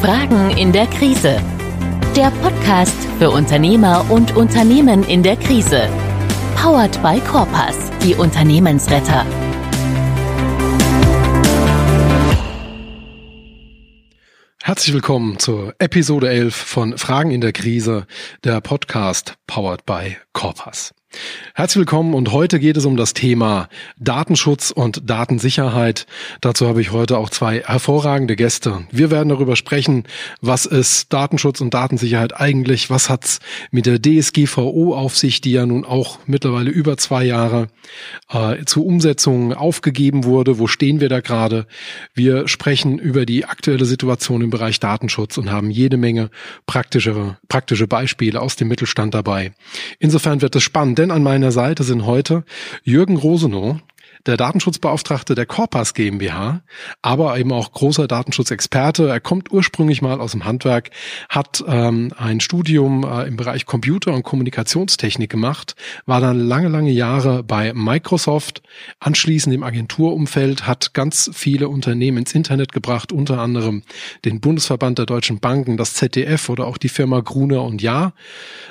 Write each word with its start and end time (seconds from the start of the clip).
Fragen 0.00 0.50
in 0.50 0.70
der 0.70 0.86
Krise. 0.86 1.42
Der 2.14 2.30
Podcast 2.40 2.94
für 3.18 3.30
Unternehmer 3.30 4.08
und 4.08 4.36
Unternehmen 4.36 5.02
in 5.02 5.24
der 5.24 5.34
Krise. 5.34 5.88
Powered 6.54 7.02
by 7.02 7.18
Corpus, 7.28 7.90
die 8.04 8.14
Unternehmensretter. 8.14 9.26
Herzlich 14.62 14.94
willkommen 14.94 15.40
zur 15.40 15.74
Episode 15.80 16.28
11 16.30 16.54
von 16.54 16.96
Fragen 16.96 17.32
in 17.32 17.40
der 17.40 17.52
Krise, 17.52 18.06
der 18.44 18.60
Podcast 18.60 19.34
powered 19.48 19.84
by 19.84 20.16
Corpus. 20.32 20.94
Herzlich 21.54 21.80
willkommen 21.80 22.12
und 22.12 22.32
heute 22.32 22.60
geht 22.60 22.76
es 22.76 22.84
um 22.84 22.96
das 22.96 23.14
Thema 23.14 23.68
Datenschutz 23.98 24.70
und 24.70 25.08
Datensicherheit. 25.08 26.06
Dazu 26.42 26.68
habe 26.68 26.82
ich 26.82 26.92
heute 26.92 27.16
auch 27.16 27.30
zwei 27.30 27.62
hervorragende 27.62 28.36
Gäste. 28.36 28.86
Wir 28.92 29.10
werden 29.10 29.30
darüber 29.30 29.56
sprechen, 29.56 30.04
was 30.42 30.66
ist 30.66 31.12
Datenschutz 31.12 31.60
und 31.60 31.72
Datensicherheit 31.72 32.38
eigentlich, 32.38 32.90
was 32.90 33.08
hat's 33.08 33.40
mit 33.70 33.86
der 33.86 34.00
DSGVO 34.00 34.94
auf 34.94 35.16
sich, 35.16 35.40
die 35.40 35.52
ja 35.52 35.64
nun 35.64 35.84
auch 35.84 36.18
mittlerweile 36.26 36.70
über 36.70 36.98
zwei 36.98 37.24
Jahre 37.24 37.68
äh, 38.28 38.64
zur 38.66 38.84
Umsetzung 38.84 39.54
aufgegeben 39.54 40.24
wurde. 40.24 40.58
Wo 40.58 40.66
stehen 40.66 41.00
wir 41.00 41.08
da 41.08 41.20
gerade? 41.20 41.66
Wir 42.14 42.48
sprechen 42.48 42.98
über 42.98 43.24
die 43.24 43.46
aktuelle 43.46 43.86
Situation 43.86 44.42
im 44.42 44.50
Bereich 44.50 44.78
Datenschutz 44.78 45.38
und 45.38 45.50
haben 45.50 45.70
jede 45.70 45.96
Menge 45.96 46.30
praktische, 46.66 47.38
praktische 47.48 47.86
Beispiele 47.86 48.40
aus 48.40 48.56
dem 48.56 48.68
Mittelstand 48.68 49.14
dabei. 49.14 49.52
Insofern 49.98 50.42
wird 50.42 50.54
es 50.54 50.62
spannend 50.62 50.97
denn 50.98 51.10
an 51.10 51.22
meiner 51.22 51.52
Seite 51.52 51.84
sind 51.84 52.04
heute 52.04 52.44
Jürgen 52.82 53.16
Rosenow, 53.16 53.76
der 54.26 54.36
Datenschutzbeauftragte 54.36 55.34
der 55.34 55.46
Corpus 55.46 55.94
GmbH, 55.94 56.62
aber 57.02 57.38
eben 57.38 57.52
auch 57.52 57.72
großer 57.72 58.08
Datenschutzexperte. 58.08 59.08
Er 59.08 59.20
kommt 59.20 59.52
ursprünglich 59.52 60.02
mal 60.02 60.20
aus 60.20 60.32
dem 60.32 60.44
Handwerk, 60.44 60.90
hat 61.28 61.64
ähm, 61.66 62.12
ein 62.16 62.40
Studium 62.40 63.04
äh, 63.04 63.26
im 63.26 63.36
Bereich 63.36 63.66
Computer- 63.66 64.12
und 64.12 64.22
Kommunikationstechnik 64.22 65.30
gemacht, 65.30 65.74
war 66.06 66.20
dann 66.20 66.38
lange, 66.38 66.68
lange 66.68 66.90
Jahre 66.90 67.42
bei 67.42 67.72
Microsoft, 67.74 68.62
anschließend 69.00 69.54
im 69.54 69.62
Agenturumfeld, 69.62 70.66
hat 70.66 70.94
ganz 70.94 71.30
viele 71.34 71.68
Unternehmen 71.68 72.18
ins 72.18 72.34
Internet 72.34 72.72
gebracht, 72.72 73.12
unter 73.12 73.38
anderem 73.38 73.82
den 74.24 74.40
Bundesverband 74.40 74.98
der 74.98 75.06
deutschen 75.06 75.40
Banken, 75.40 75.76
das 75.76 75.94
ZDF 75.94 76.48
oder 76.48 76.66
auch 76.66 76.78
die 76.78 76.88
Firma 76.88 77.20
Gruner 77.20 77.62
und 77.62 77.82
Ja. 77.82 78.12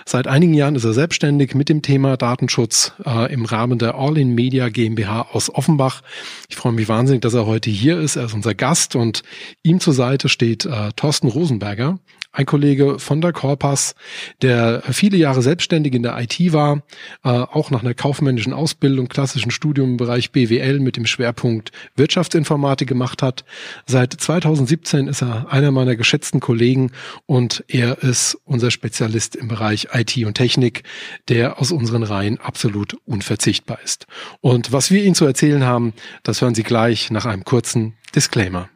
Seit 0.06 0.28
einigen 0.28 0.54
Jahren 0.54 0.76
ist 0.76 0.84
er 0.84 0.94
selbstständig 0.94 1.56
mit 1.56 1.70
dem 1.70 1.82
Thema 1.82 2.18
Datenschutz 2.18 2.94
äh, 3.06 3.32
im 3.34 3.46
Rahmen 3.46 3.80
der 3.80 3.96
All-in 3.96 4.34
Media 4.34 4.70
GmbH 4.70 5.28
aus 5.38 5.54
Offenbach. 5.54 6.02
Ich 6.50 6.58
freue 6.58 6.74
mich 6.74 6.90
wahnsinnig, 6.90 7.22
dass 7.22 7.34
er 7.34 7.46
heute 7.46 7.70
hier 7.70 8.00
ist. 8.00 8.16
Er 8.18 8.26
ist 8.26 8.34
unser 8.34 8.56
Gast 8.56 8.96
und 8.96 9.24
ihm 9.64 9.80
zur 9.80 9.94
Seite 9.94 10.28
steht 10.28 10.66
äh, 10.66 10.92
Thorsten 10.96 11.28
Rosenberger, 11.28 12.00
ein 12.32 12.46
Kollege 12.46 13.00
von 13.00 13.22
der 13.22 13.34
Corpus, 13.34 13.96
der 14.42 14.84
viele 14.92 15.18
Jahre 15.18 15.42
selbstständig 15.42 15.94
in 15.94 16.04
der 16.04 16.20
IT 16.20 16.54
war, 16.54 16.84
äh, 17.24 17.30
auch 17.30 17.72
nach 17.72 17.82
einer 17.82 17.94
kaufmännischen 17.94 18.54
Ausbildung, 18.54 19.08
klassischen 19.08 19.52
Studium 19.52 19.92
im 19.92 19.98
Bereich 19.98 20.32
BWL 20.32 20.80
mit 20.80 20.98
dem 20.98 21.06
Schwerpunkt 21.06 21.72
Wirtschaftsinformatik 21.96 22.88
gemacht 22.88 23.22
hat. 23.22 23.46
Seit 23.86 24.14
2017 24.14 25.08
ist 25.08 25.22
er 25.22 25.52
einer 25.52 25.72
meiner 25.72 25.96
geschätzten 25.96 26.40
Kollegen 26.40 26.92
und 27.26 27.64
er 27.68 28.04
ist 28.04 28.38
unser 28.46 28.72
Spezialist 28.72 29.36
im 29.36 29.48
Bereich 29.48 29.90
IT 29.94 30.18
und 30.26 30.36
Technik, 30.36 30.84
der 31.30 31.60
aus 31.60 31.72
unseren 31.72 32.04
Reihen 32.04 32.40
absolut 32.40 32.98
unverzichtbar 33.06 33.80
ist. 33.84 34.06
Und 34.42 34.72
was 34.72 34.92
wir 34.92 35.04
Ihnen 35.04 35.16
zu 35.16 35.26
erzählen 35.26 35.64
haben, 35.64 35.94
das 36.24 36.42
hören 36.42 36.56
Sie 36.56 36.64
gleich 36.64 37.12
nach 37.12 37.26
einem 37.26 37.44
kurzen 37.44 37.96
Disclaimer. 38.16 38.70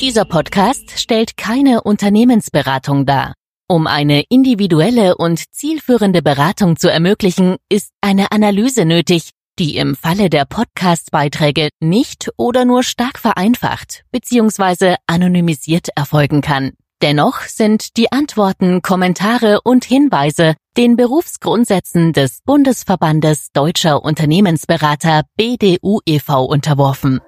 Dieser 0.00 0.24
Podcast 0.24 0.98
stellt 0.98 1.36
keine 1.36 1.82
Unternehmensberatung 1.82 3.04
dar. 3.04 3.34
Um 3.68 3.86
eine 3.86 4.24
individuelle 4.30 5.14
und 5.18 5.52
zielführende 5.52 6.22
Beratung 6.22 6.76
zu 6.76 6.90
ermöglichen, 6.90 7.56
ist 7.68 7.90
eine 8.00 8.32
Analyse 8.32 8.86
nötig, 8.86 9.32
die 9.58 9.76
im 9.76 9.94
Falle 9.94 10.30
der 10.30 10.46
Podcast-Beiträge 10.46 11.68
nicht 11.80 12.30
oder 12.38 12.64
nur 12.64 12.82
stark 12.82 13.18
vereinfacht 13.18 14.04
bzw. 14.10 14.96
anonymisiert 15.06 15.88
erfolgen 15.94 16.40
kann. 16.40 16.72
Dennoch 17.02 17.42
sind 17.42 17.98
die 17.98 18.10
Antworten, 18.10 18.80
Kommentare 18.80 19.60
und 19.62 19.84
Hinweise 19.84 20.54
den 20.78 20.96
Berufsgrundsätzen 20.96 22.14
des 22.14 22.40
Bundesverbandes 22.46 23.52
Deutscher 23.52 24.02
Unternehmensberater 24.02 25.24
BDU 25.36 26.00
e.V. 26.06 26.44
unterworfen. 26.46 27.20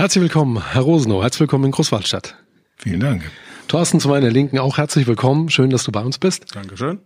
Herzlich 0.00 0.22
willkommen, 0.22 0.72
Herr 0.72 0.80
Rosenow. 0.80 1.20
Herzlich 1.22 1.40
willkommen 1.40 1.66
in 1.66 1.72
Großwaldstadt. 1.72 2.34
Vielen 2.78 3.00
Dank. 3.00 3.30
Thorsten 3.68 4.00
zu 4.00 4.08
meiner 4.08 4.30
Linken 4.30 4.58
auch 4.58 4.78
herzlich 4.78 5.06
willkommen. 5.06 5.50
Schön, 5.50 5.68
dass 5.68 5.84
du 5.84 5.92
bei 5.92 6.00
uns 6.00 6.16
bist. 6.16 6.56
Dankeschön. 6.56 7.00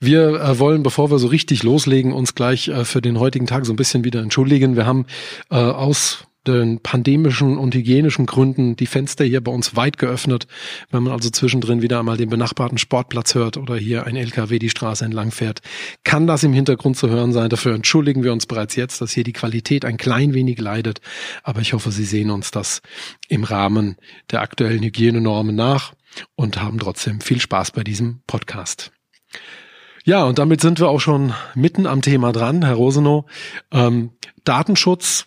Wir 0.00 0.40
äh, 0.40 0.58
wollen, 0.58 0.82
bevor 0.82 1.10
wir 1.10 1.18
so 1.18 1.26
richtig 1.26 1.62
loslegen, 1.62 2.10
uns 2.14 2.34
gleich 2.34 2.68
äh, 2.68 2.86
für 2.86 3.02
den 3.02 3.20
heutigen 3.20 3.46
Tag 3.46 3.66
so 3.66 3.74
ein 3.74 3.76
bisschen 3.76 4.04
wieder 4.04 4.22
entschuldigen. 4.22 4.76
Wir 4.76 4.86
haben 4.86 5.04
äh, 5.50 5.56
aus 5.56 6.24
den 6.46 6.80
pandemischen 6.80 7.56
und 7.56 7.74
hygienischen 7.74 8.26
Gründen 8.26 8.74
die 8.76 8.86
Fenster 8.86 9.24
hier 9.24 9.42
bei 9.42 9.52
uns 9.52 9.76
weit 9.76 9.98
geöffnet. 9.98 10.46
Wenn 10.90 11.04
man 11.04 11.12
also 11.12 11.30
zwischendrin 11.30 11.82
wieder 11.82 12.00
einmal 12.00 12.16
den 12.16 12.30
benachbarten 12.30 12.78
Sportplatz 12.78 13.34
hört 13.34 13.56
oder 13.56 13.76
hier 13.76 14.06
ein 14.06 14.16
LKW 14.16 14.58
die 14.58 14.70
Straße 14.70 15.04
entlang 15.04 15.30
fährt, 15.30 15.60
kann 16.04 16.26
das 16.26 16.42
im 16.42 16.52
Hintergrund 16.52 16.96
zu 16.96 17.08
hören 17.08 17.32
sein. 17.32 17.48
Dafür 17.48 17.74
entschuldigen 17.74 18.24
wir 18.24 18.32
uns 18.32 18.46
bereits 18.46 18.76
jetzt, 18.76 19.00
dass 19.00 19.12
hier 19.12 19.24
die 19.24 19.32
Qualität 19.32 19.84
ein 19.84 19.96
klein 19.96 20.34
wenig 20.34 20.58
leidet. 20.58 21.00
Aber 21.42 21.60
ich 21.60 21.72
hoffe, 21.72 21.92
Sie 21.92 22.04
sehen 22.04 22.30
uns 22.30 22.50
das 22.50 22.82
im 23.28 23.44
Rahmen 23.44 23.96
der 24.30 24.42
aktuellen 24.42 24.82
Hygienenormen 24.82 25.54
nach 25.54 25.94
und 26.34 26.60
haben 26.60 26.78
trotzdem 26.78 27.20
viel 27.20 27.40
Spaß 27.40 27.70
bei 27.70 27.84
diesem 27.84 28.22
Podcast. 28.26 28.92
Ja, 30.04 30.24
und 30.24 30.38
damit 30.38 30.60
sind 30.60 30.80
wir 30.80 30.88
auch 30.88 31.00
schon 31.00 31.32
mitten 31.54 31.86
am 31.86 32.02
Thema 32.02 32.32
dran, 32.32 32.64
Herr 32.64 32.74
Rosenow. 32.74 33.24
Ähm, 33.70 34.10
Datenschutz 34.44 35.26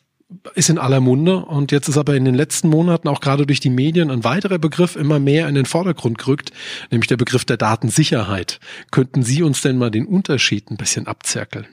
ist 0.55 0.69
in 0.69 0.77
aller 0.77 0.99
Munde 0.99 1.37
und 1.37 1.71
jetzt 1.71 1.87
ist 1.87 1.97
aber 1.97 2.15
in 2.15 2.25
den 2.25 2.35
letzten 2.35 2.69
Monaten 2.69 3.07
auch 3.07 3.21
gerade 3.21 3.45
durch 3.45 3.59
die 3.59 3.69
Medien 3.69 4.11
ein 4.11 4.23
weiterer 4.23 4.57
Begriff 4.57 4.95
immer 4.95 5.19
mehr 5.19 5.47
in 5.47 5.55
den 5.55 5.65
Vordergrund 5.65 6.17
gerückt, 6.17 6.51
nämlich 6.91 7.07
der 7.07 7.17
Begriff 7.17 7.45
der 7.45 7.57
Datensicherheit. 7.57 8.59
Könnten 8.91 9.23
Sie 9.23 9.43
uns 9.43 9.61
denn 9.61 9.77
mal 9.77 9.91
den 9.91 10.05
Unterschied 10.05 10.69
ein 10.71 10.77
bisschen 10.77 11.07
abzirkeln? 11.07 11.67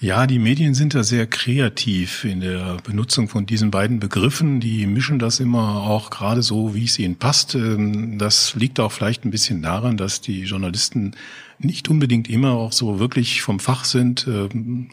Ja, 0.00 0.26
die 0.26 0.38
Medien 0.38 0.74
sind 0.74 0.94
da 0.94 1.02
sehr 1.02 1.26
kreativ 1.26 2.24
in 2.24 2.40
der 2.40 2.76
Benutzung 2.84 3.26
von 3.28 3.46
diesen 3.46 3.70
beiden 3.70 4.00
Begriffen. 4.00 4.60
Die 4.60 4.86
mischen 4.86 5.18
das 5.18 5.40
immer 5.40 5.82
auch 5.82 6.10
gerade 6.10 6.42
so, 6.42 6.74
wie 6.74 6.84
es 6.84 6.98
ihnen 6.98 7.16
passt. 7.16 7.54
Ähm, 7.54 8.18
das 8.18 8.54
liegt 8.54 8.80
auch 8.80 8.92
vielleicht 8.92 9.24
ein 9.24 9.30
bisschen 9.30 9.62
daran, 9.62 9.96
dass 9.96 10.20
die 10.20 10.42
Journalisten 10.42 11.12
nicht 11.58 11.88
unbedingt 11.88 12.28
immer 12.28 12.52
auch 12.52 12.72
so 12.72 12.98
wirklich 12.98 13.42
vom 13.42 13.60
Fach 13.60 13.84
sind. 13.84 14.26
Ähm, 14.26 14.88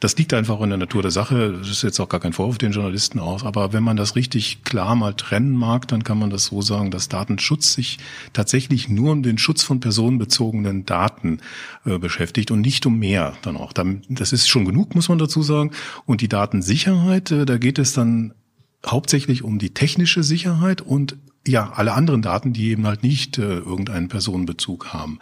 das 0.00 0.16
liegt 0.16 0.34
einfach 0.34 0.60
in 0.60 0.68
der 0.68 0.78
Natur 0.78 1.02
der 1.02 1.10
Sache. 1.10 1.52
Das 1.58 1.68
ist 1.68 1.82
jetzt 1.82 1.98
auch 2.00 2.08
gar 2.08 2.20
kein 2.20 2.32
Vorwurf 2.32 2.58
den 2.58 2.72
Journalisten 2.72 3.18
aus. 3.18 3.44
Aber 3.44 3.72
wenn 3.72 3.82
man 3.82 3.96
das 3.96 4.16
richtig 4.16 4.64
klar 4.64 4.94
mal 4.94 5.14
trennen 5.14 5.56
mag, 5.56 5.88
dann 5.88 6.04
kann 6.04 6.18
man 6.18 6.30
das 6.30 6.46
so 6.46 6.62
sagen, 6.62 6.90
dass 6.90 7.08
Datenschutz 7.08 7.74
sich 7.74 7.98
tatsächlich 8.32 8.88
nur 8.88 9.12
um 9.12 9.22
den 9.22 9.38
Schutz 9.38 9.62
von 9.62 9.80
personenbezogenen 9.80 10.84
Daten 10.84 11.40
äh, 11.84 11.98
beschäftigt 11.98 12.50
und 12.50 12.60
nicht 12.60 12.84
um 12.86 12.98
mehr 12.98 13.34
dann 13.42 13.56
auch. 13.56 13.72
Das 13.72 14.32
ist 14.32 14.48
schon 14.48 14.64
genug, 14.64 14.94
muss 14.94 15.08
man 15.08 15.18
dazu 15.18 15.42
sagen. 15.42 15.70
Und 16.06 16.20
die 16.20 16.28
Datensicherheit, 16.28 17.30
äh, 17.30 17.46
da 17.46 17.58
geht 17.58 17.78
es 17.78 17.92
dann 17.92 18.34
hauptsächlich 18.86 19.42
um 19.42 19.58
die 19.58 19.72
technische 19.72 20.22
Sicherheit 20.22 20.80
und 20.82 21.16
ja, 21.46 21.72
alle 21.74 21.92
anderen 21.92 22.22
Daten, 22.22 22.52
die 22.52 22.70
eben 22.70 22.86
halt 22.86 23.02
nicht 23.02 23.38
äh, 23.38 23.58
irgendeinen 23.58 24.08
Personenbezug 24.08 24.92
haben. 24.92 25.18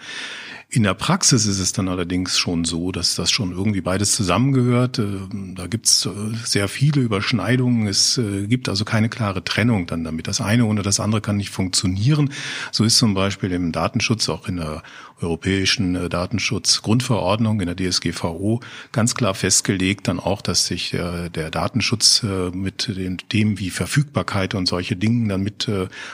In 0.75 0.85
der 0.85 0.95
Praxis 0.95 1.45
ist 1.45 1.59
es 1.59 1.75
dann 1.75 1.91
allerdings 1.91 2.39
schon 2.39 2.65
so, 2.65 2.93
dass 2.93 3.15
das 3.15 3.31
schon 3.31 3.53
irgendwie 3.53 3.83
beides 3.83 4.13
zusammengehört. 4.13 4.99
Äh, 4.99 5.19
da 5.55 5.67
gibt 5.67 5.87
es 5.87 6.07
äh, 6.07 6.11
sehr 6.47 6.67
viele 6.67 7.03
Überschneidungen. 7.03 7.87
Es 7.87 8.17
äh, 8.17 8.47
gibt 8.47 8.71
also 8.71 8.87
keine 8.87 9.11
klare 9.11 9.45
Trennung 9.45 9.85
dann 9.85 10.03
damit. 10.03 10.29
Das 10.29 10.41
eine 10.41 10.65
ohne 10.65 10.81
das 10.81 10.99
andere 10.99 11.21
kann 11.21 11.37
nicht 11.37 11.51
funktionieren. 11.51 12.33
So 12.71 12.85
ist 12.85 12.97
zum 12.97 13.13
Beispiel 13.13 13.53
im 13.53 13.71
Datenschutz, 13.71 14.31
auch 14.31 14.49
in 14.49 14.57
der 14.57 14.83
europäischen 15.21 16.09
Datenschutzgrundverordnung, 16.09 17.61
in 17.61 17.67
der 17.67 17.77
DSGVO, 17.77 18.61
ganz 18.93 19.15
klar 19.15 19.35
festgelegt 19.35 20.09
dann 20.09 20.19
auch, 20.19 20.41
dass 20.41 20.67
sich 20.67 20.91
der, 20.91 21.29
der 21.29 21.51
Datenschutz 21.51 22.25
mit 22.53 22.89
den 22.89 23.19
Themen 23.19 23.61
wie 23.61 23.71
Verfügbarkeit 23.71 24.55
und 24.55 24.67
solche 24.67 24.97
Dingen 24.97 25.29
dann 25.29 25.43
mit 25.43 25.71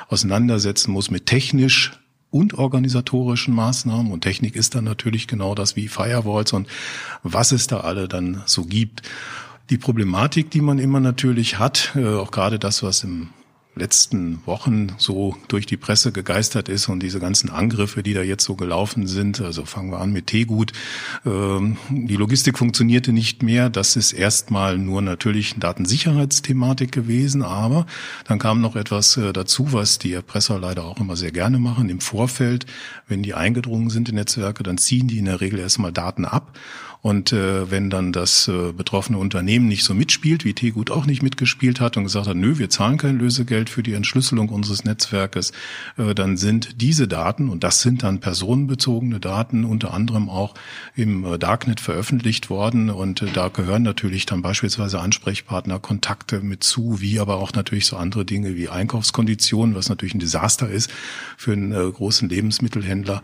auseinandersetzen 0.08 0.92
muss, 0.92 1.10
mit 1.10 1.24
technisch 1.24 1.92
und 2.30 2.54
organisatorischen 2.54 3.54
Maßnahmen. 3.54 4.12
Und 4.12 4.22
Technik 4.22 4.56
ist 4.56 4.74
dann 4.74 4.84
natürlich 4.84 5.26
genau 5.26 5.54
das 5.54 5.76
wie 5.76 5.88
Firewalls 5.88 6.52
und 6.52 6.68
was 7.22 7.52
es 7.52 7.66
da 7.66 7.80
alle 7.80 8.08
dann 8.08 8.42
so 8.46 8.64
gibt. 8.64 9.02
Die 9.70 9.78
Problematik, 9.78 10.50
die 10.50 10.60
man 10.60 10.78
immer 10.78 11.00
natürlich 11.00 11.58
hat, 11.58 11.92
äh, 11.94 12.14
auch 12.16 12.30
gerade 12.30 12.58
das, 12.58 12.82
was 12.82 13.04
im 13.04 13.30
letzten 13.78 14.40
Wochen 14.46 14.88
so 14.98 15.36
durch 15.48 15.66
die 15.66 15.76
Presse 15.76 16.12
gegeistert 16.12 16.68
ist 16.68 16.88
und 16.88 17.02
diese 17.02 17.20
ganzen 17.20 17.50
Angriffe, 17.50 18.02
die 18.02 18.14
da 18.14 18.22
jetzt 18.22 18.44
so 18.44 18.54
gelaufen 18.56 19.06
sind. 19.06 19.40
Also 19.40 19.64
fangen 19.64 19.90
wir 19.90 20.00
an 20.00 20.12
mit 20.12 20.26
Tegut. 20.26 20.72
Ähm, 21.24 21.76
die 21.88 22.16
Logistik 22.16 22.58
funktionierte 22.58 23.12
nicht 23.12 23.42
mehr. 23.42 23.70
Das 23.70 23.96
ist 23.96 24.12
erstmal 24.12 24.78
nur 24.78 25.02
natürlich 25.02 25.52
eine 25.52 25.60
Datensicherheitsthematik 25.60 26.92
gewesen, 26.92 27.42
aber 27.42 27.86
dann 28.26 28.38
kam 28.38 28.60
noch 28.60 28.76
etwas 28.76 29.16
äh, 29.16 29.32
dazu, 29.32 29.72
was 29.72 29.98
die 29.98 30.12
Erpresser 30.12 30.58
leider 30.58 30.84
auch 30.84 30.98
immer 30.98 31.16
sehr 31.16 31.32
gerne 31.32 31.58
machen. 31.58 31.88
Im 31.88 32.00
Vorfeld, 32.00 32.66
wenn 33.06 33.22
die 33.22 33.34
eingedrungen 33.34 33.90
sind 33.90 34.08
in 34.08 34.16
Netzwerke, 34.16 34.62
dann 34.62 34.78
ziehen 34.78 35.08
die 35.08 35.18
in 35.18 35.24
der 35.24 35.40
Regel 35.40 35.58
erstmal 35.58 35.92
Daten 35.92 36.24
ab 36.24 36.58
und 37.00 37.32
äh, 37.32 37.70
wenn 37.70 37.90
dann 37.90 38.12
das 38.12 38.48
äh, 38.48 38.72
betroffene 38.72 39.18
Unternehmen 39.18 39.68
nicht 39.68 39.84
so 39.84 39.94
mitspielt, 39.94 40.44
wie 40.44 40.54
Tegut 40.54 40.90
auch 40.90 41.06
nicht 41.06 41.22
mitgespielt 41.22 41.80
hat 41.80 41.96
und 41.96 42.04
gesagt 42.04 42.26
hat, 42.26 42.36
nö, 42.36 42.58
wir 42.58 42.70
zahlen 42.70 42.98
kein 42.98 43.18
Lösegeld 43.18 43.70
für 43.70 43.84
die 43.84 43.92
Entschlüsselung 43.92 44.48
unseres 44.48 44.84
Netzwerkes, 44.84 45.52
äh, 45.96 46.14
dann 46.14 46.36
sind 46.36 46.80
diese 46.80 47.06
Daten, 47.06 47.48
und 47.48 47.62
das 47.62 47.82
sind 47.82 48.02
dann 48.02 48.18
personenbezogene 48.18 49.20
Daten, 49.20 49.64
unter 49.64 49.94
anderem 49.94 50.28
auch 50.28 50.54
im 50.96 51.24
äh, 51.24 51.38
Darknet 51.38 51.80
veröffentlicht 51.80 52.50
worden. 52.50 52.90
Und 52.90 53.22
äh, 53.22 53.26
da 53.32 53.48
gehören 53.48 53.84
natürlich 53.84 54.26
dann 54.26 54.42
beispielsweise 54.42 55.00
Ansprechpartner, 55.00 55.78
Kontakte 55.78 56.40
mit 56.40 56.64
zu, 56.64 57.00
wie 57.00 57.20
aber 57.20 57.36
auch 57.36 57.52
natürlich 57.52 57.86
so 57.86 57.96
andere 57.96 58.24
Dinge 58.24 58.56
wie 58.56 58.68
Einkaufskonditionen, 58.68 59.74
was 59.76 59.88
natürlich 59.88 60.14
ein 60.14 60.20
Desaster 60.20 60.68
ist 60.68 60.90
für 61.36 61.52
einen 61.52 61.72
äh, 61.72 61.90
großen 61.90 62.28
Lebensmittelhändler. 62.28 63.22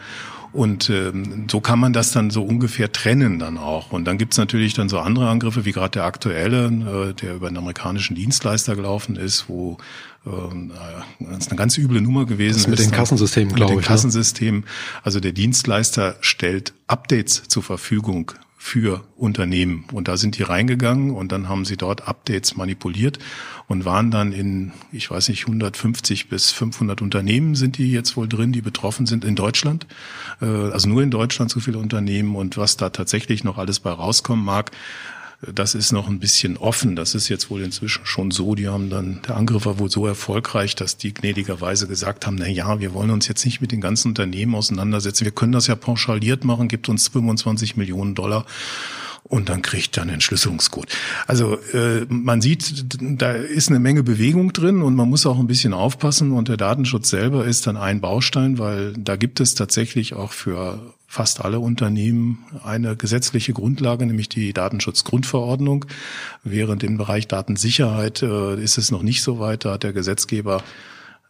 Und 0.54 0.88
ähm, 0.88 1.46
so 1.50 1.60
kann 1.60 1.80
man 1.80 1.92
das 1.92 2.12
dann 2.12 2.30
so 2.30 2.44
ungefähr 2.44 2.92
trennen 2.92 3.40
dann 3.40 3.58
auch. 3.58 3.90
Und 3.90 4.04
dann 4.04 4.18
gibt's 4.18 4.38
natürlich 4.38 4.72
dann 4.72 4.88
so 4.88 5.00
andere 5.00 5.28
Angriffe, 5.28 5.64
wie 5.64 5.72
gerade 5.72 5.90
der 5.90 6.04
aktuelle, 6.04 6.66
äh, 6.66 7.12
der 7.12 7.34
über 7.34 7.48
einen 7.48 7.56
amerikanischen 7.56 8.14
Dienstleister 8.14 8.76
gelaufen 8.76 9.16
ist, 9.16 9.48
wo 9.48 9.78
ähm, 10.24 10.70
das 11.18 11.38
ist 11.38 11.50
eine 11.50 11.58
ganz 11.58 11.76
üble 11.76 12.00
Nummer 12.00 12.24
gewesen. 12.24 12.58
Das 12.58 12.66
mit 12.68 12.78
ist, 12.78 12.86
den 12.86 12.94
Kassensystemen, 12.94 13.52
glaube 13.52 13.72
ich. 13.72 13.76
Mit 13.78 13.84
den 13.84 13.88
Kassensystemen. 13.88 14.64
Also 15.02 15.18
der 15.18 15.32
Dienstleister 15.32 16.16
stellt 16.20 16.72
Updates 16.86 17.42
zur 17.48 17.64
Verfügung 17.64 18.32
für 18.64 19.04
Unternehmen. 19.18 19.84
Und 19.92 20.08
da 20.08 20.16
sind 20.16 20.38
die 20.38 20.42
reingegangen 20.42 21.10
und 21.10 21.32
dann 21.32 21.50
haben 21.50 21.66
sie 21.66 21.76
dort 21.76 22.08
Updates 22.08 22.56
manipuliert 22.56 23.18
und 23.68 23.84
waren 23.84 24.10
dann 24.10 24.32
in, 24.32 24.72
ich 24.90 25.10
weiß 25.10 25.28
nicht, 25.28 25.42
150 25.42 26.30
bis 26.30 26.50
500 26.50 27.02
Unternehmen 27.02 27.56
sind 27.56 27.76
die 27.76 27.92
jetzt 27.92 28.16
wohl 28.16 28.26
drin, 28.26 28.52
die 28.52 28.62
betroffen 28.62 29.04
sind 29.04 29.22
in 29.22 29.36
Deutschland. 29.36 29.86
Äh, 30.40 30.46
also 30.46 30.88
nur 30.88 31.02
in 31.02 31.10
Deutschland 31.10 31.50
so 31.50 31.60
viele 31.60 31.76
Unternehmen 31.76 32.36
und 32.36 32.56
was 32.56 32.78
da 32.78 32.88
tatsächlich 32.88 33.44
noch 33.44 33.58
alles 33.58 33.80
bei 33.80 33.90
rauskommen 33.90 34.42
mag, 34.46 34.70
das 35.52 35.74
ist 35.74 35.92
noch 35.92 36.08
ein 36.08 36.18
bisschen 36.18 36.56
offen. 36.56 36.96
Das 36.96 37.14
ist 37.14 37.28
jetzt 37.28 37.50
wohl 37.50 37.62
inzwischen 37.62 38.06
schon 38.06 38.30
so. 38.30 38.54
Die 38.54 38.68
haben 38.68 38.90
dann, 38.90 39.20
der 39.26 39.36
Angriff 39.36 39.66
war 39.66 39.78
wohl 39.78 39.90
so 39.90 40.06
erfolgreich, 40.06 40.74
dass 40.74 40.96
die 40.96 41.12
gnädigerweise 41.12 41.86
gesagt 41.86 42.26
haben, 42.26 42.36
na 42.36 42.48
ja, 42.48 42.80
wir 42.80 42.94
wollen 42.94 43.10
uns 43.10 43.28
jetzt 43.28 43.44
nicht 43.44 43.60
mit 43.60 43.72
den 43.72 43.80
ganzen 43.80 44.08
Unternehmen 44.08 44.54
auseinandersetzen. 44.54 45.24
Wir 45.24 45.32
können 45.32 45.52
das 45.52 45.66
ja 45.66 45.76
pauschaliert 45.76 46.44
machen, 46.44 46.68
gibt 46.68 46.88
uns 46.88 47.08
25 47.08 47.76
Millionen 47.76 48.14
Dollar 48.14 48.46
und 49.24 49.48
dann 49.48 49.62
kriegt 49.62 49.96
er 49.96 50.02
einen 50.02 50.14
Entschlüsselungscode. 50.14 50.88
Also 51.26 51.58
äh, 51.72 52.06
man 52.08 52.40
sieht, 52.40 52.84
da 53.00 53.32
ist 53.32 53.70
eine 53.70 53.80
Menge 53.80 54.02
Bewegung 54.02 54.52
drin 54.52 54.82
und 54.82 54.94
man 54.94 55.08
muss 55.08 55.26
auch 55.26 55.38
ein 55.38 55.46
bisschen 55.46 55.72
aufpassen 55.72 56.32
und 56.32 56.48
der 56.48 56.58
Datenschutz 56.58 57.10
selber 57.10 57.44
ist 57.44 57.66
dann 57.66 57.76
ein 57.76 58.00
Baustein, 58.00 58.58
weil 58.58 58.92
da 58.92 59.16
gibt 59.16 59.40
es 59.40 59.54
tatsächlich 59.54 60.14
auch 60.14 60.32
für 60.32 60.94
fast 61.06 61.44
alle 61.44 61.60
Unternehmen 61.60 62.44
eine 62.64 62.96
gesetzliche 62.96 63.52
Grundlage, 63.52 64.04
nämlich 64.04 64.28
die 64.28 64.52
Datenschutzgrundverordnung. 64.52 65.86
Während 66.42 66.82
im 66.82 66.98
Bereich 66.98 67.28
Datensicherheit 67.28 68.22
äh, 68.22 68.60
ist 68.60 68.78
es 68.78 68.90
noch 68.90 69.02
nicht 69.02 69.22
so 69.22 69.38
weit. 69.38 69.64
Da 69.64 69.74
hat 69.74 69.84
der 69.84 69.92
Gesetzgeber 69.92 70.62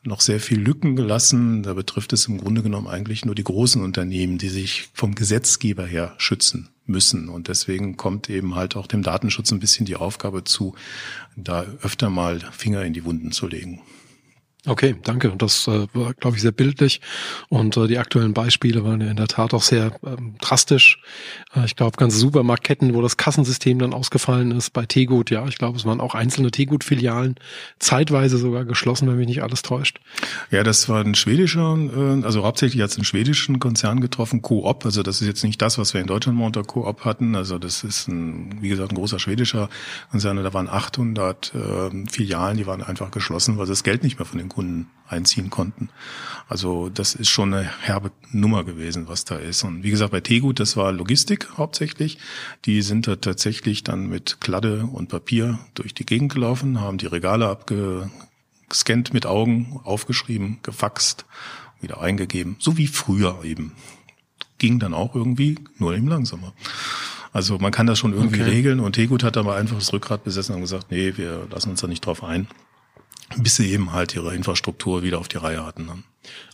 noch 0.05 0.21
sehr 0.21 0.41
viel 0.41 0.61
Lücken 0.61 0.97
gelassen. 0.97 1.63
Da 1.63 1.75
betrifft 1.75 2.13
es 2.13 2.27
im 2.27 2.39
Grunde 2.39 2.63
genommen 2.63 2.87
eigentlich 2.87 3.25
nur 3.25 3.35
die 3.35 3.45
großen 3.45 3.83
Unternehmen, 3.83 4.39
die 4.39 4.49
sich 4.49 4.89
vom 4.93 5.15
Gesetzgeber 5.15 5.87
her 5.87 6.15
schützen 6.19 6.69
müssen. 6.87 7.29
Und 7.29 7.49
deswegen 7.49 7.97
kommt 7.97 8.29
eben 8.29 8.55
halt 8.55 8.77
auch 8.77 8.87
dem 8.87 9.03
Datenschutz 9.03 9.51
ein 9.53 9.61
bisschen 9.61 9.87
die 9.87 9.97
Aufgabe 9.97 10.45
zu, 10.45 10.75
da 11.37 11.65
öfter 11.83 12.11
mal 12.11 12.41
Finger 12.53 12.85
in 12.85 12.93
die 12.93 13.05
Wunden 13.05 13.33
zu 13.33 13.47
legen. 13.47 13.81
Okay, 14.67 14.97
danke. 15.03 15.35
Das 15.37 15.69
äh, 15.69 15.87
war, 15.93 16.15
glaube 16.15 16.37
ich, 16.37 16.43
sehr 16.43 16.53
bildlich. 16.53 17.03
Und 17.51 17.77
äh, 17.77 17.87
die 17.87 17.99
aktuellen 17.99 18.33
Beispiele 18.33 18.83
waren 18.83 19.03
ja 19.03 19.11
in 19.11 19.17
der 19.17 19.27
Tat 19.27 19.53
auch 19.53 19.63
sehr 19.63 19.93
ähm, 20.07 20.37
drastisch. 20.41 21.03
Äh, 21.55 21.67
ich 21.67 21.77
glaube, 21.77 21.99
ganze 21.99 22.17
Supermarktketten, 22.17 22.95
wo 22.95 23.03
das 23.03 23.19
Kassensystem 23.19 23.79
dann 23.79 23.93
ausgefallen 23.93 24.53
ist, 24.53 24.71
bei 24.71 24.87
Tegut, 24.87 25.31
ja, 25.31 25.47
ich 25.47 25.59
glaube, 25.59 25.77
es 25.77 25.85
waren 25.85 26.01
auch 26.01 26.15
einzelne 26.15 26.51
Tegut-Filialen, 26.51 27.35
zeitweise 27.79 28.39
sogar 28.39 28.65
geschlossen, 28.65 29.07
wenn 29.07 29.17
mich 29.17 29.27
nicht 29.27 29.43
alles 29.43 29.61
täuscht. 29.61 30.01
Ja, 30.51 30.63
das 30.63 30.89
war 30.89 31.05
ein 31.05 31.15
schwedischer, 31.15 31.77
äh, 31.77 32.25
also 32.25 32.43
hauptsächlich 32.45 32.83
hat 32.83 32.89
es 32.89 32.97
einen 32.97 33.05
schwedischen 33.05 33.59
Konzern 33.59 34.01
getroffen, 34.01 34.41
Coop. 34.41 34.87
Also 34.87 35.03
das 35.03 35.21
ist 35.21 35.27
jetzt 35.27 35.45
nicht 35.45 35.61
das, 35.61 35.77
was 35.77 35.93
wir 35.93 36.01
in 36.01 36.07
Deutschland 36.07 36.39
mal 36.39 36.47
unter 36.47 36.63
Coop 36.63 37.05
hatten. 37.05 37.37
Also 37.37 37.59
das 37.59 37.85
ist, 37.85 38.09
ein, 38.09 38.63
wie 38.63 38.71
gesagt, 38.71 38.93
ein 38.93 38.97
großer 38.97 39.19
schwedischer 39.19 39.69
Konzern. 40.11 40.43
Da 40.43 40.55
waren 40.55 40.71
800 40.71 41.53
äh, 41.55 42.07
Filialen, 42.11 42.57
die 42.57 42.67
waren 42.67 42.83
einfach 42.83 43.11
geschlossen, 43.11 43.59
weil 43.59 43.67
sie 43.67 43.73
das 43.73 43.85
Geld 43.85 44.03
nicht 44.03 44.19
mehr 44.19 44.25
von 44.25 44.39
den 44.39 44.54
Kunden 44.55 44.89
einziehen 45.07 45.51
konnten. 45.51 45.91
Also 46.49 46.89
das 46.89 47.15
ist 47.15 47.29
schon 47.29 47.53
eine 47.53 47.71
herbe 47.83 48.11
Nummer 48.31 48.65
gewesen, 48.65 49.09
was 49.09 49.25
da 49.25 49.37
ist. 49.37 49.63
Und 49.63 49.83
wie 49.83 49.91
gesagt, 49.91 50.13
bei 50.13 50.21
Tegut, 50.21 50.61
das 50.61 50.77
war 50.77 50.93
Logistik 50.93 51.57
hauptsächlich. 51.57 52.19
Die 52.65 52.83
sind 52.83 53.07
da 53.07 53.17
tatsächlich 53.17 53.85
dann 53.85 54.09
mit 54.09 54.41
Kladde 54.41 54.87
und 54.87 55.09
Papier 55.09 55.59
durch 55.75 55.95
die 55.95 56.07
Gegend 56.07 56.33
gelaufen, 56.33 56.81
haben 56.81 56.99
die 56.99 57.07
Regale 57.07 57.49
abgescannt 57.49 59.13
mit 59.13 59.27
Augen, 59.27 59.81
aufgeschrieben, 59.85 60.59
gefaxt, 60.63 61.27
wieder 61.81 62.01
eingegeben, 62.01 62.57
so 62.59 62.77
wie 62.77 62.87
früher 62.87 63.45
eben. 63.45 63.73
Ging 64.59 64.79
dann 64.79 64.95
auch 64.95 65.15
irgendwie, 65.15 65.59
nur 65.79 65.95
eben 65.95 66.09
langsamer. 66.09 66.55
Also 67.33 67.59
man 67.59 67.73
kann 67.73 67.87
das 67.87 67.99
schon 67.99 68.13
irgendwie 68.13 68.41
okay. 68.41 68.51
regeln 68.51 68.81
und 68.81 68.93
Tegut 68.93 69.25
hat 69.25 69.37
aber 69.37 69.57
einfach 69.57 69.77
das 69.77 69.93
Rückgrat 69.93 70.23
besessen 70.23 70.55
und 70.55 70.61
gesagt, 70.61 70.91
nee, 70.91 71.15
wir 71.17 71.49
lassen 71.51 71.71
uns 71.71 71.81
da 71.81 71.89
nicht 71.89 72.07
drauf 72.07 72.23
ein 72.23 72.47
bis 73.37 73.57
sie 73.57 73.71
eben 73.71 73.93
halt 73.93 74.15
ihre 74.15 74.35
Infrastruktur 74.35 75.03
wieder 75.03 75.19
auf 75.19 75.29
die 75.29 75.39
Reihe 75.39 75.65
hatten. 75.65 76.05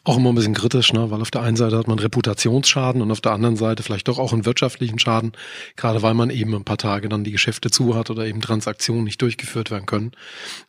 Auch 0.03 0.17
immer 0.17 0.31
ein 0.31 0.35
bisschen 0.35 0.55
kritisch, 0.55 0.95
ne? 0.95 1.11
weil 1.11 1.21
auf 1.21 1.31
der 1.31 1.43
einen 1.43 1.57
Seite 1.57 1.77
hat 1.77 1.87
man 1.87 1.99
Reputationsschaden 1.99 3.03
und 3.03 3.11
auf 3.11 3.21
der 3.21 3.33
anderen 3.33 3.57
Seite 3.57 3.83
vielleicht 3.83 4.09
doch 4.09 4.19
auch 4.19 4.33
einen 4.33 4.47
wirtschaftlichen 4.47 4.99
Schaden, 4.99 5.33
gerade 5.77 6.01
weil 6.01 6.15
man 6.15 6.31
eben 6.31 6.55
ein 6.55 6.65
paar 6.65 6.79
Tage 6.79 7.11
dann 7.11 7.23
die 7.23 7.33
Geschäfte 7.33 7.71
zu 7.71 7.95
hat 7.95 8.09
oder 8.09 8.27
eben 8.27 8.41
Transaktionen 8.41 9.05
nicht 9.05 9.21
durchgeführt 9.21 9.71
werden 9.71 9.85
können. 9.85 10.13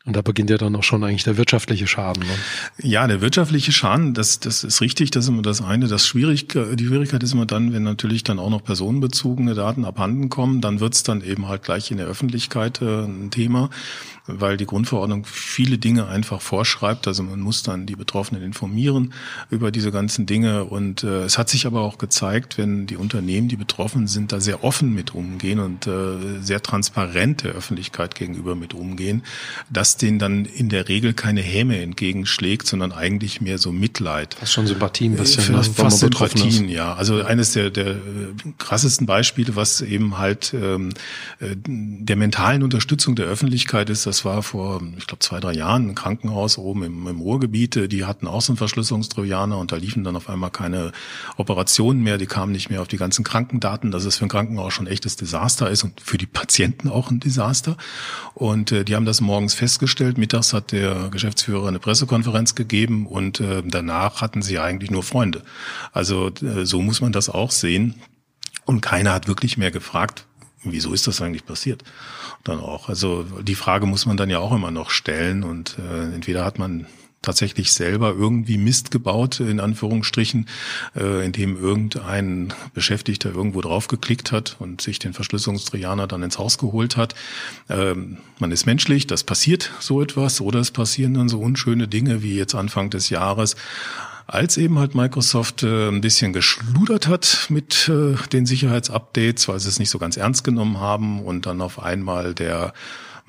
Und 0.06 0.18
da 0.18 0.22
beginnt 0.22 0.50
ja 0.50 0.58
dann 0.58 0.76
auch 0.76 0.84
schon 0.84 1.04
eigentlich 1.06 1.24
der 1.24 1.38
wirtschaftliche 1.38 1.88
Schaden. 1.88 2.24
Ne? 2.24 2.90
Ja, 2.90 3.08
der 3.08 3.22
wirtschaftliche 3.22 3.72
Schaden, 3.72 4.14
das, 4.14 4.42
das 4.42 4.66
ist 4.66 4.82
richtig, 4.82 5.12
das 5.12 5.26
ist 5.26 5.30
immer 5.30 5.44
das 5.44 5.62
eine. 5.62 5.88
Das 5.88 6.06
schwierig, 6.06 6.50
die 6.50 6.86
Schwierigkeit 6.86 7.24
ist 7.24 7.34
immer 7.34 7.46
dann, 7.46 7.72
wenn 7.72 7.84
natürlich 7.84 8.26
dann 8.26 8.38
auch 8.38 8.50
noch 8.50 8.64
personenbezogene 8.64 9.54
Daten 9.54 9.86
abhanden 9.86 10.28
kommen, 10.28 10.60
dann 10.60 10.82
wird's 10.82 11.04
dann 11.04 11.22
eben 11.22 11.48
halt 11.48 11.64
gleich 11.64 11.90
in 11.90 11.98
der 11.98 12.08
Öffentlichkeit 12.08 12.82
äh, 12.82 13.04
ein 13.06 13.32
Thema 13.32 13.70
weil 14.28 14.58
die 14.58 14.66
Grundverordnung 14.66 15.26
viele 15.26 15.78
Dinge 15.78 16.08
einfach 16.08 16.42
vorschreibt. 16.42 17.08
Also 17.08 17.24
man 17.24 17.40
muss 17.40 17.64
dann 17.64 17.86
die 17.86 17.96
Betroffenen 17.96 18.44
informieren 18.44 19.14
über 19.50 19.72
diese 19.72 19.92
ganzen 19.92 20.26
Dinge. 20.26 20.66
Und 20.66 21.04
äh, 21.04 21.24
es 21.24 21.38
hat 21.38 21.50
sich 21.50 21.66
aber 21.66 21.82
auch 21.82 21.98
gezeigt, 21.98 22.58
wenn 22.58 22.88
die 22.88 22.98
Unternehmen, 22.98 23.48
die 23.48 23.56
betroffen 23.56 24.08
sind, 24.08 24.32
da 24.32 24.40
sehr 24.40 24.64
offen 24.64 24.94
mit 24.94 25.14
umgehen 25.16 25.60
und 25.60 25.88
äh, 25.88 26.42
sehr 26.42 26.62
transparent 26.62 27.44
der 27.44 27.54
Öffentlichkeit 27.54 28.16
gegenüber 28.16 28.56
mit 28.56 28.74
umgehen, 28.74 29.24
dass 29.70 29.98
denen 29.98 30.20
dann 30.20 30.46
in 30.46 30.70
der 30.70 30.88
Regel 30.88 31.14
keine 31.14 31.42
Häme 31.42 31.80
entgegenschlägt, 31.82 32.68
sondern 32.68 32.92
eigentlich 32.92 33.42
mehr 33.42 33.58
so 33.58 33.72
Mitleid. 33.72 34.36
Fast 34.36 34.54
schon 34.54 34.68
Sympathie 34.68 35.10
ein 35.10 35.16
bisschen. 35.16 35.56
Fast, 35.56 35.78
ne, 35.78 35.84
fast 35.84 36.00
Sympathien, 36.00 36.70
ja. 36.70 36.94
Also 36.94 37.24
eines 37.24 37.54
der, 37.54 37.70
der 37.70 37.98
krassesten 38.58 39.08
Beispiele, 39.08 39.56
was 39.56 39.82
eben 39.82 40.18
halt 40.18 40.54
ähm, 40.54 40.90
äh, 41.40 41.56
der 41.66 42.16
mentalen 42.16 42.64
Unterstützung 42.64 43.16
der 43.16 43.26
Öffentlichkeit 43.26 43.90
ist, 43.90 44.06
das 44.06 44.26
war 44.26 44.44
vor, 44.44 44.82
ich 44.98 45.08
glaube, 45.08 45.20
zwei, 45.20 45.40
drei 45.40 45.54
Jahren 45.54 45.90
ein 45.90 45.96
Krankenhaus 45.96 46.58
oben 46.58 46.84
im, 46.84 47.08
im 47.08 47.22
Ruhrgebiet. 47.22 47.92
Die 47.92 48.06
hatten 48.06 48.28
auch 48.28 48.42
so 48.42 48.52
einen 48.52 48.58
Verschlüsselungstrojaner 49.12 49.58
und 49.58 49.72
da 49.72 49.76
liefen 49.76 50.04
dann 50.04 50.16
auf 50.16 50.30
einmal 50.30 50.52
keine 50.52 50.92
Operationen 51.38 52.02
mehr. 52.02 52.18
Die 52.18 52.26
kamen 52.26 52.52
nicht 52.52 52.70
mehr 52.70 52.82
auf 52.82 52.88
die 52.88 52.98
ganzen 52.98 53.24
Krankendaten. 53.24 53.92
Das 53.92 54.06
ist 54.06 54.18
für 54.18 54.26
ein 54.26 54.30
Krankenhaus 54.30 54.74
schon 54.74 54.88
echtes 54.88 55.16
Desaster 55.16 55.70
ist 55.70 55.84
und 55.84 56.02
für 56.02 56.18
die 56.18 56.26
Patienten 56.26 56.90
auch 56.90 57.12
ein 57.12 57.20
Desaster. 57.20 57.78
Und 58.34 58.72
äh, 58.72 58.84
die 58.84 58.96
haben 58.96 59.06
das 59.06 59.22
morgens 59.22 59.54
festgestellt. 59.54 60.18
Mittags 60.18 60.54
hat 60.54 60.72
der 60.72 61.10
Geschäftsführer 61.10 61.68
eine 61.68 61.80
Pressekonferenz 61.80 62.56
gegeben 62.56 63.06
und 63.06 63.40
äh, 63.40 63.64
danach 63.66 64.22
hatten 64.22 64.42
sie 64.42 64.60
eigentlich 64.60 64.92
nur 64.92 65.04
Freunde. 65.04 65.44
Also 65.92 66.30
äh, 66.30 66.66
so 66.66 66.82
muss 66.82 67.02
man 67.02 67.12
das 67.12 67.30
auch 67.30 67.52
sehen. 67.52 67.96
Und 68.66 68.82
keiner 68.82 69.14
hat 69.14 69.28
wirklich 69.28 69.58
mehr 69.58 69.72
gefragt, 69.72 70.26
wieso 70.64 70.94
ist 70.94 71.08
das 71.08 71.22
eigentlich 71.22 71.46
passiert? 71.46 71.84
Dann 72.44 72.60
auch. 72.60 72.90
Also 72.90 73.24
die 73.42 73.56
Frage 73.56 73.86
muss 73.86 74.06
man 74.06 74.18
dann 74.18 74.30
ja 74.30 74.40
auch 74.40 74.54
immer 74.54 74.72
noch 74.72 74.92
stellen 74.92 75.44
und 75.44 75.78
äh, 75.80 76.14
entweder 76.14 76.46
hat 76.46 76.60
man 76.60 76.86
tatsächlich 77.22 77.72
selber 77.72 78.16
irgendwie 78.18 78.58
Mist 78.58 78.90
gebaut, 78.90 79.40
in 79.40 79.60
Anführungsstrichen, 79.60 80.48
äh, 80.96 81.26
indem 81.26 81.58
irgendein 81.58 82.54
Beschäftigter 82.74 83.34
irgendwo 83.34 83.62
drauf 83.62 83.88
geklickt 83.88 84.32
hat 84.32 84.56
und 84.60 84.82
sich 84.82 85.00
den 85.00 85.14
Verschlüsselungstrojaner 85.14 86.08
dann 86.08 86.24
ins 86.24 86.40
Haus 86.40 86.58
geholt 86.58 86.98
hat. 86.98 87.14
Ähm, 87.70 88.18
man 88.40 88.52
ist 88.52 88.66
menschlich, 88.66 89.06
das 89.08 89.24
passiert 89.24 89.72
so 89.80 90.02
etwas 90.02 90.42
oder 90.42 90.60
es 90.60 90.72
passieren 90.72 91.14
dann 91.14 91.30
so 91.30 91.40
unschöne 91.40 91.88
Dinge 91.88 92.24
wie 92.24 92.36
jetzt 92.36 92.56
Anfang 92.56 92.90
des 92.90 93.10
Jahres 93.10 93.56
als 94.32 94.56
eben 94.56 94.80
halt 94.80 94.96
Microsoft 94.96 95.64
äh, 95.64 95.90
ein 95.90 96.00
bisschen 96.00 96.32
geschludert 96.32 97.08
hat 97.08 97.48
mit 97.50 97.90
äh, 97.90 98.16
den 98.32 98.46
Sicherheitsupdates, 98.46 99.50
weil 99.50 99.60
sie 99.60 99.68
es 99.68 99.78
nicht 99.78 99.90
so 99.90 100.00
ganz 100.00 100.16
ernst 100.16 100.46
genommen 100.46 100.80
haben 100.80 101.22
und 101.22 101.46
dann 101.46 101.60
auf 101.60 101.84
einmal 101.84 102.34
der 102.34 102.74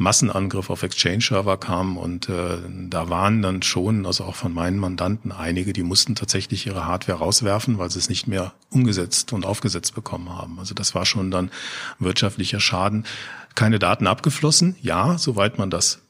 Massenangriff 0.02 0.71
auf 0.71 0.82
Exchange-Server 0.82 1.56
kam 1.56 1.97
und 1.97 2.28
äh, 2.28 2.59
da 2.88 3.09
waren 3.09 3.42
dann 3.42 3.62
schon, 3.62 4.06
also 4.06 4.25
auch 4.25 4.35
von 4.35 4.52
meinen 4.52 4.78
Mandanten, 4.78 5.32
einige, 5.32 5.73
die 5.73 5.82
mussten 5.82 6.14
tatsächlich 6.14 6.66
ihre 6.66 6.87
Hardware 6.87 7.18
rauswerfen, 7.18 7.78
weil 7.78 7.90
sie 7.90 7.99
es 7.99 8.09
nicht 8.09 8.26
mehr 8.26 8.52
umgesetzt 8.71 9.32
und 9.32 9.47
aufgesetzt 9.47 9.94
bekommen 9.94 10.28
haben. 10.30 10.59
Also 10.59 10.75
das 10.75 10.94
war 10.94 11.06
schon 11.06 11.30
dann 11.30 11.50
wirtschaftlicher 11.99 12.61
Schaden. 12.61 13.04
Keine 13.54 13.78
Daten 13.78 14.06
abgeflossen, 14.06 14.76
ja, 14.80 15.18
soweit 15.18 15.59
man 15.59 15.71
das 15.71 16.00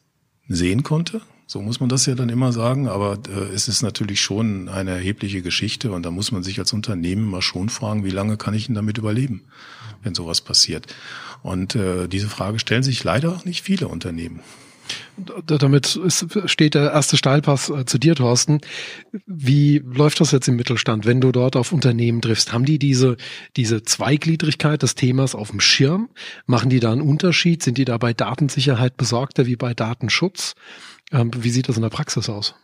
sehen 0.49 0.83
konnte. 0.83 1.21
So 1.53 1.61
muss 1.61 1.81
man 1.81 1.91
das 1.91 2.07
ja 2.07 2.15
dann 2.15 2.31
immer 2.31 2.51
sagen, 2.51 2.89
aber 2.89 3.19
äh, 3.29 3.55
es 3.55 3.69
ist 3.69 3.83
natürlich 3.83 4.23
schon 4.23 4.71
eine 4.71 4.93
erhebliche 4.93 5.43
Geschichte 5.43 5.93
und 5.93 6.03
da 6.07 6.11
muss 6.11 6.33
man 6.33 6.43
sich 6.43 6.59
als 6.59 6.73
Unternehmen 6.73 7.29
mal 7.29 7.43
schon 7.43 7.69
fragen, 7.69 8.07
wie 8.07 8.11
lange 8.11 8.39
kann 8.39 8.55
ich 8.55 8.65
denn 8.65 8.75
damit 8.75 8.97
überleben, 8.97 9.43
wenn 10.03 10.15
sowas 10.15 10.41
passiert. 10.41 10.87
Und 11.43 11.75
äh, 11.75 12.09
diese 12.09 12.29
Frage 12.29 12.59
stellen 12.59 12.83
sich 12.83 13.05
leider 13.05 13.39
nicht 13.45 13.61
viele 13.61 13.89
Unternehmen. 13.89 14.41
Damit 15.45 15.95
ist, 15.95 16.27
steht 16.47 16.75
der 16.75 16.91
erste 16.91 17.19
Steilpass 17.19 17.69
äh, 17.69 17.85
zu 17.85 17.99
dir, 17.99 18.15
Thorsten. 18.15 18.63
Wie 19.27 19.83
läuft 19.85 20.21
das 20.21 20.33
jetzt 20.33 20.49
im 20.49 20.57
Mittelstand, 20.57 21.05
wenn 21.05 21.21
du 21.21 21.33
dort 21.33 21.57
auf 21.57 21.73
Unternehmen 21.73 22.23
triffst? 22.23 22.55
Haben 22.55 22.65
die 22.65 22.79
diese, 22.79 23.19
diese 23.59 23.83
Zweigliedrigkeit 23.83 24.83
des 24.83 24.95
Themas 24.95 25.35
auf 25.35 25.51
dem 25.51 25.61
Schirm? 25.61 26.09
Machen 26.47 26.71
die 26.71 26.81
da 26.81 26.93
einen 26.93 27.03
Unterschied? 27.03 27.63
Sind 27.63 27.77
die 27.77 27.85
da 27.85 27.99
bei 27.99 28.15
Datensicherheit 28.15 28.97
besorgter 28.97 29.45
wie 29.45 29.57
bei 29.57 29.75
Datenschutz? 29.75 30.55
Ähm, 31.13 31.31
wie 31.37 31.51
sieht 31.51 31.69
das 31.69 31.77
in 31.77 31.83
der 31.83 31.91
Praxis 31.91 32.29
aus? 32.29 32.55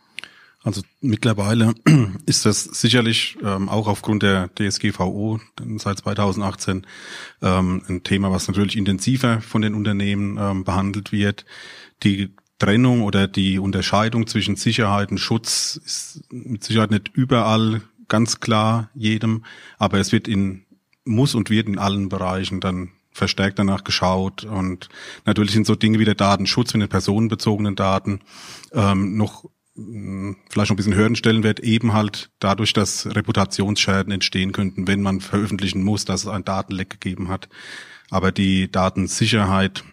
Also 0.61 0.81
mittlerweile 0.99 1.73
ist 2.25 2.45
das 2.45 2.63
sicherlich 2.63 3.37
ähm, 3.43 3.69
auch 3.69 3.87
aufgrund 3.87 4.23
der 4.23 4.49
DSGVO 4.55 5.39
seit 5.77 5.99
2018 5.99 6.85
ähm, 7.41 7.81
ein 7.87 8.03
Thema, 8.03 8.31
was 8.31 8.47
natürlich 8.47 8.75
intensiver 8.75 9.41
von 9.41 9.61
den 9.61 9.73
Unternehmen 9.73 10.37
ähm, 10.37 10.63
behandelt 10.65 11.11
wird. 11.11 11.45
Die 12.03 12.33
Trennung 12.57 13.03
oder 13.03 13.27
die 13.27 13.57
Unterscheidung 13.57 14.27
zwischen 14.27 14.57
Sicherheit 14.57 15.11
und 15.11 15.17
Schutz 15.17 15.79
ist 15.85 16.23
mit 16.29 16.63
Sicherheit 16.63 16.91
nicht 16.91 17.09
überall 17.13 17.81
ganz 18.09 18.41
klar 18.41 18.89
jedem, 18.93 19.45
aber 19.77 19.99
es 19.99 20.11
wird 20.11 20.27
in 20.27 20.65
muss 21.05 21.35
und 21.35 21.49
wird 21.49 21.67
in 21.67 21.79
allen 21.79 22.09
Bereichen 22.09 22.59
dann 22.59 22.91
verstärkt 23.19 23.59
danach 23.59 23.83
geschaut. 23.83 24.43
Und 24.43 24.89
natürlich 25.25 25.53
sind 25.53 25.67
so 25.67 25.75
Dinge 25.75 25.99
wie 25.99 26.05
der 26.05 26.15
Datenschutz 26.15 26.73
mit 26.73 26.81
den 26.81 26.89
personenbezogenen 26.89 27.75
Daten 27.75 28.21
ähm, 28.73 29.15
noch 29.17 29.45
mh, 29.75 30.35
vielleicht 30.49 30.69
noch 30.69 30.75
ein 30.75 30.77
bisschen 30.77 30.95
Hürdenstellenwert 30.95 31.59
eben 31.59 31.93
halt 31.93 32.31
dadurch, 32.39 32.73
dass 32.73 33.05
Reputationsschäden 33.05 34.11
entstehen 34.11 34.51
könnten, 34.51 34.87
wenn 34.87 35.01
man 35.01 35.21
veröffentlichen 35.21 35.83
muss, 35.83 36.05
dass 36.05 36.21
es 36.21 36.27
ein 36.27 36.45
Datenleck 36.45 36.89
gegeben 36.89 37.29
hat. 37.29 37.49
Aber 38.09 38.31
die 38.31 38.71
Datensicherheit, 38.71 39.83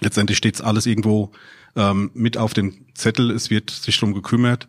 letztendlich 0.00 0.38
steht 0.38 0.60
alles 0.62 0.86
irgendwo 0.86 1.32
ähm, 1.76 2.10
mit 2.14 2.36
auf 2.36 2.54
dem 2.54 2.86
Zettel, 2.94 3.30
es 3.30 3.50
wird 3.50 3.70
sich 3.70 3.98
drum 3.98 4.14
gekümmert, 4.14 4.68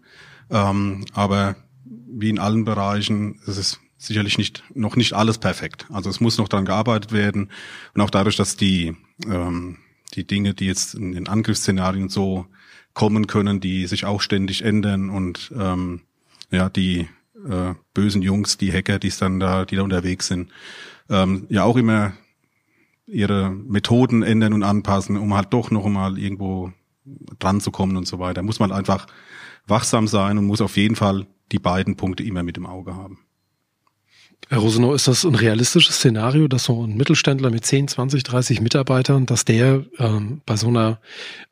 ähm, 0.50 1.06
aber 1.14 1.56
wie 1.86 2.30
in 2.30 2.40
allen 2.40 2.66
Bereichen, 2.66 3.40
es 3.48 3.58
ist 3.58 3.81
sicherlich 4.02 4.38
nicht 4.38 4.64
noch 4.74 4.96
nicht 4.96 5.14
alles 5.14 5.38
perfekt. 5.38 5.86
Also 5.92 6.10
es 6.10 6.20
muss 6.20 6.38
noch 6.38 6.50
dran 6.50 6.66
gearbeitet 6.66 7.12
werden 7.12 7.50
und 7.94 8.02
auch 8.02 8.10
dadurch, 8.10 8.36
dass 8.36 8.58
die 8.58 8.96
ähm, 9.26 9.78
die 10.14 10.26
Dinge, 10.26 10.54
die 10.54 10.66
jetzt 10.66 10.96
in 10.96 11.14
den 11.14 11.28
Angriffsszenarien 11.28 12.10
so 12.10 12.46
kommen 12.94 13.28
können, 13.28 13.62
die 13.62 13.88
sich 13.88 14.06
auch 14.06 14.22
ständig 14.22 14.64
ändern 14.64 15.10
und 15.10 15.52
ähm, 15.58 16.02
ja 16.50 16.70
die 16.70 17.08
äh, 17.48 17.74
bösen 17.94 18.22
Jungs, 18.22 18.58
die 18.58 18.72
Hacker, 18.72 19.00
die 19.00 19.08
es 19.08 19.18
dann 19.18 19.40
da, 19.40 19.66
die 19.66 19.76
da 19.76 19.84
unterwegs 19.84 20.28
sind, 20.28 20.52
ähm, 21.10 21.46
ja 21.50 21.64
auch 21.64 21.78
immer 21.78 22.14
ihre 23.08 23.50
Methoden 23.50 24.24
ändern 24.24 24.54
und 24.54 24.64
anpassen, 24.64 25.18
um 25.18 25.34
halt 25.34 25.54
doch 25.54 25.72
noch 25.72 25.88
mal 25.88 26.18
irgendwo 26.18 26.72
dran 27.40 27.62
zu 27.62 27.72
kommen 27.72 27.98
und 27.98 28.08
so 28.08 28.20
weiter. 28.20 28.42
Muss 28.42 28.60
man 28.60 28.72
einfach 28.72 29.08
wachsam 29.68 30.08
sein 30.08 30.38
und 30.38 30.46
muss 30.46 30.62
auf 30.62 30.78
jeden 30.78 30.96
Fall 30.96 31.28
die 31.52 31.60
beiden 31.60 31.98
Punkte 31.98 32.24
immer 32.24 32.44
mit 32.44 32.58
im 32.58 32.66
Auge 32.66 32.96
haben. 32.96 33.20
Herr 34.50 34.60
Rosenow, 34.60 34.94
ist 34.94 35.08
das 35.08 35.24
ein 35.24 35.36
realistisches 35.36 35.96
Szenario, 35.96 36.48
dass 36.48 36.66
so 36.66 36.86
ein 36.86 36.98
Mittelständler 36.98 37.50
mit 37.50 37.66
10, 37.66 37.88
20, 37.88 38.24
30 38.24 38.62
Mitarbeitern, 38.62 39.26
dass 39.26 39.46
der 39.46 39.86
ähm, 39.98 40.42
bei 40.46 40.58
so 40.58 40.68
einer 40.68 41.00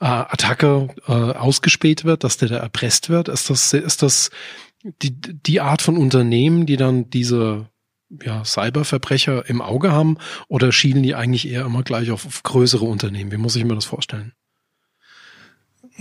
äh, 0.01 0.05
Attacke 0.05 0.89
äh, 1.08 1.12
ausgespäht 1.12 2.03
wird, 2.03 2.24
dass 2.24 2.38
der 2.38 2.50
da 2.50 2.58
erpresst 2.58 3.10
wird? 3.10 3.29
Ist 3.29 3.50
das, 3.50 3.74
ist 3.74 4.03
das 4.03 4.31
die, 4.84 5.12
die 5.12 5.62
Art 5.62 5.81
von 5.81 5.98
Unternehmen, 5.98 6.65
die 6.65 6.77
dann 6.77 7.10
diese 7.10 7.69
ja, 8.24 8.43
Cyberverbrecher 8.43 9.48
im 9.50 9.62
Auge 9.62 9.91
haben 9.91 10.17
oder 10.48 10.72
schielen 10.72 11.03
die 11.03 11.15
eigentlich 11.15 11.48
eher 11.48 11.65
immer 11.65 11.84
gleich 11.84 12.12
auf, 12.12 12.25
auf 12.25 12.43
größere 12.43 12.86
Unternehmen? 12.86 13.31
Wie 13.31 13.38
muss 13.38 13.55
ich 13.55 13.63
mir 13.65 13.75
das 13.75 13.86
vorstellen? 13.86 14.34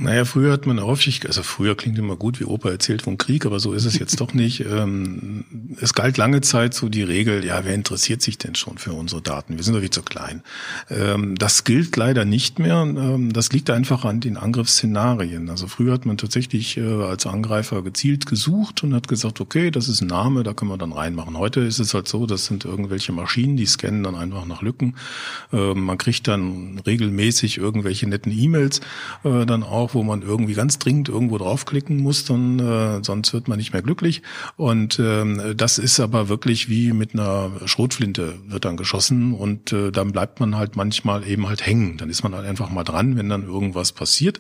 Naja, 0.01 0.25
früher 0.25 0.53
hat 0.53 0.65
man 0.65 0.81
häufig, 0.81 1.27
also 1.27 1.43
früher 1.43 1.77
klingt 1.77 1.99
immer 1.99 2.15
gut, 2.15 2.39
wie 2.39 2.45
Opa 2.45 2.71
erzählt 2.71 3.03
vom 3.03 3.19
Krieg, 3.19 3.45
aber 3.45 3.59
so 3.59 3.73
ist 3.73 3.85
es 3.85 3.99
jetzt 3.99 4.21
doch 4.21 4.35
nicht. 4.35 4.65
Ähm, 4.79 5.45
es 5.81 5.95
galt 5.95 6.19
lange 6.19 6.43
Zeit 6.43 6.75
so 6.75 6.89
die 6.89 7.03
Regel, 7.03 7.45
ja, 7.45 7.65
wer 7.65 7.75
interessiert 7.75 8.21
sich 8.21 8.37
denn 8.37 8.55
schon 8.55 8.77
für 8.77 8.93
unsere 8.93 9.23
Daten? 9.23 9.57
Wir 9.57 9.65
sind 9.65 9.75
doch 9.75 9.81
viel 9.81 9.91
zu 9.91 10.03
klein. 10.03 10.43
Ähm, 10.91 11.37
das 11.37 11.65
gilt 11.65 11.97
leider 11.97 12.25
nicht 12.27 12.59
mehr. 12.59 12.83
Ähm, 12.83 13.33
das 13.33 13.51
liegt 13.51 13.71
einfach 13.71 14.05
an 14.05 14.21
den 14.21 14.37
Angriffsszenarien. 14.37 15.49
Also 15.49 15.67
früher 15.69 15.95
hat 15.95 16.05
man 16.05 16.19
tatsächlich 16.19 16.77
äh, 16.77 16.83
als 16.83 17.27
Angreifer 17.27 17.83
gezielt 17.83 18.27
gesucht 18.27 18.85
und 18.85 18.95
hat 18.95 19.09
gesagt, 19.09 19.41
okay, 19.41 19.71
das 19.71 19.89
ist 19.89 20.03
ein 20.03 20.09
Name, 20.09 20.43
da 20.43 20.53
können 20.53 20.71
wir 20.71 20.79
dann 20.79 20.93
reinmachen. 20.93 21.39
Heute 21.39 21.61
ist 21.61 21.79
es 21.79 21.95
halt 21.95 22.09
so, 22.09 22.27
das 22.27 22.45
sind 22.45 22.67
irgendwelche 22.67 23.13
Maschinen, 23.13 23.57
die 23.57 23.67
scannen 23.67 24.03
dann 24.03 24.15
einfach 24.15 24.45
nach 24.45 24.61
Lücken. 24.61 24.97
Man 25.51 25.99
kriegt 25.99 26.29
dann 26.29 26.81
regelmäßig 26.87 27.57
irgendwelche 27.57 28.07
netten 28.07 28.33
E-Mails 28.33 28.81
äh, 29.25 29.47
dann 29.47 29.63
auch 29.63 29.88
auch, 29.89 29.95
wo 29.95 30.03
man 30.03 30.23
irgendwie 30.23 30.55
ganz 30.55 30.79
dringend 30.79 31.09
irgendwo 31.09 31.39
draufklicken 31.39 31.99
muss, 31.99 32.25
dann 32.25 32.59
äh, 32.59 33.03
sonst 33.03 33.33
wird 33.33 33.49
man 33.49 33.59
nicht 33.59 33.73
mehr 33.73 33.83
glücklich. 33.83 34.23
Und 34.57 34.99
ähm, 34.99 35.55
das 35.57 35.79
ist 35.79 36.01
aber 36.01 36.29
wirklich 36.29 36.69
wie 36.69 36.93
mit 36.93 37.15
einer 37.15 37.51
Schrotflinte 37.65 38.35
wird 38.47 38.65
dann 38.65 38.77
geschossen 38.77 39.33
und 39.33 39.73
äh, 39.73 39.91
dann 39.91 40.13
bleibt 40.13 40.41
man 40.41 40.57
halt 40.57 40.77
manchmal 40.77 41.27
eben 41.27 41.49
halt 41.49 41.65
hängen. 41.67 41.97
Dann 41.97 42.11
ist 42.11 42.23
man 42.23 42.35
halt 42.35 42.47
einfach 42.47 42.71
mal 42.71 42.85
dran, 42.85 43.17
wenn 43.17 43.29
dann 43.29 43.45
irgendwas 43.45 43.93
passiert. 43.93 44.39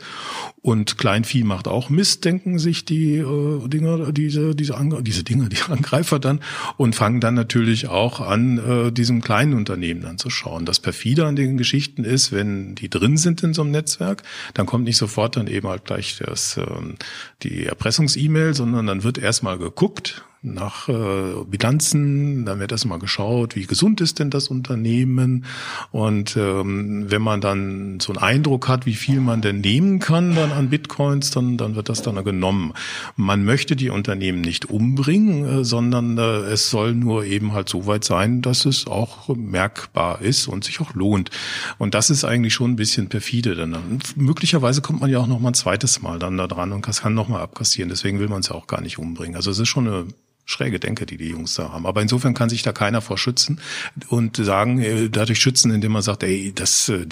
Und 0.60 0.98
Kleinvieh 0.98 1.44
macht 1.44 1.68
auch 1.68 1.88
Mist, 1.88 2.24
denken 2.24 2.58
sich 2.58 2.84
die 2.84 3.16
äh, 3.16 3.68
Dinger, 3.68 4.12
diese 4.12 4.54
diese 4.54 4.76
diese 5.02 5.24
Dinger, 5.24 5.48
die 5.48 5.58
Angreifer 5.68 6.18
dann 6.18 6.40
und 6.76 6.94
fangen 6.94 7.20
dann 7.20 7.34
natürlich 7.34 7.88
auch 7.88 8.20
an, 8.20 8.58
äh, 8.58 8.92
diesem 8.92 9.22
kleinen 9.22 9.54
Unternehmen 9.54 10.02
dann 10.02 10.18
zu 10.18 10.30
schauen. 10.30 10.64
Das 10.64 10.80
perfide 10.80 11.26
an 11.26 11.36
den 11.36 11.56
Geschichten 11.56 12.04
ist, 12.04 12.32
wenn 12.32 12.74
die 12.74 12.90
drin 12.90 13.16
sind 13.16 13.42
in 13.42 13.54
so 13.54 13.62
einem 13.62 13.70
Netzwerk, 13.70 14.22
dann 14.54 14.66
kommt 14.66 14.84
nicht 14.84 14.96
sofort 14.96 15.37
dann 15.38 15.46
eben 15.46 15.68
halt 15.68 15.84
gleich 15.84 16.18
das, 16.18 16.56
ähm, 16.56 16.96
die 17.42 17.66
Erpressungs-E-Mail, 17.66 18.54
sondern 18.54 18.86
dann 18.86 19.02
wird 19.02 19.18
erstmal 19.18 19.58
geguckt, 19.58 20.24
nach 20.42 20.88
äh, 20.88 21.44
Bilanzen, 21.46 22.44
dann 22.44 22.60
wird 22.60 22.72
erstmal 22.72 22.98
geschaut, 22.98 23.56
wie 23.56 23.66
gesund 23.66 24.00
ist 24.00 24.18
denn 24.18 24.30
das 24.30 24.48
Unternehmen 24.48 25.44
und 25.90 26.36
ähm, 26.36 27.10
wenn 27.10 27.22
man 27.22 27.40
dann 27.40 28.00
so 28.00 28.12
einen 28.12 28.22
Eindruck 28.22 28.68
hat, 28.68 28.86
wie 28.86 28.94
viel 28.94 29.20
man 29.20 29.42
denn 29.42 29.60
nehmen 29.60 29.98
kann 29.98 30.34
dann 30.34 30.52
an 30.52 30.68
Bitcoins, 30.68 31.30
dann, 31.30 31.56
dann 31.56 31.74
wird 31.74 31.88
das 31.88 32.02
dann 32.02 32.22
genommen. 32.24 32.72
Man 33.16 33.44
möchte 33.44 33.76
die 33.76 33.90
Unternehmen 33.90 34.40
nicht 34.40 34.66
umbringen, 34.66 35.60
äh, 35.60 35.64
sondern 35.64 36.18
äh, 36.18 36.22
es 36.52 36.70
soll 36.70 36.94
nur 36.94 37.24
eben 37.24 37.52
halt 37.52 37.68
so 37.68 37.86
weit 37.86 38.04
sein, 38.04 38.42
dass 38.42 38.64
es 38.64 38.86
auch 38.86 39.28
merkbar 39.36 40.20
ist 40.20 40.48
und 40.48 40.64
sich 40.64 40.80
auch 40.80 40.94
lohnt. 40.94 41.30
Und 41.78 41.94
das 41.94 42.10
ist 42.10 42.24
eigentlich 42.24 42.54
schon 42.54 42.72
ein 42.72 42.76
bisschen 42.76 43.08
perfide. 43.08 43.54
Denn 43.54 43.72
dann, 43.72 43.98
möglicherweise 44.16 44.82
kommt 44.82 45.00
man 45.00 45.10
ja 45.10 45.18
auch 45.18 45.26
noch 45.26 45.40
mal 45.40 45.50
ein 45.50 45.54
zweites 45.54 46.02
Mal 46.02 46.18
dann 46.18 46.36
da 46.36 46.46
dran 46.46 46.72
und 46.72 46.82
kann 46.82 47.14
noch 47.14 47.28
mal 47.28 47.40
abkassieren. 47.40 47.90
Deswegen 47.90 48.18
will 48.18 48.28
man 48.28 48.40
es 48.40 48.48
ja 48.48 48.54
auch 48.54 48.66
gar 48.66 48.80
nicht 48.80 48.98
umbringen. 48.98 49.36
Also 49.36 49.50
es 49.50 49.58
ist 49.58 49.68
schon 49.68 49.86
eine 49.86 50.06
schräge 50.48 50.80
Denke, 50.80 51.04
die 51.04 51.18
die 51.18 51.28
Jungs 51.28 51.54
da 51.54 51.72
haben. 51.72 51.86
Aber 51.86 52.00
insofern 52.00 52.32
kann 52.32 52.48
sich 52.48 52.62
da 52.62 52.72
keiner 52.72 53.02
vor 53.02 53.18
schützen 53.18 53.60
und 54.08 54.36
sagen, 54.36 54.80
äh, 54.80 55.10
dadurch 55.10 55.40
schützen, 55.40 55.70
indem 55.70 55.92
man 55.92 56.02
sagt, 56.02 56.22
ey, 56.22 56.52
das 56.54 56.88
äh, 56.88 57.06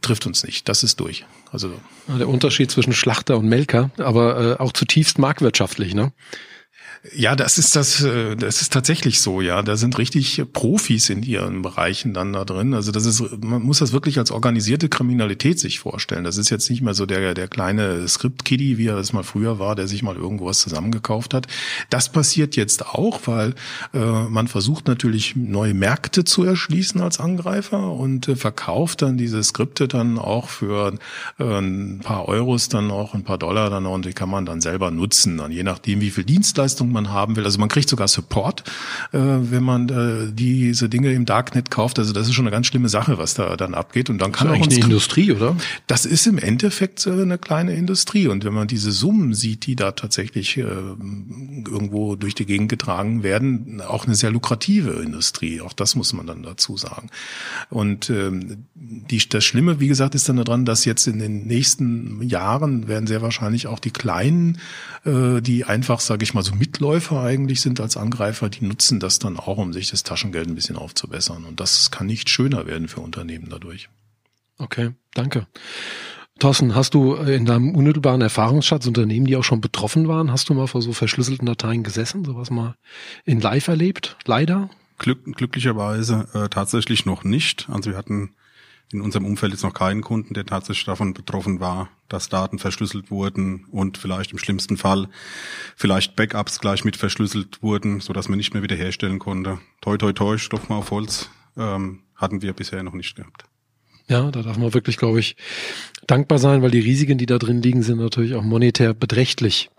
trifft 0.00 0.26
uns 0.26 0.42
nicht, 0.42 0.68
das 0.68 0.82
ist 0.82 0.98
durch. 1.00 1.26
Also 1.52 1.72
der 2.08 2.28
Unterschied 2.28 2.70
zwischen 2.70 2.94
Schlachter 2.94 3.36
und 3.36 3.46
Melker, 3.46 3.90
aber 3.98 4.58
äh, 4.58 4.62
auch 4.62 4.72
zutiefst 4.72 5.18
marktwirtschaftlich, 5.18 5.94
ne? 5.94 6.12
Ja, 7.16 7.34
das 7.34 7.56
ist 7.56 7.76
das, 7.76 8.02
äh, 8.02 8.36
das 8.36 8.60
ist 8.60 8.74
tatsächlich 8.74 9.22
so, 9.22 9.40
ja. 9.40 9.62
Da 9.62 9.78
sind 9.78 9.96
richtig 9.96 10.42
Profis 10.52 11.08
in 11.08 11.22
ihren 11.22 11.62
Bereichen 11.62 12.12
dann 12.12 12.34
da 12.34 12.44
drin. 12.44 12.74
Also 12.74 12.92
das 12.92 13.06
ist, 13.06 13.22
man 13.42 13.62
muss 13.62 13.78
das 13.78 13.92
wirklich 13.94 14.18
als 14.18 14.30
organisierte 14.30 14.90
Kriminalität 14.90 15.58
sich 15.58 15.78
vorstellen. 15.80 16.24
Das 16.24 16.36
ist 16.36 16.50
jetzt 16.50 16.68
nicht 16.68 16.82
mehr 16.82 16.92
so 16.92 17.06
der, 17.06 17.32
der 17.32 17.48
kleine 17.48 18.06
Script-Kiddy, 18.06 18.76
wie 18.76 18.88
er 18.88 18.96
das 18.96 19.14
mal 19.14 19.22
früher 19.22 19.58
war, 19.58 19.76
der 19.76 19.88
sich 19.88 20.02
mal 20.02 20.14
irgendwo 20.14 20.44
was 20.44 20.60
zusammengekauft 20.60 21.32
hat. 21.32 21.46
Das 21.88 22.12
passiert 22.12 22.54
jetzt 22.54 22.84
auch, 22.86 23.20
weil 23.24 23.54
äh, 23.94 23.98
man 23.98 24.46
versucht 24.46 24.86
natürlich 24.86 25.36
neue 25.36 25.72
Märkte 25.72 26.24
zu 26.24 26.44
erschließen 26.44 27.00
als 27.00 27.18
Angreifer 27.18 27.92
und 27.94 28.28
äh, 28.28 28.36
verkauft 28.36 29.00
dann 29.00 29.16
diese 29.16 29.42
Skripte 29.42 29.88
dann 29.88 30.18
auch 30.18 30.50
für 30.50 30.98
äh, 31.38 31.44
ein 31.44 32.00
paar 32.04 32.28
Euros 32.28 32.68
dann 32.68 32.90
auch, 32.90 33.14
ein 33.14 33.24
paar 33.24 33.38
Dollar 33.38 33.70
dann 33.70 33.86
auch, 33.86 33.94
und 33.94 34.04
die 34.04 34.12
kann 34.12 34.28
man 34.28 34.44
dann 34.44 34.60
selber 34.60 34.90
nutzen, 34.90 35.38
dann 35.38 35.50
je 35.50 35.62
nachdem, 35.62 36.02
wie 36.02 36.10
viel 36.10 36.24
Dienstleistung 36.24 36.89
Leistung 36.90 36.92
man 36.92 37.10
haben 37.10 37.36
will. 37.36 37.44
Also 37.44 37.58
man 37.58 37.68
kriegt 37.68 37.88
sogar 37.88 38.08
Support, 38.08 38.64
äh, 39.12 39.18
wenn 39.18 39.62
man 39.62 39.88
äh, 39.88 40.32
diese 40.32 40.88
Dinge 40.88 41.12
im 41.12 41.24
Darknet 41.24 41.70
kauft. 41.70 41.98
Also 41.98 42.12
das 42.12 42.28
ist 42.28 42.34
schon 42.34 42.44
eine 42.46 42.50
ganz 42.50 42.66
schlimme 42.66 42.88
Sache, 42.88 43.18
was 43.18 43.34
da 43.34 43.56
dann 43.56 43.74
abgeht. 43.74 44.10
Und 44.10 44.18
dann 44.18 44.32
kann 44.32 44.48
das 44.48 44.58
auch 44.58 44.62
eine 44.62 44.74
Industrie, 44.80 45.32
oder? 45.32 45.56
Das 45.86 46.04
ist 46.04 46.26
im 46.26 46.38
Endeffekt 46.38 47.06
äh, 47.06 47.10
eine 47.10 47.38
kleine 47.38 47.74
Industrie. 47.74 48.28
Und 48.28 48.44
wenn 48.44 48.54
man 48.54 48.68
diese 48.68 48.92
Summen 48.92 49.34
sieht, 49.34 49.66
die 49.66 49.76
da 49.76 49.92
tatsächlich 49.92 50.56
äh, 50.56 50.62
irgendwo 50.62 52.16
durch 52.16 52.34
die 52.34 52.46
Gegend 52.46 52.68
getragen 52.68 53.22
werden, 53.22 53.80
auch 53.80 54.06
eine 54.06 54.14
sehr 54.14 54.30
lukrative 54.30 55.02
Industrie. 55.02 55.60
Auch 55.60 55.72
das 55.72 55.94
muss 55.94 56.12
man 56.12 56.26
dann 56.26 56.42
dazu 56.42 56.76
sagen. 56.76 57.10
Und 57.68 58.10
ähm, 58.10 58.66
die, 58.74 59.20
das 59.28 59.44
Schlimme, 59.44 59.80
wie 59.80 59.88
gesagt, 59.88 60.14
ist 60.14 60.28
dann 60.28 60.36
daran, 60.36 60.64
dass 60.64 60.84
jetzt 60.84 61.06
in 61.06 61.18
den 61.18 61.46
nächsten 61.46 62.22
Jahren 62.22 62.88
werden 62.88 63.06
sehr 63.06 63.22
wahrscheinlich 63.22 63.66
auch 63.66 63.78
die 63.78 63.90
kleinen, 63.90 64.58
äh, 65.04 65.40
die 65.40 65.64
einfach, 65.64 66.00
sage 66.00 66.24
ich 66.24 66.34
mal, 66.34 66.42
so 66.42 66.54
mit 66.54 66.79
Mitläufer 66.80 67.20
eigentlich 67.20 67.60
sind 67.60 67.78
als 67.78 67.98
Angreifer, 67.98 68.48
die 68.48 68.64
nutzen 68.64 69.00
das 69.00 69.18
dann 69.18 69.38
auch, 69.38 69.58
um 69.58 69.74
sich 69.74 69.90
das 69.90 70.02
Taschengeld 70.02 70.48
ein 70.48 70.54
bisschen 70.54 70.76
aufzubessern. 70.76 71.44
Und 71.44 71.60
das 71.60 71.90
kann 71.90 72.06
nicht 72.06 72.30
schöner 72.30 72.66
werden 72.66 72.88
für 72.88 73.00
Unternehmen 73.00 73.48
dadurch. 73.50 73.90
Okay, 74.56 74.92
danke. 75.12 75.46
Thorsten, 76.38 76.74
hast 76.74 76.94
du 76.94 77.16
in 77.16 77.44
deinem 77.44 77.74
unmittelbaren 77.74 78.22
Erfahrungsschatz 78.22 78.86
Unternehmen, 78.86 79.26
die 79.26 79.36
auch 79.36 79.44
schon 79.44 79.60
betroffen 79.60 80.08
waren, 80.08 80.32
hast 80.32 80.48
du 80.48 80.54
mal 80.54 80.68
vor 80.68 80.80
so 80.80 80.94
verschlüsselten 80.94 81.44
Dateien 81.44 81.82
gesessen, 81.82 82.24
sowas 82.24 82.48
mal 82.48 82.76
in 83.26 83.42
Live 83.42 83.68
erlebt? 83.68 84.16
Leider? 84.24 84.70
Glück, 84.96 85.22
glücklicherweise 85.36 86.28
äh, 86.32 86.48
tatsächlich 86.48 87.04
noch 87.04 87.24
nicht. 87.24 87.68
Also 87.70 87.90
wir 87.90 87.98
hatten 87.98 88.34
in 88.92 89.00
unserem 89.00 89.24
Umfeld 89.24 89.52
jetzt 89.52 89.62
noch 89.62 89.74
keinen 89.74 90.02
Kunden, 90.02 90.34
der 90.34 90.46
tatsächlich 90.46 90.84
davon 90.84 91.14
betroffen 91.14 91.60
war, 91.60 91.90
dass 92.08 92.28
Daten 92.28 92.58
verschlüsselt 92.58 93.10
wurden 93.10 93.66
und 93.70 93.98
vielleicht 93.98 94.32
im 94.32 94.38
schlimmsten 94.38 94.76
Fall 94.76 95.08
vielleicht 95.76 96.16
Backups 96.16 96.60
gleich 96.60 96.84
mit 96.84 96.96
verschlüsselt 96.96 97.62
wurden, 97.62 98.00
so 98.00 98.12
dass 98.12 98.28
man 98.28 98.38
nicht 98.38 98.52
mehr 98.52 98.62
wiederherstellen 98.62 99.18
konnte. 99.18 99.58
Toi, 99.80 99.96
toi, 99.96 100.12
toi, 100.12 100.38
Stoff 100.38 100.68
mal 100.68 100.76
auf 100.76 100.90
Holz, 100.90 101.30
ähm, 101.56 102.00
hatten 102.16 102.42
wir 102.42 102.52
bisher 102.52 102.82
noch 102.82 102.94
nicht 102.94 103.14
gehabt. 103.14 103.44
Ja, 104.08 104.28
da 104.32 104.42
darf 104.42 104.58
man 104.58 104.74
wirklich, 104.74 104.96
glaube 104.96 105.20
ich, 105.20 105.36
dankbar 106.08 106.38
sein, 106.38 106.62
weil 106.62 106.72
die 106.72 106.80
Risiken, 106.80 107.16
die 107.16 107.26
da 107.26 107.38
drin 107.38 107.62
liegen, 107.62 107.84
sind 107.84 108.00
natürlich 108.00 108.34
auch 108.34 108.42
monetär 108.42 108.92
beträchtlich. 108.92 109.70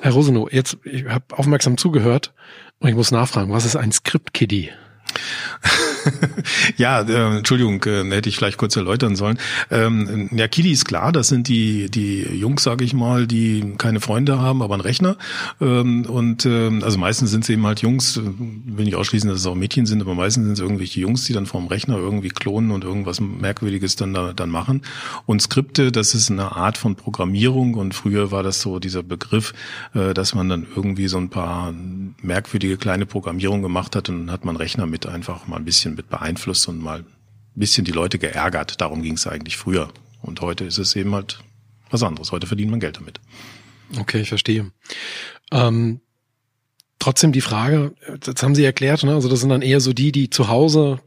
Herr 0.00 0.12
Rosenow, 0.12 0.48
jetzt, 0.52 0.78
ich 0.84 1.06
habe 1.06 1.24
aufmerksam 1.36 1.76
zugehört 1.76 2.32
und 2.78 2.88
ich 2.88 2.94
muss 2.94 3.10
nachfragen, 3.10 3.50
was 3.50 3.64
ist 3.64 3.74
ein 3.74 3.90
Script-Kiddie? 3.90 4.70
ja, 6.76 7.00
äh, 7.02 7.36
Entschuldigung, 7.38 7.82
äh, 7.84 8.04
hätte 8.10 8.28
ich 8.28 8.36
vielleicht 8.36 8.58
kurz 8.58 8.76
erläutern 8.76 9.16
sollen. 9.16 9.38
Ähm, 9.70 10.28
ja, 10.32 10.48
Kili 10.48 10.70
ist 10.70 10.84
klar, 10.84 11.12
das 11.12 11.28
sind 11.28 11.48
die 11.48 11.90
die 11.90 12.22
Jungs, 12.22 12.62
sage 12.62 12.84
ich 12.84 12.94
mal, 12.94 13.26
die 13.26 13.74
keine 13.78 14.00
Freunde 14.00 14.40
haben, 14.40 14.62
aber 14.62 14.74
einen 14.74 14.82
Rechner. 14.82 15.16
Ähm, 15.60 16.06
und 16.06 16.46
ähm, 16.46 16.82
also 16.82 16.98
meistens 16.98 17.30
sind 17.30 17.44
sie 17.44 17.54
eben 17.54 17.66
halt 17.66 17.80
Jungs, 17.80 18.16
äh, 18.16 18.22
will 18.24 18.84
nicht 18.84 18.96
ausschließen, 18.96 19.28
dass 19.28 19.40
es 19.40 19.46
auch 19.46 19.54
Mädchen 19.54 19.86
sind, 19.86 20.00
aber 20.00 20.14
meistens 20.14 20.44
sind 20.44 20.52
es 20.54 20.60
irgendwelche 20.60 21.00
Jungs, 21.00 21.24
die 21.24 21.32
dann 21.32 21.46
vorm 21.46 21.66
Rechner 21.66 21.96
irgendwie 21.96 22.28
klonen 22.28 22.70
und 22.70 22.84
irgendwas 22.84 23.20
Merkwürdiges 23.20 23.96
dann 23.96 24.14
da, 24.14 24.32
dann 24.32 24.50
machen. 24.50 24.82
Und 25.26 25.42
Skripte, 25.42 25.92
das 25.92 26.14
ist 26.14 26.30
eine 26.30 26.56
Art 26.56 26.78
von 26.78 26.96
Programmierung 26.96 27.74
und 27.74 27.94
früher 27.94 28.30
war 28.30 28.42
das 28.42 28.60
so 28.60 28.78
dieser 28.78 29.02
Begriff, 29.02 29.54
äh, 29.94 30.14
dass 30.14 30.34
man 30.34 30.48
dann 30.48 30.66
irgendwie 30.74 31.08
so 31.08 31.18
ein 31.18 31.30
paar 31.30 31.72
merkwürdige 32.22 32.76
kleine 32.76 33.06
Programmierungen 33.06 33.62
gemacht 33.62 33.96
hat 33.96 34.08
und 34.08 34.26
dann 34.26 34.32
hat 34.32 34.44
man 34.44 34.56
Rechner 34.56 34.86
mit 34.86 35.06
einfach 35.06 35.46
mal 35.46 35.56
ein 35.56 35.64
bisschen 35.64 35.94
mit 35.94 36.08
beeinflusst 36.08 36.68
und 36.68 36.78
mal 36.80 37.00
ein 37.00 37.06
bisschen 37.54 37.84
die 37.84 37.92
Leute 37.92 38.18
geärgert. 38.18 38.80
Darum 38.80 39.02
ging 39.02 39.14
es 39.14 39.26
eigentlich 39.26 39.56
früher. 39.56 39.92
Und 40.22 40.40
heute 40.40 40.64
ist 40.64 40.78
es 40.78 40.94
eben 40.96 41.14
halt 41.14 41.40
was 41.90 42.02
anderes. 42.02 42.32
Heute 42.32 42.46
verdient 42.46 42.70
man 42.70 42.80
Geld 42.80 42.96
damit. 42.96 43.20
Okay, 43.98 44.20
ich 44.20 44.28
verstehe. 44.28 44.70
Ähm, 45.50 46.00
trotzdem 46.98 47.32
die 47.32 47.40
Frage, 47.40 47.94
das 48.20 48.42
haben 48.42 48.54
Sie 48.54 48.64
erklärt, 48.64 49.02
ne? 49.02 49.14
also 49.14 49.28
das 49.28 49.40
sind 49.40 49.48
dann 49.48 49.62
eher 49.62 49.80
so 49.80 49.92
die, 49.92 50.12
die 50.12 50.30
zu 50.30 50.48
Hause 50.48 51.00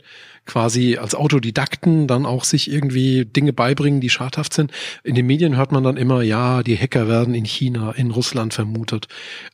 quasi 0.45 0.97
als 0.97 1.15
Autodidakten 1.15 2.07
dann 2.07 2.25
auch 2.25 2.43
sich 2.43 2.69
irgendwie 2.69 3.23
Dinge 3.23 3.53
beibringen, 3.53 4.01
die 4.01 4.09
schadhaft 4.09 4.53
sind. 4.53 4.71
In 5.03 5.15
den 5.15 5.25
Medien 5.25 5.55
hört 5.55 5.71
man 5.71 5.83
dann 5.83 5.95
immer, 5.95 6.21
ja, 6.21 6.63
die 6.63 6.77
Hacker 6.77 7.07
werden 7.07 7.33
in 7.33 7.45
China, 7.45 7.91
in 7.91 8.11
Russland 8.11 8.53
vermutet. 8.53 9.07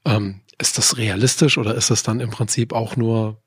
Ähm, 0.05 0.41
ist 0.59 0.77
das 0.77 0.97
realistisch 0.97 1.57
oder 1.57 1.75
ist 1.75 1.89
das 1.89 2.03
dann 2.03 2.19
im 2.19 2.29
Prinzip 2.29 2.73
auch 2.73 2.95
nur 2.95 3.41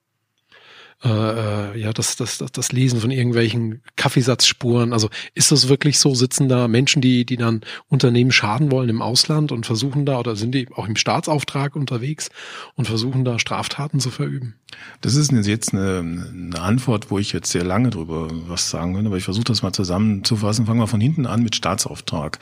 äh, 1.05 1.09
äh, 1.09 1.81
ja, 1.81 1.93
das, 1.93 2.15
das, 2.17 2.39
das, 2.39 2.53
das 2.53 2.71
Lesen 2.71 3.01
von 3.01 3.11
irgendwelchen 3.11 3.83
Kaffeesatzspuren. 3.97 4.93
Also 4.93 5.11
ist 5.35 5.51
das 5.51 5.69
wirklich 5.69 5.99
so? 5.99 6.15
Sitzen 6.15 6.49
da 6.49 6.69
Menschen, 6.69 7.03
die, 7.03 7.25
die 7.25 7.37
dann 7.37 7.63
Unternehmen 7.89 8.31
schaden 8.31 8.71
wollen 8.71 8.89
im 8.89 9.03
Ausland 9.03 9.51
und 9.51 9.67
versuchen 9.67 10.07
da 10.07 10.21
oder 10.21 10.37
sind 10.37 10.55
die 10.55 10.69
auch 10.73 10.87
im 10.87 10.95
Staatsauftrag 10.95 11.75
unterwegs 11.75 12.31
und 12.77 12.87
versuchen 12.87 13.25
da 13.25 13.41
Straftaten 13.41 13.99
zu 13.99 14.11
verüben? 14.11 14.55
Das 15.01 15.17
ist 15.17 15.33
jetzt 15.33 15.75
eine, 15.75 15.99
eine 16.33 16.61
Antwort, 16.61 17.11
wo 17.11 17.19
ich 17.19 17.33
jetzt 17.33 17.51
sehr 17.51 17.65
lange 17.65 17.91
drüber 17.91 18.29
was 18.47 18.71
sagen 18.71 18.95
könnte, 18.95 19.09
aber 19.09 19.17
ich 19.17 19.25
versuche 19.25 19.45
das 19.45 19.63
mal 19.63 19.73
zusammenzufassen. 19.73 20.67
Fangen 20.67 20.81
wir 20.81 20.87
von 20.87 21.01
hinten 21.01 21.27
an 21.27 21.43
mit 21.43 21.57
Staatsauftrag. 21.57 22.39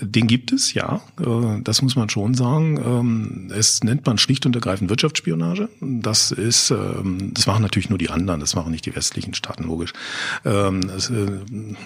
Den 0.00 0.26
gibt 0.26 0.52
es, 0.52 0.74
ja. 0.74 1.00
Äh, 1.20 1.62
das 1.62 1.82
muss 1.82 1.96
man 1.96 2.08
schon 2.10 2.34
sagen. 2.34 2.78
Ähm, 2.84 3.52
es 3.56 3.82
nennt 3.82 4.06
man 4.06 4.18
schlicht 4.18 4.46
und 4.46 4.54
ergreifend 4.54 4.90
Wirtschaftsspionage. 4.90 5.68
Das 5.80 6.30
ist, 6.30 6.70
ähm, 6.70 7.32
das 7.32 7.46
machen 7.46 7.62
natürlich 7.62 7.85
natürlich 7.86 7.90
nur 7.90 7.98
die 7.98 8.10
anderen, 8.10 8.40
das 8.40 8.54
machen 8.54 8.72
nicht 8.72 8.86
die 8.86 8.94
westlichen 8.94 9.34
Staaten, 9.34 9.64
logisch. 9.64 9.92
Ähm, 10.44 10.88
das, 10.88 11.10
äh, 11.10 11.26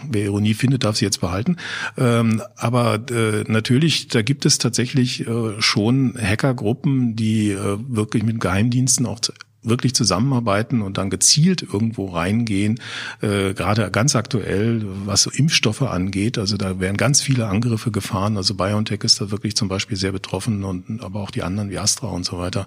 wer 0.08 0.24
Ironie 0.24 0.54
findet, 0.54 0.84
darf 0.84 0.96
sie 0.96 1.04
jetzt 1.04 1.20
behalten. 1.20 1.56
Ähm, 1.96 2.42
aber 2.56 3.00
äh, 3.10 3.44
natürlich, 3.46 4.08
da 4.08 4.22
gibt 4.22 4.46
es 4.46 4.58
tatsächlich 4.58 5.26
äh, 5.26 5.60
schon 5.60 6.14
Hackergruppen, 6.20 7.16
die 7.16 7.50
äh, 7.50 7.78
wirklich 7.88 8.22
mit 8.22 8.40
Geheimdiensten 8.40 9.06
auch 9.06 9.20
wirklich 9.62 9.94
zusammenarbeiten 9.94 10.80
und 10.80 10.96
dann 10.96 11.10
gezielt 11.10 11.62
irgendwo 11.62 12.06
reingehen, 12.06 12.80
äh, 13.20 13.52
gerade 13.52 13.90
ganz 13.90 14.16
aktuell, 14.16 14.82
was 15.04 15.26
Impfstoffe 15.26 15.82
angeht. 15.82 16.38
Also 16.38 16.56
da 16.56 16.80
werden 16.80 16.96
ganz 16.96 17.20
viele 17.20 17.46
Angriffe 17.46 17.90
gefahren. 17.90 18.36
Also 18.36 18.54
BioNTech 18.54 19.04
ist 19.04 19.20
da 19.20 19.30
wirklich 19.30 19.56
zum 19.56 19.68
Beispiel 19.68 19.96
sehr 19.96 20.12
betroffen 20.12 20.64
und 20.64 21.02
aber 21.02 21.20
auch 21.20 21.30
die 21.30 21.42
anderen 21.42 21.70
wie 21.70 21.78
Astra 21.78 22.08
und 22.08 22.24
so 22.24 22.38
weiter, 22.38 22.66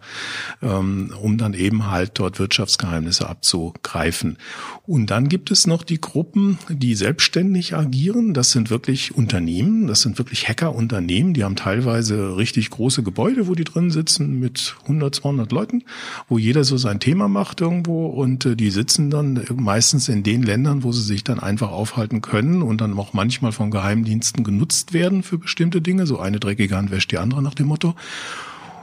ähm, 0.61 1.13
um 1.19 1.37
dann 1.37 1.53
eben 1.53 1.89
halt 1.89 2.11
dort 2.15 2.37
Wirtschaftsgeheimnisse 2.39 3.27
abzugreifen. 3.27 4.37
Und 4.85 5.09
dann 5.09 5.29
gibt 5.29 5.49
es 5.49 5.65
noch 5.65 5.83
die 5.83 5.99
Gruppen, 5.99 6.59
die 6.69 6.93
selbstständig 6.93 7.75
agieren. 7.75 8.33
Das 8.33 8.51
sind 8.51 8.69
wirklich 8.69 9.15
Unternehmen, 9.15 9.87
das 9.87 10.01
sind 10.01 10.19
wirklich 10.19 10.47
Hackerunternehmen, 10.47 11.33
die 11.33 11.43
haben 11.43 11.55
teilweise 11.55 12.37
richtig 12.37 12.69
große 12.69 13.01
Gebäude, 13.01 13.47
wo 13.47 13.55
die 13.55 13.63
drin 13.63 13.89
sitzen 13.89 14.39
mit 14.39 14.75
100, 14.83 15.15
200 15.15 15.51
Leuten, 15.51 15.83
wo 16.29 16.37
jeder 16.37 16.63
so 16.63 16.77
sein 16.83 16.99
Thema 16.99 17.27
macht 17.27 17.61
irgendwo 17.61 18.05
und 18.05 18.45
äh, 18.45 18.55
die 18.55 18.69
sitzen 18.69 19.09
dann 19.09 19.43
meistens 19.55 20.07
in 20.07 20.21
den 20.21 20.43
Ländern, 20.43 20.83
wo 20.83 20.91
sie 20.91 21.01
sich 21.01 21.23
dann 21.23 21.39
einfach 21.39 21.71
aufhalten 21.71 22.21
können 22.21 22.61
und 22.61 22.81
dann 22.81 22.97
auch 22.99 23.13
manchmal 23.13 23.51
von 23.51 23.71
Geheimdiensten 23.71 24.43
genutzt 24.43 24.93
werden 24.93 25.23
für 25.23 25.39
bestimmte 25.39 25.81
Dinge. 25.81 26.05
So 26.05 26.19
eine 26.19 26.39
dreckige 26.39 26.77
Hand 26.77 26.91
wäscht 26.91 27.11
die 27.11 27.17
andere 27.17 27.41
nach 27.41 27.55
dem 27.55 27.67
Motto. 27.67 27.95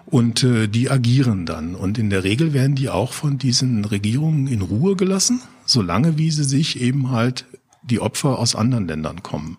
Und 0.07 0.43
äh, 0.43 0.67
die 0.67 0.91
agieren 0.91 1.47
dann. 1.47 1.77
Und 1.77 1.97
in 1.97 2.11
der 2.11 2.25
Regel 2.25 2.53
werden 2.53 2.75
die 2.75 2.89
auch 2.89 3.13
von 3.13 3.39
diesen 3.39 3.85
Regierungen 3.85 4.49
in 4.49 4.61
Ruhe 4.61 4.97
gelassen, 4.97 5.41
solange 5.65 6.19
wie 6.19 6.33
sie 6.33 6.43
sich 6.43 6.81
eben 6.81 7.13
halt 7.13 7.45
die 7.91 8.01
Opfer 8.01 8.39
aus 8.39 8.55
anderen 8.55 8.89
Ländern 8.89 9.23
kommen. 9.23 9.59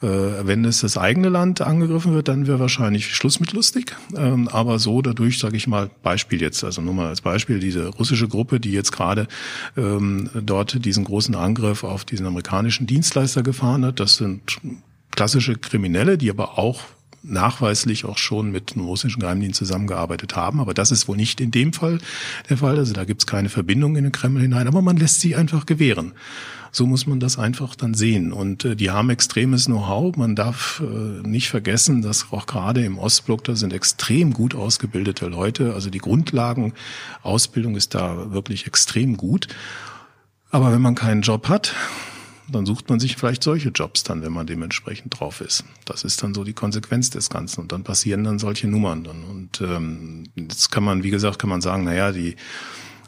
Äh, 0.00 0.06
wenn 0.06 0.64
es 0.64 0.80
das 0.80 0.96
eigene 0.96 1.28
Land 1.28 1.60
angegriffen 1.60 2.14
wird, 2.14 2.28
dann 2.28 2.46
wäre 2.46 2.60
wahrscheinlich 2.60 3.14
Schluss 3.14 3.40
mit 3.40 3.52
lustig. 3.52 3.96
Ähm, 4.16 4.48
aber 4.48 4.78
so 4.78 5.02
dadurch, 5.02 5.38
sage 5.38 5.56
ich 5.56 5.66
mal, 5.66 5.90
Beispiel 6.02 6.40
jetzt, 6.40 6.64
also 6.64 6.80
nur 6.80 6.94
mal 6.94 7.08
als 7.08 7.20
Beispiel, 7.20 7.58
diese 7.58 7.88
russische 7.88 8.28
Gruppe, 8.28 8.60
die 8.60 8.72
jetzt 8.72 8.92
gerade 8.92 9.26
ähm, 9.76 10.30
dort 10.34 10.84
diesen 10.84 11.04
großen 11.04 11.34
Angriff 11.34 11.84
auf 11.84 12.04
diesen 12.04 12.26
amerikanischen 12.26 12.86
Dienstleister 12.86 13.42
gefahren 13.42 13.84
hat, 13.84 14.00
das 14.00 14.16
sind 14.16 14.60
klassische 15.10 15.56
Kriminelle, 15.56 16.18
die 16.18 16.30
aber 16.30 16.58
auch 16.58 16.80
nachweislich 17.22 18.04
auch 18.04 18.18
schon 18.18 18.50
mit 18.50 18.72
einem 18.72 18.86
russischen 18.86 19.20
Geheimdienst 19.20 19.58
zusammengearbeitet 19.58 20.36
haben. 20.36 20.60
Aber 20.60 20.74
das 20.74 20.90
ist 20.90 21.08
wohl 21.08 21.16
nicht 21.16 21.40
in 21.40 21.50
dem 21.50 21.72
Fall 21.72 21.98
der 22.48 22.58
Fall. 22.58 22.78
Also 22.78 22.92
da 22.92 23.04
gibt 23.04 23.22
es 23.22 23.26
keine 23.26 23.48
Verbindung 23.48 23.96
in 23.96 24.04
den 24.04 24.12
Kreml 24.12 24.40
hinein, 24.40 24.68
aber 24.68 24.82
man 24.82 24.96
lässt 24.96 25.20
sie 25.20 25.36
einfach 25.36 25.66
gewähren. 25.66 26.12
So 26.74 26.86
muss 26.86 27.06
man 27.06 27.20
das 27.20 27.38
einfach 27.38 27.74
dann 27.74 27.92
sehen. 27.92 28.32
Und 28.32 28.64
äh, 28.64 28.76
die 28.76 28.90
haben 28.90 29.10
extremes 29.10 29.66
Know-how. 29.66 30.16
Man 30.16 30.34
darf 30.34 30.82
äh, 30.82 31.26
nicht 31.26 31.50
vergessen, 31.50 32.00
dass 32.00 32.32
auch 32.32 32.46
gerade 32.46 32.82
im 32.82 32.98
Ostblock 32.98 33.44
da 33.44 33.56
sind 33.56 33.74
extrem 33.74 34.32
gut 34.32 34.54
ausgebildete 34.54 35.26
Leute. 35.26 35.74
Also 35.74 35.90
die 35.90 35.98
Grundlagenausbildung 35.98 37.76
ist 37.76 37.94
da 37.94 38.32
wirklich 38.32 38.66
extrem 38.66 39.18
gut. 39.18 39.48
Aber 40.50 40.72
wenn 40.72 40.80
man 40.80 40.94
keinen 40.94 41.20
Job 41.20 41.48
hat, 41.50 41.74
dann 42.52 42.66
sucht 42.66 42.88
man 42.88 43.00
sich 43.00 43.16
vielleicht 43.16 43.42
solche 43.42 43.70
Jobs 43.70 44.02
dann, 44.02 44.22
wenn 44.22 44.32
man 44.32 44.46
dementsprechend 44.46 45.18
drauf 45.18 45.40
ist. 45.40 45.64
Das 45.84 46.04
ist 46.04 46.22
dann 46.22 46.34
so 46.34 46.44
die 46.44 46.52
Konsequenz 46.52 47.10
des 47.10 47.30
Ganzen. 47.30 47.60
Und 47.62 47.72
dann 47.72 47.84
passieren 47.84 48.24
dann 48.24 48.38
solche 48.38 48.68
Nummern 48.68 49.04
dann. 49.04 49.24
Und 49.24 49.60
ähm, 49.60 50.24
jetzt 50.36 50.70
kann 50.70 50.84
man, 50.84 51.02
wie 51.02 51.10
gesagt, 51.10 51.38
kann 51.38 51.50
man 51.50 51.60
sagen, 51.60 51.84
naja, 51.84 52.12
die 52.12 52.36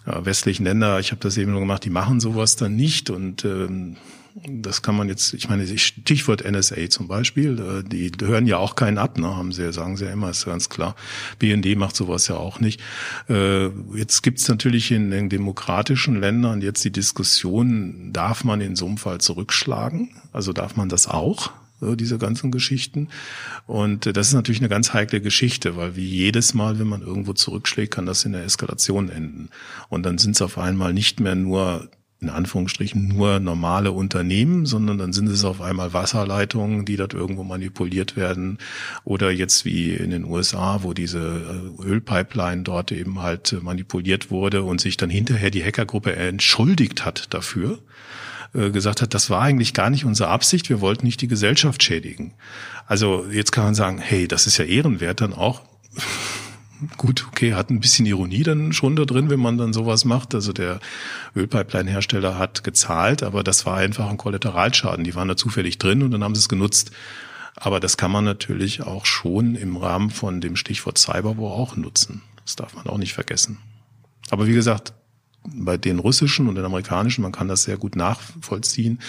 ja, 0.06 0.24
westlichen 0.24 0.64
Länder, 0.64 0.98
ich 1.00 1.10
habe 1.10 1.20
das 1.20 1.36
eben 1.36 1.52
nur 1.52 1.60
gemacht, 1.60 1.84
die 1.84 1.90
machen 1.90 2.20
sowas 2.20 2.56
dann 2.56 2.76
nicht 2.76 3.10
und 3.10 3.44
ähm, 3.44 3.96
das 4.34 4.82
kann 4.82 4.96
man 4.96 5.08
jetzt, 5.08 5.32
ich 5.34 5.48
meine, 5.48 5.66
Stichwort 5.78 6.44
NSA 6.44 6.90
zum 6.90 7.06
Beispiel, 7.06 7.58
äh, 7.60 7.88
die 7.88 8.10
hören 8.20 8.46
ja 8.46 8.58
auch 8.58 8.74
keinen 8.74 8.98
ab, 8.98 9.16
ne, 9.16 9.36
haben 9.36 9.52
sie, 9.52 9.72
sagen 9.72 9.96
sie 9.96 10.06
ja 10.06 10.10
immer, 10.10 10.30
ist 10.30 10.44
ganz 10.44 10.68
klar. 10.68 10.96
BND 11.38 11.76
macht 11.76 11.94
sowas 11.94 12.26
ja 12.26 12.36
auch 12.36 12.58
nicht. 12.58 12.80
Äh, 13.28 13.66
jetzt 13.94 14.22
gibt's 14.22 14.48
natürlich 14.48 14.90
in 14.90 15.10
den 15.10 15.28
demokratischen 15.28 16.20
Ländern 16.20 16.62
jetzt 16.62 16.84
die 16.84 16.90
Diskussion, 16.90 18.12
darf 18.12 18.42
man 18.42 18.60
in 18.60 18.74
so 18.74 18.86
einem 18.86 18.98
Fall 18.98 19.20
zurückschlagen? 19.20 20.10
Also 20.32 20.52
darf 20.52 20.76
man 20.76 20.88
das 20.88 21.08
auch? 21.08 21.52
diese 21.80 22.16
ganzen 22.16 22.50
Geschichten. 22.50 23.08
Und 23.66 24.16
das 24.16 24.28
ist 24.28 24.32
natürlich 24.32 24.60
eine 24.60 24.70
ganz 24.70 24.94
heikle 24.94 25.20
Geschichte, 25.20 25.76
weil 25.76 25.96
wie 25.96 26.06
jedes 26.06 26.54
Mal, 26.54 26.78
wenn 26.78 26.86
man 26.86 27.02
irgendwo 27.02 27.34
zurückschlägt, 27.34 27.92
kann 27.92 28.06
das 28.06 28.24
in 28.24 28.32
der 28.32 28.44
Eskalation 28.44 29.10
enden. 29.10 29.50
Und 29.90 30.06
dann 30.06 30.16
sind 30.16 30.36
es 30.36 30.40
auf 30.40 30.56
einmal 30.56 30.94
nicht 30.94 31.20
mehr 31.20 31.34
nur 31.34 31.90
in 32.24 32.30
Anführungsstrichen 32.30 33.08
nur 33.08 33.38
normale 33.38 33.92
Unternehmen, 33.92 34.66
sondern 34.66 34.98
dann 34.98 35.12
sind 35.12 35.28
es 35.28 35.44
auf 35.44 35.60
einmal 35.60 35.92
Wasserleitungen, 35.92 36.84
die 36.84 36.96
dort 36.96 37.14
irgendwo 37.14 37.44
manipuliert 37.44 38.16
werden. 38.16 38.58
Oder 39.04 39.30
jetzt 39.30 39.64
wie 39.64 39.92
in 39.92 40.10
den 40.10 40.24
USA, 40.24 40.82
wo 40.82 40.94
diese 40.94 41.18
äh, 41.80 41.82
Ölpipeline 41.82 42.62
dort 42.62 42.92
eben 42.92 43.22
halt 43.22 43.56
manipuliert 43.62 44.30
wurde 44.30 44.62
und 44.62 44.80
sich 44.80 44.96
dann 44.96 45.10
hinterher 45.10 45.50
die 45.50 45.64
Hackergruppe 45.64 46.16
entschuldigt 46.16 47.04
hat 47.04 47.32
dafür 47.34 47.78
äh, 48.54 48.70
gesagt 48.70 49.02
hat, 49.02 49.14
das 49.14 49.30
war 49.30 49.42
eigentlich 49.42 49.74
gar 49.74 49.90
nicht 49.90 50.04
unsere 50.04 50.30
Absicht, 50.30 50.68
wir 50.68 50.80
wollten 50.80 51.04
nicht 51.04 51.20
die 51.20 51.28
Gesellschaft 51.28 51.82
schädigen. 51.82 52.34
Also 52.86 53.26
jetzt 53.30 53.52
kann 53.52 53.64
man 53.64 53.74
sagen, 53.74 53.98
hey, 53.98 54.28
das 54.28 54.46
ist 54.46 54.56
ja 54.58 54.64
ehrenwert 54.64 55.20
dann 55.20 55.32
auch 55.32 55.62
gut, 56.96 57.26
okay, 57.28 57.54
hat 57.54 57.70
ein 57.70 57.80
bisschen 57.80 58.06
Ironie 58.06 58.42
dann 58.42 58.72
schon 58.72 58.96
da 58.96 59.04
drin, 59.04 59.30
wenn 59.30 59.40
man 59.40 59.58
dann 59.58 59.72
sowas 59.72 60.04
macht. 60.04 60.34
Also 60.34 60.52
der 60.52 60.80
Ölpipeline-Hersteller 61.36 62.38
hat 62.38 62.64
gezahlt, 62.64 63.22
aber 63.22 63.42
das 63.42 63.66
war 63.66 63.76
einfach 63.76 64.08
ein 64.08 64.16
Kollateralschaden. 64.16 65.04
Die 65.04 65.14
waren 65.14 65.28
da 65.28 65.36
zufällig 65.36 65.78
drin 65.78 66.02
und 66.02 66.10
dann 66.10 66.24
haben 66.24 66.34
sie 66.34 66.40
es 66.40 66.48
genutzt. 66.48 66.90
Aber 67.56 67.80
das 67.80 67.96
kann 67.96 68.10
man 68.10 68.24
natürlich 68.24 68.82
auch 68.82 69.06
schon 69.06 69.54
im 69.54 69.76
Rahmen 69.76 70.10
von 70.10 70.40
dem 70.40 70.56
Stichwort 70.56 70.98
Cyberwar 70.98 71.52
auch 71.52 71.76
nutzen. 71.76 72.22
Das 72.44 72.56
darf 72.56 72.74
man 72.74 72.86
auch 72.88 72.98
nicht 72.98 73.14
vergessen. 73.14 73.58
Aber 74.30 74.46
wie 74.46 74.54
gesagt, 74.54 74.92
bei 75.46 75.76
den 75.76 75.98
russischen 75.98 76.48
und 76.48 76.54
den 76.54 76.64
amerikanischen, 76.64 77.22
man 77.22 77.32
kann 77.32 77.48
das 77.48 77.64
sehr 77.64 77.76
gut 77.76 77.96
nachvollziehen, 77.96 79.00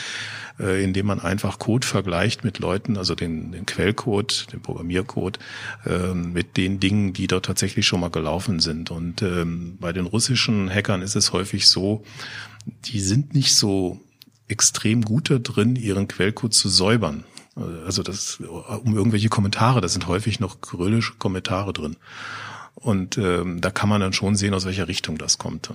äh, 0.59 0.83
indem 0.83 1.07
man 1.07 1.19
einfach 1.19 1.59
Code 1.59 1.87
vergleicht 1.87 2.43
mit 2.43 2.59
Leuten, 2.59 2.97
also 2.97 3.15
den, 3.15 3.51
den 3.51 3.65
Quellcode, 3.65 4.47
den 4.51 4.61
Programmiercode, 4.61 5.39
äh, 5.85 6.13
mit 6.13 6.57
den 6.57 6.79
Dingen, 6.79 7.13
die 7.13 7.27
dort 7.27 7.45
tatsächlich 7.45 7.87
schon 7.87 8.01
mal 8.01 8.09
gelaufen 8.09 8.59
sind. 8.59 8.91
Und 8.91 9.21
ähm, 9.21 9.77
bei 9.79 9.93
den 9.93 10.05
russischen 10.05 10.69
Hackern 10.69 11.01
ist 11.01 11.15
es 11.15 11.31
häufig 11.31 11.67
so, 11.67 12.03
die 12.85 12.99
sind 12.99 13.33
nicht 13.33 13.55
so 13.55 14.01
extrem 14.47 15.03
gut 15.03 15.29
da 15.29 15.39
drin, 15.39 15.75
ihren 15.75 16.07
Quellcode 16.07 16.53
zu 16.53 16.69
säubern. 16.69 17.23
Also 17.85 18.03
das 18.03 18.39
um 18.39 18.95
irgendwelche 18.95 19.29
Kommentare, 19.29 19.79
da 19.79 19.87
sind 19.87 20.07
häufig 20.07 20.41
noch 20.41 20.59
kyrillische 20.59 21.13
Kommentare 21.17 21.71
drin. 21.71 21.95
Und 22.75 23.17
ähm, 23.17 23.61
da 23.61 23.71
kann 23.71 23.87
man 23.87 24.01
dann 24.01 24.11
schon 24.11 24.35
sehen, 24.35 24.53
aus 24.53 24.65
welcher 24.65 24.89
Richtung 24.89 25.17
das 25.17 25.37
kommt. 25.37 25.69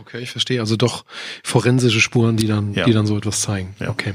Okay, 0.00 0.20
ich 0.20 0.30
verstehe. 0.30 0.60
Also 0.60 0.76
doch 0.76 1.04
forensische 1.42 2.00
Spuren, 2.00 2.36
die 2.36 2.46
dann, 2.46 2.74
ja. 2.74 2.84
die 2.84 2.92
dann 2.92 3.06
so 3.06 3.16
etwas 3.16 3.40
zeigen. 3.40 3.74
Ja. 3.80 3.90
Okay. 3.90 4.14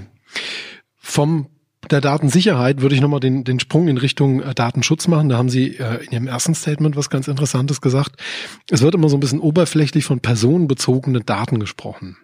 Vom 0.98 1.48
der 1.90 2.02
Datensicherheit 2.02 2.82
würde 2.82 2.94
ich 2.94 3.02
nochmal 3.02 3.20
den, 3.20 3.44
den 3.44 3.60
Sprung 3.60 3.88
in 3.88 3.98
Richtung 3.98 4.42
äh, 4.42 4.54
Datenschutz 4.54 5.08
machen. 5.08 5.30
Da 5.30 5.38
haben 5.38 5.50
Sie 5.50 5.78
äh, 5.78 6.04
in 6.06 6.12
Ihrem 6.12 6.28
ersten 6.28 6.54
Statement 6.54 6.96
was 6.96 7.10
ganz 7.10 7.28
Interessantes 7.28 7.82
gesagt. 7.82 8.22
Es 8.70 8.82
wird 8.82 8.96
immer 8.96 9.10
so 9.10 9.18
ein 9.18 9.22
bisschen 9.22 9.40
oberflächlich 9.40 10.06
von 10.06 10.20
personenbezogenen 10.20 11.26
Daten 11.26 11.60
gesprochen. 11.60 12.18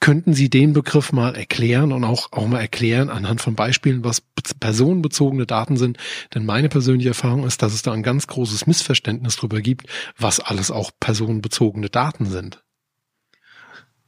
Könnten 0.00 0.32
Sie 0.32 0.48
den 0.48 0.72
Begriff 0.72 1.12
mal 1.12 1.34
erklären 1.36 1.92
und 1.92 2.04
auch, 2.04 2.32
auch 2.32 2.46
mal 2.46 2.60
erklären 2.60 3.10
anhand 3.10 3.42
von 3.42 3.54
Beispielen, 3.54 4.02
was 4.02 4.22
personenbezogene 4.58 5.44
Daten 5.44 5.76
sind? 5.76 5.98
Denn 6.34 6.46
meine 6.46 6.70
persönliche 6.70 7.10
Erfahrung 7.10 7.44
ist, 7.44 7.62
dass 7.62 7.74
es 7.74 7.82
da 7.82 7.92
ein 7.92 8.02
ganz 8.02 8.26
großes 8.26 8.66
Missverständnis 8.66 9.36
darüber 9.36 9.60
gibt, 9.60 9.86
was 10.16 10.40
alles 10.40 10.70
auch 10.70 10.90
personenbezogene 10.98 11.90
Daten 11.90 12.24
sind. 12.24 12.62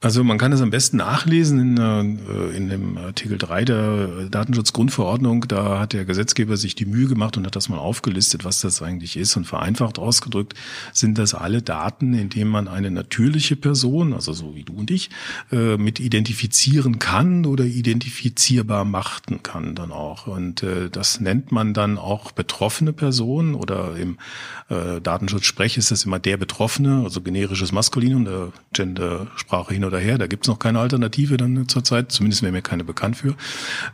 Also 0.02 0.24
man 0.24 0.36
kann 0.36 0.50
es 0.50 0.60
am 0.60 0.70
besten 0.70 0.96
nachlesen 0.96 1.60
in, 1.60 1.76
äh, 1.78 2.56
in 2.56 2.68
dem 2.68 2.98
Artikel 2.98 3.38
3 3.38 3.64
der 3.64 4.08
Datenschutzgrundverordnung. 4.28 5.46
Da 5.46 5.78
hat 5.78 5.92
der 5.92 6.04
Gesetzgeber 6.04 6.56
sich 6.56 6.74
die 6.74 6.86
Mühe 6.86 7.06
gemacht 7.06 7.36
und 7.36 7.46
hat 7.46 7.54
das 7.54 7.68
mal 7.68 7.78
aufgelistet, 7.78 8.44
was 8.44 8.60
das 8.60 8.82
eigentlich 8.82 9.16
ist. 9.16 9.36
Und 9.36 9.46
vereinfacht 9.46 10.00
ausgedrückt 10.00 10.54
sind 10.92 11.18
das 11.18 11.34
alle 11.34 11.62
Daten, 11.62 12.14
in 12.14 12.30
denen 12.30 12.50
man 12.50 12.66
eine 12.66 12.90
natürliche 12.90 13.54
Person, 13.54 14.12
also 14.12 14.32
so 14.32 14.56
wie 14.56 14.64
du 14.64 14.72
und 14.72 14.90
ich, 14.90 15.08
äh, 15.52 15.76
mit 15.76 16.00
identifizieren 16.00 16.98
kann 16.98 17.46
oder 17.46 17.64
identifizierbar 17.64 18.84
machten 18.84 19.44
kann 19.44 19.76
dann 19.76 19.92
auch. 19.92 20.26
Und 20.26 20.64
äh, 20.64 20.90
das 20.90 21.20
nennt 21.20 21.52
man 21.52 21.74
dann 21.74 21.96
auch 21.96 22.32
betroffene 22.32 22.92
Person 22.92 23.54
oder 23.54 23.96
im 23.96 24.18
Datenschutz-Sprech 24.68 25.76
ist 25.76 25.90
das 25.90 26.04
immer 26.04 26.18
der 26.18 26.38
Betroffene, 26.38 27.02
also 27.04 27.20
generisches 27.20 27.72
Maskulinum, 27.72 28.24
der 28.24 28.52
Gendersprache 28.72 29.74
hin 29.74 29.84
oder. 30.00 30.18
Da 30.18 30.26
gibt's 30.26 30.48
noch 30.48 30.58
keine 30.58 30.80
Alternative 30.80 31.36
dann 31.36 31.68
zurzeit, 31.68 32.12
zumindest 32.12 32.42
wäre 32.42 32.52
mir 32.52 32.62
keine 32.62 32.84
bekannt 32.84 33.16
für. 33.16 33.34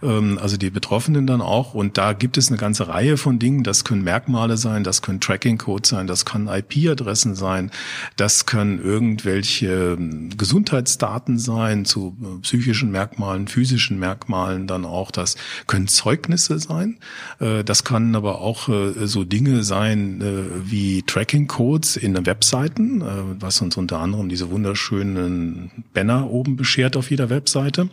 Ähm, 0.02 0.38
also 0.40 0.56
die 0.56 0.70
Betroffenen 0.70 1.26
dann 1.26 1.40
auch. 1.40 1.74
Und 1.74 1.98
da 1.98 2.12
gibt 2.12 2.38
es 2.38 2.48
eine 2.48 2.58
ganze 2.58 2.88
Reihe 2.88 3.16
von 3.16 3.38
Dingen. 3.38 3.64
Das 3.64 3.84
können 3.84 4.02
Merkmale 4.02 4.56
sein, 4.56 4.84
das 4.84 5.02
können 5.02 5.20
Tracking-Codes 5.20 5.90
sein, 5.90 6.06
das 6.06 6.24
können 6.24 6.48
IP-Adressen 6.48 7.34
sein, 7.34 7.70
das 8.16 8.46
können 8.46 8.82
irgendwelche 8.82 9.78
ähm, 9.98 10.30
Gesundheitsdaten 10.37 11.38
sein 11.38 11.84
zu 11.84 12.16
äh, 12.22 12.40
psychischen 12.42 12.90
Merkmalen, 12.90 13.48
physischen 13.48 13.98
Merkmalen 13.98 14.66
dann 14.66 14.84
auch. 14.84 15.11
Das 15.11 15.37
können 15.66 15.88
Zeugnisse 15.88 16.58
sein. 16.58 16.98
Äh, 17.40 17.64
das 17.64 17.84
kann 17.84 18.14
aber 18.14 18.40
auch 18.40 18.68
äh, 18.68 19.06
so 19.06 19.24
Dinge 19.24 19.62
sein 19.62 20.22
wie 20.64 21.02
Tracking-Codes 21.02 21.96
in 21.96 22.26
Webseiten, 22.26 23.02
was 23.40 23.61
uns 23.61 23.76
unter 23.76 24.00
anderem 24.00 24.28
diese 24.28 24.50
wunderschönen 24.50 25.70
Banner 25.92 26.31
oben 26.31 26.57
beschert 26.57 26.96
auf 26.96 27.11
jeder 27.11 27.31
Webseite, 27.31 27.88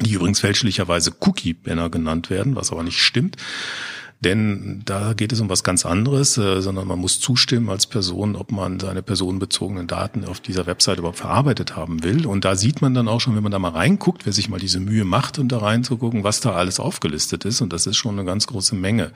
die 0.00 0.12
übrigens 0.12 0.40
fälschlicherweise 0.40 1.12
Cookie-Banner 1.20 1.90
genannt 1.90 2.30
werden, 2.30 2.56
was 2.56 2.72
aber 2.72 2.82
nicht 2.82 3.00
stimmt. 3.00 3.36
Denn 4.24 4.80
da 4.86 5.12
geht 5.12 5.32
es 5.32 5.40
um 5.40 5.50
was 5.50 5.64
ganz 5.64 5.84
anderes, 5.84 6.38
äh, 6.38 6.62
sondern 6.62 6.88
man 6.88 6.98
muss 6.98 7.20
zustimmen 7.20 7.68
als 7.68 7.86
Person, 7.86 8.36
ob 8.36 8.52
man 8.52 8.80
seine 8.80 9.02
personenbezogenen 9.02 9.86
Daten 9.86 10.24
auf 10.24 10.40
dieser 10.40 10.66
Webseite 10.66 11.00
überhaupt 11.00 11.18
verarbeitet 11.18 11.76
haben 11.76 12.02
will. 12.02 12.26
Und 12.26 12.44
da 12.46 12.56
sieht 12.56 12.80
man 12.80 12.94
dann 12.94 13.06
auch 13.06 13.20
schon, 13.20 13.36
wenn 13.36 13.42
man 13.42 13.52
da 13.52 13.58
mal 13.58 13.72
reinguckt, 13.72 14.24
wer 14.24 14.32
sich 14.32 14.48
mal 14.48 14.58
diese 14.58 14.80
Mühe 14.80 15.04
macht, 15.04 15.38
um 15.38 15.48
da 15.48 15.58
reinzugucken, 15.58 16.24
was 16.24 16.40
da 16.40 16.52
alles 16.52 16.80
aufgelistet 16.80 17.44
ist. 17.44 17.60
Und 17.60 17.72
das 17.74 17.86
ist 17.86 17.96
schon 17.96 18.18
eine 18.18 18.24
ganz 18.24 18.46
große 18.46 18.74
Menge. 18.74 19.12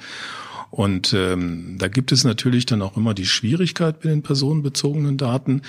Und 0.70 1.14
ähm, 1.14 1.76
da 1.78 1.88
gibt 1.88 2.12
es 2.12 2.24
natürlich 2.24 2.66
dann 2.66 2.82
auch 2.82 2.96
immer 2.96 3.14
die 3.14 3.26
Schwierigkeit 3.26 4.00
bei 4.00 4.10
den 4.10 4.22
personenbezogenen 4.22 5.16
Daten. 5.16 5.62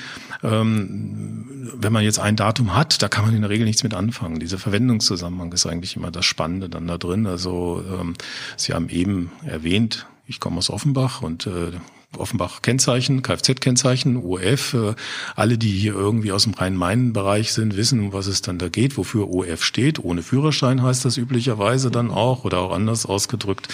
Ähm, 0.43 1.71
wenn 1.75 1.93
man 1.93 2.03
jetzt 2.03 2.19
ein 2.19 2.35
Datum 2.35 2.75
hat, 2.75 3.01
da 3.01 3.07
kann 3.07 3.25
man 3.25 3.33
in 3.33 3.41
der 3.41 3.49
Regel 3.49 3.65
nichts 3.65 3.83
mit 3.83 3.93
anfangen. 3.93 4.39
Dieser 4.39 4.57
Verwendungszusammenhang 4.57 5.53
ist 5.53 5.65
eigentlich 5.65 5.95
immer 5.95 6.11
das 6.11 6.25
Spannende 6.25 6.69
dann 6.69 6.87
da 6.87 6.97
drin. 6.97 7.27
Also 7.27 7.83
ähm, 7.89 8.15
Sie 8.57 8.73
haben 8.73 8.89
eben 8.89 9.31
erwähnt, 9.45 10.05
ich 10.25 10.39
komme 10.39 10.57
aus 10.57 10.69
Offenbach 10.69 11.21
und 11.21 11.47
äh, 11.47 11.71
Offenbach 12.17 12.61
Kennzeichen, 12.61 13.21
Kfz-Kennzeichen, 13.21 14.17
OF. 14.17 14.73
Äh, 14.73 14.95
alle, 15.35 15.57
die 15.57 15.69
hier 15.69 15.93
irgendwie 15.93 16.31
aus 16.31 16.43
dem 16.43 16.53
Rhein-Main-Bereich 16.53 17.53
sind, 17.53 17.77
wissen, 17.77 17.99
um 17.99 18.13
was 18.13 18.27
es 18.27 18.41
dann 18.41 18.57
da 18.57 18.69
geht, 18.69 18.97
wofür 18.97 19.29
OF 19.29 19.63
steht. 19.63 20.03
Ohne 20.03 20.23
Führerschein 20.23 20.81
heißt 20.81 21.05
das 21.05 21.17
üblicherweise 21.17 21.91
dann 21.91 22.09
auch 22.09 22.45
oder 22.45 22.59
auch 22.59 22.71
anders 22.71 23.05
ausgedrückt. 23.05 23.67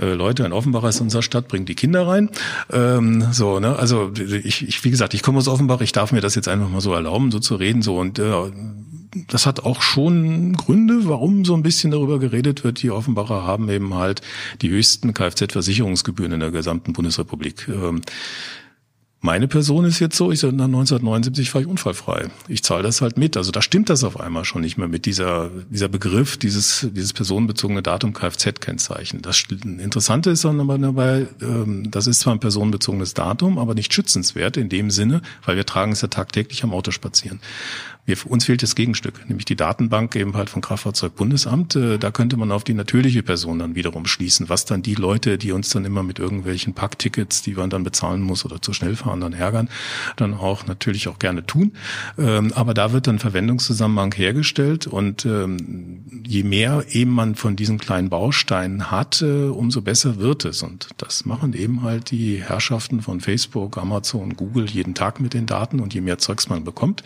Äh, 0.00 0.14
Leute, 0.14 0.44
in 0.44 0.52
Offenbach 0.52 0.84
ist 0.84 1.00
unsere 1.00 1.22
Stadt, 1.22 1.48
bringt 1.48 1.68
die 1.68 1.74
Kinder 1.74 2.06
rein. 2.06 2.30
Ähm, 2.70 3.26
so, 3.32 3.58
ne, 3.58 3.76
also 3.76 4.12
ich, 4.14 4.66
ich, 4.66 4.84
wie 4.84 4.90
gesagt, 4.90 5.14
ich 5.14 5.22
komme 5.22 5.38
aus 5.38 5.48
Offenbach, 5.48 5.80
ich 5.80 5.92
darf 5.92 6.12
mir 6.12 6.20
das 6.20 6.36
jetzt 6.36 6.48
einfach 6.48 6.68
mal 6.68 6.80
so 6.80 6.92
erlauben, 6.94 7.30
so 7.32 7.40
zu 7.40 7.56
reden, 7.56 7.82
so 7.82 7.98
und 7.98 8.18
äh, 8.18 8.32
das 9.28 9.46
hat 9.46 9.60
auch 9.60 9.82
schon 9.82 10.54
Gründe, 10.54 11.08
warum 11.08 11.44
so 11.44 11.54
ein 11.54 11.62
bisschen 11.62 11.90
darüber 11.90 12.18
geredet 12.18 12.64
wird. 12.64 12.82
Die 12.82 12.90
Offenbacher 12.90 13.44
haben 13.44 13.68
eben 13.68 13.94
halt 13.94 14.22
die 14.62 14.70
höchsten 14.70 15.14
Kfz-Versicherungsgebühren 15.14 16.32
in 16.32 16.40
der 16.40 16.50
gesamten 16.50 16.92
Bundesrepublik. 16.92 17.68
Ähm, 17.68 18.02
meine 19.20 19.48
Person 19.48 19.84
ist 19.84 19.98
jetzt 19.98 20.16
so, 20.16 20.30
ich 20.30 20.38
sage, 20.38 20.52
1979 20.52 21.52
war 21.52 21.60
ich 21.60 21.66
unfallfrei. 21.66 22.28
Ich 22.46 22.62
zahle 22.62 22.84
das 22.84 23.00
halt 23.00 23.18
mit. 23.18 23.36
Also 23.36 23.50
da 23.50 23.62
stimmt 23.62 23.90
das 23.90 24.04
auf 24.04 24.20
einmal 24.20 24.44
schon 24.44 24.62
nicht 24.62 24.78
mehr 24.78 24.86
mit 24.86 25.06
dieser, 25.06 25.50
dieser 25.70 25.88
Begriff, 25.88 26.36
dieses, 26.36 26.86
dieses 26.92 27.12
personenbezogene 27.12 27.82
Datum 27.82 28.12
Kfz-Kennzeichen. 28.12 29.20
Das 29.20 29.42
Interessante 29.50 30.30
ist 30.30 30.44
dann 30.44 30.60
aber 30.60 30.78
dabei, 30.78 31.26
ähm, 31.42 31.90
das 31.90 32.06
ist 32.06 32.20
zwar 32.20 32.34
ein 32.34 32.38
personenbezogenes 32.38 33.14
Datum, 33.14 33.58
aber 33.58 33.74
nicht 33.74 33.92
schützenswert 33.92 34.56
in 34.56 34.68
dem 34.68 34.92
Sinne, 34.92 35.22
weil 35.44 35.56
wir 35.56 35.66
tragen 35.66 35.90
es 35.90 36.00
ja 36.00 36.08
tagtäglich 36.08 36.62
am 36.62 36.72
Auto 36.72 36.92
spazieren. 36.92 37.40
Wir, 38.08 38.16
uns 38.26 38.46
fehlt 38.46 38.62
das 38.62 38.74
Gegenstück, 38.74 39.28
nämlich 39.28 39.44
die 39.44 39.54
Datenbank 39.54 40.16
eben 40.16 40.34
halt 40.34 40.48
vom 40.48 40.62
Kraftfahrzeugbundesamt. 40.62 41.76
Äh, 41.76 41.98
da 41.98 42.10
könnte 42.10 42.38
man 42.38 42.50
auf 42.50 42.64
die 42.64 42.72
natürliche 42.72 43.22
Person 43.22 43.58
dann 43.58 43.74
wiederum 43.74 44.06
schließen, 44.06 44.48
was 44.48 44.64
dann 44.64 44.80
die 44.80 44.94
Leute, 44.94 45.36
die 45.36 45.52
uns 45.52 45.68
dann 45.68 45.84
immer 45.84 46.02
mit 46.02 46.18
irgendwelchen 46.18 46.72
Packtickets, 46.72 47.42
die 47.42 47.52
man 47.52 47.68
dann 47.68 47.84
bezahlen 47.84 48.22
muss 48.22 48.46
oder 48.46 48.62
zu 48.62 48.72
schnell 48.72 48.96
fahren, 48.96 49.20
dann 49.20 49.34
ärgern, 49.34 49.68
dann 50.16 50.32
auch 50.32 50.66
natürlich 50.66 51.06
auch 51.08 51.18
gerne 51.18 51.44
tun. 51.44 51.72
Ähm, 52.16 52.50
aber 52.54 52.72
da 52.72 52.92
wird 52.92 53.08
dann 53.08 53.18
Verwendungszusammenhang 53.18 54.14
hergestellt 54.14 54.86
und 54.86 55.26
ähm, 55.26 56.04
je 56.26 56.44
mehr 56.44 56.86
eben 56.88 57.12
man 57.12 57.34
von 57.34 57.56
diesen 57.56 57.76
kleinen 57.76 58.08
Bausteinen 58.08 58.90
hat, 58.90 59.20
äh, 59.20 59.48
umso 59.48 59.82
besser 59.82 60.16
wird 60.16 60.46
es. 60.46 60.62
Und 60.62 60.88
das 60.96 61.26
machen 61.26 61.52
eben 61.52 61.82
halt 61.82 62.10
die 62.10 62.42
Herrschaften 62.42 63.02
von 63.02 63.20
Facebook, 63.20 63.76
Amazon, 63.76 64.34
Google 64.34 64.64
jeden 64.64 64.94
Tag 64.94 65.20
mit 65.20 65.34
den 65.34 65.44
Daten 65.44 65.78
und 65.78 65.92
je 65.92 66.00
mehr 66.00 66.16
Zeugs 66.16 66.48
man 66.48 66.64
bekommt, 66.64 67.02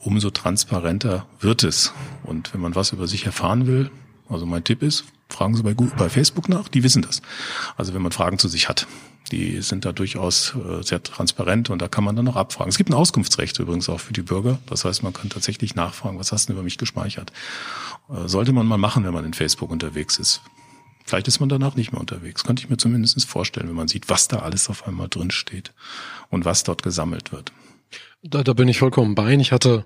umso 0.00 0.30
transparenter 0.30 1.26
wird 1.40 1.64
es. 1.64 1.92
Und 2.22 2.54
wenn 2.54 2.60
man 2.60 2.74
was 2.74 2.92
über 2.92 3.06
sich 3.06 3.26
erfahren 3.26 3.66
will, 3.66 3.90
also 4.28 4.46
mein 4.46 4.64
Tipp 4.64 4.82
ist, 4.82 5.04
fragen 5.28 5.54
Sie 5.54 5.62
bei, 5.62 5.74
bei 5.74 6.08
Facebook 6.08 6.48
nach, 6.48 6.68
die 6.68 6.82
wissen 6.82 7.02
das. 7.02 7.22
Also 7.76 7.94
wenn 7.94 8.02
man 8.02 8.12
Fragen 8.12 8.38
zu 8.38 8.48
sich 8.48 8.68
hat, 8.68 8.86
die 9.30 9.60
sind 9.60 9.84
da 9.84 9.92
durchaus 9.92 10.54
äh, 10.54 10.82
sehr 10.82 11.02
transparent 11.02 11.70
und 11.70 11.82
da 11.82 11.88
kann 11.88 12.04
man 12.04 12.16
dann 12.16 12.24
noch 12.24 12.36
abfragen. 12.36 12.70
Es 12.70 12.78
gibt 12.78 12.90
ein 12.90 12.94
Auskunftsrecht 12.94 13.58
übrigens 13.58 13.88
auch 13.88 14.00
für 14.00 14.12
die 14.12 14.22
Bürger. 14.22 14.58
Das 14.66 14.84
heißt, 14.84 15.02
man 15.02 15.12
kann 15.12 15.28
tatsächlich 15.28 15.74
nachfragen, 15.74 16.18
was 16.18 16.32
hast 16.32 16.48
du 16.48 16.54
über 16.54 16.62
mich 16.62 16.78
gespeichert? 16.78 17.32
Äh, 18.08 18.28
sollte 18.28 18.52
man 18.52 18.66
mal 18.66 18.78
machen, 18.78 19.04
wenn 19.04 19.12
man 19.12 19.24
in 19.24 19.34
Facebook 19.34 19.70
unterwegs 19.70 20.18
ist. 20.18 20.40
Vielleicht 21.04 21.28
ist 21.28 21.40
man 21.40 21.48
danach 21.48 21.74
nicht 21.74 21.92
mehr 21.92 22.00
unterwegs. 22.00 22.44
Könnte 22.44 22.62
ich 22.62 22.68
mir 22.68 22.76
zumindest 22.76 23.24
vorstellen, 23.26 23.68
wenn 23.68 23.76
man 23.76 23.88
sieht, 23.88 24.10
was 24.10 24.28
da 24.28 24.40
alles 24.40 24.68
auf 24.68 24.86
einmal 24.86 25.08
drin 25.08 25.30
steht 25.30 25.72
und 26.28 26.44
was 26.44 26.64
dort 26.64 26.82
gesammelt 26.82 27.32
wird. 27.32 27.52
Da, 28.22 28.42
da 28.42 28.52
bin 28.52 28.68
ich 28.68 28.78
vollkommen 28.78 29.14
bei. 29.14 29.34
Ich 29.34 29.52
hatte, 29.52 29.84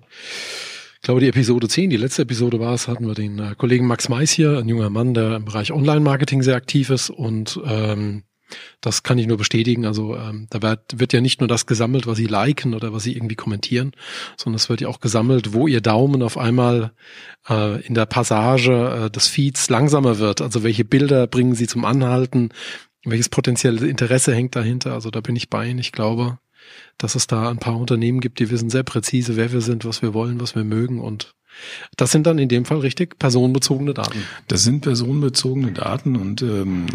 glaube, 1.02 1.20
die 1.20 1.28
Episode 1.28 1.68
10, 1.68 1.90
die 1.90 1.96
letzte 1.96 2.22
Episode 2.22 2.60
war 2.60 2.74
es, 2.74 2.88
hatten 2.88 3.06
wir 3.06 3.14
den 3.14 3.38
äh, 3.38 3.54
Kollegen 3.56 3.86
Max 3.86 4.08
Mais 4.08 4.30
hier, 4.30 4.58
ein 4.58 4.68
junger 4.68 4.88
Mann, 4.88 5.14
der 5.14 5.36
im 5.36 5.44
Bereich 5.44 5.72
Online-Marketing 5.72 6.42
sehr 6.42 6.56
aktiv 6.56 6.90
ist 6.90 7.10
und 7.10 7.60
ähm, 7.66 8.22
das 8.80 9.02
kann 9.02 9.18
ich 9.18 9.26
nur 9.26 9.38
bestätigen. 9.38 9.84
Also 9.86 10.16
ähm, 10.16 10.46
da 10.50 10.62
wird, 10.62 11.00
wird 11.00 11.12
ja 11.12 11.20
nicht 11.20 11.40
nur 11.40 11.48
das 11.48 11.66
gesammelt, 11.66 12.06
was 12.06 12.18
Sie 12.18 12.26
liken 12.26 12.74
oder 12.74 12.92
was 12.92 13.02
Sie 13.02 13.16
irgendwie 13.16 13.34
kommentieren, 13.34 13.92
sondern 14.36 14.56
es 14.56 14.68
wird 14.68 14.80
ja 14.80 14.88
auch 14.88 15.00
gesammelt, 15.00 15.52
wo 15.52 15.66
Ihr 15.66 15.80
Daumen 15.80 16.22
auf 16.22 16.38
einmal 16.38 16.92
äh, 17.48 17.80
in 17.84 17.94
der 17.94 18.06
Passage 18.06 19.06
äh, 19.06 19.10
des 19.10 19.26
Feeds 19.26 19.70
langsamer 19.70 20.18
wird. 20.18 20.40
Also 20.40 20.62
welche 20.62 20.84
Bilder 20.84 21.26
bringen 21.26 21.54
Sie 21.54 21.66
zum 21.66 21.84
Anhalten, 21.84 22.50
welches 23.04 23.28
potenzielle 23.28 23.86
Interesse 23.88 24.34
hängt 24.34 24.54
dahinter. 24.54 24.92
Also 24.92 25.10
da 25.10 25.20
bin 25.20 25.34
ich 25.34 25.50
bei 25.50 25.66
Ihnen. 25.66 25.78
Ich 25.78 25.92
glaube, 25.92 26.38
dass 26.98 27.14
es 27.14 27.26
da 27.26 27.50
ein 27.50 27.58
paar 27.58 27.76
Unternehmen 27.76 28.20
gibt, 28.20 28.38
die 28.38 28.50
wissen 28.50 28.70
sehr 28.70 28.82
präzise, 28.82 29.36
wer 29.36 29.52
wir 29.52 29.60
sind, 29.60 29.84
was 29.84 30.02
wir 30.02 30.14
wollen, 30.14 30.40
was 30.40 30.54
wir 30.54 30.64
mögen 30.64 31.00
und 31.00 31.34
das 31.96 32.10
sind 32.10 32.26
dann 32.26 32.38
in 32.38 32.48
dem 32.48 32.64
Fall 32.64 32.78
richtig 32.78 33.18
personenbezogene 33.18 33.94
Daten. 33.94 34.22
Das 34.48 34.62
sind 34.62 34.80
personenbezogene 34.80 35.72
Daten 35.72 36.16
und 36.16 36.42
ähm, 36.42 36.86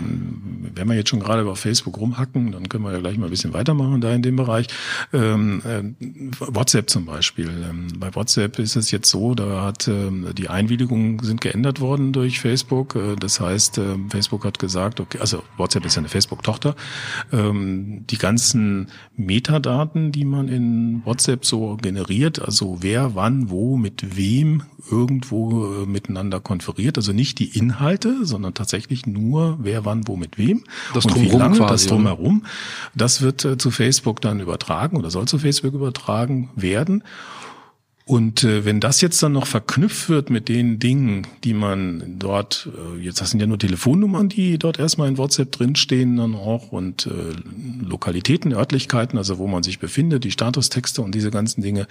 wenn 0.75 0.87
wir 0.87 0.95
jetzt 0.95 1.09
schon 1.09 1.19
gerade 1.19 1.47
auf 1.49 1.59
Facebook 1.59 1.97
rumhacken, 1.97 2.51
dann 2.51 2.69
können 2.69 2.83
wir 2.83 2.91
ja 2.91 2.99
gleich 2.99 3.17
mal 3.17 3.25
ein 3.25 3.29
bisschen 3.29 3.53
weitermachen 3.53 4.01
da 4.01 4.13
in 4.13 4.21
dem 4.21 4.35
Bereich. 4.35 4.67
Ähm, 5.13 5.61
äh, 5.65 5.83
WhatsApp 6.39 6.89
zum 6.89 7.05
Beispiel. 7.05 7.49
Ähm, 7.69 7.87
bei 7.97 8.13
WhatsApp 8.15 8.59
ist 8.59 8.75
es 8.75 8.91
jetzt 8.91 9.09
so, 9.09 9.35
da 9.35 9.63
hat 9.63 9.87
ähm, 9.87 10.27
die 10.37 10.49
Einwilligungen 10.49 11.19
sind 11.19 11.41
geändert 11.41 11.79
worden 11.79 12.13
durch 12.13 12.39
Facebook. 12.39 12.95
Äh, 12.95 13.15
das 13.15 13.39
heißt, 13.39 13.77
äh, 13.77 13.95
Facebook 14.09 14.45
hat 14.45 14.59
gesagt, 14.59 14.99
okay, 14.99 15.19
also 15.19 15.43
WhatsApp 15.57 15.85
ist 15.85 15.95
ja 15.95 16.01
eine 16.01 16.09
Facebook-Tochter. 16.09 16.75
Ähm, 17.31 18.05
die 18.09 18.17
ganzen 18.17 18.87
Metadaten, 19.15 20.11
die 20.11 20.25
man 20.25 20.47
in 20.47 21.01
WhatsApp 21.05 21.45
so 21.45 21.77
generiert, 21.77 22.41
also 22.41 22.77
wer, 22.81 23.15
wann, 23.15 23.49
wo, 23.49 23.77
mit 23.77 24.17
wem 24.17 24.46
Team 24.47 24.63
irgendwo 24.89 25.65
äh, 25.65 25.85
miteinander 25.85 26.39
konferiert. 26.39 26.97
Also 26.97 27.11
nicht 27.11 27.39
die 27.39 27.57
Inhalte, 27.57 28.25
sondern 28.25 28.53
tatsächlich 28.53 29.05
nur 29.05 29.57
wer 29.61 29.85
wann 29.85 30.07
wo 30.07 30.15
mit 30.15 30.37
wem. 30.37 30.63
Das 30.93 31.05
und 31.05 31.19
wie 31.19 31.29
lange 31.29 31.57
quasi, 31.57 31.71
das 31.71 31.87
drumherum. 31.87 32.45
Das 32.95 33.21
wird 33.21 33.43
äh, 33.45 33.57
zu 33.57 33.71
Facebook 33.71 34.21
dann 34.21 34.39
übertragen 34.39 34.97
oder 34.97 35.11
soll 35.11 35.27
zu 35.27 35.39
Facebook 35.39 35.73
übertragen 35.73 36.49
werden. 36.55 37.03
Und 38.05 38.45
äh, 38.45 38.63
wenn 38.63 38.79
das 38.79 39.01
jetzt 39.01 39.21
dann 39.21 39.33
noch 39.33 39.47
verknüpft 39.47 40.07
wird 40.07 40.29
mit 40.29 40.47
den 40.47 40.79
Dingen, 40.79 41.27
die 41.43 41.53
man 41.53 42.15
dort, 42.17 42.69
äh, 42.73 43.03
jetzt 43.03 43.19
das 43.19 43.31
sind 43.31 43.41
ja 43.41 43.47
nur 43.47 43.59
Telefonnummern, 43.59 44.29
die 44.29 44.57
dort 44.57 44.79
erstmal 44.79 45.09
in 45.09 45.17
WhatsApp 45.17 45.51
drinstehen 45.51 46.15
dann 46.15 46.33
auch 46.33 46.71
und 46.71 47.07
äh, 47.07 47.09
Lokalitäten, 47.85 48.53
Örtlichkeiten, 48.53 49.17
also 49.17 49.39
wo 49.39 49.47
man 49.47 49.61
sich 49.61 49.79
befindet, 49.79 50.23
die 50.23 50.31
Statustexte 50.31 51.01
und 51.01 51.13
diese 51.13 51.31
ganzen 51.31 51.61
Dinge. 51.61 51.85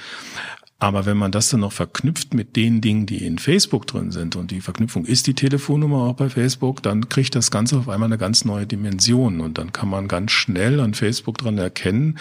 Aber 0.79 1.07
wenn 1.07 1.17
man 1.17 1.33
das 1.33 1.49
dann 1.49 1.61
noch 1.61 1.73
verknüpft 1.73 2.35
mit 2.35 2.55
den 2.55 2.83
Dingen, 2.83 3.07
die 3.07 3.25
in 3.25 3.39
Facebook 3.39 3.87
drin 3.87 4.13
sind, 4.13 4.37
und 4.37 4.51
die 4.51 4.61
Verknüpfung 4.61 5.07
ist 5.07 5.27
die 5.27 5.33
Telefonnummer 5.33 6.03
auch 6.03 6.17
bei 6.17 6.29
Facebook, 6.29 6.83
dann 6.83 7.09
kriegt 7.09 7.35
das 7.35 7.51
Ganze 7.51 7.79
auf 7.79 7.89
einmal 7.89 8.09
eine 8.09 8.19
ganz 8.19 8.45
neue 8.45 8.67
Dimension. 8.67 9.41
Und 9.41 9.57
dann 9.57 9.73
kann 9.73 9.89
man 9.89 10.07
ganz 10.07 10.33
schnell 10.33 10.81
an 10.81 10.93
Facebook 10.93 11.39
dran 11.39 11.57
erkennen, 11.57 12.19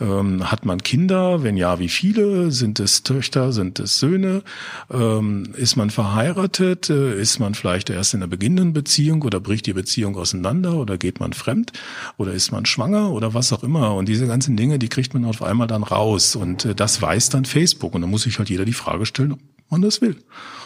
ähm, 0.00 0.50
hat 0.50 0.66
man 0.66 0.82
Kinder? 0.82 1.44
Wenn 1.44 1.56
ja, 1.56 1.78
wie 1.78 1.88
viele? 1.88 2.50
Sind 2.50 2.80
es 2.80 3.04
Töchter? 3.04 3.52
Sind 3.52 3.78
es 3.78 4.00
Söhne? 4.00 4.42
Ähm, 4.90 5.52
ist 5.56 5.76
man 5.76 5.90
verheiratet? 5.90 6.90
Äh, 6.90 7.20
ist 7.20 7.38
man 7.38 7.54
vielleicht 7.54 7.88
erst 7.88 8.14
in 8.14 8.20
der 8.20 8.26
beginnenden 8.26 8.72
Beziehung 8.72 9.22
oder 9.22 9.38
bricht 9.38 9.66
die 9.66 9.74
Beziehung 9.74 10.16
auseinander 10.16 10.74
oder 10.74 10.98
geht 10.98 11.20
man 11.20 11.34
fremd? 11.34 11.72
Oder 12.16 12.32
ist 12.32 12.50
man 12.50 12.66
schwanger 12.66 13.12
oder 13.12 13.32
was 13.32 13.52
auch 13.52 13.62
immer? 13.62 13.94
Und 13.94 14.08
diese 14.08 14.26
ganzen 14.26 14.56
Dinge, 14.56 14.80
die 14.80 14.88
kriegt 14.88 15.14
man 15.14 15.24
auf 15.24 15.40
einmal 15.40 15.68
dann 15.68 15.84
raus. 15.84 16.34
Und 16.34 16.64
äh, 16.64 16.74
das 16.74 17.00
weiß 17.00 17.28
dann 17.28 17.44
Facebook. 17.44 17.91
Und 17.94 18.02
dann 18.02 18.10
muss 18.10 18.22
sich 18.22 18.38
halt 18.38 18.50
jeder 18.50 18.64
die 18.64 18.72
Frage 18.72 19.06
stellen, 19.06 19.32
ob 19.32 19.40
man 19.68 19.82
das 19.82 20.00
will. 20.00 20.16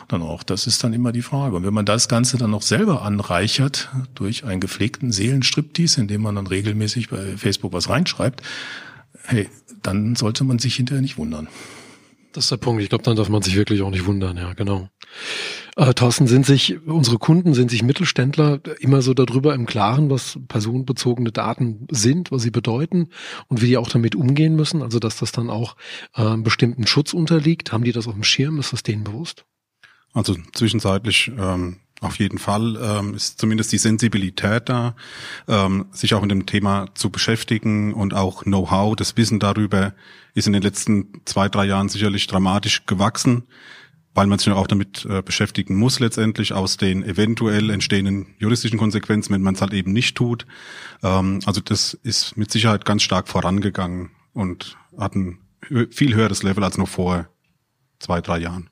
Dann 0.08 0.22
auch, 0.22 0.42
das 0.42 0.66
ist 0.66 0.82
dann 0.84 0.92
immer 0.92 1.12
die 1.12 1.22
Frage. 1.22 1.56
Und 1.56 1.64
wenn 1.64 1.74
man 1.74 1.86
das 1.86 2.08
Ganze 2.08 2.38
dann 2.38 2.50
noch 2.50 2.62
selber 2.62 3.02
anreichert 3.02 3.90
durch 4.14 4.44
einen 4.44 4.60
gepflegten 4.60 5.12
Seelenstriptease, 5.12 6.00
indem 6.00 6.22
man 6.22 6.34
dann 6.34 6.46
regelmäßig 6.46 7.08
bei 7.08 7.36
Facebook 7.36 7.72
was 7.72 7.88
reinschreibt, 7.88 8.42
hey, 9.24 9.48
dann 9.82 10.16
sollte 10.16 10.44
man 10.44 10.58
sich 10.58 10.76
hinterher 10.76 11.02
nicht 11.02 11.18
wundern. 11.18 11.48
Das 12.36 12.44
ist 12.44 12.50
der 12.50 12.58
Punkt. 12.58 12.82
Ich 12.82 12.90
glaube, 12.90 13.02
dann 13.02 13.16
darf 13.16 13.30
man 13.30 13.40
sich 13.40 13.56
wirklich 13.56 13.80
auch 13.80 13.88
nicht 13.88 14.04
wundern. 14.04 14.36
Ja, 14.36 14.52
genau. 14.52 14.90
Äh, 15.76 15.94
Thorsten, 15.94 16.26
sind 16.26 16.44
sich 16.44 16.78
unsere 16.86 17.16
Kunden, 17.16 17.54
sind 17.54 17.70
sich 17.70 17.82
Mittelständler 17.82 18.60
immer 18.78 19.00
so 19.00 19.14
darüber 19.14 19.54
im 19.54 19.64
Klaren, 19.64 20.10
was 20.10 20.38
personenbezogene 20.46 21.32
Daten 21.32 21.86
sind, 21.90 22.30
was 22.30 22.42
sie 22.42 22.50
bedeuten 22.50 23.08
und 23.48 23.62
wie 23.62 23.68
die 23.68 23.78
auch 23.78 23.88
damit 23.88 24.14
umgehen 24.14 24.54
müssen? 24.54 24.82
Also, 24.82 24.98
dass 24.98 25.16
das 25.16 25.32
dann 25.32 25.48
auch 25.48 25.76
äh, 26.14 26.36
bestimmten 26.36 26.86
Schutz 26.86 27.14
unterliegt. 27.14 27.72
Haben 27.72 27.84
die 27.84 27.92
das 27.92 28.06
auf 28.06 28.12
dem 28.12 28.22
Schirm? 28.22 28.58
Ist 28.58 28.74
das 28.74 28.82
denen 28.82 29.04
bewusst? 29.04 29.46
Also 30.12 30.36
zwischenzeitlich 30.52 31.32
ähm, 31.38 31.78
auf 32.00 32.18
jeden 32.18 32.38
Fall 32.38 32.76
ähm, 32.80 33.14
ist 33.14 33.38
zumindest 33.40 33.72
die 33.72 33.78
Sensibilität 33.78 34.68
da, 34.68 34.94
ähm, 35.48 35.86
sich 35.92 36.14
auch 36.14 36.20
mit 36.20 36.30
dem 36.30 36.46
Thema 36.46 36.86
zu 36.94 37.10
beschäftigen 37.10 37.94
und 37.94 38.12
auch 38.12 38.42
Know-how, 38.44 38.96
das 38.96 39.16
Wissen 39.16 39.38
darüber 39.38 39.94
ist 40.34 40.46
in 40.46 40.52
den 40.52 40.62
letzten 40.62 41.22
zwei, 41.24 41.48
drei 41.48 41.64
Jahren 41.64 41.88
sicherlich 41.88 42.26
dramatisch 42.26 42.84
gewachsen, 42.84 43.44
weil 44.14 44.26
man 44.26 44.38
sich 44.38 44.52
auch 44.52 44.66
damit 44.66 45.06
äh, 45.06 45.22
beschäftigen 45.22 45.76
muss 45.76 45.98
letztendlich 45.98 46.52
aus 46.52 46.76
den 46.76 47.02
eventuell 47.02 47.70
entstehenden 47.70 48.34
juristischen 48.38 48.78
Konsequenzen, 48.78 49.32
wenn 49.32 49.42
man 49.42 49.54
es 49.54 49.62
halt 49.62 49.72
eben 49.72 49.92
nicht 49.92 50.16
tut. 50.16 50.46
Ähm, 51.02 51.40
also 51.46 51.62
das 51.62 51.94
ist 51.94 52.36
mit 52.36 52.50
Sicherheit 52.50 52.84
ganz 52.84 53.02
stark 53.02 53.28
vorangegangen 53.28 54.10
und 54.34 54.76
hat 54.98 55.14
ein 55.14 55.38
viel 55.90 56.14
höheres 56.14 56.42
Level 56.42 56.62
als 56.62 56.78
noch 56.78 56.88
vor 56.88 57.28
zwei, 57.98 58.20
drei 58.20 58.38
Jahren. 58.38 58.70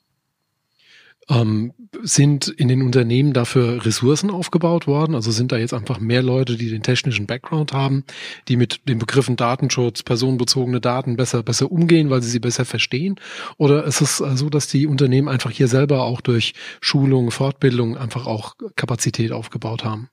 Ähm, 1.29 1.73
sind 2.03 2.49
in 2.49 2.69
den 2.69 2.83
Unternehmen 2.83 3.33
dafür 3.33 3.85
Ressourcen 3.85 4.31
aufgebaut 4.31 4.87
worden? 4.87 5.15
Also 5.15 5.31
sind 5.31 5.53
da 5.53 5.57
jetzt 5.57 5.73
einfach 5.73 6.01
mehr 6.01 6.23
Leute, 6.23 6.57
die 6.57 6.69
den 6.69 6.83
technischen 6.83 7.27
Background 7.27 7.73
haben, 7.73 8.05
die 8.49 8.57
mit 8.57 8.89
den 8.89 8.99
Begriffen 8.99 9.37
Datenschutz, 9.37 10.03
personenbezogene 10.03 10.81
Daten 10.81 11.17
besser, 11.17 11.43
besser 11.43 11.71
umgehen, 11.73 12.11
weil 12.11 12.23
sie 12.23 12.31
sie 12.31 12.41
besser 12.41 12.65
verstehen? 12.65 13.17
Oder 13.57 13.85
ist 13.85 14.01
es 14.01 14.19
so, 14.19 14.51
dass 14.51 14.67
die 14.69 14.87
Unternehmen 14.87 15.29
einfach 15.29 15.51
hier 15.51 15.69
selber 15.69 16.03
auch 16.03 16.21
durch 16.21 16.55
Schulung, 16.81 17.31
Fortbildung 17.31 17.97
einfach 17.97 18.27
auch 18.27 18.55
Kapazität 18.77 19.33
aufgebaut 19.33 19.85
haben? 19.85 20.09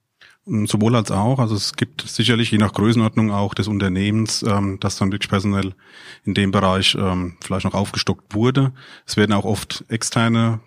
Sowohl 0.46 0.96
als 0.96 1.12
auch. 1.12 1.38
Also 1.38 1.56
es 1.56 1.76
gibt 1.76 2.02
sicherlich 2.02 2.50
je 2.50 2.58
nach 2.58 2.74
Größenordnung 2.74 3.30
auch 3.32 3.54
des 3.54 3.68
Unternehmens, 3.68 4.44
ähm, 4.44 4.80
dass 4.80 4.98
dann 4.98 5.12
wirklich 5.12 5.30
personell 5.30 5.76
in 6.24 6.34
dem 6.34 6.50
Bereich 6.50 6.96
ähm, 6.96 7.38
vielleicht 7.42 7.66
noch 7.66 7.76
aufgestockt 7.76 8.34
wurde. 8.34 8.74
Es 9.06 9.18
werden 9.18 9.34
auch 9.34 9.46
oft 9.46 9.86
externe 9.88 10.60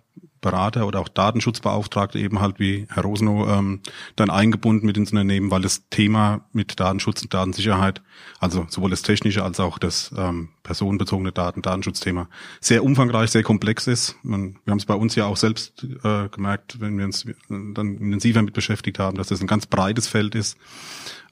Berater 0.45 0.87
oder 0.87 1.01
auch 1.01 1.09
Datenschutzbeauftragte 1.09 2.19
eben 2.19 2.41
halt 2.41 2.61
wie 2.61 2.87
Herr 2.91 3.03
Rosenow 3.03 3.49
ähm, 3.49 3.81
dann 4.15 4.29
eingebunden 4.29 4.85
mit 4.85 4.99
ins 4.99 5.11
Unternehmen, 5.11 5.51
weil 5.51 5.63
das 5.63 5.89
Thema 5.89 6.45
mit 6.53 6.79
Datenschutz 6.79 7.23
und 7.23 7.33
Datensicherheit, 7.33 8.03
also 8.41 8.67
sowohl 8.69 8.91
das 8.91 9.01
technische 9.01 9.43
als 9.43 9.59
auch 9.59 9.79
das 9.79 10.15
ähm, 10.17 10.51
personenbezogene 10.63 11.33
Daten, 11.33 11.63
Datenschutzthema, 11.63 12.29
sehr 12.61 12.85
umfangreich, 12.85 13.31
sehr 13.31 13.43
komplex 13.43 13.87
ist. 13.87 14.17
Man, 14.23 14.59
wir 14.65 14.73
haben 14.73 14.79
es 14.79 14.85
bei 14.85 14.95
uns 14.95 15.15
ja 15.15 15.25
auch 15.25 15.39
selbst 15.39 15.83
äh, 16.05 16.29
gemerkt, 16.29 16.79
wenn 16.79 16.99
wir 16.99 17.07
uns 17.07 17.27
dann 17.49 17.97
intensiver 17.97 18.43
mit 18.43 18.53
beschäftigt 18.53 18.99
haben, 18.99 19.17
dass 19.17 19.29
das 19.29 19.41
ein 19.41 19.47
ganz 19.47 19.65
breites 19.65 20.09
Feld 20.09 20.35
ist, 20.35 20.59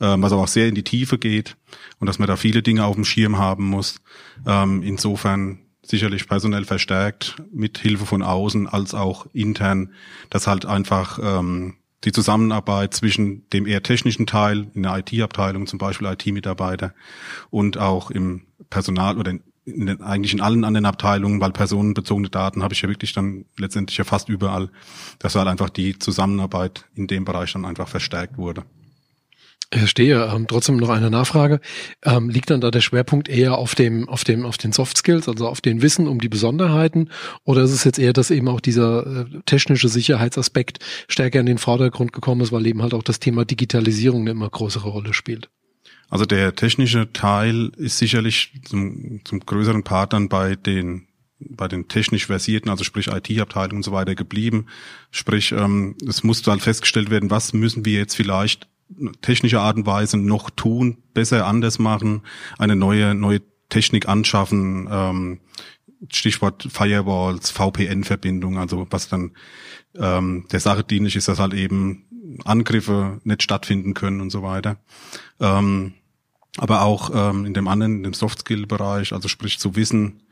äh, 0.01 0.17
was 0.17 0.33
aber 0.33 0.43
auch 0.43 0.49
sehr 0.49 0.69
in 0.69 0.75
die 0.75 0.85
Tiefe 0.85 1.19
geht 1.19 1.57
und 1.99 2.07
dass 2.07 2.19
man 2.19 2.29
da 2.29 2.37
viele 2.37 2.63
Dinge 2.63 2.87
auf 2.87 2.95
dem 2.95 3.05
Schirm 3.05 3.37
haben 3.37 3.69
muss. 3.69 3.97
Ähm, 4.47 4.83
insofern 4.83 5.59
sicherlich 5.85 6.29
personell 6.29 6.65
verstärkt 6.65 7.37
mit 7.53 7.79
Hilfe 7.79 8.07
von 8.07 8.23
außen 8.23 8.69
als 8.69 8.95
auch 8.95 9.27
intern, 9.33 9.93
dass 10.31 10.47
halt 10.47 10.65
einfach 10.65 11.19
ähm, 11.23 11.75
die 12.05 12.13
Zusammenarbeit 12.13 12.95
zwischen 12.95 13.49
dem 13.51 13.67
eher 13.67 13.83
technischen 13.83 14.27
Teil 14.27 14.69
in 14.75 14.83
der 14.83 14.99
IT-Abteilung, 14.99 15.67
zum 15.67 15.79
Beispiel 15.79 16.09
IT-Mitarbeiter 16.09 16.95
und 17.51 17.79
auch 17.79 18.11
im 18.11 18.43
Personal 18.71 19.19
oder 19.19 19.33
in, 19.33 19.43
in 19.65 19.87
den, 19.87 20.03
eigentlich 20.03 20.33
in 20.33 20.41
allen 20.41 20.65
anderen 20.65 20.87
Abteilungen, 20.87 21.41
weil 21.41 21.53
personenbezogene 21.53 22.31
Daten 22.31 22.63
habe 22.63 22.75
ich 22.75 22.83
ja 22.83 22.89
wirklich 22.89 23.13
dann 23.13 23.45
letztendlich 23.57 23.99
ja 23.99 24.05
fast 24.05 24.29
überall, 24.29 24.71
dass 25.21 25.37
halt 25.37 25.47
einfach 25.47 25.71
die 25.71 25.99
Zusammenarbeit 25.99 26.87
in 26.95 27.07
dem 27.07 27.25
Bereich 27.25 27.53
dann 27.53 27.65
einfach 27.65 27.89
verstärkt 27.89 28.39
wurde. 28.39 28.65
Verstehe. 29.71 30.31
Ähm, 30.33 30.47
trotzdem 30.47 30.77
noch 30.77 30.91
eine 30.91 31.11
Nachfrage. 31.11 31.61
Ähm, 32.05 32.29
liegt 32.29 32.51
dann 32.51 32.61
da 32.61 32.71
der 32.71 32.81
Schwerpunkt 32.81 33.29
eher 33.29 33.57
auf 33.57 33.75
dem, 33.75 34.09
auf 34.09 34.25
dem, 34.25 34.45
auf 34.45 34.59
den 34.59 34.73
Soft 34.73 34.99
Skills, 34.99 35.29
also 35.29 35.49
auf 35.49 35.61
den 35.61 35.83
Wissen 35.83 36.09
um 36.09 36.21
die 36.21 36.29
Besonderheiten? 36.29 37.09
Oder 37.45 37.63
ist 37.63 37.73
es 37.73 37.85
jetzt 37.85 37.99
eher, 37.99 38.13
dass 38.13 38.31
eben 38.31 38.49
auch 38.49 38.61
dieser 38.61 39.07
äh, 39.07 39.25
technische 39.47 39.89
Sicherheitsaspekt 39.89 40.79
stärker 41.09 41.41
in 41.41 41.47
den 41.47 41.59
Vordergrund 41.59 42.13
gekommen 42.13 42.43
ist, 42.43 42.53
weil 42.53 42.67
eben 42.67 42.83
halt 42.83 42.95
auch 42.95 43.03
das 43.03 43.21
Thema 43.21 43.45
Digitalisierung 43.45 44.23
eine 44.23 44.33
immer 44.33 44.51
größere 44.51 44.89
Rolle 44.89 45.15
spielt? 45.15 45.49
Also 46.11 46.27
der 46.27 46.55
technische 46.55 47.11
Teil 47.15 47.73
ist 47.79 47.97
sicherlich 47.97 48.53
zum, 48.65 49.21
zum 49.25 49.41
größeren 49.41 49.83
Part 49.83 50.13
dann 50.13 50.29
bei 50.29 50.57
den 50.57 51.07
bei 51.51 51.67
den 51.67 51.89
technisch 51.89 52.27
versierten, 52.27 52.71
also 52.71 52.85
sprich 52.85 53.09
IT-Abteilung 53.09 53.79
und 53.79 53.83
so 53.83 53.91
weiter 53.91 54.15
geblieben. 54.15 54.67
Sprich, 55.11 55.51
ähm, 55.51 55.97
es 56.07 56.23
musste 56.23 56.53
halt 56.53 56.63
festgestellt 56.63 57.11
werden, 57.11 57.31
was 57.31 57.53
müssen 57.53 57.85
wir 57.85 57.99
jetzt 57.99 58.15
vielleicht 58.15 58.69
technische 59.21 59.61
Art 59.61 59.77
und 59.77 59.87
Weise 59.87 60.17
noch 60.17 60.51
tun, 60.51 60.99
besser 61.15 61.47
anders 61.47 61.79
machen, 61.79 62.23
eine 62.59 62.77
neue 62.77 63.15
neue 63.15 63.41
Technik 63.69 64.09
anschaffen, 64.09 64.89
ähm, 64.91 65.41
Stichwort 66.11 66.69
Firewalls, 66.71 67.51
VPN-Verbindung, 67.51 68.59
also 68.59 68.87
was 68.91 69.09
dann 69.09 69.33
ähm, 69.97 70.47
der 70.51 70.61
Sache 70.61 70.85
dienlich 70.85 71.17
ist, 71.17 71.29
dass 71.29 71.39
halt 71.39 71.55
eben 71.55 72.39
Angriffe 72.45 73.21
nicht 73.25 73.43
stattfinden 73.43 73.95
können 73.95 74.21
und 74.21 74.31
so 74.31 74.43
weiter. 74.43 74.77
Ähm, 75.41 75.95
aber 76.59 76.83
auch 76.83 77.11
ähm, 77.15 77.47
in 77.47 77.55
dem 77.55 77.67
anderen, 77.69 77.97
in 77.97 78.03
dem 78.03 78.15
Soft-Skill-Bereich, 78.15 79.13
also 79.13 79.29
sprich 79.29 79.59
zu 79.59 79.75
wissen, 79.75 80.23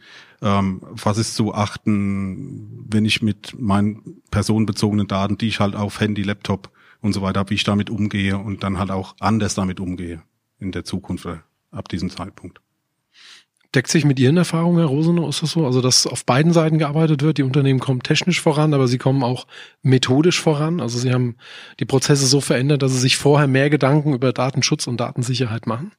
ähm, 0.42 0.82
was 0.82 1.18
ist 1.18 1.34
zu 1.34 1.54
achten, 1.54 2.84
wenn 2.88 3.04
ich 3.04 3.22
mit 3.22 3.58
meinen 3.58 4.22
personenbezogenen 4.30 5.06
Daten, 5.06 5.38
die 5.38 5.48
ich 5.48 5.60
halt 5.60 5.76
auf 5.76 6.00
Handy, 6.00 6.22
Laptop 6.22 6.70
und 7.00 7.12
so 7.12 7.22
weiter, 7.22 7.48
wie 7.48 7.54
ich 7.54 7.64
damit 7.64 7.90
umgehe 7.90 8.38
und 8.38 8.62
dann 8.62 8.78
halt 8.78 8.90
auch 8.90 9.14
anders 9.20 9.54
damit 9.54 9.80
umgehe 9.80 10.22
in 10.58 10.72
der 10.72 10.84
Zukunft 10.84 11.26
äh, 11.26 11.38
ab 11.70 11.88
diesem 11.88 12.10
Zeitpunkt. 12.10 12.60
Deckt 13.74 13.88
sich 13.88 14.04
mit 14.04 14.18
Ihren 14.18 14.36
Erfahrungen, 14.36 14.78
Herr 14.78 14.88
Rosenow, 14.88 15.28
ist 15.28 15.42
das 15.42 15.52
so? 15.52 15.64
Also, 15.64 15.80
dass 15.80 16.04
auf 16.04 16.24
beiden 16.24 16.52
Seiten 16.52 16.78
gearbeitet 16.78 17.22
wird, 17.22 17.38
die 17.38 17.44
Unternehmen 17.44 17.78
kommen 17.78 18.02
technisch 18.02 18.40
voran, 18.40 18.74
aber 18.74 18.88
sie 18.88 18.98
kommen 18.98 19.22
auch 19.22 19.46
methodisch 19.82 20.40
voran. 20.40 20.80
Also 20.80 20.98
sie 20.98 21.12
haben 21.12 21.36
die 21.78 21.84
Prozesse 21.84 22.26
so 22.26 22.40
verändert, 22.40 22.82
dass 22.82 22.92
sie 22.92 22.98
sich 22.98 23.16
vorher 23.16 23.46
mehr 23.46 23.70
Gedanken 23.70 24.12
über 24.12 24.32
Datenschutz 24.32 24.88
und 24.88 24.98
Datensicherheit 24.98 25.68
machen? 25.68 25.92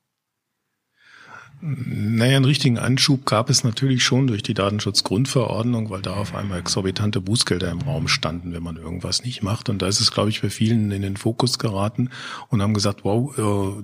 Naja, 1.64 2.38
einen 2.38 2.46
richtigen 2.46 2.80
Anschub 2.80 3.26
gab 3.26 3.52
es 3.52 3.64
natürlich 3.64 4.04
schon 4.04 4.26
durch 4.26 4.42
die 4.42 4.56
Datenschutzgrundverordnung, 4.56 5.92
weil 5.92 6.02
da 6.02 6.16
auf 6.16 6.34
einmal 6.34 6.60
exorbitante 6.60 7.22
Bußgelder 7.22 7.70
im 7.70 7.82
Raum 7.82 8.08
standen, 8.08 8.52
wenn 8.52 8.64
man 8.64 8.78
irgendwas 8.78 9.24
nicht 9.24 9.44
macht. 9.44 9.70
Und 9.70 9.82
da 9.82 9.88
ist 9.88 10.02
es, 10.02 10.12
glaube 10.12 10.30
ich, 10.30 10.40
für 10.40 10.50
vielen 10.50 10.92
in 10.92 11.04
den 11.04 11.18
Fokus 11.18 11.60
geraten 11.60 12.10
und 12.50 12.64
haben 12.64 12.74
gesagt, 12.74 13.04
wow, 13.04 13.38
äh, 13.38 13.84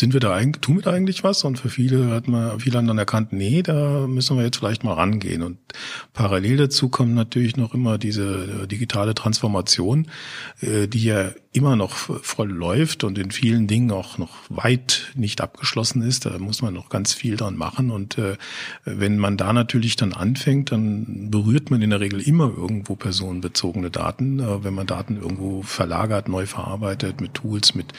sind 0.00 0.14
wir 0.14 0.20
da 0.20 0.34
eigentlich, 0.34 0.62
tun 0.62 0.76
wir 0.76 0.82
da 0.82 0.92
eigentlich 0.92 1.22
was? 1.22 1.44
Und 1.44 1.58
für 1.58 1.68
viele 1.68 2.08
hat 2.08 2.26
man, 2.26 2.58
viele 2.58 2.78
haben 2.78 2.86
dann 2.86 2.98
erkannt, 2.98 3.32
nee, 3.32 3.62
da 3.62 4.06
müssen 4.06 4.36
wir 4.36 4.44
jetzt 4.44 4.56
vielleicht 4.56 4.82
mal 4.82 4.94
rangehen. 4.94 5.42
Und 5.42 5.58
parallel 6.14 6.56
dazu 6.56 6.88
kommt 6.88 7.14
natürlich 7.14 7.56
noch 7.56 7.74
immer 7.74 7.98
diese 7.98 8.62
äh, 8.62 8.66
digitale 8.66 9.14
Transformation, 9.14 10.08
äh, 10.62 10.88
die 10.88 11.04
ja 11.04 11.30
immer 11.52 11.76
noch 11.76 11.92
voll 11.92 12.50
läuft 12.50 13.04
und 13.04 13.18
in 13.18 13.30
vielen 13.30 13.66
Dingen 13.66 13.90
auch 13.90 14.18
noch 14.18 14.38
weit 14.48 15.12
nicht 15.14 15.40
abgeschlossen 15.40 16.00
ist. 16.02 16.24
Da 16.24 16.38
muss 16.38 16.62
man 16.62 16.72
noch 16.72 16.88
ganz 16.88 17.12
viel 17.12 17.36
dran 17.36 17.56
machen. 17.56 17.90
Und 17.90 18.16
äh, 18.18 18.36
wenn 18.84 19.18
man 19.18 19.36
da 19.36 19.52
natürlich 19.52 19.96
dann 19.96 20.12
anfängt, 20.12 20.72
dann 20.72 21.30
berührt 21.30 21.70
man 21.70 21.82
in 21.82 21.90
der 21.90 22.00
Regel 22.00 22.20
immer 22.20 22.50
irgendwo 22.56 22.96
personenbezogene 22.96 23.90
Daten. 23.90 24.40
Wenn 24.64 24.74
man 24.74 24.86
Daten 24.86 25.16
irgendwo 25.16 25.62
verlagert, 25.62 26.28
neu 26.28 26.46
verarbeitet, 26.46 27.20
mit 27.20 27.34
Tools, 27.34 27.74
mit 27.74 27.92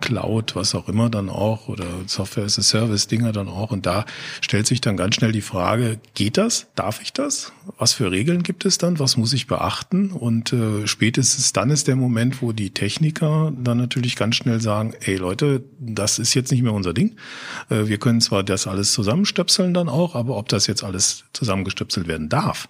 Cloud, 0.00 0.56
was 0.56 0.74
auch 0.74 0.88
immer 0.88 1.08
dann 1.10 1.29
auch, 1.30 1.68
oder 1.68 1.84
Software 2.06 2.44
as 2.44 2.58
a 2.58 2.62
Service 2.62 3.06
Dinger 3.06 3.32
dann 3.32 3.48
auch. 3.48 3.70
Und 3.70 3.86
da 3.86 4.04
stellt 4.40 4.66
sich 4.66 4.80
dann 4.80 4.96
ganz 4.96 5.14
schnell 5.14 5.32
die 5.32 5.40
Frage, 5.40 5.98
geht 6.14 6.36
das? 6.36 6.66
Darf 6.74 7.00
ich 7.02 7.12
das? 7.12 7.52
Was 7.78 7.92
für 7.92 8.10
Regeln 8.10 8.42
gibt 8.42 8.64
es 8.64 8.78
dann? 8.78 8.98
Was 8.98 9.16
muss 9.16 9.32
ich 9.32 9.46
beachten? 9.46 10.10
Und 10.10 10.52
äh, 10.52 10.86
spätestens 10.86 11.52
dann 11.52 11.70
ist 11.70 11.88
der 11.88 11.96
Moment, 11.96 12.42
wo 12.42 12.52
die 12.52 12.70
Techniker 12.70 13.52
dann 13.56 13.78
natürlich 13.78 14.16
ganz 14.16 14.36
schnell 14.36 14.60
sagen, 14.60 14.94
ey 15.00 15.16
Leute, 15.16 15.64
das 15.78 16.18
ist 16.18 16.34
jetzt 16.34 16.50
nicht 16.50 16.62
mehr 16.62 16.72
unser 16.72 16.92
Ding. 16.92 17.16
Äh, 17.68 17.86
wir 17.86 17.98
können 17.98 18.20
zwar 18.20 18.42
das 18.42 18.66
alles 18.66 18.92
zusammenstöpseln 18.92 19.74
dann 19.74 19.88
auch, 19.88 20.14
aber 20.14 20.36
ob 20.36 20.48
das 20.48 20.66
jetzt 20.66 20.84
alles 20.84 21.24
zusammengestöpselt 21.32 22.06
werden 22.06 22.28
darf 22.28 22.68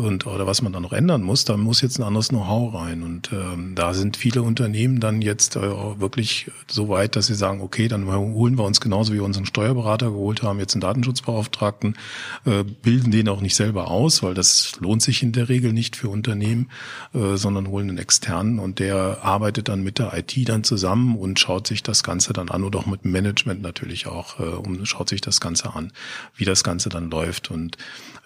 und 0.00 0.26
oder 0.26 0.46
was 0.46 0.62
man 0.62 0.72
da 0.72 0.80
noch 0.80 0.92
ändern 0.92 1.22
muss, 1.22 1.44
da 1.44 1.56
muss 1.56 1.80
jetzt 1.80 1.98
ein 1.98 2.02
anderes 2.02 2.28
Know-how 2.28 2.74
rein. 2.74 3.02
Und 3.02 3.30
ähm, 3.32 3.74
da 3.74 3.94
sind 3.94 4.16
viele 4.16 4.42
Unternehmen 4.42 5.00
dann 5.00 5.22
jetzt 5.22 5.56
äh, 5.56 5.60
wirklich 5.60 6.50
so 6.66 6.88
weit, 6.88 7.16
dass 7.16 7.26
sie 7.26 7.34
sagen, 7.34 7.60
okay, 7.60 7.88
dann 7.88 8.06
holen 8.06 8.58
wir 8.58 8.64
uns 8.64 8.80
genauso 8.80 9.12
wie 9.12 9.20
wir 9.20 9.24
unseren 9.24 9.46
Steuerberater 9.46 10.10
geholt 10.10 10.42
haben, 10.42 10.58
jetzt 10.58 10.74
einen 10.74 10.80
Datenschutzbeauftragten, 10.80 11.96
äh, 12.44 12.64
bilden 12.64 13.10
den 13.10 13.28
auch 13.28 13.40
nicht 13.40 13.54
selber 13.54 13.90
aus, 13.90 14.22
weil 14.22 14.34
das 14.34 14.72
lohnt 14.80 15.02
sich 15.02 15.22
in 15.22 15.32
der 15.32 15.48
Regel 15.48 15.72
nicht 15.72 15.96
für 15.96 16.08
Unternehmen, 16.08 16.70
äh, 17.14 17.36
sondern 17.36 17.68
holen 17.68 17.88
einen 17.88 17.98
externen 17.98 18.58
und 18.58 18.78
der 18.78 19.18
arbeitet 19.22 19.68
dann 19.68 19.82
mit 19.82 19.98
der 19.98 20.16
IT 20.16 20.48
dann 20.48 20.64
zusammen 20.64 21.16
und 21.16 21.38
schaut 21.38 21.66
sich 21.66 21.82
das 21.82 22.02
Ganze 22.02 22.32
dann 22.32 22.48
an 22.48 22.64
oder 22.64 22.78
auch 22.80 22.86
mit 22.86 23.04
Management 23.04 23.62
natürlich 23.62 24.06
auch 24.06 24.40
äh, 24.40 24.44
und 24.44 24.86
schaut 24.86 25.08
sich 25.08 25.20
das 25.20 25.40
Ganze 25.40 25.74
an, 25.74 25.92
wie 26.34 26.44
das 26.44 26.64
Ganze 26.64 26.88
dann 26.88 27.10
läuft. 27.10 27.50
Und 27.50 27.76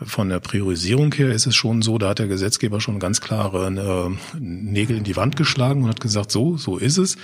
von 0.07 0.29
der 0.29 0.41
Priorisierung 0.41 1.13
her 1.15 1.31
ist 1.31 1.47
es 1.47 1.55
schon 1.55 1.83
so, 1.83 1.99
da 1.99 2.11
hat 2.11 2.19
der 2.19 2.29
Gesetzgeber 2.29 2.81
schon 2.81 2.99
ganz 2.99 3.21
klare 3.21 3.67
äh, 3.67 4.39
Nägel 4.39 4.99
in 4.99 5.05
die 5.05 5.17
Wand 5.17 5.37
geschlagen 5.37 5.83
und 5.85 5.89
hat 5.89 6.01
gesagt, 6.01 6.31
so, 6.31 6.57
so 6.57 6.77
ist 6.77 6.99
es. 6.99 7.17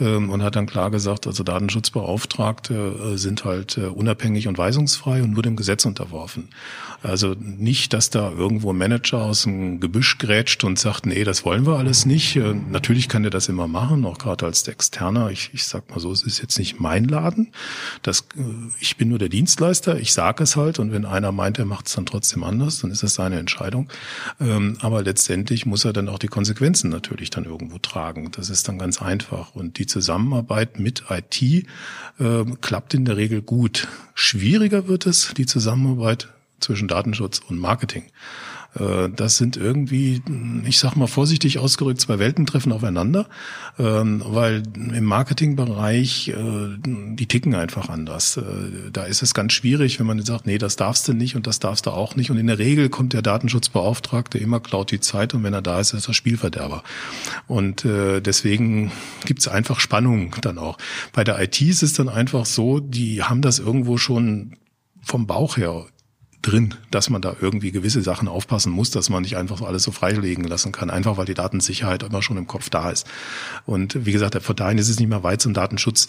Ähm, 0.00 0.30
und 0.30 0.42
hat 0.42 0.56
dann 0.56 0.66
klar 0.66 0.90
gesagt, 0.90 1.26
also 1.26 1.42
Datenschutzbeauftragte 1.42 2.74
äh, 2.74 3.16
sind 3.16 3.44
halt 3.44 3.78
äh, 3.78 3.86
unabhängig 3.86 4.48
und 4.48 4.58
weisungsfrei 4.58 5.22
und 5.22 5.32
nur 5.32 5.42
dem 5.42 5.56
Gesetz 5.56 5.84
unterworfen. 5.84 6.48
Also 7.00 7.36
nicht, 7.38 7.92
dass 7.92 8.10
da 8.10 8.32
irgendwo 8.32 8.72
ein 8.72 8.78
Manager 8.78 9.22
aus 9.22 9.42
dem 9.42 9.78
Gebüsch 9.78 10.18
grätscht 10.18 10.64
und 10.64 10.80
sagt, 10.80 11.06
nee, 11.06 11.22
das 11.22 11.44
wollen 11.44 11.64
wir 11.64 11.78
alles 11.78 12.06
nicht. 12.06 12.34
Äh, 12.34 12.54
natürlich 12.54 13.08
kann 13.08 13.22
der 13.22 13.30
das 13.30 13.48
immer 13.48 13.68
machen, 13.68 14.04
auch 14.04 14.18
gerade 14.18 14.46
als 14.46 14.66
Externer. 14.66 15.30
Ich, 15.30 15.50
ich 15.52 15.64
sag 15.64 15.88
mal 15.90 16.00
so, 16.00 16.10
es 16.10 16.22
ist 16.22 16.42
jetzt 16.42 16.58
nicht 16.58 16.80
mein 16.80 17.04
Laden. 17.04 17.52
Das, 18.02 18.22
äh, 18.36 18.42
ich 18.80 18.96
bin 18.96 19.10
nur 19.10 19.20
der 19.20 19.28
Dienstleister. 19.28 19.98
Ich 20.00 20.12
sage 20.12 20.42
es 20.42 20.56
halt. 20.56 20.80
Und 20.80 20.90
wenn 20.90 21.04
einer 21.04 21.30
meint, 21.30 21.58
er 21.58 21.66
macht 21.66 21.86
es 21.86 21.94
dann 21.94 22.04
trotzdem 22.04 22.42
anders, 22.42 22.80
dann 22.80 22.90
ist 22.90 23.04
das 23.04 23.14
seine 23.14 23.38
Entscheidung. 23.38 23.88
Ähm, 24.40 24.76
aber 24.80 25.02
letztendlich 25.02 25.66
muss 25.66 25.84
er 25.84 25.92
dann 25.92 26.08
auch 26.08 26.18
die 26.18 26.26
Konsequenzen 26.28 26.90
natürlich 26.90 27.30
dann 27.30 27.44
irgendwo 27.44 27.78
tragen. 27.78 28.32
Das 28.32 28.50
ist 28.50 28.66
dann 28.66 28.78
ganz 28.78 29.00
einfach. 29.00 29.54
Und 29.54 29.78
die 29.78 29.86
Zusammenarbeit 29.86 30.80
mit 30.80 31.04
IT 31.10 31.40
äh, 31.42 31.64
klappt 32.60 32.94
in 32.94 33.04
der 33.04 33.16
Regel 33.16 33.40
gut. 33.40 33.86
Schwieriger 34.14 34.88
wird 34.88 35.06
es, 35.06 35.32
die 35.36 35.46
Zusammenarbeit 35.46 36.28
zwischen 36.60 36.88
Datenschutz 36.88 37.40
und 37.48 37.58
Marketing. 37.58 38.04
Äh, 38.74 39.08
das 39.14 39.36
sind 39.36 39.56
irgendwie, 39.56 40.22
ich 40.66 40.78
sag 40.78 40.96
mal 40.96 41.06
vorsichtig 41.06 41.58
ausgerückt, 41.58 42.00
zwei 42.00 42.18
Welten 42.18 42.46
treffen 42.46 42.72
aufeinander, 42.72 43.26
ähm, 43.78 44.22
weil 44.24 44.62
im 44.76 45.04
Marketingbereich 45.04 46.28
äh, 46.28 46.34
die 46.84 47.26
ticken 47.26 47.54
einfach 47.54 47.88
anders. 47.88 48.36
Äh, 48.36 48.90
da 48.92 49.04
ist 49.04 49.22
es 49.22 49.34
ganz 49.34 49.52
schwierig, 49.52 49.98
wenn 49.98 50.06
man 50.06 50.22
sagt, 50.24 50.46
nee, 50.46 50.58
das 50.58 50.76
darfst 50.76 51.08
du 51.08 51.12
nicht 51.12 51.36
und 51.36 51.46
das 51.46 51.60
darfst 51.60 51.86
du 51.86 51.90
auch 51.90 52.16
nicht. 52.16 52.30
Und 52.30 52.38
in 52.38 52.46
der 52.46 52.58
Regel 52.58 52.88
kommt 52.88 53.12
der 53.12 53.22
Datenschutzbeauftragte 53.22 54.38
immer 54.38 54.60
klaut 54.60 54.90
die 54.90 55.00
Zeit 55.00 55.34
und 55.34 55.42
wenn 55.42 55.54
er 55.54 55.62
da 55.62 55.80
ist, 55.80 55.92
ist 55.92 56.08
er 56.08 56.14
Spielverderber. 56.14 56.82
Und 57.46 57.84
deswegen 57.84 58.90
gibt 59.24 59.40
es 59.40 59.48
einfach 59.48 59.80
Spannung 59.80 60.34
dann 60.40 60.58
auch. 60.58 60.78
Bei 61.12 61.24
der 61.24 61.40
IT 61.40 61.60
ist 61.60 61.82
es 61.82 61.92
dann 61.92 62.08
einfach 62.08 62.46
so, 62.46 62.80
die 62.80 63.22
haben 63.22 63.42
das 63.42 63.58
irgendwo 63.58 63.96
schon 63.96 64.56
vom 65.02 65.26
Bauch 65.26 65.56
her 65.56 65.86
drin, 66.42 66.74
dass 66.90 67.10
man 67.10 67.20
da 67.20 67.34
irgendwie 67.40 67.72
gewisse 67.72 68.02
Sachen 68.02 68.28
aufpassen 68.28 68.72
muss, 68.72 68.90
dass 68.90 69.10
man 69.10 69.22
nicht 69.22 69.36
einfach 69.36 69.60
alles 69.62 69.82
so 69.82 69.90
freilegen 69.90 70.44
lassen 70.44 70.72
kann, 70.72 70.90
einfach 70.90 71.16
weil 71.16 71.26
die 71.26 71.34
Datensicherheit 71.34 72.02
immer 72.02 72.22
schon 72.22 72.36
im 72.36 72.46
Kopf 72.46 72.70
da 72.70 72.90
ist. 72.90 73.06
Und 73.66 74.06
wie 74.06 74.12
gesagt, 74.12 74.40
von 74.42 74.56
dahin 74.56 74.78
ist 74.78 74.88
es 74.88 75.00
nicht 75.00 75.08
mehr 75.08 75.22
weit 75.22 75.42
zum 75.42 75.54
Datenschutz. 75.54 76.06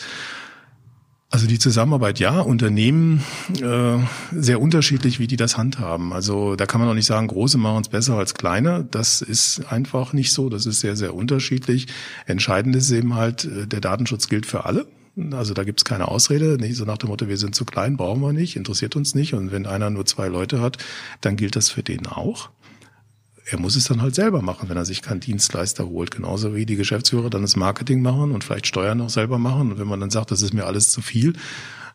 Also 1.32 1.46
die 1.46 1.60
Zusammenarbeit, 1.60 2.18
ja, 2.20 2.40
Unternehmen 2.40 3.24
äh, 3.62 4.00
sehr 4.32 4.60
unterschiedlich, 4.60 5.20
wie 5.20 5.28
die 5.28 5.38
das 5.38 5.58
handhaben. 5.58 6.12
Also 6.12 6.56
da 6.56 6.66
kann 6.66 6.82
man 6.82 6.90
auch 6.90 6.96
nicht 6.96 7.06
sagen, 7.06 7.28
große 7.28 7.60
machen 7.60 7.82
es 7.82 7.90
besser 7.90 8.16
als 8.16 8.34
kleine. 8.34 8.88
Das 8.90 9.22
ist 9.22 9.72
einfach 9.72 10.14
nicht 10.14 10.34
so. 10.34 10.50
Das 10.50 10.66
ist 10.66 10.80
sehr, 10.80 10.96
sehr 10.96 11.14
unterschiedlich. 11.14 11.86
Entscheidend 12.26 12.76
ist 12.76 12.90
eben 12.90 13.14
halt, 13.14 13.46
äh, 13.46 13.68
der 13.68 13.80
Datenschutz 13.80 14.28
gilt 14.28 14.48
für 14.48 14.66
alle. 14.66 14.88
Also 15.34 15.54
da 15.54 15.64
gibt's 15.64 15.86
keine 15.86 16.08
Ausrede, 16.08 16.58
nicht 16.58 16.76
so 16.76 16.86
nach 16.86 16.98
dem 16.98 17.10
Motto, 17.10 17.28
wir 17.28 17.38
sind 17.38 17.56
zu 17.56 17.66
klein, 17.66 17.98
brauchen 17.98 18.22
wir 18.22 18.34
nicht, 18.34 18.56
interessiert 18.56 18.96
uns 18.96 19.16
nicht. 19.16 19.34
Und 19.34 19.52
wenn 19.52 19.66
einer 19.66 19.90
nur 19.90 20.06
zwei 20.06 20.28
Leute 20.28 20.62
hat, 20.62 20.78
dann 21.22 21.36
gilt 21.36 21.56
das 21.56 21.70
für 21.70 21.84
den 21.84 22.08
auch. 22.08 22.50
Er 23.52 23.60
muss 23.60 23.76
es 23.76 23.86
dann 23.86 24.02
halt 24.02 24.14
selber 24.14 24.42
machen, 24.42 24.70
wenn 24.70 24.78
er 24.78 24.86
sich 24.86 25.02
keinen 25.02 25.22
Dienstleister 25.22 25.88
holt. 25.88 26.12
Genauso 26.12 26.56
wie 26.56 26.66
die 26.66 26.76
Geschäftsführer 26.76 27.30
dann 27.30 27.42
das 27.42 27.56
Marketing 27.56 28.02
machen 28.02 28.32
und 28.32 28.44
vielleicht 28.44 28.68
Steuern 28.68 29.02
auch 29.02 29.10
selber 29.10 29.40
machen. 29.40 29.72
Und 29.72 29.80
wenn 29.80 29.88
man 29.88 30.00
dann 30.00 30.12
sagt, 30.12 30.32
das 30.32 30.42
ist 30.42 30.54
mir 30.54 30.66
alles 30.66 30.92
zu 30.92 31.02
viel, 31.02 31.34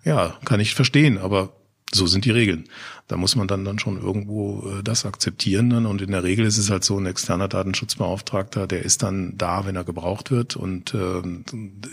ja, 0.04 0.36
kann 0.44 0.60
ich 0.60 0.74
verstehen. 0.74 1.18
Aber 1.18 1.54
so 1.92 2.06
sind 2.06 2.24
die 2.24 2.32
Regeln. 2.32 2.64
Da 3.06 3.18
muss 3.18 3.36
man 3.36 3.46
dann, 3.46 3.64
dann 3.64 3.78
schon 3.78 4.00
irgendwo 4.00 4.66
äh, 4.66 4.82
das 4.82 5.04
akzeptieren. 5.04 5.70
Dann. 5.70 5.86
Und 5.86 6.00
in 6.00 6.10
der 6.10 6.24
Regel 6.24 6.46
ist 6.46 6.58
es 6.58 6.70
halt 6.70 6.84
so, 6.84 6.98
ein 6.98 7.06
externer 7.06 7.48
Datenschutzbeauftragter, 7.48 8.66
der 8.66 8.82
ist 8.82 9.02
dann 9.02 9.36
da, 9.36 9.66
wenn 9.66 9.76
er 9.76 9.84
gebraucht 9.84 10.30
wird 10.30 10.56
und 10.56 10.94
äh, 10.94 11.22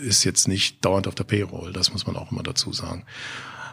ist 0.02 0.24
jetzt 0.24 0.48
nicht 0.48 0.84
dauernd 0.84 1.06
auf 1.08 1.14
der 1.14 1.24
Payroll. 1.24 1.72
Das 1.72 1.92
muss 1.92 2.06
man 2.06 2.16
auch 2.16 2.32
immer 2.32 2.42
dazu 2.42 2.72
sagen. 2.72 3.04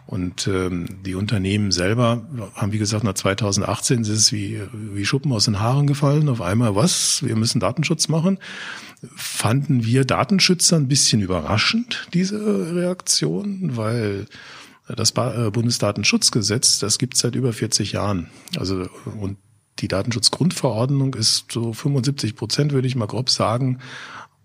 Und 0.09 0.47
ähm, 0.47 0.87
die 1.05 1.13
Unternehmen 1.13 1.71
selber 1.71 2.25
haben, 2.55 2.71
wie 2.71 2.79
gesagt, 2.79 3.03
nach 3.03 3.13
2018 3.13 4.01
ist 4.01 4.09
es 4.09 4.31
wie, 4.31 4.59
wie 4.73 5.05
Schuppen 5.05 5.31
aus 5.31 5.45
den 5.45 5.59
Haaren 5.59 5.85
gefallen. 5.85 6.29
Auf 6.29 6.41
einmal, 6.41 6.75
was? 6.75 7.21
Wir 7.23 7.35
müssen 7.35 7.59
Datenschutz 7.59 8.07
machen. 8.07 8.39
Fanden 9.15 9.85
wir 9.85 10.05
Datenschützer 10.05 10.77
ein 10.77 10.87
bisschen 10.87 11.21
überraschend, 11.21 12.07
diese 12.11 12.73
Reaktion, 12.73 13.77
weil 13.77 14.25
das 14.95 15.11
äh, 15.11 15.51
Bundesdatenschutzgesetz, 15.51 16.79
das 16.79 16.97
gibt 16.97 17.15
es 17.15 17.21
seit 17.21 17.35
über 17.35 17.53
40 17.53 17.91
Jahren. 17.91 18.29
Also 18.57 18.87
und 19.19 19.37
die 19.79 19.87
Datenschutzgrundverordnung 19.87 21.13
ist 21.13 21.51
so 21.51 21.73
75 21.73 22.35
Prozent, 22.35 22.73
würde 22.73 22.87
ich 22.87 22.95
mal 22.95 23.07
grob 23.07 23.29
sagen, 23.29 23.79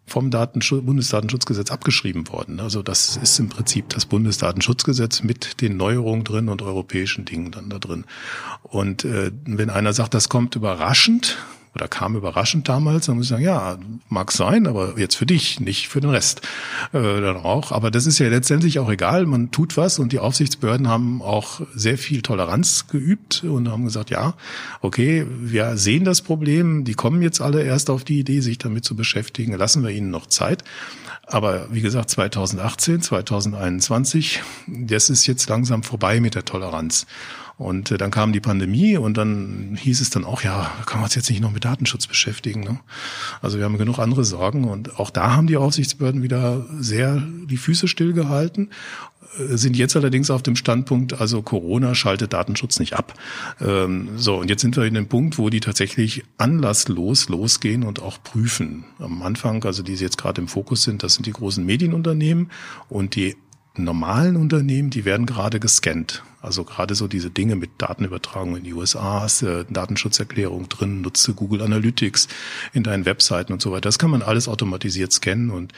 vom 0.07 0.31
Datenschutz, 0.31 0.85
Bundesdatenschutzgesetz 0.85 1.71
abgeschrieben 1.71 2.29
worden. 2.29 2.61
Also 2.61 2.83
das 2.83 3.17
ist 3.17 3.39
im 3.39 3.49
Prinzip 3.49 3.89
das 3.89 4.05
Bundesdatenschutzgesetz 4.05 5.23
mit 5.23 5.61
den 5.63 5.77
Neuerungen 5.77 6.25
drin 6.25 6.49
und 6.49 6.63
europäischen 6.63 7.25
Dingen 7.25 7.51
dann 7.51 7.71
da 7.71 7.79
drin. 7.79 8.05
Und 8.63 9.05
äh, 9.05 9.33
wenn 9.47 9.71
einer 9.71 9.93
sagt, 9.93 10.15
das 10.15 10.29
kommt 10.29 10.57
überraschend, 10.57 11.39
oder 11.75 11.89
kam 11.89 12.15
überraschend 12.15 12.69
damals, 12.69 13.07
dann 13.07 13.17
muss 13.17 13.27
ich 13.27 13.31
sagen, 13.31 13.43
ja, 13.43 13.79
mag 14.09 14.31
sein, 14.31 14.67
aber 14.67 14.99
jetzt 14.99 15.17
für 15.17 15.27
dich, 15.27 15.61
nicht 15.61 15.89
für 15.89 16.01
den 16.01 16.11
Rest 16.11 16.43
äh, 16.93 17.21
dann 17.21 17.37
auch. 17.37 17.73
Aber 17.73 17.91
das 17.91 18.07
ist 18.07 18.19
ja 18.19 18.29
letztendlich 18.29 18.79
auch 18.79 18.91
egal, 18.91 19.27
man 19.27 19.51
tut 19.51 19.77
was 19.77 19.99
und 19.99 20.13
die 20.13 20.21
Aufsichtsbehörden 20.21 20.89
haben 20.89 21.21
auch 21.21 21.61
sehr 21.75 21.99
viel 21.99 22.23
Toleranz 22.23 22.87
geübt 22.87 23.43
und 23.45 23.71
haben 23.71 23.85
gesagt, 23.85 24.11
ja, 24.11 24.35
okay, 24.83 25.27
wir 25.29 25.77
sehen 25.77 26.05
das 26.05 26.23
Problem, 26.23 26.85
die 26.85 26.95
kommen 26.95 27.23
jetzt 27.23 27.41
alle 27.41 27.63
erst 27.63 27.91
auf 27.91 28.05
die 28.05 28.21
Idee, 28.21 28.41
sich 28.41 28.59
damit 28.59 28.85
zu 28.85 28.95
beschäftigen, 28.95 29.55
lassen 29.55 29.83
wir 29.83 29.91
ihnen 29.91 30.11
noch 30.11 30.27
Zeit. 30.27 30.63
Aber 31.27 31.69
wie 31.73 31.81
gesagt, 31.81 32.11
2018, 32.11 33.01
2021, 33.01 34.43
das 34.67 35.11
ist 35.11 35.27
jetzt 35.27 35.49
langsam 35.49 35.83
vorbei 35.83 36.21
mit 36.21 36.35
der 36.35 36.45
Toleranz. 36.45 37.07
Und 37.57 37.91
äh, 37.93 37.99
dann 37.99 38.11
kam 38.11 38.33
die 38.33 38.41
Pandemie 38.41 38.97
und 38.97 39.17
dann 39.17 39.79
hieß 39.81 40.01
es 40.01 40.11
dann 40.11 40.25
auch, 40.25 40.43
ja, 40.43 40.73
kann 40.87 40.99
man 40.99 41.05
uns 41.05 41.15
jetzt 41.15 41.31
nicht 41.31 41.41
noch 41.41 41.53
mit 41.53 41.65
Datenschutz 41.65 42.07
beschäftigen. 42.07 42.63
Ne? 42.63 42.81
Also 43.43 43.59
wir 43.59 43.65
haben 43.65 43.79
genug 43.79 43.99
andere 43.99 44.25
Sorgen 44.25 44.65
und 44.65 44.99
auch 44.99 45.11
da 45.11 45.37
haben 45.37 45.47
die 45.47 45.57
Aufsichtsbehörden 45.57 46.23
wieder 46.23 46.67
sehr 46.81 47.23
die 47.47 47.57
Füße 47.57 47.87
stillgehalten 47.87 48.71
äh, 49.39 49.57
sind 49.57 49.77
jetzt 49.77 49.95
allerdings 49.95 50.31
auf 50.31 50.43
dem 50.43 50.57
Standpunkt, 50.57 51.21
also 51.21 51.43
Corona 51.43 51.95
schaltet 51.95 52.33
Datenschutz 52.33 52.81
nicht 52.81 52.95
ab. 52.95 53.15
Ähm, 53.61 54.11
so, 54.17 54.37
und 54.39 54.51
jetzt 54.51 54.63
sind 54.63 54.77
wir 54.77 54.85
in 54.85 54.95
dem 54.95 55.07
Punkt, 55.07 55.39
wo 55.39 55.49
die 55.49 55.61
tatsächlich 55.61 56.25
anlasslos 56.39 57.29
losgehen 57.29 57.85
und 57.85 58.03
auch 58.03 58.23
prüfen. 58.23 58.85
Am 58.99 59.23
Anfang, 59.23 59.65
also 59.65 59.83
die 59.83 59.95
jetzt 59.95 60.19
gerade 60.19 60.41
im 60.41 60.49
Fokus 60.49 60.83
sind, 60.83 61.03
das 61.03 61.15
sind 61.15 61.27
die 61.27 61.33
großen 61.33 61.65
Medienunternehmen 61.65 62.51
und 62.89 63.15
die 63.15 63.37
normalen 63.77 64.37
Unternehmen, 64.37 64.91
die 64.91 65.05
werden 65.05 65.27
gerade 65.27 65.59
gescannt. 65.59 66.23
Also 66.41 66.65
gerade 66.65 66.95
so 66.95 67.09
diese 67.09 67.31
Dinge 67.31 67.57
mit 67.57 67.71
Datenübertragung 67.79 68.57
in 68.57 68.65
die 68.65 68.75
USA, 68.75 69.23
hast 69.23 69.43
äh, 69.43 69.65
Datenschutzerklärung 69.71 70.69
drin, 70.69 71.01
nutze 71.01 71.33
Google 71.33 71.63
Analytics 71.63 72.29
in 72.75 72.83
deinen 72.83 73.07
Webseiten 73.07 73.53
und 73.55 73.63
so 73.63 73.73
weiter. 73.73 73.89
Das 73.89 73.99
kann 73.99 74.11
man 74.11 74.23
alles 74.23 74.47
automatisiert 74.47 75.11
scannen 75.11 75.51
und 75.51 75.73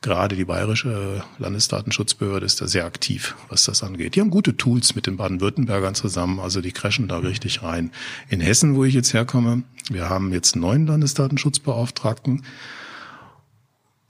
gerade 0.00 0.36
die 0.36 0.44
bayerische 0.44 1.24
Landesdatenschutzbehörde 1.38 2.46
ist 2.46 2.60
da 2.60 2.68
sehr 2.68 2.84
aktiv, 2.84 3.34
was 3.48 3.64
das 3.64 3.82
angeht. 3.82 4.14
Die 4.14 4.20
haben 4.20 4.30
gute 4.30 4.56
Tools 4.56 4.94
mit 4.94 5.08
den 5.08 5.16
Baden-Württembergern 5.16 5.96
zusammen, 5.96 6.38
also 6.38 6.60
die 6.60 6.72
crashen 6.72 7.08
da 7.08 7.18
richtig 7.18 7.64
rein. 7.64 7.90
In 8.28 8.40
Hessen, 8.40 8.76
wo 8.76 8.84
ich 8.84 8.94
jetzt 8.94 9.12
herkomme, 9.12 9.64
wir 9.90 10.08
haben 10.08 10.32
jetzt 10.32 10.54
neun 10.54 10.86
Landesdatenschutzbeauftragten. 10.86 12.42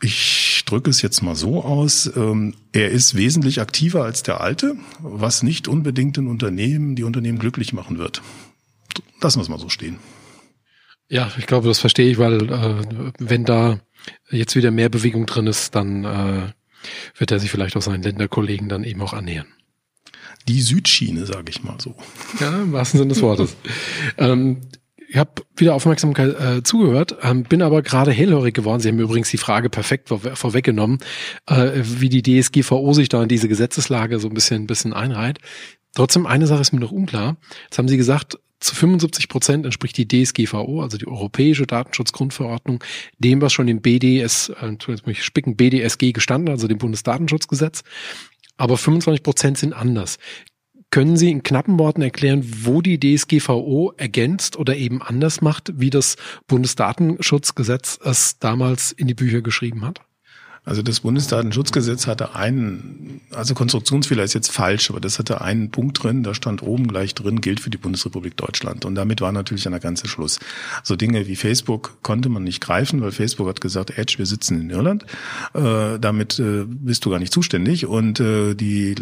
Ich 0.03 0.65
drücke 0.67 0.91
es 0.91 1.01
jetzt 1.01 1.23
mal 1.23 1.37
so 1.37 1.63
aus. 1.63 2.11
Ähm, 2.17 2.55
er 2.73 2.91
ist 2.91 3.15
wesentlich 3.15 3.61
aktiver 3.61 4.05
als 4.05 4.25
der 4.25 4.41
alte, 4.41 4.77
was 4.99 5.45
nicht 5.45 5.69
unbedingt 5.69 6.17
den 6.17 6.27
Unternehmen, 6.27 6.97
die 6.97 7.05
Unternehmen 7.05 7.39
glücklich 7.39 7.73
machen 7.73 7.99
wird. 7.99 8.21
Lassen 9.21 9.39
wir 9.39 9.43
es 9.43 9.49
mal 9.49 9.61
so 9.61 9.69
stehen. 9.69 9.99
Ja, 11.09 11.31
ich 11.39 11.47
glaube, 11.47 11.69
das 11.69 11.79
verstehe 11.79 12.11
ich, 12.11 12.19
weil 12.19 12.51
äh, 12.51 13.13
wenn 13.19 13.45
da 13.45 13.81
jetzt 14.31 14.57
wieder 14.57 14.73
mehr 14.73 14.89
Bewegung 14.89 15.27
drin 15.27 15.47
ist, 15.47 15.75
dann 15.77 16.05
äh, 16.05 16.53
wird 17.17 17.31
er 17.31 17.39
sich 17.39 17.51
vielleicht 17.51 17.77
auch 17.77 17.83
seinen 17.83 18.03
Länderkollegen 18.03 18.69
dann 18.69 18.83
eben 18.83 19.03
auch 19.03 19.13
annähern. 19.13 19.47
Die 20.49 20.61
Südschiene, 20.61 21.27
sage 21.27 21.51
ich 21.51 21.63
mal 21.63 21.77
so. 21.81 21.95
Ja, 22.41 22.63
im 22.63 22.73
wahrsten 22.73 22.99
Sinne 22.99 23.13
des 23.13 23.23
Wortes. 23.23 23.55
ähm, 24.19 24.63
ich 25.13 25.19
habe 25.19 25.43
wieder 25.57 25.75
Aufmerksamkeit 25.75 26.41
äh, 26.41 26.63
zugehört, 26.63 27.17
ähm, 27.23 27.43
bin 27.43 27.61
aber 27.61 27.83
gerade 27.83 28.13
hellhörig 28.13 28.55
geworden. 28.55 28.81
Sie 28.81 28.89
haben 28.89 28.99
übrigens 28.99 29.29
die 29.29 29.37
Frage 29.37 29.69
perfekt 29.69 30.09
vor, 30.09 30.21
vorweggenommen, 30.21 31.01
äh, 31.47 31.73
wie 31.83 32.09
die 32.09 32.23
DSGVO 32.23 32.95
sich 32.95 33.11
da 33.11 33.23
in 33.23 33.29
diese 33.29 33.47
Gesetzeslage 33.47 34.19
so 34.19 34.29
ein 34.29 34.35
bisschen, 34.35 34.63
ein 34.63 34.67
bisschen 34.67 34.95
einreiht. 34.95 35.39
Trotzdem, 35.95 36.25
eine 36.25 36.47
Sache 36.47 36.63
ist 36.63 36.73
mir 36.73 36.81
noch 36.81 36.93
unklar. 36.93 37.37
Jetzt 37.65 37.77
haben 37.77 37.89
Sie 37.89 37.99
gesagt, 37.99 38.39
zu 38.59 38.75
75 38.75 39.29
Prozent 39.29 39.67
entspricht 39.67 39.99
die 39.99 40.09
DSGVO, 40.09 40.81
also 40.81 40.97
die 40.97 41.07
Europäische 41.07 41.67
Datenschutzgrundverordnung, 41.67 42.83
dem, 43.19 43.43
was 43.43 43.53
schon 43.53 43.69
im 43.69 43.83
BDS, 43.83 44.49
äh, 44.49 44.77
jetzt 44.89 45.07
muss 45.07 45.17
ich 45.17 45.25
spicken, 45.25 45.57
BDSG 45.57 46.13
gestanden, 46.13 46.49
also 46.49 46.69
dem 46.69 46.79
Bundesdatenschutzgesetz. 46.79 47.83
Aber 48.57 48.79
25 48.79 49.23
Prozent 49.23 49.59
sind 49.59 49.75
anders. 49.75 50.19
Können 50.93 51.17
Sie 51.17 51.31
in 51.31 51.43
knappen 51.43 51.79
Worten 51.79 52.03
erklären, 52.03 52.47
wo 52.67 52.83
die 52.83 53.01
DSGVO 53.01 53.95
ergänzt 53.97 54.59
oder 54.59 54.77
eben 54.77 55.01
anders 55.01 55.41
macht, 55.41 55.73
wie 55.75 55.89
das 55.89 56.17
Bundesdatenschutzgesetz 56.49 57.99
es 58.05 58.39
damals 58.39 58.93
in 58.93 59.07
die 59.07 59.15
Bücher 59.15 59.41
geschrieben 59.41 59.87
hat? 59.87 60.03
Also 60.65 60.81
das 60.83 61.01
Bundesdatenschutzgesetz 61.01 62.07
hatte 62.07 62.37
einen, 62.37 63.21
also 63.33 63.53
Konstruktionsfehler 63.53 64.23
ist 64.23 64.33
jetzt 64.33 64.53
falsch, 64.53 64.91
aber 64.91 65.01
das 65.01 65.19
hatte 65.19 65.41
einen 65.41 65.73
Punkt 65.73 66.01
drin, 66.01 66.23
da 66.23 66.35
stand 66.35 66.63
oben 66.63 66.87
gleich 66.87 67.17
drin, 67.17 67.41
gilt 67.41 67.59
für 67.59 67.71
die 67.71 67.79
Bundesrepublik 67.79 68.37
Deutschland. 68.37 68.85
Und 68.85 68.95
damit 68.95 69.21
war 69.21 69.33
natürlich 69.33 69.67
an 69.67 69.73
der 69.73 69.81
ganze 69.81 70.07
Schluss. 70.07 70.39
So 70.85 70.95
Dinge 70.95 71.27
wie 71.27 71.35
Facebook 71.35 71.99
konnte 72.03 72.29
man 72.29 72.45
nicht 72.45 72.61
greifen, 72.61 73.01
weil 73.03 73.11
Facebook 73.11 73.49
hat 73.49 73.61
gesagt, 73.61 73.99
Edge, 73.99 74.15
wir 74.19 74.27
sitzen 74.27 74.61
in 74.61 74.71
Irland. 74.71 75.05
Äh, 75.53 75.99
damit 75.99 76.39
äh, 76.39 76.65
bist 76.65 77.05
du 77.05 77.11
gar 77.11 77.19
nicht 77.19 77.33
zuständig. 77.33 77.87
Und 77.87 78.21
äh, 78.21 78.55
die 78.55 78.95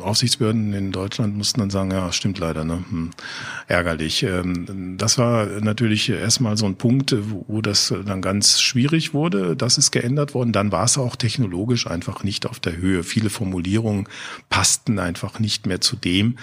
Aufsichtsbehörden 0.00 0.72
in 0.72 0.90
Deutschland 0.90 1.36
mussten 1.36 1.60
dann 1.60 1.68
sagen, 1.68 1.90
ja, 1.90 2.10
stimmt 2.12 2.38
leider, 2.38 2.64
ne? 2.64 2.82
Hm, 2.88 3.10
ärgerlich. 3.66 4.22
Ähm, 4.22 4.96
das 4.96 5.18
war 5.18 5.44
natürlich 5.60 6.08
erstmal 6.08 6.56
so 6.56 6.64
ein 6.64 6.76
Punkt, 6.76 7.14
wo, 7.30 7.44
wo 7.46 7.60
das 7.60 7.92
dann 8.06 8.22
ganz 8.22 8.62
schwierig 8.62 9.12
wurde. 9.12 9.54
Das 9.54 9.76
ist 9.76 9.90
geändert 9.90 10.32
worden. 10.32 10.52
Dann 10.52 10.72
war 10.72 10.77
war 10.78 10.84
es 10.84 10.96
auch 10.96 11.16
technologisch 11.16 11.88
einfach 11.88 12.22
nicht 12.22 12.46
auf 12.46 12.60
der 12.60 12.76
Höhe. 12.76 13.02
Viele 13.02 13.30
Formulierungen 13.30 14.08
passten 14.48 15.00
einfach 15.00 15.40
nicht 15.40 15.66
mehr 15.66 15.80
zu 15.80 15.96
dem, 15.96 16.38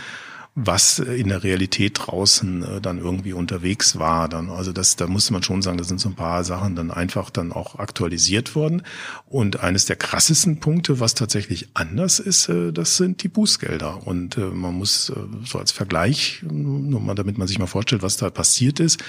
was 0.57 0.99
in 0.99 1.27
der 1.27 1.43
Realität 1.43 1.99
draußen 2.01 2.63
äh, 2.63 2.81
dann 2.81 2.97
irgendwie 2.97 3.33
unterwegs 3.33 3.99
war. 3.99 4.29
Dann, 4.29 4.49
also 4.49 4.71
das, 4.71 4.95
da 4.95 5.05
musste 5.05 5.33
man 5.33 5.43
schon 5.43 5.61
sagen, 5.61 5.77
da 5.77 5.83
sind 5.83 5.99
so 5.99 6.07
ein 6.07 6.15
paar 6.15 6.45
Sachen 6.45 6.77
dann 6.77 6.91
einfach 6.91 7.29
dann 7.29 7.51
auch 7.51 7.77
aktualisiert 7.77 8.55
worden. 8.55 8.81
Und 9.27 9.59
eines 9.59 9.83
der 9.83 9.97
krassesten 9.97 10.61
Punkte, 10.61 11.01
was 11.01 11.13
tatsächlich 11.13 11.67
anders 11.73 12.19
ist, 12.19 12.47
äh, 12.47 12.71
das 12.71 12.95
sind 12.95 13.21
die 13.23 13.27
Bußgelder. 13.27 14.07
Und 14.07 14.37
äh, 14.37 14.45
man 14.45 14.75
muss 14.75 15.09
äh, 15.09 15.15
so 15.43 15.59
als 15.59 15.73
Vergleich, 15.73 16.41
nur 16.49 17.01
mal, 17.01 17.15
damit 17.15 17.37
man 17.37 17.49
sich 17.49 17.59
mal 17.59 17.67
vorstellt, 17.67 18.01
was 18.01 18.15
da 18.15 18.29
passiert 18.29 18.79
ist, 18.79 19.01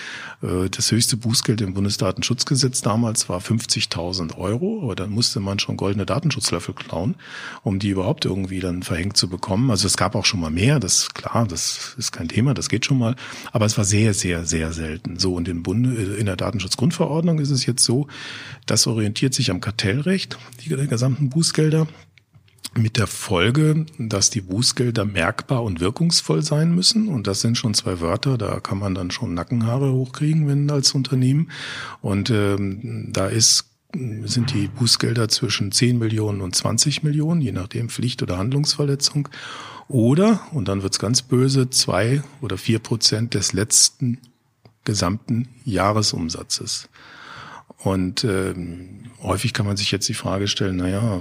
äh, 0.42 0.68
das 0.68 0.90
höchste 0.90 1.16
Bußgeld 1.16 1.60
im 1.60 1.74
Bundesdatenschutzgesetz 1.74 2.82
damals 2.82 3.28
war 3.28 3.38
50.000 3.38 4.36
Euro, 4.36 4.80
aber 4.82 4.96
dann 4.96 5.10
musste 5.10 5.38
man 5.38 5.60
schon 5.60 5.76
goldene 5.76 6.06
Datenschutzlöffel 6.06 6.74
klauen, 6.74 7.14
um 7.62 7.78
die 7.78 7.90
überhaupt 7.90 8.24
irgendwie 8.24 8.58
dann 8.58 8.82
verhängt 8.82 9.16
zu 9.16 9.28
bekommen. 9.28 9.70
Also 9.70 9.86
es 9.86 9.96
gab 9.96 10.16
auch 10.16 10.24
schon 10.24 10.40
mal 10.40 10.50
mehr, 10.50 10.80
das 10.80 11.02
ist 11.02 11.14
klar 11.14 11.35
klar, 11.36 11.46
das 11.46 11.94
ist 11.98 12.12
kein 12.12 12.28
Thema, 12.28 12.54
das 12.54 12.68
geht 12.68 12.84
schon 12.84 12.98
mal. 12.98 13.14
Aber 13.52 13.66
es 13.66 13.76
war 13.76 13.84
sehr, 13.84 14.14
sehr, 14.14 14.44
sehr 14.44 14.72
selten. 14.72 15.18
So, 15.18 15.34
und 15.34 15.48
im 15.48 15.62
Bunde, 15.62 16.16
in 16.16 16.26
der 16.26 16.36
Datenschutzgrundverordnung 16.36 17.38
ist 17.38 17.50
es 17.50 17.66
jetzt 17.66 17.84
so, 17.84 18.06
das 18.66 18.86
orientiert 18.86 19.34
sich 19.34 19.50
am 19.50 19.60
Kartellrecht, 19.60 20.38
die 20.64 20.70
gesamten 20.70 21.28
Bußgelder 21.28 21.86
mit 22.74 22.98
der 22.98 23.06
Folge, 23.06 23.86
dass 23.98 24.28
die 24.30 24.42
Bußgelder 24.42 25.04
merkbar 25.04 25.62
und 25.62 25.80
wirkungsvoll 25.80 26.42
sein 26.42 26.74
müssen. 26.74 27.08
Und 27.08 27.26
das 27.26 27.40
sind 27.40 27.56
schon 27.56 27.74
zwei 27.74 28.00
Wörter, 28.00 28.36
da 28.36 28.60
kann 28.60 28.78
man 28.78 28.94
dann 28.94 29.10
schon 29.10 29.34
Nackenhaare 29.34 29.92
hochkriegen, 29.92 30.46
wenn 30.46 30.70
als 30.70 30.92
Unternehmen. 30.92 31.50
Und 32.00 32.30
ähm, 32.30 33.10
da 33.12 33.26
ist 33.28 33.70
sind 34.24 34.52
die 34.52 34.66
Bußgelder 34.66 35.28
zwischen 35.28 35.72
10 35.72 35.98
Millionen 35.98 36.42
und 36.42 36.54
20 36.54 37.02
Millionen, 37.02 37.40
je 37.40 37.52
nachdem 37.52 37.88
Pflicht- 37.88 38.22
oder 38.22 38.36
Handlungsverletzung. 38.36 39.28
Oder, 39.88 40.40
und 40.52 40.68
dann 40.68 40.82
wird's 40.82 40.98
ganz 40.98 41.22
böse, 41.22 41.70
zwei 41.70 42.22
oder 42.40 42.58
vier 42.58 42.78
Prozent 42.80 43.34
des 43.34 43.52
letzten 43.52 44.18
gesamten 44.84 45.48
Jahresumsatzes. 45.64 46.88
Und 47.78 48.24
ähm, 48.24 49.04
häufig 49.22 49.52
kann 49.52 49.66
man 49.66 49.76
sich 49.76 49.90
jetzt 49.92 50.08
die 50.08 50.14
Frage 50.14 50.48
stellen, 50.48 50.76
naja, 50.76 51.20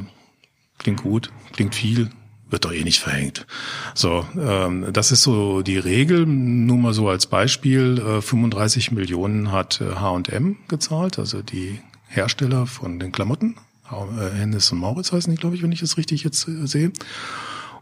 klingt 0.77 1.03
gut, 1.03 1.31
klingt 1.53 1.75
viel, 1.75 2.09
wird 2.49 2.65
doch 2.65 2.71
eh 2.71 2.83
nicht 2.83 2.99
verhängt. 2.99 3.45
So, 3.93 4.25
ähm, 4.39 4.87
das 4.93 5.11
ist 5.11 5.23
so 5.23 5.61
die 5.61 5.77
Regel. 5.77 6.25
Nur 6.25 6.77
mal 6.77 6.93
so 6.93 7.09
als 7.09 7.27
Beispiel, 7.27 7.99
äh, 7.99 8.21
35 8.21 8.91
Millionen 8.91 9.51
hat 9.51 9.81
H&M 9.81 10.57
gezahlt, 10.67 11.19
also 11.19 11.41
die 11.41 11.81
Hersteller 12.07 12.65
von 12.65 12.99
den 12.99 13.11
Klamotten. 13.11 13.57
Äh, 13.91 14.37
Hennes 14.37 14.71
und 14.71 14.79
Mauritz 14.79 15.11
heißen 15.11 15.31
die, 15.31 15.39
glaube 15.39 15.55
ich, 15.55 15.63
wenn 15.63 15.71
ich 15.71 15.81
es 15.81 15.97
richtig 15.97 16.23
jetzt 16.23 16.47
äh, 16.47 16.65
sehe. 16.65 16.91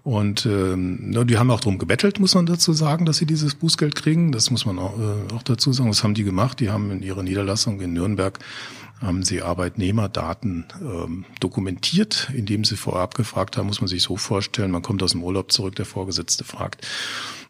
Und 0.03 0.45
ähm, 0.45 1.15
die 1.25 1.37
haben 1.37 1.49
auch 1.49 1.61
drum 1.61 1.77
gebettelt, 1.77 2.19
muss 2.19 2.35
man 2.35 2.45
dazu 2.45 2.73
sagen, 2.73 3.05
dass 3.05 3.17
sie 3.17 3.25
dieses 3.25 3.55
Bußgeld 3.55 3.95
kriegen. 3.95 4.33
Das 4.33 4.51
muss 4.51 4.65
man 4.65 4.77
auch, 4.77 4.99
äh, 4.99 5.33
auch 5.33 5.43
dazu 5.43 5.71
sagen. 5.71 5.89
Was 5.89 6.03
haben 6.03 6.13
die 6.13 6.25
gemacht? 6.25 6.59
Die 6.59 6.69
haben 6.69 6.91
in 6.91 7.01
ihrer 7.01 7.23
Niederlassung 7.23 7.79
in 7.79 7.93
Nürnberg 7.93 8.37
haben 9.01 9.23
sie 9.23 9.41
Arbeitnehmerdaten 9.41 10.65
ähm, 10.81 11.25
dokumentiert, 11.39 12.31
indem 12.33 12.63
sie 12.63 12.77
vorab 12.77 13.15
gefragt 13.15 13.57
haben, 13.57 13.67
muss 13.67 13.81
man 13.81 13.89
sich 13.89 14.01
so 14.01 14.15
vorstellen, 14.15 14.71
man 14.71 14.81
kommt 14.81 15.03
aus 15.03 15.11
dem 15.11 15.23
Urlaub 15.23 15.51
zurück, 15.51 15.75
der 15.75 15.85
Vorgesetzte 15.85 16.45
fragt, 16.45 16.87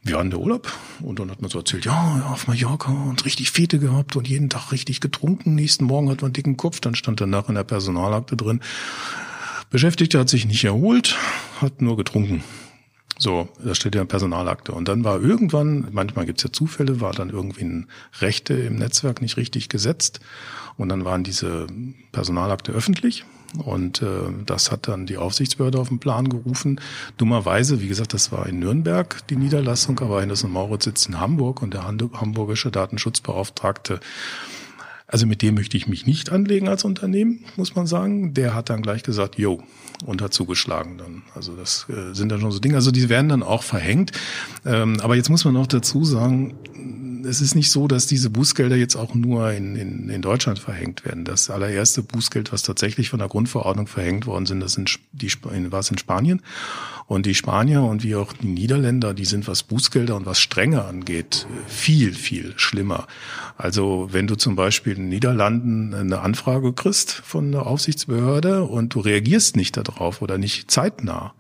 wie 0.01 0.13
war 0.13 0.21
denn 0.21 0.31
der 0.31 0.39
Urlaub? 0.39 0.71
Und 1.01 1.19
dann 1.19 1.31
hat 1.31 1.41
man 1.41 1.49
so 1.49 1.59
erzählt, 1.59 1.85
ja, 1.85 2.27
auf 2.31 2.47
Mallorca 2.47 2.91
und 2.91 3.23
richtig 3.23 3.51
Fete 3.51 3.79
gehabt 3.79 4.15
und 4.15 4.27
jeden 4.27 4.49
Tag 4.49 4.71
richtig 4.71 4.99
getrunken. 4.99 5.55
Nächsten 5.55 5.85
Morgen 5.85 6.09
hat 6.09 6.17
man 6.17 6.29
einen 6.29 6.33
dicken 6.33 6.57
Kopf, 6.57 6.79
dann 6.81 6.95
stand 6.95 7.21
danach 7.21 7.47
in 7.47 7.55
der 7.55 7.63
Personalakte 7.63 8.35
drin, 8.35 8.59
Beschäftigter 9.73 10.19
hat 10.19 10.29
sich 10.29 10.45
nicht 10.45 10.63
erholt, 10.63 11.17
hat 11.59 11.81
nur 11.81 11.97
getrunken. 11.97 12.43
So, 13.17 13.49
da 13.57 13.73
steht 13.73 13.95
ja 13.95 14.03
in 14.03 14.07
Personalakte. 14.07 14.71
Und 14.71 14.87
dann 14.87 15.03
war 15.03 15.19
irgendwann, 15.19 15.87
manchmal 15.91 16.27
gibt's 16.27 16.43
ja 16.43 16.51
Zufälle, 16.51 17.01
war 17.01 17.11
dann 17.11 17.31
irgendwie 17.31 17.63
ein 17.63 17.87
Rechte 18.21 18.53
im 18.53 18.75
Netzwerk 18.75 19.19
nicht 19.19 19.35
richtig 19.35 19.69
gesetzt. 19.69 20.19
Und 20.77 20.89
dann 20.89 21.05
waren 21.05 21.23
diese 21.23 21.65
Personalakte 22.11 22.71
öffentlich. 22.71 23.25
Und 23.65 24.03
äh, 24.03 24.05
das 24.45 24.71
hat 24.71 24.87
dann 24.87 25.07
die 25.07 25.17
Aufsichtsbehörde 25.17 25.79
auf 25.79 25.89
den 25.89 25.97
Plan 25.97 26.29
gerufen. 26.29 26.79
Dummerweise, 27.17 27.81
wie 27.81 27.87
gesagt, 27.87 28.13
das 28.13 28.31
war 28.31 28.45
in 28.45 28.59
Nürnberg 28.59 29.25
die 29.29 29.37
Niederlassung, 29.37 29.97
aber 30.01 30.21
Hennes 30.21 30.43
und 30.43 30.51
Mauritz 30.51 30.83
sitzt 30.83 31.07
in 31.07 31.19
Hamburg 31.19 31.63
und 31.63 31.73
der 31.73 31.85
hamburgische 31.87 32.69
Datenschutzbeauftragte 32.69 34.01
also 35.13 35.27
mit 35.27 35.43
dem 35.43 35.53
möchte 35.53 35.77
ich 35.77 35.87
mich 35.87 36.07
nicht 36.07 36.31
anlegen 36.31 36.67
als 36.67 36.85
Unternehmen, 36.85 37.45
muss 37.55 37.75
man 37.75 37.85
sagen. 37.85 38.33
Der 38.33 38.55
hat 38.55 38.71
dann 38.71 38.81
gleich 38.81 39.03
gesagt, 39.03 39.37
yo, 39.37 39.61
und 40.07 40.23
hat 40.23 40.33
zugeschlagen 40.33 40.97
dann. 40.97 41.21
Also 41.35 41.53
das 41.55 41.85
äh, 41.87 42.15
sind 42.15 42.29
dann 42.29 42.41
schon 42.41 42.51
so 42.51 42.57
Dinge. 42.57 42.73
Also 42.77 42.89
die 42.89 43.09
werden 43.09 43.29
dann 43.29 43.43
auch 43.43 43.61
verhängt. 43.61 44.11
Ähm, 44.65 44.99
aber 45.01 45.15
jetzt 45.15 45.29
muss 45.29 45.45
man 45.45 45.55
auch 45.57 45.67
dazu 45.67 46.03
sagen, 46.03 46.55
es 47.25 47.41
ist 47.41 47.53
nicht 47.53 47.69
so, 47.69 47.87
dass 47.87 48.07
diese 48.07 48.31
Bußgelder 48.31 48.75
jetzt 48.75 48.95
auch 48.95 49.13
nur 49.13 49.51
in, 49.51 49.75
in, 49.75 50.09
in 50.09 50.23
Deutschland 50.23 50.57
verhängt 50.57 51.05
werden. 51.05 51.25
Das 51.25 51.51
allererste 51.51 52.01
Bußgeld, 52.01 52.51
was 52.51 52.63
tatsächlich 52.63 53.11
von 53.11 53.19
der 53.19 53.27
Grundverordnung 53.27 53.85
verhängt 53.85 54.25
worden 54.25 54.47
sind, 54.47 54.61
das 54.61 54.73
sind 54.73 54.99
die, 55.11 55.31
war 55.43 55.79
es 55.79 55.91
in 55.91 55.99
Spanien. 55.99 56.41
Und 57.05 57.25
die 57.25 57.35
Spanier 57.35 57.83
und 57.83 58.03
wie 58.03 58.15
auch 58.15 58.33
die 58.33 58.47
Niederländer, 58.47 59.13
die 59.13 59.25
sind, 59.25 59.47
was 59.47 59.63
Bußgelder 59.63 60.15
und 60.15 60.25
was 60.25 60.39
Strenge 60.39 60.85
angeht, 60.85 61.47
viel, 61.67 62.13
viel 62.13 62.53
schlimmer. 62.55 63.07
Also 63.57 64.09
wenn 64.11 64.27
du 64.27 64.35
zum 64.35 64.55
Beispiel 64.55 64.93
in 64.93 65.03
den 65.03 65.09
Niederlanden 65.09 65.93
eine 65.93 66.21
Anfrage 66.21 66.73
kriegst 66.73 67.11
von 67.11 67.51
der 67.51 67.67
Aufsichtsbehörde 67.67 68.63
und 68.63 68.95
du 68.95 68.99
reagierst 68.99 69.55
nicht 69.55 69.77
darauf 69.77 70.21
oder 70.21 70.37
nicht 70.37 70.71
zeitnah, 70.71 71.33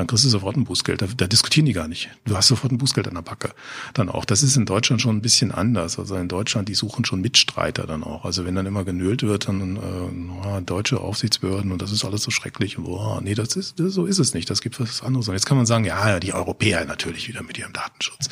dann 0.00 0.06
kriegst 0.06 0.24
du 0.24 0.30
sofort 0.30 0.56
ein 0.56 0.64
Bußgeld. 0.64 1.02
Da, 1.02 1.06
da, 1.14 1.26
diskutieren 1.26 1.66
die 1.66 1.74
gar 1.74 1.86
nicht. 1.86 2.08
Du 2.24 2.34
hast 2.34 2.48
sofort 2.48 2.72
ein 2.72 2.78
Bußgeld 2.78 3.06
an 3.06 3.14
der 3.14 3.22
Backe. 3.22 3.50
Dann 3.92 4.08
auch. 4.08 4.24
Das 4.24 4.42
ist 4.42 4.56
in 4.56 4.64
Deutschland 4.64 5.02
schon 5.02 5.16
ein 5.16 5.20
bisschen 5.20 5.52
anders. 5.52 5.98
Also 5.98 6.16
in 6.16 6.26
Deutschland, 6.26 6.68
die 6.70 6.74
suchen 6.74 7.04
schon 7.04 7.20
Mitstreiter 7.20 7.86
dann 7.86 8.02
auch. 8.02 8.24
Also 8.24 8.46
wenn 8.46 8.54
dann 8.54 8.64
immer 8.64 8.84
genölt 8.84 9.22
wird, 9.22 9.46
dann 9.46 9.76
äh, 9.76 10.62
deutsche 10.62 11.00
Aufsichtsbehörden 11.00 11.70
und 11.70 11.82
das 11.82 11.92
ist 11.92 12.04
alles 12.04 12.22
so 12.22 12.30
schrecklich 12.30 12.78
oh, 12.78 13.20
nee, 13.22 13.34
das 13.34 13.56
ist 13.56 13.74
so 13.76 14.06
ist 14.06 14.18
es 14.18 14.32
nicht. 14.32 14.48
Das 14.48 14.62
gibt 14.62 14.80
was 14.80 15.02
anderes. 15.02 15.28
Und 15.28 15.34
jetzt 15.34 15.46
kann 15.46 15.58
man 15.58 15.66
sagen, 15.66 15.84
ja, 15.84 16.18
die 16.18 16.32
Europäer 16.32 16.84
natürlich 16.86 17.28
wieder 17.28 17.42
mit 17.42 17.58
ihrem 17.58 17.72
Datenschutz 17.74 18.28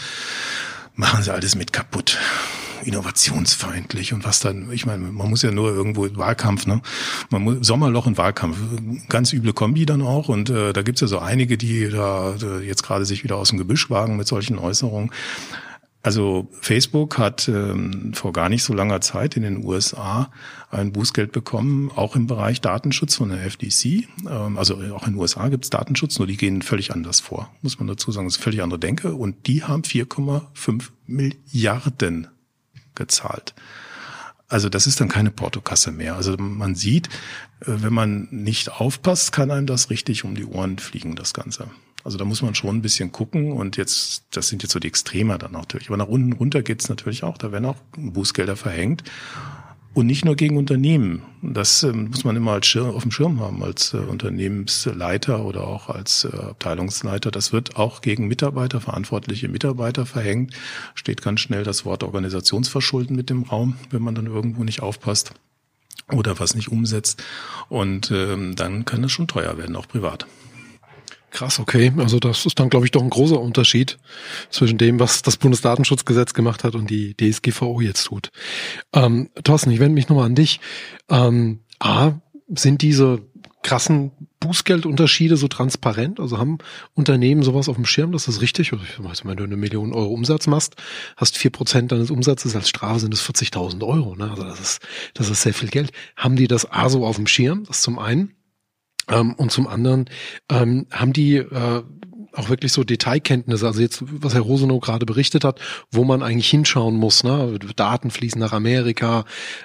machen 0.98 1.22
sie 1.22 1.32
alles 1.32 1.54
mit 1.54 1.72
kaputt 1.72 2.18
innovationsfeindlich 2.84 4.12
und 4.12 4.24
was 4.24 4.40
dann, 4.40 4.70
ich 4.72 4.86
meine, 4.86 5.04
man 5.04 5.28
muss 5.28 5.42
ja 5.42 5.50
nur 5.50 5.70
irgendwo 5.70 6.08
Wahlkampf, 6.16 6.66
ne? 6.66 6.80
Man 7.30 7.42
muss 7.42 7.66
Sommerloch 7.66 8.06
und 8.06 8.18
Wahlkampf, 8.18 8.56
ganz 9.08 9.32
üble 9.32 9.52
Kombi 9.52 9.84
dann 9.84 10.00
auch 10.02 10.28
und 10.28 10.48
äh, 10.48 10.72
da 10.72 10.82
gibt's 10.82 11.00
ja 11.00 11.06
so 11.06 11.18
einige, 11.18 11.58
die 11.58 11.88
da 11.90 12.34
äh, 12.36 12.64
jetzt 12.66 12.82
gerade 12.82 13.04
sich 13.04 13.24
wieder 13.24 13.36
aus 13.36 13.50
dem 13.50 13.58
Gebüsch 13.58 13.90
wagen 13.90 14.16
mit 14.16 14.26
solchen 14.26 14.58
Äußerungen. 14.58 15.10
Also 16.08 16.48
Facebook 16.62 17.18
hat 17.18 17.48
ähm, 17.48 18.14
vor 18.14 18.32
gar 18.32 18.48
nicht 18.48 18.62
so 18.62 18.72
langer 18.72 19.02
Zeit 19.02 19.36
in 19.36 19.42
den 19.42 19.62
USA 19.62 20.30
ein 20.70 20.90
Bußgeld 20.90 21.32
bekommen, 21.32 21.92
auch 21.94 22.16
im 22.16 22.26
Bereich 22.26 22.62
Datenschutz 22.62 23.16
von 23.16 23.28
der 23.28 23.44
FDC. 23.44 24.08
Ähm, 24.26 24.56
also 24.56 24.76
auch 24.94 25.06
in 25.06 25.12
den 25.12 25.20
USA 25.20 25.48
gibt 25.48 25.64
es 25.64 25.70
Datenschutz, 25.70 26.18
nur 26.18 26.26
die 26.26 26.38
gehen 26.38 26.62
völlig 26.62 26.92
anders 26.92 27.20
vor, 27.20 27.52
muss 27.60 27.78
man 27.78 27.88
dazu 27.88 28.10
sagen. 28.10 28.26
Das 28.26 28.38
ist 28.38 28.42
völlig 28.42 28.62
andere 28.62 28.80
Denke. 28.80 29.12
Und 29.12 29.46
die 29.46 29.64
haben 29.64 29.82
4,5 29.82 30.84
Milliarden 31.06 32.28
gezahlt. 32.94 33.54
Also 34.48 34.70
das 34.70 34.86
ist 34.86 35.02
dann 35.02 35.08
keine 35.08 35.30
Portokasse 35.30 35.92
mehr. 35.92 36.16
Also 36.16 36.38
man 36.38 36.74
sieht, 36.74 37.08
äh, 37.60 37.66
wenn 37.66 37.92
man 37.92 38.28
nicht 38.30 38.72
aufpasst, 38.72 39.32
kann 39.32 39.50
einem 39.50 39.66
das 39.66 39.90
richtig 39.90 40.24
um 40.24 40.34
die 40.34 40.46
Ohren 40.46 40.78
fliegen, 40.78 41.16
das 41.16 41.34
Ganze. 41.34 41.68
Also 42.04 42.16
da 42.16 42.24
muss 42.24 42.42
man 42.42 42.54
schon 42.54 42.76
ein 42.76 42.82
bisschen 42.82 43.12
gucken 43.12 43.52
und 43.52 43.76
jetzt, 43.76 44.24
das 44.30 44.48
sind 44.48 44.62
jetzt 44.62 44.72
so 44.72 44.78
die 44.78 44.88
Extremer 44.88 45.36
dann 45.38 45.52
natürlich. 45.52 45.88
Aber 45.88 45.96
nach 45.96 46.08
unten 46.08 46.32
runter 46.32 46.62
geht's 46.62 46.88
natürlich 46.88 47.24
auch, 47.24 47.38
da 47.38 47.52
werden 47.52 47.66
auch 47.66 47.76
Bußgelder 47.96 48.56
verhängt. 48.56 49.02
Und 49.94 50.06
nicht 50.06 50.24
nur 50.24 50.36
gegen 50.36 50.58
Unternehmen. 50.58 51.22
Das 51.42 51.82
äh, 51.82 51.92
muss 51.92 52.22
man 52.22 52.36
immer 52.36 52.52
als 52.52 52.68
Schirm, 52.68 52.94
auf 52.94 53.02
dem 53.02 53.10
Schirm 53.10 53.40
haben, 53.40 53.64
als 53.64 53.94
äh, 53.94 53.96
Unternehmensleiter 53.96 55.44
oder 55.44 55.66
auch 55.66 55.88
als 55.88 56.24
äh, 56.24 56.36
Abteilungsleiter. 56.36 57.32
Das 57.32 57.52
wird 57.52 57.74
auch 57.74 58.00
gegen 58.00 58.28
Mitarbeiter, 58.28 58.80
verantwortliche 58.80 59.48
Mitarbeiter 59.48 60.06
verhängt. 60.06 60.54
Steht 60.94 61.22
ganz 61.22 61.40
schnell 61.40 61.64
das 61.64 61.84
Wort 61.84 62.04
Organisationsverschulden 62.04 63.16
mit 63.16 63.28
dem 63.28 63.42
Raum, 63.42 63.76
wenn 63.90 64.02
man 64.02 64.14
dann 64.14 64.26
irgendwo 64.26 64.62
nicht 64.62 64.82
aufpasst 64.82 65.32
oder 66.12 66.38
was 66.38 66.54
nicht 66.54 66.68
umsetzt. 66.68 67.22
Und 67.68 68.12
ähm, 68.12 68.54
dann 68.54 68.84
kann 68.84 69.02
es 69.02 69.10
schon 69.10 69.26
teuer 69.26 69.58
werden, 69.58 69.74
auch 69.74 69.88
privat. 69.88 70.26
Krass, 71.30 71.58
okay. 71.58 71.92
Also 71.98 72.18
das 72.18 72.46
ist 72.46 72.58
dann, 72.58 72.70
glaube 72.70 72.86
ich, 72.86 72.92
doch 72.92 73.02
ein 73.02 73.10
großer 73.10 73.38
Unterschied 73.38 73.98
zwischen 74.50 74.78
dem, 74.78 74.98
was 74.98 75.22
das 75.22 75.36
Bundesdatenschutzgesetz 75.36 76.32
gemacht 76.32 76.64
hat 76.64 76.74
und 76.74 76.88
die 76.88 77.14
DSGVO 77.16 77.80
jetzt 77.80 78.04
tut. 78.04 78.30
Ähm, 78.94 79.28
Thorsten, 79.44 79.70
ich 79.70 79.78
wende 79.80 79.94
mich 79.94 80.08
nochmal 80.08 80.26
an 80.26 80.34
dich. 80.34 80.60
Ähm, 81.10 81.60
A, 81.80 82.12
sind 82.54 82.80
diese 82.80 83.20
krassen 83.62 84.12
Bußgeldunterschiede 84.40 85.36
so 85.36 85.48
transparent? 85.48 86.20
Also 86.20 86.38
haben 86.38 86.58
Unternehmen 86.94 87.42
sowas 87.42 87.68
auf 87.68 87.76
dem 87.76 87.84
Schirm? 87.84 88.12
Das 88.12 88.28
ist 88.28 88.40
richtig. 88.40 88.72
Also 88.72 89.24
wenn 89.24 89.36
du 89.36 89.44
eine 89.44 89.56
Million 89.56 89.92
Euro 89.92 90.08
Umsatz 90.08 90.46
machst, 90.46 90.76
hast 91.16 91.36
vier 91.36 91.50
Prozent 91.50 91.92
deines 91.92 92.10
Umsatzes 92.10 92.56
als 92.56 92.68
Strafe 92.68 93.00
sind 93.00 93.12
es 93.12 93.22
40.000 93.22 93.84
Euro. 93.86 94.16
Ne? 94.16 94.30
Also 94.30 94.44
das 94.44 94.60
ist, 94.60 94.86
das 95.14 95.28
ist 95.28 95.42
sehr 95.42 95.54
viel 95.54 95.68
Geld. 95.68 95.92
Haben 96.16 96.36
die 96.36 96.48
das 96.48 96.70
A 96.70 96.88
so 96.88 97.04
auf 97.04 97.16
dem 97.16 97.26
Schirm? 97.26 97.64
Das 97.64 97.82
zum 97.82 97.98
einen. 97.98 98.34
Ähm, 99.10 99.34
und 99.34 99.50
zum 99.52 99.66
anderen 99.66 100.06
ähm, 100.50 100.86
haben 100.90 101.12
die 101.12 101.36
äh, 101.36 101.82
auch 102.38 102.48
wirklich 102.48 102.72
so 102.72 102.84
Detailkenntnisse, 102.84 103.66
also 103.66 103.80
jetzt, 103.80 104.02
was 104.02 104.34
Herr 104.34 104.42
Rosenow 104.42 104.80
gerade 104.80 105.06
berichtet 105.06 105.44
hat, 105.44 105.60
wo 105.90 106.04
man 106.04 106.22
eigentlich 106.22 106.48
hinschauen 106.48 106.94
muss, 106.94 107.24
ne? 107.24 107.58
Daten 107.76 108.10
fließen 108.10 108.40
nach 108.40 108.52
Amerika, 108.52 109.24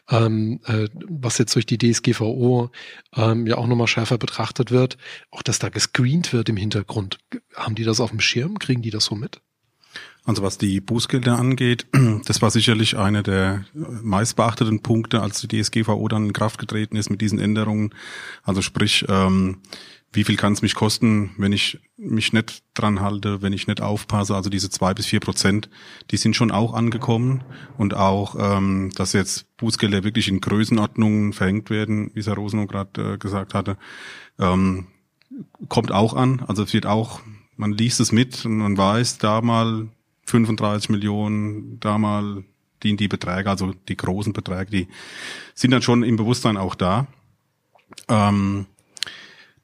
ähm, 0.09 0.59
äh, 0.65 0.87
was 1.07 1.37
jetzt 1.37 1.55
durch 1.55 1.65
die 1.65 1.77
DSGVO 1.77 2.71
ähm, 3.15 3.45
ja 3.47 3.57
auch 3.57 3.67
nochmal 3.67 3.87
schärfer 3.87 4.17
betrachtet 4.17 4.71
wird, 4.71 4.97
auch 5.29 5.43
dass 5.43 5.59
da 5.59 5.69
gescreent 5.69 6.33
wird 6.33 6.49
im 6.49 6.57
Hintergrund. 6.57 7.19
Haben 7.55 7.75
die 7.75 7.83
das 7.83 7.99
auf 7.99 8.09
dem 8.09 8.19
Schirm? 8.19 8.57
Kriegen 8.59 8.81
die 8.81 8.91
das 8.91 9.05
so 9.05 9.15
mit? 9.15 9.41
Also 10.25 10.41
was 10.41 10.57
die 10.57 10.79
Bußgelder 10.79 11.37
angeht, 11.37 11.85
das 12.25 12.41
war 12.41 12.49
sicherlich 12.49 12.97
einer 12.97 13.23
der 13.23 13.65
meistbeachteten 13.73 14.81
Punkte, 14.81 15.21
als 15.21 15.41
die 15.41 15.61
DSGVO 15.61 16.07
dann 16.07 16.27
in 16.27 16.33
Kraft 16.33 16.59
getreten 16.59 16.95
ist 16.95 17.09
mit 17.09 17.21
diesen 17.21 17.39
Änderungen. 17.39 17.93
Also 18.43 18.61
sprich, 18.61 19.05
ähm, 19.09 19.57
wie 20.13 20.23
viel 20.23 20.37
kann 20.37 20.53
es 20.53 20.61
mich 20.61 20.75
kosten, 20.75 21.31
wenn 21.37 21.51
ich 21.51 21.79
mich 21.97 22.33
nicht 22.33 22.63
dran 22.75 23.01
halte, 23.01 23.41
wenn 23.41 23.51
ich 23.51 23.67
nicht 23.67 23.81
aufpasse. 23.81 24.35
Also 24.35 24.49
diese 24.49 24.69
zwei 24.69 24.93
bis 24.93 25.07
vier 25.07 25.19
Prozent, 25.19 25.69
die 26.11 26.17
sind 26.17 26.35
schon 26.35 26.51
auch 26.51 26.73
angekommen 26.73 27.43
und 27.77 27.95
auch, 27.95 28.35
ähm, 28.39 28.91
dass 28.95 29.13
jetzt 29.13 29.57
Bußgelder 29.57 30.03
wirklich 30.03 30.27
in 30.27 30.39
Größenordnungen 30.39 31.33
verhängt 31.33 31.69
werden, 31.69 32.11
wie 32.13 32.21
Herr 32.21 32.35
Rosenow 32.35 32.67
gerade 32.67 33.13
äh, 33.13 33.17
gesagt 33.17 33.55
hatte, 33.55 33.75
ähm, 34.39 34.87
kommt 35.67 35.91
auch 35.91 36.13
an. 36.13 36.41
Also 36.47 36.63
es 36.63 36.73
wird 36.73 36.85
auch, 36.85 37.19
man 37.57 37.73
liest 37.73 37.99
es 37.99 38.11
mit 38.11 38.45
und 38.45 38.57
man 38.57 38.77
weiß, 38.77 39.17
da 39.17 39.41
mal 39.41 39.87
35 40.25 40.89
Millionen, 40.89 41.79
da 41.79 41.97
mal 41.97 42.43
die, 42.83 42.95
die 42.95 43.07
Beträge, 43.07 43.49
also 43.49 43.73
die 43.87 43.97
großen 43.97 44.33
Beträge, 44.33 44.71
die 44.71 44.87
sind 45.53 45.71
dann 45.71 45.81
schon 45.81 46.03
im 46.03 46.17
Bewusstsein 46.17 46.57
auch 46.57 46.75
da. 46.75 47.07
Ähm, 48.09 48.65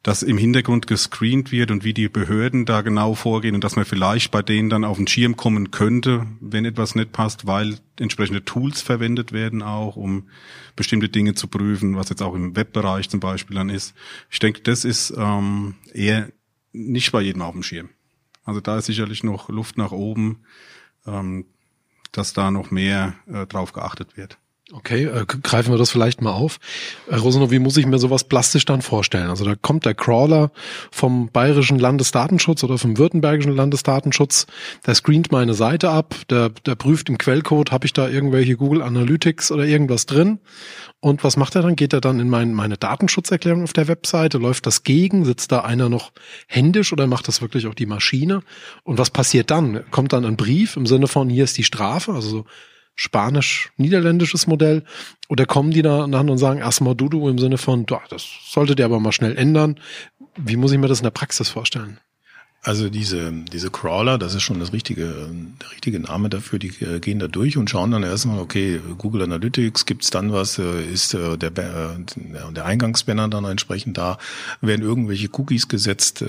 dass 0.04 0.24
im 0.24 0.38
Hintergrund 0.38 0.88
gescreent 0.88 1.52
wird 1.52 1.72
und 1.72 1.84
wie 1.84 1.94
die 1.94 2.08
Behörden 2.08 2.66
da 2.66 2.82
genau 2.82 3.16
vorgehen 3.16 3.54
und 3.54 3.64
dass 3.64 3.76
man 3.76 3.84
vielleicht 3.84 4.32
bei 4.32 4.42
denen 4.42 4.70
dann 4.70 4.86
auf 4.86 4.98
den 4.98 5.08
Schirm 5.08 5.36
kommen 5.36 5.72
könnte, 5.72 6.26
wenn 6.40 6.64
etwas 6.64 6.96
nicht 6.96 7.12
passt, 7.12 7.48
weil 7.48 7.78
entsprechende 8.00 8.46
Tools 8.46 8.82
verwendet 8.82 9.34
werden 9.34 9.62
auch, 9.62 9.98
um 9.98 10.30
bestimmte 10.78 11.10
Dinge 11.10 11.34
zu 11.34 11.48
prüfen, 11.48 11.98
was 11.98 12.10
jetzt 12.10 12.22
auch 12.22 12.34
im 12.34 12.56
Webbereich 12.56 13.10
zum 13.10 13.20
Beispiel 13.20 13.56
dann 13.56 13.70
ist. 13.70 13.94
Ich 14.30 14.40
denke, 14.40 14.62
das 14.62 14.86
ist 14.86 15.14
ähm, 15.18 15.76
eher 15.94 16.30
nicht 16.72 17.12
bei 17.12 17.22
jedem 17.22 17.42
auf 17.42 17.54
dem 17.54 17.64
Schirm. 17.64 17.90
Also 18.50 18.62
da 18.62 18.80
ist 18.80 18.86
sicherlich 18.86 19.24
noch 19.24 19.50
Luft 19.50 19.78
nach 19.78 19.92
oben, 19.92 20.40
ähm, 21.06 21.46
dass 22.12 22.34
da 22.34 22.50
noch 22.50 22.72
mehr 22.72 23.14
äh, 23.32 23.46
drauf 23.46 23.74
geachtet 23.74 24.18
wird. 24.18 24.40
Okay, 24.72 25.06
äh, 25.06 25.26
greifen 25.26 25.72
wir 25.72 25.78
das 25.78 25.92
vielleicht 25.92 26.22
mal 26.22 26.32
auf. 26.32 26.60
Äh, 27.08 27.16
Rosano, 27.16 27.52
wie 27.52 27.60
muss 27.60 27.78
ich 27.78 27.86
mir 27.86 28.00
sowas 28.00 28.24
plastisch 28.24 28.66
dann 28.66 28.82
vorstellen? 28.82 29.30
Also 29.30 29.46
da 29.46 29.56
kommt 29.56 29.86
der 29.86 29.94
Crawler 29.94 30.52
vom 30.92 31.30
Bayerischen 31.32 31.78
Landesdatenschutz 31.78 32.64
oder 32.64 32.80
vom 32.80 32.98
Württembergischen 32.98 33.56
Landesdatenschutz, 33.56 34.48
der 34.88 34.96
screent 34.96 35.32
meine 35.32 35.54
Seite 35.54 35.92
ab, 35.92 36.16
der, 36.30 36.50
der 36.50 36.74
prüft 36.74 37.10
im 37.10 37.20
Quellcode, 37.20 37.72
habe 37.72 37.86
ich 37.86 37.94
da 37.94 38.10
irgendwelche 38.10 38.58
Google 38.58 38.82
Analytics 38.82 39.52
oder 39.52 39.66
irgendwas 39.66 40.08
drin 40.08 40.40
und 41.02 41.24
was 41.24 41.38
macht 41.38 41.56
er 41.56 41.62
dann? 41.62 41.78
Geht 41.78 41.94
er 41.94 42.02
dann 42.02 42.20
in 42.20 42.30
mein, 42.30 42.54
meine 42.54 42.78
Datenschutzerklärung 42.78 43.64
auf 43.64 43.72
der 43.72 43.88
Webseite? 43.88 44.38
Läuft 44.38 44.66
das 44.66 44.84
gegen? 44.84 45.24
Sitzt 45.24 45.52
da 45.52 45.62
einer 45.62 45.88
noch 45.88 46.12
händisch 46.48 46.92
oder 46.92 47.08
macht 47.08 47.30
das 47.30 47.42
wirklich 47.42 47.68
auch 47.68 47.74
die 47.74 47.86
Maschine? 47.86 48.42
Und 48.84 48.98
was 48.98 49.10
passiert 49.10 49.50
dann? 49.50 49.90
Kommt 49.92 50.12
dann 50.12 50.26
ein 50.26 50.36
Brief 50.36 50.76
im 50.76 50.86
Sinne 50.86 51.08
von, 51.08 51.30
hier 51.30 51.46
ist 51.46 51.58
die 51.58 51.64
Strafe? 51.64 52.14
Also 52.14 52.30
so 52.30 52.46
spanisch-niederländisches 52.96 54.46
Modell? 54.46 54.84
Oder 55.30 55.46
kommen 55.46 55.72
die 55.72 55.82
da 55.82 56.04
an 56.04 56.30
und 56.30 56.38
sagen 56.38 56.60
erstmal 56.60 56.96
Dudu 56.96 57.30
im 57.30 57.38
Sinne 57.38 57.58
von, 57.58 57.86
das 57.86 58.28
solltet 58.50 58.80
ihr 58.80 58.86
aber 58.86 59.00
mal 59.00 59.14
schnell 59.14 59.38
ändern? 59.38 59.80
Wie 60.36 60.58
muss 60.58 60.74
ich 60.74 60.80
mir 60.80 60.90
das 60.90 61.00
in 61.00 61.06
der 61.06 61.12
Praxis 61.12 61.48
vorstellen? 61.48 62.00
Also 62.70 62.88
diese, 62.88 63.32
diese 63.52 63.72
Crawler, 63.72 64.20
das 64.20 64.36
ist 64.36 64.44
schon 64.44 64.60
das 64.60 64.74
richtige, 64.74 65.12
der 65.60 65.72
richtige 65.72 66.00
Name 66.00 66.30
dafür, 66.30 66.60
die 66.60 66.68
äh, 66.86 67.00
gehen 67.00 67.18
da 67.18 67.28
durch 67.28 67.58
und 67.58 67.68
schauen 67.68 67.90
dann 67.90 68.04
erstmal, 68.04 68.38
okay, 68.38 68.80
Google 69.00 69.24
Analytics, 69.24 69.88
gibt's 69.88 70.12
dann 70.12 70.32
was, 70.32 70.60
äh, 70.60 70.84
ist 70.84 71.16
äh, 71.16 71.36
der, 71.36 71.50
der 71.50 72.66
Eingangsbanner 72.66 73.28
dann 73.28 73.46
entsprechend 73.46 73.98
da, 73.98 74.20
werden 74.62 74.86
irgendwelche 74.86 75.30
Cookies 75.32 75.68
gesetzt, 75.68 76.24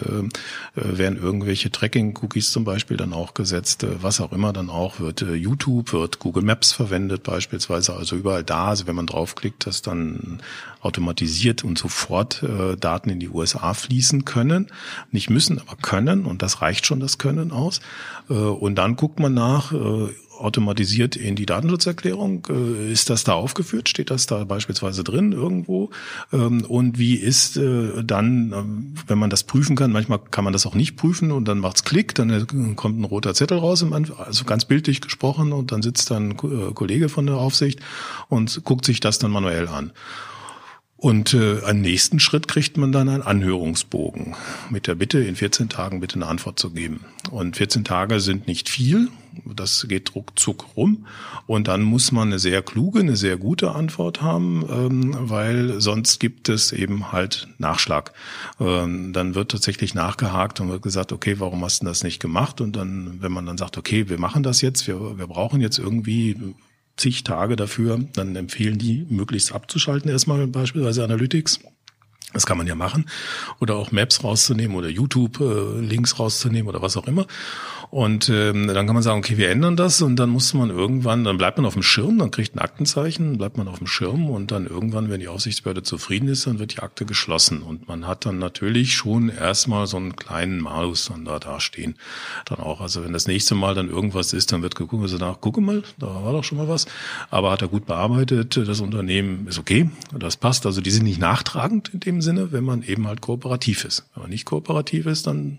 werden 0.74 1.18
irgendwelche 1.22 1.70
Tracking-Cookies 1.70 2.53
zum 2.53 2.64
Beispiel 2.64 2.97
dann 2.97 3.12
auch 3.12 3.34
gesetzt, 3.34 3.84
was 4.01 4.22
auch 4.22 4.32
immer 4.32 4.55
dann 4.55 4.70
auch, 4.70 4.99
wird. 4.99 5.20
YouTube, 5.20 5.93
wird 5.93 6.20
Google 6.20 6.43
Maps 6.43 6.72
verwendet 6.72 7.22
beispielsweise, 7.22 7.95
also 7.95 8.16
überall 8.16 8.45
da, 8.45 8.68
also 8.68 8.86
wenn 8.86 8.97
man 8.97 9.07
draufklickt, 9.07 9.66
dass 9.66 9.82
dann 9.82 10.41
automatisiert 10.81 11.64
und 11.64 11.78
sofort 11.78 12.45
Daten 12.81 13.11
in 13.11 13.20
die 13.20 13.28
USA 13.28 13.74
fließen 13.74 14.24
können, 14.24 14.68
nicht 15.11 15.31
müssen, 15.31 15.59
aber 15.59 15.76
können 15.76 16.24
und 16.24 16.43
das 16.43 16.62
reicht 16.62 16.87
schon 16.87 17.01
das 17.01 17.18
Können 17.18 17.53
aus. 17.53 17.81
Äh, 18.28 18.35
und 18.35 18.76
dann 18.76 18.97
guckt 18.97 19.20
man 19.20 19.35
nach, 19.35 19.72
äh, 19.72 20.09
automatisiert 20.39 21.16
in 21.16 21.37
die 21.37 21.45
Datenschutzerklärung. 21.45 22.47
Äh, 22.49 22.91
ist 22.91 23.11
das 23.11 23.24
da 23.24 23.35
aufgeführt? 23.35 23.91
Steht 23.91 24.11
das 24.11 24.26
da 24.26 24.45
beispielsweise 24.45 25.05
drin 25.05 25.33
irgendwo? 25.33 25.91
Ähm, 26.33 26.64
und 26.64 26.99
wie 26.99 27.16
ist 27.16 27.59
dann, 27.61 28.95
wenn 29.07 29.18
man 29.18 29.28
das 29.28 29.45
prüfen 29.45 29.76
kann, 29.76 29.93
manchmal 29.93 30.18
kann 30.31 30.45
man 30.45 30.53
das 30.53 30.64
auch 30.64 30.74
nicht 30.74 30.97
prüfen 30.97 31.31
und 31.31 31.47
dann 31.47 31.59
macht's 31.59 31.85
Klick, 31.85 32.14
dann 32.14 32.76
kommt 32.76 32.99
ein 32.99 33.05
roter 33.05 33.35
Zettel 33.35 33.59
raus, 33.59 33.85
also 34.18 34.45
ganz 34.45 34.64
bildlich 34.64 35.01
gesprochen 35.01 35.53
und 35.53 35.72
dann 35.72 35.83
sitzt 35.83 36.11
dann 36.11 36.31
ein 36.31 36.74
Kollege 36.74 37.09
von 37.09 37.26
der 37.26 37.37
Aufsicht 37.37 37.81
und 38.28 38.62
guckt 38.64 38.87
sich 38.87 39.01
das 39.01 39.18
dann 39.18 39.31
manuell 39.31 39.68
an. 39.68 39.93
Und 41.01 41.33
äh, 41.33 41.63
am 41.65 41.81
nächsten 41.81 42.21
Schritt 42.21 42.47
kriegt 42.47 42.77
man 42.77 42.93
dann 42.93 43.09
einen 43.09 43.23
Anhörungsbogen 43.23 44.37
mit 44.69 44.87
der 44.87 44.95
Bitte, 44.95 45.19
in 45.21 45.35
14 45.35 45.71
Tagen 45.71 46.01
bitte 46.01 46.17
eine 46.17 46.27
Antwort 46.27 46.59
zu 46.59 46.71
geben. 46.71 47.07
Und 47.31 47.57
14 47.57 47.85
Tage 47.85 48.21
sind 48.21 48.47
nicht 48.47 48.69
viel, 48.69 49.09
das 49.47 49.87
geht 49.89 50.15
ruckzuck 50.15 50.77
rum. 50.77 51.07
Und 51.47 51.69
dann 51.69 51.81
muss 51.81 52.13
man 52.13 52.29
eine 52.29 52.39
sehr 52.39 52.61
kluge, 52.61 53.01
eine 53.01 53.17
sehr 53.17 53.39
gute 53.39 53.73
Antwort 53.73 54.21
haben, 54.21 54.63
ähm, 54.71 55.17
weil 55.19 55.81
sonst 55.81 56.21
gibt 56.21 56.51
es 56.51 56.71
eben 56.71 57.13
halt 57.13 57.49
Nachschlag. 57.57 58.13
Ähm, 58.61 59.15
dann 59.15 59.35
wird 59.35 59.53
tatsächlich 59.53 59.95
nachgehakt 59.95 60.61
und 60.61 60.69
wird 60.69 60.83
gesagt, 60.83 61.13
okay, 61.13 61.37
warum 61.39 61.65
hast 61.65 61.81
du 61.81 61.87
das 61.87 62.05
nicht 62.05 62.21
gemacht? 62.21 62.61
Und 62.61 62.77
dann, 62.77 63.23
wenn 63.23 63.33
man 63.33 63.47
dann 63.47 63.57
sagt, 63.57 63.79
okay, 63.79 64.11
wir 64.11 64.19
machen 64.19 64.43
das 64.43 64.61
jetzt, 64.61 64.87
wir, 64.87 65.17
wir 65.17 65.27
brauchen 65.27 65.63
jetzt 65.63 65.79
irgendwie 65.79 66.37
zig 67.01 67.25
Tage 67.25 67.57
dafür, 67.57 67.99
dann 68.13 68.37
empfehlen 68.37 68.79
die, 68.79 69.07
möglichst 69.09 69.53
abzuschalten, 69.53 70.11
erstmal 70.11 70.47
beispielsweise 70.47 71.03
Analytics. 71.03 71.61
Das 72.33 72.47
kann 72.47 72.59
man 72.59 72.67
ja 72.67 72.77
machen. 72.77 73.07
Oder 73.59 73.75
auch 73.75 73.91
Maps 73.91 74.23
rauszunehmen 74.23 74.77
oder 74.77 74.89
YouTube-Links 74.89 76.13
äh, 76.13 76.17
rauszunehmen 76.17 76.69
oder 76.69 76.81
was 76.81 76.97
auch 76.97 77.09
immer. 77.09 77.27
Und 77.91 78.28
ähm, 78.28 78.68
dann 78.68 78.86
kann 78.86 78.95
man 78.95 79.03
sagen, 79.03 79.18
okay, 79.18 79.36
wir 79.36 79.51
ändern 79.51 79.76
das 79.76 80.01
und 80.01 80.14
dann 80.14 80.30
muss 80.30 80.55
man 80.55 80.70
irgendwann, 80.70 81.24
dann 81.24 81.38
bleibt 81.38 81.59
man 81.59 81.66
auf 81.66 81.72
dem 81.72 81.82
Schirm, 81.82 82.18
dann 82.18 82.30
kriegt 82.30 82.55
ein 82.55 82.61
Aktenzeichen, 82.61 83.36
bleibt 83.36 83.57
man 83.57 83.66
auf 83.66 83.78
dem 83.78 83.88
Schirm 83.88 84.30
und 84.30 84.53
dann 84.53 84.66
irgendwann, 84.66 85.11
wenn 85.11 85.18
die 85.18 85.26
Aufsichtsbehörde 85.26 85.82
zufrieden 85.82 86.28
ist, 86.28 86.47
dann 86.47 86.61
wird 86.61 86.76
die 86.76 86.78
Akte 86.78 87.05
geschlossen. 87.05 87.62
Und 87.62 87.88
man 87.88 88.07
hat 88.07 88.26
dann 88.26 88.38
natürlich 88.38 88.95
schon 88.95 89.28
erstmal 89.28 89.88
so 89.88 89.97
einen 89.97 90.14
kleinen 90.14 90.61
Malus 90.61 91.07
dann 91.07 91.24
da 91.24 91.41
dastehen. 91.41 91.97
Dann 92.45 92.61
auch, 92.61 92.80
also 92.80 93.03
wenn 93.03 93.12
das 93.12 93.26
nächste 93.26 93.57
Mal 93.57 93.74
dann 93.74 93.91
irgendwas 93.91 94.32
ist, 94.34 94.53
dann 94.53 94.62
wird 94.62 94.76
geguckt, 94.76 95.03
also 95.03 95.16
nach, 95.16 95.41
gucke 95.41 95.61
mal, 95.61 95.82
da 95.99 96.07
war 96.07 96.32
doch 96.32 96.45
schon 96.45 96.59
mal 96.59 96.68
was. 96.68 96.86
Aber 97.28 97.51
hat 97.51 97.62
er 97.62 97.68
gut 97.68 97.86
bearbeitet, 97.86 98.57
das 98.57 98.80
Unternehmen 98.80 99.49
ist 99.49 99.59
okay, 99.59 99.91
das 100.16 100.36
passt. 100.36 100.64
Also 100.64 100.80
die 100.80 100.93
sind 100.93 101.05
nicht 101.05 101.20
nachtragend 101.20 101.88
in 101.93 101.99
dem 101.99 102.22
Sinne, 102.22 102.53
wenn 102.53 102.62
man 102.62 102.84
eben 102.84 103.09
halt 103.09 103.20
kooperativ 103.20 103.84
ist. 103.84 104.05
Wenn 104.14 104.22
man 104.22 104.30
nicht 104.30 104.45
kooperativ 104.45 105.07
ist, 105.07 105.26
dann 105.26 105.59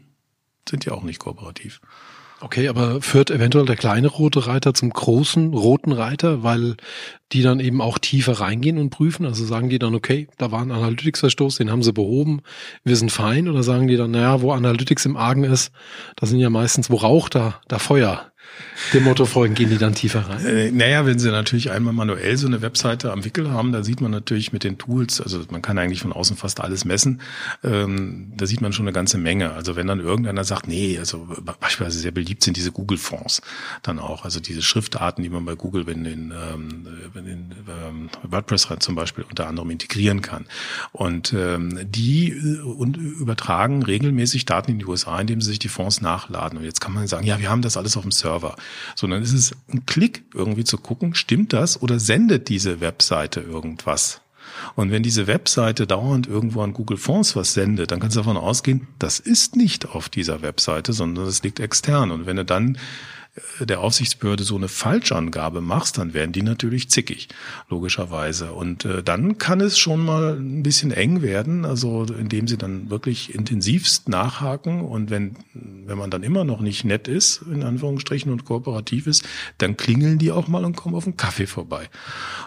sind 0.70 0.86
die 0.86 0.92
auch 0.92 1.04
nicht 1.04 1.20
kooperativ. 1.20 1.82
Okay, 2.44 2.68
aber 2.70 3.02
führt 3.02 3.30
eventuell 3.30 3.66
der 3.66 3.76
kleine 3.76 4.08
rote 4.08 4.48
Reiter 4.48 4.74
zum 4.74 4.90
großen 4.90 5.54
roten 5.54 5.92
Reiter, 5.92 6.42
weil 6.42 6.76
die 7.34 7.44
dann 7.44 7.60
eben 7.60 7.82
auch 7.82 8.00
tiefer 8.00 8.34
reingehen 8.34 8.80
und 8.80 8.90
prüfen? 8.90 9.28
Also 9.28 9.46
sagen 9.46 9.70
die 9.70 9.78
dann, 9.78 9.94
okay, 9.94 10.28
da 10.40 10.52
war 10.52 10.62
ein 10.62 10.72
Analytics-Verstoß, 10.72 11.58
den 11.58 11.70
haben 11.70 11.84
sie 11.84 11.94
behoben, 11.94 12.42
wir 12.84 12.96
sind 12.96 13.12
fein? 13.12 13.48
Oder 13.48 13.62
sagen 13.62 13.88
die 13.88 13.96
dann, 13.96 14.10
naja, 14.10 14.42
wo 14.42 14.52
Analytics 14.54 15.06
im 15.06 15.18
Argen 15.18 15.44
ist, 15.44 15.72
da 16.16 16.26
sind 16.26 16.40
ja 16.40 16.50
meistens, 16.50 16.90
wo 16.90 16.96
Rauch, 16.96 17.30
da, 17.30 17.62
da 17.68 17.78
Feuer 17.78 18.31
dem 18.94 19.04
Motto 19.04 19.26
folgen, 19.26 19.54
gehen 19.54 19.70
die 19.70 19.78
dann 19.78 19.96
tiefer 19.96 20.22
rein? 20.22 20.46
Äh, 20.46 20.72
naja, 20.72 21.06
wenn 21.06 21.20
sie 21.20 21.32
natürlich 21.32 21.72
einmal 21.72 21.94
manuell 21.94 22.38
so 22.38 22.48
eine 22.48 22.62
Webseite 22.62 23.12
am 23.12 23.24
Wickel 23.24 23.52
haben, 23.52 23.72
da 23.72 23.84
sieht 23.84 24.02
man 24.02 24.12
natürlich 24.12 24.54
mit 24.54 24.64
den 24.64 24.78
Tools, 24.78 25.22
also 25.22 25.42
man 25.50 25.62
kann 25.62 25.78
eigentlich 25.78 26.02
von 26.02 26.14
außen 26.14 26.38
fast 26.38 26.60
alles 26.62 26.86
messen, 26.86 27.22
ähm, 27.64 28.34
da 28.36 28.46
sieht 28.46 28.62
man 28.62 28.74
schon 28.74 28.86
eine 28.86 28.94
ganze 28.94 29.18
Menge. 29.18 29.52
Also 29.54 29.76
wenn 29.76 29.88
dann 29.88 30.00
irgendeiner 30.00 30.44
sagt, 30.44 30.68
nee, 30.68 30.98
also 30.98 31.28
beispielsweise 31.60 32.00
sehr 32.00 32.12
beliebt 32.12 32.44
sind 32.44 32.58
diese 32.58 32.72
Google-Fonds 32.72 33.42
dann 33.84 34.00
auch, 34.00 34.26
also 34.26 34.40
diese 34.40 34.62
Schriftarten, 34.62 35.24
die 35.24 35.30
man 35.30 35.46
bei 35.46 35.56
Google 35.56 35.88
in 35.88 36.04
den, 36.04 36.32
ähm, 36.32 36.88
in 37.16 37.52
ähm, 37.68 38.10
WordPress 38.24 38.68
zum 38.80 38.96
Beispiel 38.96 39.24
unter 39.28 39.48
anderem 39.48 39.70
integrieren 39.70 40.22
kann. 40.22 40.46
Und 40.92 41.34
ähm, 41.34 41.80
die 41.84 42.32
äh, 42.32 42.62
und 42.62 42.98
übertragen 42.98 43.84
regelmäßig 43.84 44.46
Daten 44.46 44.72
in 44.72 44.80
die 44.80 44.86
USA, 44.86 45.20
indem 45.20 45.42
sie 45.42 45.50
sich 45.50 45.60
die 45.60 45.70
Fonds 45.70 46.02
nachladen. 46.02 46.58
Und 46.58 46.66
jetzt 46.66 46.82
kann 46.82 46.94
man 46.94 47.08
sagen, 47.08 47.26
ja, 47.26 47.40
wir 47.40 47.50
haben 47.50 47.62
das 47.62 47.78
alles 47.78 47.98
auf 47.98 48.04
dem 48.04 48.12
Server. 48.12 48.41
Server, 48.42 48.56
sondern 48.96 49.22
es 49.22 49.34
ist 49.34 49.56
ein 49.72 49.86
Klick 49.86 50.24
irgendwie 50.34 50.64
zu 50.64 50.78
gucken, 50.78 51.16
stimmt 51.16 51.54
das 51.54 51.82
oder 51.82 52.00
sendet 52.00 52.50
diese 52.50 52.82
Webseite 52.82 53.42
irgendwas? 53.42 54.22
Und 54.76 54.92
wenn 54.92 55.02
diese 55.02 55.28
Webseite 55.28 55.88
dauernd 55.88 56.28
irgendwo 56.28 56.62
an 56.62 56.74
Google 56.74 56.98
Fonds 56.98 57.36
was 57.36 57.54
sendet, 57.54 57.92
dann 57.92 58.00
kannst 58.00 58.16
du 58.16 58.20
davon 58.20 58.38
ausgehen, 58.38 58.88
das 59.00 59.20
ist 59.20 59.56
nicht 59.56 59.90
auf 59.90 60.10
dieser 60.10 60.42
Webseite, 60.42 60.94
sondern 60.94 61.26
das 61.26 61.42
liegt 61.42 61.60
extern. 61.60 62.12
Und 62.12 62.26
wenn 62.26 62.36
du 62.36 62.46
dann 62.46 62.78
der 63.62 63.80
Aufsichtsbehörde 63.80 64.44
so 64.44 64.58
eine 64.58 64.68
Falschangabe 64.68 65.62
machst, 65.62 65.98
dann 65.98 66.14
werden 66.14 66.34
die 66.34 66.42
natürlich 66.42 66.90
zickig, 66.90 67.30
logischerweise. 67.70 68.52
Und 68.52 68.84
äh, 68.84 69.02
dann 69.04 69.38
kann 69.38 69.62
es 69.62 69.80
schon 69.80 70.04
mal 70.04 70.38
ein 70.38 70.64
bisschen 70.64 70.92
eng 70.92 71.22
werden, 71.22 71.64
also 71.64 72.04
indem 72.04 72.50
sie 72.50 72.58
dann 72.58 72.90
wirklich 72.90 73.34
intensivst 73.34 74.10
nachhaken 74.10 74.82
und 74.82 75.10
wenn, 75.10 75.38
wenn 75.54 75.98
man 75.98 76.12
dann 76.12 76.24
immer 76.24 76.44
noch 76.44 76.60
nicht 76.60 76.84
nett 76.84 77.08
ist, 77.08 77.44
in 77.44 77.64
Anführungsstrichen, 77.64 78.32
und 78.32 78.44
kooperativ 78.44 79.08
ist, 79.08 79.24
dann 79.60 79.78
klingeln 79.78 80.18
die 80.18 80.32
auch 80.32 80.50
mal 80.50 80.66
und 80.66 80.76
kommen 80.76 80.96
auf 80.96 81.06
einen 81.06 81.16
Kaffee 81.16 81.48
vorbei. 81.48 81.90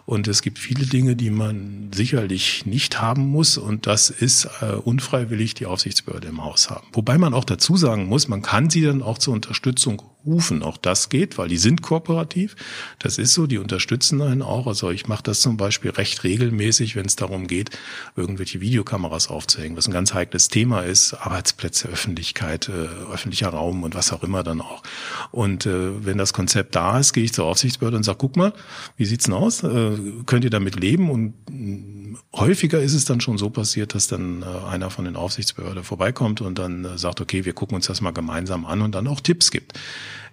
Und 0.05 0.29
es 0.29 0.43
gibt 0.43 0.59
viele 0.59 0.85
Dinge, 0.85 1.17
die 1.17 1.31
man 1.31 1.91
sicherlich 1.95 2.67
nicht 2.67 3.01
haben 3.01 3.23
muss 3.23 3.57
und 3.57 3.87
das 3.87 4.11
ist 4.11 4.49
äh, 4.61 4.75
unfreiwillig 4.75 5.55
die 5.55 5.65
Aufsichtsbehörde 5.65 6.29
im 6.29 6.45
Haus 6.45 6.69
haben. 6.69 6.87
Wobei 6.93 7.17
man 7.17 7.33
auch 7.33 7.45
dazu 7.45 7.79
sagen 7.79 8.07
muss, 8.07 8.29
man 8.29 8.43
kann 8.43 8.69
sie 8.69 8.83
dann 8.83 9.03
auch 9.03 9.17
zur 9.17 9.33
Unterstützung 9.33 10.03
rufen. 10.27 10.63
Auch 10.63 10.77
das 10.77 11.09
geht, 11.09 11.39
weil 11.39 11.49
die 11.49 11.57
sind 11.57 11.83
kooperativ. 11.83 12.57
Das 12.99 13.19
ist 13.19 13.35
so, 13.35 13.47
die 13.47 13.59
unterstützen 13.59 14.23
einen 14.23 14.43
auch. 14.43 14.67
Also 14.67 14.91
ich 14.91 15.07
mache 15.09 15.23
das 15.23 15.41
zum 15.41 15.57
Beispiel 15.57 15.91
recht 15.91 16.25
regelmäßig, 16.25 16.97
wenn 16.97 17.07
es 17.07 17.17
darum 17.17 17.47
geht, 17.47 17.71
irgendwelche 18.17 18.61
Videokameras 18.61 19.29
aufzuhängen, 19.29 19.77
was 19.77 19.87
ein 19.87 19.93
ganz 19.93 20.15
heikles 20.15 20.49
Thema 20.49 20.81
ist. 20.81 21.15
Arbeitsplätze, 21.15 21.89
Öffentlichkeit, 21.89 22.69
äh, 22.69 23.13
öffentlicher 23.13 23.49
Raum 23.49 23.83
und 23.83 23.95
was 23.95 24.13
auch 24.13 24.23
immer 24.23 24.43
dann 24.43 24.61
auch. 24.61 24.83
Und 25.31 25.67
äh, 25.67 26.05
wenn 26.05 26.19
das 26.19 26.33
Konzept 26.33 26.75
da 26.75 26.99
ist, 26.99 27.13
gehe 27.13 27.25
ich 27.25 27.33
zur 27.33 27.47
Aufsichtsbehörde 27.47 27.97
und 27.97 28.03
sage, 28.03 28.19
guck 28.19 28.37
mal, 28.37 28.53
wie 28.97 29.05
sieht's 29.05 29.25
denn 29.25 29.35
aus? 29.35 29.63
Äh, 29.63 29.93
könnt 30.27 30.45
ihr 30.45 30.51
damit 30.51 30.77
leben? 30.79 31.11
Und 31.11 31.35
mm, 31.51 32.17
häufiger 32.35 32.81
ist 32.81 32.95
es 32.95 33.05
dann 33.05 33.21
schon 33.21 33.39
so 33.39 33.51
passiert, 33.51 33.95
dass 33.95 34.07
dann 34.07 34.43
äh, 34.43 34.69
einer 34.69 34.91
von 34.91 35.05
den 35.05 35.17
Aufsichtsbehörden 35.17 35.85
vorbeikommt 35.85 36.41
und 36.41 36.59
dann 36.59 36.85
äh, 36.85 36.99
sagt, 36.99 37.21
okay, 37.21 37.45
wir 37.45 37.53
gucken 37.53 37.77
uns 37.77 37.87
das 37.87 38.01
mal 38.01 38.13
gemeinsam 38.13 38.65
an 38.67 38.83
und 38.83 38.95
dann 38.95 39.07
auch 39.07 39.21
Tipps 39.21 39.51
gibt. 39.51 39.73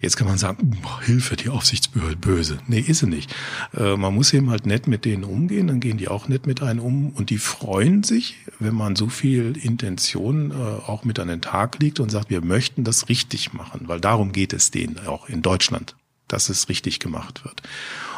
Jetzt 0.01 0.17
kann 0.17 0.27
man 0.27 0.39
sagen, 0.39 0.81
Hilfe, 1.01 1.35
die 1.35 1.49
Aufsichtsbehörde 1.49 2.15
böse. 2.15 2.57
Nee, 2.65 2.79
ist 2.79 2.99
sie 2.99 3.07
nicht. 3.07 3.33
Äh, 3.77 3.95
man 3.97 4.15
muss 4.15 4.33
eben 4.33 4.49
halt 4.49 4.65
nett 4.65 4.87
mit 4.87 5.05
denen 5.05 5.23
umgehen, 5.23 5.67
dann 5.67 5.79
gehen 5.79 5.97
die 5.97 6.07
auch 6.07 6.27
nett 6.27 6.47
mit 6.47 6.63
einem 6.63 6.79
um 6.79 7.09
und 7.11 7.29
die 7.29 7.37
freuen 7.37 8.01
sich, 8.01 8.37
wenn 8.59 8.73
man 8.73 8.95
so 8.95 9.09
viel 9.09 9.55
Intention 9.57 10.49
äh, 10.49 10.55
auch 10.55 11.03
mit 11.03 11.19
an 11.19 11.27
den 11.27 11.41
Tag 11.41 11.79
legt 11.79 11.99
und 11.99 12.09
sagt, 12.09 12.31
wir 12.31 12.43
möchten 12.43 12.83
das 12.83 13.09
richtig 13.09 13.53
machen, 13.53 13.81
weil 13.87 14.01
darum 14.01 14.31
geht 14.31 14.53
es 14.53 14.71
denen 14.71 15.05
auch 15.05 15.29
in 15.29 15.43
Deutschland, 15.43 15.95
dass 16.27 16.49
es 16.49 16.67
richtig 16.67 16.99
gemacht 16.99 17.45
wird. 17.45 17.61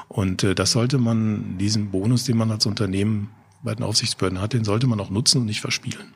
Und 0.07 0.43
äh, 0.43 0.55
das 0.55 0.71
sollte 0.71 0.97
man, 0.97 1.57
diesen 1.57 1.91
Bonus, 1.91 2.23
den 2.23 2.37
man 2.37 2.49
als 2.49 2.65
Unternehmen 2.65 3.29
bei 3.61 3.75
den 3.75 3.83
Aufsichtsbehörden 3.83 4.39
hat, 4.39 4.53
den 4.53 4.63
sollte 4.63 4.87
man 4.87 5.01
auch 5.01 5.09
nutzen 5.09 5.41
und 5.41 5.47
nicht 5.47 5.61
verspielen. 5.61 6.13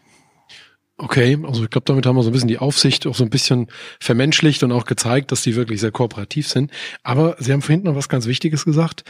Okay, 1.00 1.38
also 1.44 1.64
ich 1.64 1.70
glaube, 1.70 1.86
damit 1.86 2.08
haben 2.08 2.16
wir 2.16 2.24
so 2.24 2.30
ein 2.30 2.34
bisschen 2.34 2.48
die 2.48 2.58
Aufsicht 2.58 3.06
auch 3.06 3.14
so 3.14 3.24
ein 3.24 3.30
bisschen 3.30 3.68
vermenschlicht 4.00 4.64
und 4.64 4.72
auch 4.72 4.86
gezeigt, 4.86 5.32
dass 5.32 5.44
die 5.44 5.56
wirklich 5.56 5.80
sehr 5.80 5.92
kooperativ 5.92 6.48
sind. 6.48 6.72
Aber 7.04 7.36
Sie 7.40 7.54
haben 7.54 7.62
vorhin 7.62 7.84
noch 7.84 7.96
was 7.96 8.10
ganz 8.10 8.26
Wichtiges 8.26 8.66
gesagt. 8.66 9.04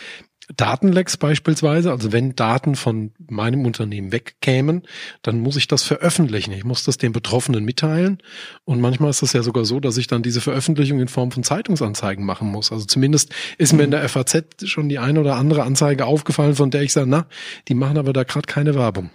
Datenlecks 0.55 1.17
beispielsweise, 1.17 1.91
also 1.91 2.11
wenn 2.11 2.35
Daten 2.35 2.75
von 2.75 3.11
meinem 3.29 3.65
Unternehmen 3.65 4.11
wegkämen, 4.11 4.83
dann 5.21 5.39
muss 5.39 5.55
ich 5.55 5.67
das 5.67 5.83
veröffentlichen. 5.83 6.51
Ich 6.53 6.65
muss 6.65 6.83
das 6.83 6.97
den 6.97 7.13
Betroffenen 7.13 7.63
mitteilen. 7.63 8.19
Und 8.65 8.81
manchmal 8.81 9.09
ist 9.09 9.21
es 9.21 9.33
ja 9.33 9.43
sogar 9.43 9.63
so, 9.63 9.79
dass 9.79 9.97
ich 9.97 10.07
dann 10.07 10.23
diese 10.23 10.41
Veröffentlichung 10.41 10.99
in 10.99 11.07
Form 11.07 11.31
von 11.31 11.43
Zeitungsanzeigen 11.43 12.25
machen 12.25 12.49
muss. 12.49 12.71
Also 12.71 12.85
zumindest 12.85 13.33
ist 13.57 13.73
mir 13.73 13.83
in 13.83 13.91
der 13.91 14.07
FAZ 14.07 14.43
schon 14.65 14.89
die 14.89 14.99
eine 14.99 15.21
oder 15.21 15.35
andere 15.35 15.63
Anzeige 15.63 16.05
aufgefallen, 16.05 16.55
von 16.55 16.71
der 16.71 16.81
ich 16.81 16.93
sage, 16.93 17.09
na, 17.09 17.27
die 17.67 17.75
machen 17.75 17.97
aber 17.97 18.11
da 18.11 18.23
gerade 18.23 18.47
keine 18.47 18.75
Werbung. 18.75 19.09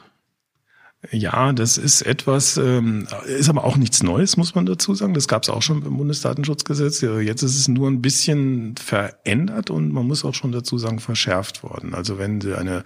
Ja, 1.11 1.53
das 1.53 1.79
ist 1.79 2.03
etwas, 2.03 2.57
ähm, 2.59 3.09
ist 3.27 3.49
aber 3.49 3.65
auch 3.65 3.77
nichts 3.77 4.05
Neues, 4.05 4.37
muss 4.37 4.55
man 4.55 4.67
dazu 4.67 4.95
sagen. 4.95 5.15
Das 5.15 5.27
gab 5.27 5.43
es 5.43 5.49
auch 5.49 5.61
schon 5.61 5.81
beim 5.81 5.97
Bundesdatenschutzgesetz. 5.97 7.01
Jetzt 7.01 7.43
ist 7.43 7.59
es 7.59 7.67
nur 7.67 7.89
ein 7.89 8.01
bisschen 8.01 8.77
verändert 8.77 9.71
und 9.71 9.93
man 9.93 10.07
muss 10.07 10.25
auch 10.25 10.35
schon 10.35 10.53
dazu 10.53 10.79
sagen, 10.79 11.01
verschärft 11.01 11.65
worden. 11.65 11.95
Also 11.95 12.19
wenn 12.19 12.41
eine, 12.55 12.85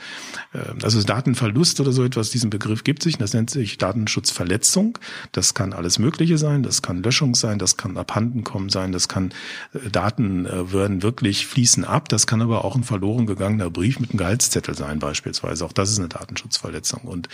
äh, 0.54 0.82
also 0.82 1.02
Datenverlust 1.02 1.78
oder 1.80 1.92
so 1.92 2.04
etwas, 2.04 2.30
diesen 2.30 2.48
Begriff 2.48 2.84
gibt 2.84 3.02
sich, 3.02 3.18
das 3.18 3.34
nennt 3.34 3.50
sich 3.50 3.76
Datenschutzverletzung. 3.76 4.98
Das 5.32 5.52
kann 5.52 5.74
alles 5.74 5.98
Mögliche 5.98 6.38
sein, 6.38 6.62
das 6.62 6.80
kann 6.80 7.02
Löschung 7.02 7.34
sein, 7.34 7.58
das 7.58 7.76
kann 7.76 7.98
abhandenkommen 7.98 8.70
sein, 8.70 8.92
das 8.92 9.08
kann 9.08 9.34
äh, 9.74 9.90
Daten 9.90 10.46
äh, 10.46 10.72
werden 10.72 11.02
wirklich 11.02 11.46
fließen 11.46 11.84
ab, 11.84 12.08
das 12.08 12.26
kann 12.26 12.40
aber 12.40 12.64
auch 12.64 12.76
ein 12.76 12.84
verloren 12.84 13.26
gegangener 13.26 13.68
Brief 13.68 14.00
mit 14.00 14.10
einem 14.10 14.18
Gehaltszettel 14.18 14.74
sein 14.74 15.00
beispielsweise. 15.00 15.66
Auch 15.66 15.74
das 15.74 15.90
ist 15.90 15.98
eine 15.98 16.08
Datenschutzverletzung. 16.08 17.02
Und 17.02 17.28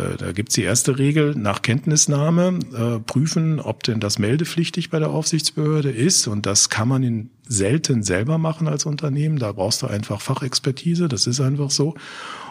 äh, 0.00 0.16
da 0.16 0.32
gibt's 0.32 0.54
die 0.54 0.62
erste 0.62 0.98
Regel 0.98 1.34
nach 1.36 1.62
Kenntnisnahme, 1.62 2.58
äh, 2.74 3.00
prüfen, 3.00 3.60
ob 3.60 3.82
denn 3.82 4.00
das 4.00 4.18
meldepflichtig 4.18 4.90
bei 4.90 4.98
der 4.98 5.10
Aufsichtsbehörde 5.10 5.90
ist. 5.90 6.26
Und 6.26 6.46
das 6.46 6.68
kann 6.68 6.88
man 6.88 7.02
in 7.02 7.30
selten 7.46 8.02
selber 8.02 8.38
machen 8.38 8.68
als 8.68 8.86
Unternehmen. 8.86 9.38
Da 9.38 9.52
brauchst 9.52 9.82
du 9.82 9.86
einfach 9.86 10.20
Fachexpertise, 10.20 11.08
das 11.08 11.26
ist 11.26 11.40
einfach 11.40 11.70
so. 11.70 11.94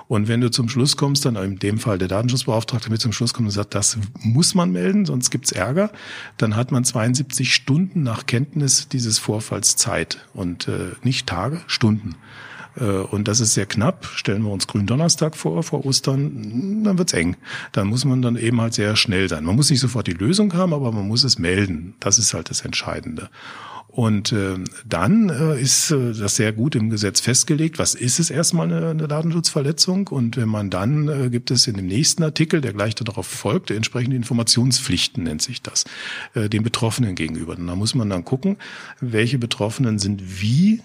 Und 0.07 0.27
wenn 0.27 0.41
du 0.41 0.49
zum 0.49 0.69
Schluss 0.69 0.97
kommst, 0.97 1.25
dann 1.25 1.35
in 1.35 1.59
dem 1.59 1.77
Fall 1.77 1.99
der 1.99 2.07
Datenschutzbeauftragte 2.07 2.89
mit 2.89 2.99
zum 2.99 3.13
Schluss 3.13 3.33
kommt 3.33 3.47
und 3.47 3.51
sagt, 3.51 3.75
das 3.75 3.97
muss 4.19 4.55
man 4.55 4.71
melden, 4.71 5.05
sonst 5.05 5.29
gibt's 5.29 5.51
Ärger, 5.51 5.91
dann 6.37 6.55
hat 6.55 6.71
man 6.71 6.83
72 6.83 7.53
Stunden 7.53 8.01
nach 8.01 8.25
Kenntnis 8.25 8.87
dieses 8.89 9.19
Vorfalls 9.19 9.75
Zeit 9.75 10.25
und 10.33 10.67
äh, 10.67 10.93
nicht 11.03 11.27
Tage, 11.27 11.61
Stunden. 11.67 12.15
Äh, 12.80 12.84
und 12.84 13.27
das 13.27 13.39
ist 13.39 13.53
sehr 13.53 13.65
knapp. 13.65 14.05
Stellen 14.15 14.43
wir 14.43 14.51
uns 14.51 14.67
Gründonnerstag 14.67 15.36
vor, 15.36 15.63
vor 15.63 15.86
Ostern, 15.86 16.84
dann 16.84 16.97
wird's 16.97 17.13
eng. 17.13 17.36
Dann 17.71 17.88
muss 17.88 18.05
man 18.05 18.21
dann 18.21 18.36
eben 18.36 18.59
halt 18.61 18.73
sehr 18.73 18.95
schnell 18.95 19.30
sein. 19.30 19.43
Man 19.43 19.55
muss 19.55 19.69
nicht 19.69 19.80
sofort 19.80 20.07
die 20.07 20.13
Lösung 20.13 20.53
haben, 20.53 20.73
aber 20.73 20.91
man 20.91 21.07
muss 21.07 21.23
es 21.23 21.39
melden. 21.39 21.95
Das 21.99 22.19
ist 22.19 22.34
halt 22.34 22.49
das 22.49 22.61
Entscheidende. 22.61 23.30
Und 23.91 24.32
äh, 24.32 24.55
dann 24.88 25.30
äh, 25.30 25.59
ist 25.59 25.89
äh, 25.89 26.13
das 26.13 26.36
sehr 26.36 26.53
gut 26.53 26.75
im 26.75 26.91
Gesetz 26.91 27.21
festgelegt, 27.21 27.80
was 27.80 27.95
ist 27.95 28.19
es 28.19 28.30
erstmal 28.30 28.71
eine, 28.71 29.07
Datenschutzverletzung. 29.07 30.07
Und 30.09 30.38
wenn 30.38 30.47
man 30.47 30.69
dann 30.69 31.32
gibt 31.32 31.49
es 31.49 31.65
in 31.65 31.75
dem 31.75 31.88
nächsten 31.88 32.23
Artikel, 32.23 32.61
der 32.61 32.73
gleich 32.73 32.93
darauf 32.93 33.25
folgt, 33.25 33.71
entsprechende 33.71 34.15
Informationspflichten 34.15 35.23
nennt 35.23 35.41
sich 35.41 35.61
das, 35.61 35.86
den 36.36 36.63
Betroffenen 36.63 37.15
gegenüber. 37.15 37.57
Und 37.57 37.65
da 37.65 37.75
muss 37.75 37.95
man 37.95 38.09
dann 38.09 38.23
gucken, 38.23 38.57
welche 39.01 39.39
Betroffenen 39.39 39.97
sind 39.97 40.41
wie 40.41 40.82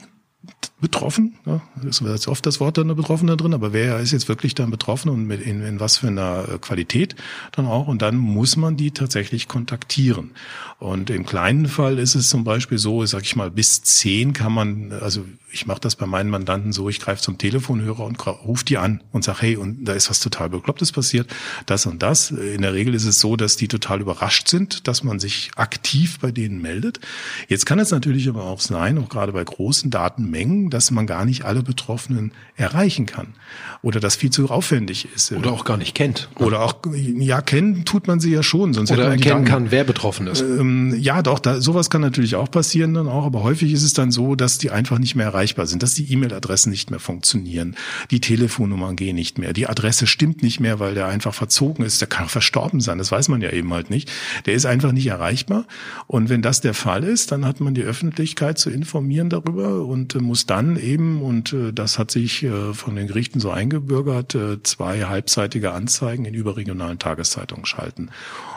betroffen. 0.81 1.37
Ja, 1.47 1.63
ist 1.89 2.03
jetzt 2.03 2.29
oft 2.29 2.45
das 2.45 2.61
Wort 2.61 2.77
dann 2.77 2.89
der 2.89 2.95
Betroffene 2.95 3.37
drin, 3.37 3.55
aber 3.55 3.73
wer 3.73 4.01
ist 4.01 4.13
jetzt 4.13 4.29
wirklich 4.29 4.55
dann 4.55 4.71
betroffen 4.71 5.09
und 5.09 5.27
mit 5.27 5.41
in, 5.41 5.63
in 5.63 5.81
was 5.81 5.99
für 5.99 6.09
einer 6.09 6.47
äh, 6.49 6.59
Qualität 6.59 7.17
dann 7.53 7.67
auch? 7.67 7.87
Und 7.87 8.03
dann 8.03 8.17
muss 8.17 8.57
man 8.57 8.77
die 8.77 8.91
tatsächlich 8.91 9.49
kontaktieren. 9.49 10.33
Und 10.79 11.09
im 11.11 11.25
kleinen 11.25 11.69
Fall 11.69 11.99
ist 11.99 12.15
es 12.15 12.29
zum 12.29 12.45
Beispiel 12.45 12.79
so, 12.79 13.07
sag 13.07 13.23
ich 13.23 13.37
mal, 13.37 13.51
bis 13.51 13.83
zehn 13.83 14.33
kann 14.35 14.53
man, 14.53 14.93
also 14.93 15.25
ich 15.55 15.67
mache 15.67 15.81
das 15.81 15.95
bei 15.95 16.07
meinen 16.07 16.31
Mandanten 16.31 16.73
so, 16.73 16.89
ich 16.89 17.01
greife 17.01 17.23
zum 17.23 17.39
Telefonhörer 17.39 18.05
und 18.05 18.27
rufe 18.27 18.65
die 18.65 18.77
an 18.77 19.03
und 19.13 19.23
sage, 19.25 19.43
hey, 19.43 19.57
und 19.57 19.85
da 19.85 19.93
ist 19.93 20.11
was 20.11 20.21
total 20.21 20.51
Beklopptes 20.51 20.93
passiert, 20.93 21.29
das 21.67 21.87
und 21.87 22.03
das. 22.03 22.33
In 22.33 22.63
der 22.63 22.75
Regel 22.75 22.95
ist 22.95 23.05
es 23.05 23.21
so, 23.21 23.37
dass 23.37 23.57
die 23.57 23.69
total 23.69 24.01
überrascht 24.01 24.49
sind, 24.49 24.89
dass 24.89 25.05
man 25.05 25.21
sich 25.21 25.53
aktiv 25.57 26.19
bei 26.21 26.33
denen 26.33 26.61
meldet. 26.61 27.01
Jetzt 27.49 27.67
kann 27.67 27.79
es 27.79 27.93
natürlich 27.93 28.29
aber 28.29 28.45
auch 28.45 28.61
sein, 28.61 28.99
auch 28.99 29.09
gerade 29.09 29.33
bei 29.33 29.45
großen 29.45 29.91
Datenmengen, 29.91 30.71
dass 30.71 30.91
man 30.91 31.07
gar 31.07 31.25
nicht 31.25 31.45
alle 31.45 31.63
Betroffenen 31.63 32.33
erreichen 32.57 33.07
kann 33.07 33.35
oder 33.83 34.01
das 34.01 34.17
viel 34.17 34.31
zu 34.31 34.49
aufwendig 34.49 35.09
ist. 35.15 35.33
Oder 35.33 35.53
auch 35.53 35.65
gar 35.65 35.77
nicht 35.77 35.95
kennt. 35.95 36.29
Oder 36.37 36.63
auch, 36.63 36.75
ja, 36.95 37.41
kennen 37.43 37.85
tut 37.85 38.07
man 38.07 38.19
sie 38.19 38.33
ja 38.33 38.43
schon. 38.43 38.73
Sonst 38.73 38.91
oder 38.91 39.05
erkennen 39.05 39.45
kann, 39.45 39.71
wer 39.71 39.85
betroffen 39.85 40.27
ist. 40.27 40.41
Ähm, 40.41 40.97
ja, 40.99 41.23
doch, 41.23 41.39
da, 41.39 41.61
sowas 41.61 41.91
kann 41.91 42.01
natürlich 42.01 42.35
auch 42.35 42.51
passieren 42.51 42.95
dann 42.95 43.09
auch, 43.09 43.25
aber 43.27 43.43
häufig 43.43 43.73
ist 43.73 43.83
es 43.83 43.93
dann 43.93 44.11
so, 44.11 44.35
dass 44.35 44.59
die 44.59 44.71
einfach 44.71 44.99
nicht 44.99 45.15
mehr 45.15 45.35
erreichbar 45.45 45.67
sind, 45.67 45.83
dass 45.83 45.95
die 45.95 46.11
E-Mail-Adressen 46.11 46.71
nicht 46.71 46.91
mehr 46.91 47.01
funktionieren, 47.01 47.77
die 48.11 48.21
Telefonnummern 48.21 48.97
gehen 48.97 49.15
nicht 49.15 49.37
mehr, 49.37 49.53
die 49.53 49.69
Adresse 49.69 50.07
stimmt 50.07 50.43
nicht 50.43 50.59
mehr, 50.59 50.81
weil 50.81 50.95
der 50.95 51.07
einfach 51.07 51.35
verzogen 51.35 51.85
ist, 51.85 52.01
der 52.01 52.09
kann 52.09 52.29
verstorben 52.29 52.81
sein, 52.81 52.97
das 52.97 53.13
weiß 53.13 53.29
man 53.29 53.43
ja 53.43 53.51
eben 53.51 53.73
halt 53.75 53.91
nicht. 53.91 54.11
Der 54.47 54.55
ist 54.55 54.65
einfach 54.65 54.93
nicht 54.93 55.07
erreichbar. 55.07 55.67
Und 56.07 56.31
wenn 56.31 56.41
das 56.41 56.63
der 56.63 56.73
Fall 56.73 57.05
ist, 57.05 57.31
dann 57.31 57.45
hat 57.45 57.61
man 57.61 57.75
die 57.75 57.83
Öffentlichkeit 57.83 58.59
zu 58.59 58.71
informieren 58.71 59.29
darüber 59.29 59.85
und 59.85 60.15
äh, 60.15 60.19
muss 60.19 60.47
dann 60.47 60.79
eben, 60.79 61.21
und 61.21 61.53
äh, 61.53 61.73
das 61.73 61.99
hat 61.99 62.11
sich 62.11 62.43
äh, 62.43 62.73
von 62.73 62.97
den 62.97 63.07
Gerichten 63.07 63.41
so 63.41 63.51
eingebürgert, 63.51 64.37
zwei 64.63 65.03
halbseitige 65.03 65.73
Anzeigen 65.73 66.25
in 66.25 66.35
überregionalen 66.35 66.99
Tageszeitungen 66.99 67.67
schalten. 67.67 68.09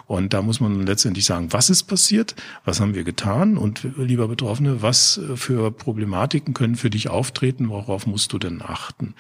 Und 0.08 0.34
da 0.34 0.42
muss 0.42 0.62
man 0.62 0.88
letztendlich 0.88 1.26
sagen, 1.26 1.52
was 1.52 1.70
ist 1.70 1.84
passiert, 1.84 2.36
was 2.64 2.80
haben 2.80 2.96
wir 2.96 3.04
getan 3.04 3.58
und 3.58 3.86
lieber 3.98 4.30
Betroffene, 4.30 4.82
was 4.82 5.20
für 5.36 5.70
Problematiken 5.70 6.54
können 6.54 6.76
für 6.76 6.90
dich 6.90 7.10
auftreten, 7.10 7.70
worauf 7.70 8.08
musst 8.08 8.32
du 8.32 8.40
denn 8.40 8.62
achten? 8.62 9.16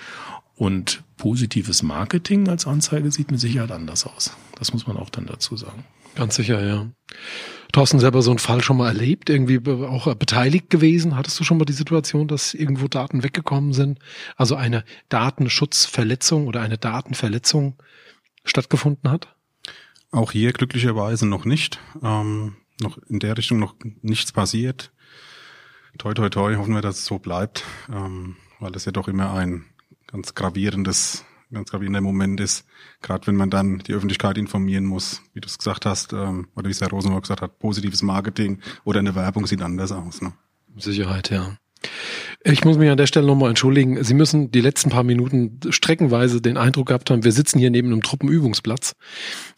Und 0.55 1.03
positives 1.17 1.83
Marketing 1.83 2.47
als 2.47 2.65
Anzeige 2.65 3.11
sieht 3.11 3.31
mit 3.31 3.39
Sicherheit 3.39 3.71
anders 3.71 4.07
aus. 4.07 4.31
Das 4.57 4.73
muss 4.73 4.87
man 4.87 4.97
auch 4.97 5.09
dann 5.09 5.25
dazu 5.25 5.57
sagen. 5.57 5.83
Ganz 6.15 6.35
sicher, 6.35 6.65
ja. 6.65 6.87
Thorsten 7.73 7.99
selber 7.99 8.21
so 8.21 8.31
einen 8.31 8.39
Fall 8.39 8.63
schon 8.63 8.77
mal 8.77 8.87
erlebt, 8.87 9.29
irgendwie 9.29 9.59
auch 9.69 10.15
beteiligt 10.15 10.69
gewesen? 10.69 11.15
Hattest 11.15 11.39
du 11.39 11.43
schon 11.43 11.57
mal 11.57 11.65
die 11.65 11.73
Situation, 11.73 12.27
dass 12.27 12.53
irgendwo 12.53 12.87
Daten 12.87 13.23
weggekommen 13.23 13.73
sind? 13.73 13.99
Also 14.35 14.55
eine 14.55 14.83
Datenschutzverletzung 15.09 16.47
oder 16.47 16.61
eine 16.61 16.77
Datenverletzung 16.77 17.75
stattgefunden 18.45 19.11
hat? 19.11 19.36
Auch 20.11 20.31
hier 20.31 20.53
glücklicherweise 20.53 21.27
noch 21.27 21.45
nicht. 21.45 21.79
Ähm, 22.01 22.55
noch 22.81 22.97
in 23.09 23.19
der 23.19 23.37
Richtung 23.37 23.59
noch 23.59 23.75
nichts 24.01 24.31
passiert. 24.31 24.91
Toi, 25.97 26.13
toi, 26.13 26.29
toi, 26.29 26.55
hoffen 26.55 26.75
wir, 26.75 26.81
dass 26.81 26.99
es 26.99 27.05
so 27.05 27.17
bleibt, 27.17 27.63
ähm, 27.91 28.35
weil 28.59 28.71
das 28.71 28.85
ja 28.85 28.91
doch 28.91 29.07
immer 29.07 29.33
ein 29.33 29.65
ganz 30.05 30.35
gravierendes 30.35 31.25
ganz 31.51 31.71
gravierender 31.71 32.01
Moment 32.01 32.39
ist, 32.39 32.65
gerade 33.01 33.27
wenn 33.27 33.35
man 33.35 33.49
dann 33.49 33.79
die 33.79 33.93
Öffentlichkeit 33.93 34.37
informieren 34.37 34.85
muss, 34.85 35.21
wie 35.33 35.41
du 35.41 35.47
es 35.47 35.57
gesagt 35.57 35.85
hast, 35.85 36.13
ähm, 36.13 36.49
oder 36.55 36.67
wie 36.67 36.71
es 36.71 36.81
Herr 36.81 36.89
Rosenberg 36.89 37.23
gesagt 37.23 37.41
hat, 37.41 37.59
positives 37.59 38.01
Marketing 38.01 38.59
oder 38.83 38.99
eine 38.99 39.15
Werbung 39.15 39.47
sieht 39.47 39.61
anders 39.61 39.91
aus. 39.91 40.21
Ne? 40.21 40.33
Sicherheit, 40.75 41.29
ja. 41.29 41.57
Ich 42.43 42.63
muss 42.63 42.77
mich 42.77 42.89
an 42.89 42.97
der 42.97 43.07
Stelle 43.07 43.27
nochmal 43.27 43.49
entschuldigen. 43.49 44.03
Sie 44.03 44.13
müssen 44.13 44.51
die 44.51 44.61
letzten 44.61 44.89
paar 44.89 45.03
Minuten 45.03 45.59
streckenweise 45.69 46.41
den 46.41 46.55
Eindruck 46.55 46.87
gehabt 46.87 47.09
haben, 47.09 47.23
wir 47.23 47.31
sitzen 47.31 47.59
hier 47.59 47.71
neben 47.71 47.91
einem 47.91 48.01
Truppenübungsplatz. 48.01 48.95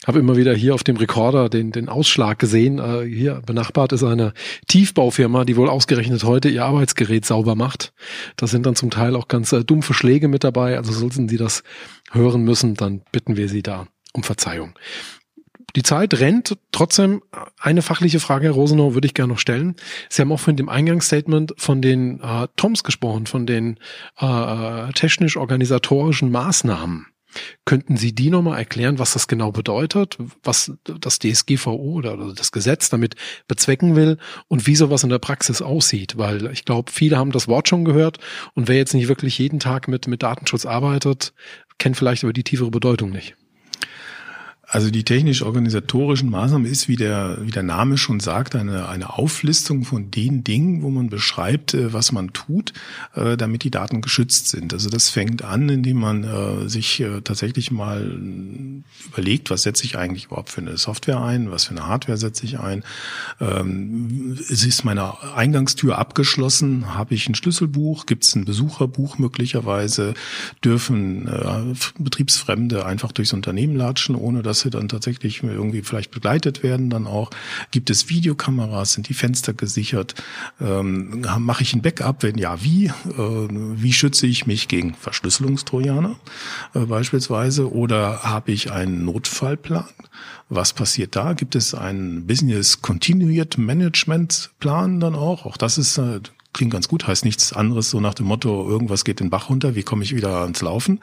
Habe 0.08 0.20
immer 0.20 0.38
wieder 0.38 0.56
hier 0.56 0.74
auf 0.74 0.84
dem 0.84 0.98
Rekorder 0.98 1.50
den, 1.50 1.72
den 1.72 1.90
Ausschlag 1.90 2.40
gesehen. 2.40 2.80
Äh, 2.80 3.06
hier 3.06 3.42
benachbart 3.46 3.92
ist 3.92 4.04
eine 4.04 4.34
Tiefbaufirma, 4.68 5.46
die 5.46 5.56
wohl 5.56 5.70
ausgerechnet 5.70 6.24
heute 6.24 6.50
ihr 6.50 6.66
Arbeitsgerät 6.66 7.26
sauber 7.26 7.56
macht. 7.56 7.94
Da 8.38 8.48
sind 8.48 8.66
dann 8.66 8.76
zum 8.76 8.90
Teil 8.90 9.16
auch 9.16 9.28
ganz 9.28 9.52
äh, 9.52 9.64
dumpfe 9.64 9.94
Schläge 9.94 10.28
mit 10.28 10.44
dabei. 10.44 10.78
Also 10.78 10.94
sollten 10.94 11.30
Sie 11.30 11.38
das 11.38 11.64
hören 12.12 12.44
müssen, 12.44 12.76
dann 12.76 13.02
bitten 13.12 13.38
wir 13.38 13.50
Sie 13.50 13.62
da 13.62 13.88
um 14.14 14.24
Verzeihung 14.24 14.74
die 15.76 15.84
Zeit 15.84 16.20
rennt. 16.20 16.58
Trotzdem 16.72 17.22
eine 17.60 17.82
fachliche 17.82 18.20
Frage, 18.20 18.46
Herr 18.46 18.54
Rosenau, 18.54 18.94
würde 18.94 19.08
ich 19.08 19.14
gerne 19.14 19.34
noch 19.34 19.40
stellen. 19.40 19.76
Sie 20.10 20.22
haben 20.22 20.32
auch 20.32 20.40
von 20.40 20.56
dem 20.56 20.70
Eingangsstatement 20.70 21.54
von 21.58 21.82
den 21.82 22.22
äh, 22.22 22.48
TOMs 22.56 22.84
gesprochen, 22.84 23.26
von 23.26 23.46
den 23.46 23.78
äh, 24.18 24.92
technisch-organisatorischen 24.94 26.32
Maßnahmen. 26.32 27.08
Könnten 27.64 27.96
Sie 27.96 28.14
die 28.14 28.32
nochmal 28.32 28.58
erklären, 28.58 28.98
was 28.98 29.14
das 29.14 29.28
genau 29.28 29.52
bedeutet, 29.52 30.18
was 30.44 30.72
das 30.84 31.20
DSGVO 31.20 31.94
oder 31.94 32.34
das 32.34 32.52
Gesetz 32.52 32.90
damit 32.90 33.16
bezwecken 33.48 33.96
will 33.96 34.18
und 34.48 34.66
wie 34.66 34.76
sowas 34.76 35.04
in 35.04 35.10
der 35.10 35.20
Praxis 35.20 35.62
aussieht? 35.62 36.18
Weil 36.18 36.48
ich 36.52 36.66
glaube, 36.66 36.92
viele 36.92 37.18
haben 37.18 37.32
das 37.32 37.48
Wort 37.48 37.70
schon 37.70 37.86
gehört 37.86 38.18
und 38.56 38.68
wer 38.68 38.78
jetzt 38.78 38.96
nicht 38.96 39.08
wirklich 39.08 39.38
jeden 39.38 39.60
Tag 39.60 39.88
mit, 39.88 40.08
mit 40.08 40.24
Datenschutz 40.24 40.66
arbeitet, 40.66 41.34
kennt 41.78 41.98
vielleicht 41.98 42.24
aber 42.24 42.34
die 42.34 42.44
tiefere 42.44 42.72
Bedeutung 42.72 43.12
nicht. 43.12 43.36
Also 44.72 44.92
die 44.92 45.04
technisch-organisatorischen 45.04 46.30
Maßnahmen 46.30 46.70
ist, 46.70 46.88
wie 46.88 46.96
der, 46.96 47.40
wie 47.42 47.50
der 47.50 47.64
Name 47.64 47.98
schon 47.98 48.20
sagt, 48.20 48.56
eine, 48.56 48.88
eine 48.88 49.18
Auflistung 49.18 49.84
von 49.84 50.12
den 50.12 50.44
Dingen, 50.44 50.84
wo 50.84 50.92
man 50.92 51.10
beschreibt, 51.10 51.74
äh, 51.74 51.92
was 51.92 52.12
man 52.12 52.34
tut, 52.34 52.74
äh, 53.16 53.36
damit 53.36 53.64
die 53.64 53.72
Daten 53.72 54.02
geschützt 54.02 54.50
sind. 54.50 54.72
Also 54.72 54.90
das 54.90 55.10
fängt 55.10 55.44
an, 55.44 55.70
indem 55.70 55.98
man 55.98 56.24
äh, 56.24 56.70
sich 56.70 57.04
tatsächlich 57.24 57.72
mal 57.72 58.20
überlegt, 59.08 59.50
was 59.50 59.64
setze 59.64 59.86
ich 59.86 59.98
eigentlich 59.98 60.26
überhaupt 60.26 60.50
für 60.50 60.62
eine 60.62 60.78
Software 60.78 61.22
ein, 61.22 61.50
was 61.50 61.66
für 61.66 61.72
eine 61.72 61.88
Hardware 61.88 62.18
setze 62.18 62.46
ich 62.46 62.60
ein. 62.60 62.84
Ähm, 63.40 64.38
ist 64.50 64.84
meine 64.86 65.24
Eingangstür 65.36 65.98
abgeschlossen? 65.98 66.94
Habe 66.94 67.16
ich 67.16 67.28
ein 67.28 67.36
Schlüsselbuch? 67.36 68.06
Gibt 68.06 68.24
es 68.24 68.36
ein 68.36 68.46
Besucherbuch 68.46 69.18
möglicherweise? 69.18 70.14
Dürfen 70.64 71.30
Betriebsfremde 71.98 72.86
einfach 72.86 73.12
durchs 73.12 73.34
Unternehmen 73.34 73.76
latschen, 73.76 74.16
ohne 74.16 74.44
dass 74.44 74.59
dass 74.60 74.64
sie 74.64 74.70
dann 74.70 74.90
tatsächlich 74.90 75.42
irgendwie 75.42 75.82
vielleicht 75.82 76.12
begleitet 76.12 76.64
werden. 76.64 76.90
Dann 76.90 77.08
auch 77.08 77.30
gibt 77.72 77.90
es 77.90 78.10
Videokameras, 78.10 78.94
sind 78.94 79.08
die 79.08 79.14
Fenster 79.14 79.54
gesichert, 79.54 80.16
ähm, 80.60 81.26
mache 81.40 81.64
ich 81.64 81.74
ein 81.74 81.82
Backup, 81.82 82.24
wenn 82.24 82.38
ja, 82.38 82.62
wie? 82.62 82.88
Äh, 82.88 82.92
wie 83.18 83.94
schütze 83.94 84.28
ich 84.28 84.48
mich 84.48 84.68
gegen 84.68 84.94
Verschlüsselungstrojaner 84.96 86.20
äh, 86.74 86.80
beispielsweise? 86.80 87.72
Oder 87.72 88.24
habe 88.24 88.52
ich 88.52 88.72
einen 88.72 89.06
Notfallplan? 89.06 89.86
Was 90.50 90.74
passiert 90.74 91.16
da? 91.16 91.34
Gibt 91.34 91.56
es 91.56 91.74
einen 91.74 92.28
Business 92.28 92.82
Continued 92.82 93.58
Management 93.58 94.52
Plan 94.60 95.00
dann 95.00 95.16
auch? 95.16 95.46
Auch 95.46 95.56
das 95.56 95.78
ist 95.78 95.98
äh, 95.98 96.20
klingt 96.54 96.72
ganz 96.72 96.88
gut, 96.88 97.08
heißt 97.08 97.26
nichts 97.26 97.54
anderes, 97.54 97.90
so 97.90 98.00
nach 98.00 98.14
dem 98.14 98.26
Motto, 98.28 98.68
irgendwas 98.68 99.06
geht 99.06 99.20
den 99.20 99.30
Bach 99.30 99.50
runter, 99.50 99.76
wie 99.76 99.84
komme 99.84 100.04
ich 100.04 100.16
wieder 100.16 100.42
ans 100.42 100.62
Laufen 100.62 101.00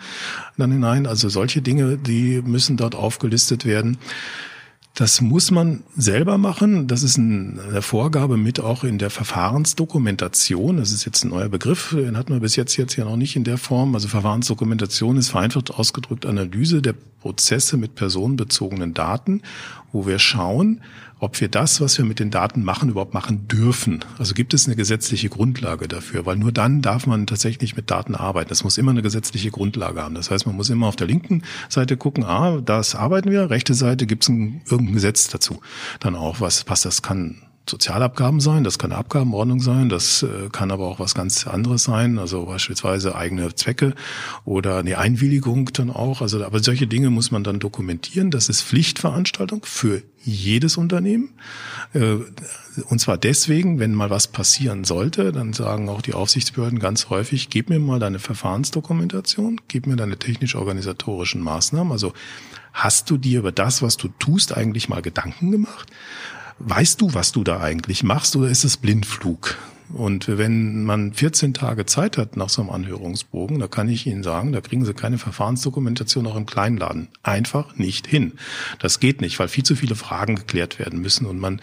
dann 0.57 0.73
hinein. 0.73 1.07
Also 1.07 1.29
solche 1.29 1.63
Dinge, 1.63 1.97
die 1.97 2.43
müssen 2.43 2.77
dort 2.77 2.95
aufgelistet 2.95 3.65
werden. 3.65 3.99
Das 4.97 5.21
muss 5.21 5.51
man 5.51 5.83
selber 5.95 6.39
machen. 6.39 6.87
Das 6.87 7.03
ist 7.03 7.19
eine 7.19 7.83
Vorgabe 7.83 8.39
mit 8.39 8.61
auch 8.61 8.83
in 8.83 8.97
der 8.97 9.11
Verfahrensdokumentation. 9.11 10.79
Das 10.79 10.91
ist 10.91 11.05
jetzt 11.05 11.23
ein 11.23 11.29
neuer 11.29 11.51
Begriff, 11.51 11.91
den 11.95 12.17
hat 12.17 12.31
man 12.31 12.41
bis 12.41 12.57
jetzt 12.57 12.77
jetzt 12.77 12.97
ja 12.97 13.05
noch 13.05 13.19
nicht 13.19 13.37
in 13.37 13.45
der 13.45 13.59
Form. 13.59 13.95
Also 13.95 14.09
Verfahrensdokumentation 14.09 15.19
ist 15.19 15.29
vereinfacht 15.29 15.71
ausgedrückt 15.71 16.25
Analyse 16.25 16.81
der 16.81 16.95
Prozesse 17.21 17.77
mit 17.77 17.95
personenbezogenen 17.95 18.95
Daten, 18.95 19.43
wo 19.93 20.07
wir 20.07 20.19
schauen, 20.19 20.81
ob 21.19 21.41
wir 21.41 21.49
das, 21.49 21.81
was 21.81 21.97
wir 21.97 22.05
mit 22.05 22.21
den 22.21 22.31
Daten 22.31 22.63
machen, 22.63 22.91
überhaupt 22.91 23.15
machen 23.15 23.49
dürfen. 23.49 24.05
Also 24.19 24.35
gibt 24.35 24.53
es 24.53 24.67
eine 24.67 24.77
gesetzliche 24.77 25.29
Grundlage 25.29 25.89
dafür, 25.89 26.27
weil 26.27 26.37
nur 26.37 26.53
dann 26.53 26.83
darf 26.83 27.07
man 27.07 27.27
tatsächlich 27.27 27.75
mit 27.75 27.91
Daten 27.91 28.15
arbeiten. 28.15 28.51
Das 28.51 28.65
muss 28.65 28.77
immer 28.77 28.91
eine 28.91 29.03
gesetzliche 29.03 29.51
Grundlage 29.51 30.03
haben. 30.03 30.15
Das 30.15 30.31
heißt, 30.31 30.47
man 30.47 30.57
muss 30.57 30.69
immer 30.69 30.87
auf 30.87 30.97
der 30.97 31.07
linken 31.07 31.43
Seite 31.69 31.97
gucken, 31.97 32.25
ah, 32.25 32.61
das 32.61 32.95
arbeiten 32.95 33.31
wir, 33.31 33.49
rechte 33.49 33.75
Seite 33.75 34.07
gibt 34.07 34.25
es 34.25 34.29
ein, 34.29 34.61
irgendein 34.69 34.95
Gesetz 34.95 35.29
dazu. 35.29 35.61
Dann 36.01 36.17
auch, 36.17 36.41
was, 36.41 36.69
was 36.69 36.83
das 36.83 37.01
kann 37.01 37.46
Sozialabgaben 37.69 38.41
sein, 38.41 38.63
das 38.63 38.79
kann 38.79 38.93
Abgabenordnung 38.93 39.61
sein, 39.61 39.89
das 39.89 40.23
äh, 40.23 40.49
kann 40.53 40.71
aber 40.71 40.87
auch 40.87 41.01
was 41.01 41.15
ganz 41.15 41.47
anderes 41.47 41.85
sein, 41.85 42.19
also 42.19 42.47
beispielsweise 42.47 43.17
eigene 43.17 43.55
Zwecke 43.55 43.95
oder 44.45 44.79
eine 44.79 44.99
Einwilligung 44.99 45.71
dann 45.73 45.91
auch. 45.91 46.21
Also, 46.21 46.45
aber 46.45 46.63
solche 46.63 46.87
Dinge 46.87 47.11
muss 47.11 47.31
man 47.31 47.43
dann 47.43 47.59
dokumentieren. 47.59 48.31
Das 48.31 48.49
ist 48.49 48.63
Pflichtveranstaltung 48.63 49.65
für 49.65 50.03
jedes 50.23 50.77
Unternehmen. 50.77 51.31
Äh, 51.93 52.17
und 52.89 53.01
zwar 53.01 53.17
deswegen, 53.17 53.79
wenn 53.79 53.95
mal 53.95 54.11
was 54.11 54.29
passieren 54.29 54.85
sollte, 54.85 55.33
dann 55.33 55.53
sagen 55.53 55.89
auch 55.89 56.03
die 56.03 56.15
Aufsichtsbehörden 56.15 56.79
ganz 56.79 57.09
häufig, 57.09 57.49
gib 57.49 57.71
mir 57.71 57.79
mal 57.79 57.99
deine 57.99 58.19
Verfahrensdokumentation, 58.19 59.61
gib 59.69 59.87
mir 59.87 59.97
deine 59.97 60.19
technisch-organisatorischen 60.19 61.41
Maßnahmen. 61.41 61.93
Also 61.93 62.13
hast 62.73 63.09
du 63.11 63.17
dir 63.17 63.39
über 63.41 63.53
das, 63.53 63.83
was 63.83 63.97
du 63.97 64.09
tust, 64.09 64.57
eigentlich 64.57 64.89
mal 64.89 65.03
Gedanken 65.03 65.51
gemacht? 65.51 65.91
Weißt 66.59 67.01
du, 67.01 67.13
was 67.13 67.33
du 67.33 67.45
da 67.45 67.61
eigentlich 67.61 68.03
machst 68.03 68.35
oder 68.37 68.49
ist 68.49 68.65
es 68.65 68.77
Blindflug? 68.77 69.57
Und 69.93 70.27
wenn 70.27 70.85
man 70.85 71.13
14 71.13 71.55
Tage 71.55 71.87
Zeit 71.87 72.19
hat 72.19 72.37
nach 72.37 72.49
so 72.49 72.61
einem 72.63 72.71
Anhörungsbogen, 72.71 73.61
da 73.61 73.69
kann 73.69 73.89
ich 73.89 74.07
Ihnen 74.07 74.25
sagen, 74.25 74.53
da 74.53 74.61
kriegen 74.61 74.85
Sie 74.85 74.95
keine 74.95 75.19
Verfahrensdokumentation 75.19 76.27
auch 76.27 76.37
im 76.37 76.47
Kleinladen. 76.47 77.09
Einfach 77.23 77.77
nicht 77.77 78.07
hin. 78.07 78.33
Das 78.81 78.99
geht 78.99 79.21
nicht, 79.21 79.39
weil 79.39 79.49
viel 79.49 79.65
zu 79.65 79.77
viele 79.77 79.95
Fragen 79.95 80.35
geklärt 80.35 80.79
werden 80.79 81.01
müssen 81.01 81.27
und 81.27 81.39
man 81.39 81.61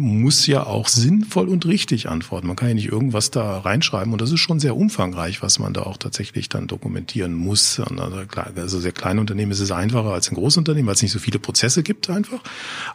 muss 0.00 0.46
ja 0.46 0.66
auch 0.66 0.88
sinnvoll 0.88 1.48
und 1.48 1.66
richtig 1.66 2.08
antworten. 2.08 2.46
Man 2.46 2.56
kann 2.56 2.68
ja 2.68 2.74
nicht 2.74 2.90
irgendwas 2.90 3.30
da 3.30 3.58
reinschreiben 3.58 4.12
und 4.12 4.20
das 4.20 4.32
ist 4.32 4.40
schon 4.40 4.58
sehr 4.58 4.74
umfangreich, 4.74 5.42
was 5.42 5.58
man 5.58 5.74
da 5.74 5.82
auch 5.82 5.98
tatsächlich 5.98 6.48
dann 6.48 6.66
dokumentieren 6.66 7.34
muss. 7.34 7.80
Also 8.56 8.80
sehr 8.80 8.92
kleine 8.92 9.20
Unternehmen 9.20 9.52
ist 9.52 9.60
es 9.60 9.70
einfacher 9.70 10.12
als 10.12 10.30
ein 10.30 10.36
Großunternehmen, 10.36 10.86
weil 10.86 10.94
es 10.94 11.02
nicht 11.02 11.12
so 11.12 11.18
viele 11.18 11.38
Prozesse 11.38 11.82
gibt 11.82 12.08
einfach. 12.08 12.40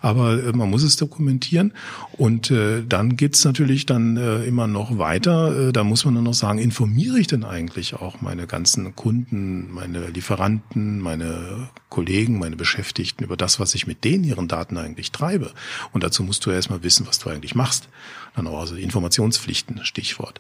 Aber 0.02 0.44
äh, 0.44 0.52
man 0.52 0.70
muss 0.70 0.82
es 0.82 0.98
dokumentieren 0.98 1.74
und 2.14 2.50
äh, 2.50 2.84
dann 2.88 3.16
geht's 3.18 3.46
natürlich 3.46 3.86
dann 3.86 4.18
äh, 4.18 4.44
immer 4.44 4.66
noch 4.66 4.98
weiter. 4.98 5.70
Äh, 5.70 5.74
da 5.74 5.84
muss 5.84 6.06
man 6.06 6.16
dann 6.16 6.24
noch 6.24 6.34
sagen, 6.34 6.58
informiere 6.58 7.20
ich 7.20 7.28
denn 7.28 7.44
eigentlich 7.44 7.94
auch 7.94 8.22
meine 8.22 8.48
ganzen 8.48 8.96
Kunden, 8.96 9.72
meine 9.72 10.08
Lieferanten, 10.08 11.00
meine 11.00 11.70
Kollegen, 11.90 12.40
meine 12.40 12.56
Beschäftigten 12.56 13.24
über 13.24 13.38
das, 13.38 13.60
was 13.60 13.76
ich 13.76 13.88
mit 13.88 14.04
denen 14.04 14.24
ihren 14.24 14.48
Daten 14.48 14.78
eigentlich 14.78 15.12
treibe. 15.12 15.52
Und 15.94 16.04
dazu 16.04 16.24
musst 16.24 16.46
du 16.46 16.52
erstmal 16.52 16.84
wissen, 16.84 16.95
wissen, 16.96 17.08
was 17.08 17.20
du 17.20 17.30
eigentlich 17.30 17.56
machst. 17.56 17.90
Dann 18.36 18.48
also 18.48 18.76
Informationspflichten, 18.76 19.84
Stichwort. 19.86 20.40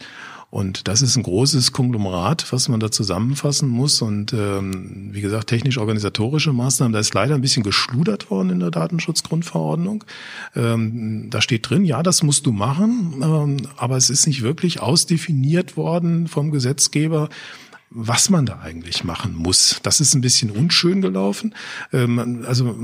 Und 0.52 0.88
das 0.88 1.02
ist 1.02 1.16
ein 1.16 1.24
großes 1.24 1.72
Konglomerat, 1.74 2.52
was 2.52 2.70
man 2.70 2.80
da 2.80 2.92
zusammenfassen 2.92 3.68
muss. 3.68 4.02
Und 4.02 4.32
ähm, 4.32 5.10
wie 5.12 5.22
gesagt, 5.22 5.48
technisch-organisatorische 5.48 6.54
Maßnahmen, 6.54 6.94
da 6.94 7.00
ist 7.00 7.14
leider 7.14 7.36
ein 7.36 7.42
bisschen 7.42 7.64
geschludert 7.64 8.30
worden 8.30 8.52
in 8.52 8.60
der 8.60 8.72
Datenschutzgrundverordnung. 8.72 10.04
Ähm, 10.56 11.30
da 11.30 11.42
steht 11.42 11.70
drin, 11.70 11.84
ja, 11.84 12.04
das 12.04 12.24
musst 12.24 12.46
du 12.46 12.52
machen, 12.52 13.16
ähm, 13.22 13.58
aber 13.78 13.98
es 13.98 14.10
ist 14.10 14.28
nicht 14.28 14.44
wirklich 14.44 14.80
ausdefiniert 14.82 15.78
worden 15.78 16.28
vom 16.28 16.52
Gesetzgeber 16.52 17.30
was 17.98 18.30
man 18.30 18.46
da 18.46 18.60
eigentlich 18.60 19.06
machen 19.06 19.34
muss. 19.34 19.80
Das 19.84 20.02
ist 20.02 20.16
ein 20.16 20.22
bisschen 20.22 20.52
unschön 20.52 21.02
gelaufen. 21.02 21.56
Ähm, 21.94 22.44
also 22.46 22.76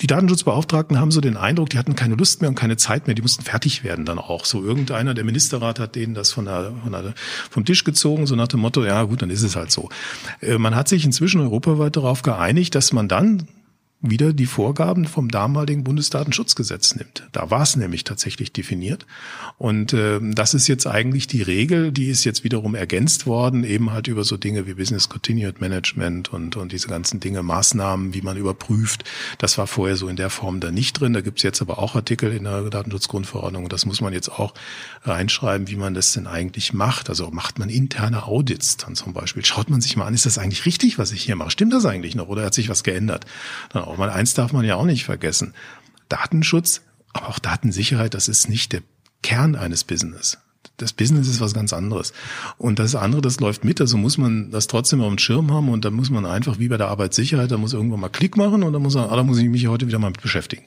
die 0.00 0.06
Datenschutzbeauftragten 0.06 1.00
haben 1.00 1.10
so 1.10 1.22
den 1.22 1.36
Eindruck, 1.38 1.70
die 1.70 1.78
hatten 1.78 1.96
keine 1.96 2.16
Lust 2.16 2.42
mehr 2.42 2.50
und 2.50 2.54
keine 2.54 2.76
Zeit 2.76 3.06
mehr, 3.06 3.14
die 3.14 3.22
mussten 3.22 3.42
fertig 3.44 3.82
werden 3.82 4.04
dann 4.04 4.18
auch. 4.18 4.44
So 4.44 4.62
irgendeiner, 4.62 5.14
der 5.14 5.24
Ministerrat 5.24 5.78
hat 5.78 5.94
denen 5.94 6.12
das 6.12 6.32
von 6.32 6.44
der, 6.44 6.72
von 6.82 6.92
der, 6.92 7.14
vom 7.50 7.64
Tisch 7.64 7.82
gezogen, 7.84 8.26
so 8.26 8.36
nach 8.36 8.48
dem 8.48 8.60
Motto, 8.60 8.84
ja 8.84 9.02
gut, 9.04 9.22
dann 9.22 9.30
ist 9.30 9.42
es 9.42 9.56
halt 9.56 9.70
so. 9.70 9.88
Äh, 10.40 10.58
man 10.58 10.74
hat 10.74 10.88
sich 10.88 11.04
inzwischen 11.04 11.40
europaweit 11.40 11.96
darauf 11.96 12.22
geeinigt, 12.22 12.74
dass 12.74 12.92
man 12.92 13.08
dann 13.08 13.48
wieder 14.02 14.32
die 14.32 14.46
Vorgaben 14.46 15.06
vom 15.06 15.30
damaligen 15.30 15.82
Bundesdatenschutzgesetz 15.82 16.94
nimmt. 16.96 17.26
Da 17.32 17.50
war 17.50 17.62
es 17.62 17.76
nämlich 17.76 18.04
tatsächlich 18.04 18.52
definiert. 18.52 19.06
Und 19.56 19.92
äh, 19.94 20.20
das 20.22 20.54
ist 20.54 20.68
jetzt 20.68 20.86
eigentlich 20.86 21.26
die 21.26 21.42
Regel, 21.42 21.92
die 21.92 22.08
ist 22.08 22.24
jetzt 22.24 22.44
wiederum 22.44 22.74
ergänzt 22.74 23.26
worden, 23.26 23.64
eben 23.64 23.92
halt 23.92 24.06
über 24.06 24.22
so 24.24 24.36
Dinge 24.36 24.66
wie 24.66 24.74
Business 24.74 25.08
Continued 25.08 25.60
Management 25.60 26.32
und, 26.32 26.56
und 26.56 26.72
diese 26.72 26.88
ganzen 26.88 27.20
Dinge, 27.20 27.42
Maßnahmen, 27.42 28.12
wie 28.12 28.22
man 28.22 28.36
überprüft. 28.36 29.04
Das 29.38 29.56
war 29.56 29.66
vorher 29.66 29.96
so 29.96 30.08
in 30.08 30.16
der 30.16 30.30
Form 30.30 30.60
da 30.60 30.70
nicht 30.70 31.00
drin. 31.00 31.14
Da 31.14 31.22
gibt's 31.22 31.42
jetzt 31.42 31.62
aber 31.62 31.78
auch 31.78 31.96
Artikel 31.96 32.32
in 32.32 32.44
der 32.44 32.68
Datenschutzgrundverordnung. 32.68 33.64
Und 33.64 33.72
das 33.72 33.86
muss 33.86 34.02
man 34.02 34.12
jetzt 34.12 34.28
auch 34.28 34.52
reinschreiben, 35.06 35.68
wie 35.68 35.76
man 35.76 35.94
das 35.94 36.12
denn 36.12 36.26
eigentlich 36.26 36.72
macht. 36.72 37.08
Also 37.08 37.30
macht 37.30 37.58
man 37.58 37.68
interne 37.68 38.24
Audits 38.24 38.76
dann 38.76 38.94
zum 38.94 39.12
Beispiel. 39.12 39.44
Schaut 39.44 39.70
man 39.70 39.80
sich 39.80 39.96
mal 39.96 40.06
an, 40.06 40.14
ist 40.14 40.26
das 40.26 40.38
eigentlich 40.38 40.66
richtig, 40.66 40.98
was 40.98 41.12
ich 41.12 41.22
hier 41.22 41.36
mache? 41.36 41.50
Stimmt 41.50 41.72
das 41.72 41.86
eigentlich 41.86 42.14
noch 42.14 42.28
oder 42.28 42.44
hat 42.44 42.54
sich 42.54 42.68
was 42.68 42.84
geändert? 42.84 43.26
Dann 43.70 43.84
auch 43.84 43.96
mal 43.96 44.10
eins 44.10 44.34
darf 44.34 44.52
man 44.52 44.64
ja 44.64 44.76
auch 44.76 44.84
nicht 44.84 45.04
vergessen. 45.04 45.54
Datenschutz, 46.08 46.82
aber 47.12 47.28
auch 47.28 47.38
Datensicherheit, 47.38 48.14
das 48.14 48.28
ist 48.28 48.48
nicht 48.48 48.72
der 48.72 48.82
Kern 49.22 49.56
eines 49.56 49.84
Business. 49.84 50.38
Das 50.76 50.92
Business 50.92 51.26
ist 51.28 51.40
was 51.40 51.54
ganz 51.54 51.72
anderes. 51.72 52.12
Und 52.58 52.78
das 52.78 52.94
andere, 52.94 53.22
das 53.22 53.40
läuft 53.40 53.64
mit, 53.64 53.80
also 53.80 53.96
muss 53.96 54.18
man 54.18 54.50
das 54.50 54.66
trotzdem 54.66 55.00
auf 55.00 55.08
dem 55.08 55.18
Schirm 55.18 55.50
haben 55.52 55.70
und 55.70 55.84
da 55.84 55.90
muss 55.90 56.10
man 56.10 56.26
einfach, 56.26 56.58
wie 56.58 56.68
bei 56.68 56.76
der 56.76 56.88
Arbeitssicherheit, 56.88 57.50
da 57.50 57.56
muss 57.56 57.72
irgendwann 57.72 58.00
mal 58.00 58.08
Klick 58.10 58.36
machen 58.36 58.62
und 58.62 58.72
dann 58.72 58.82
muss 58.82 58.96
ah, 58.96 59.08
da 59.08 59.22
muss 59.22 59.38
ich 59.38 59.48
mich 59.48 59.66
heute 59.68 59.86
wieder 59.86 59.98
mal 59.98 60.10
mit 60.10 60.20
beschäftigen. 60.20 60.64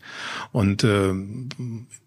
Und 0.51 0.83
äh, 0.83 1.13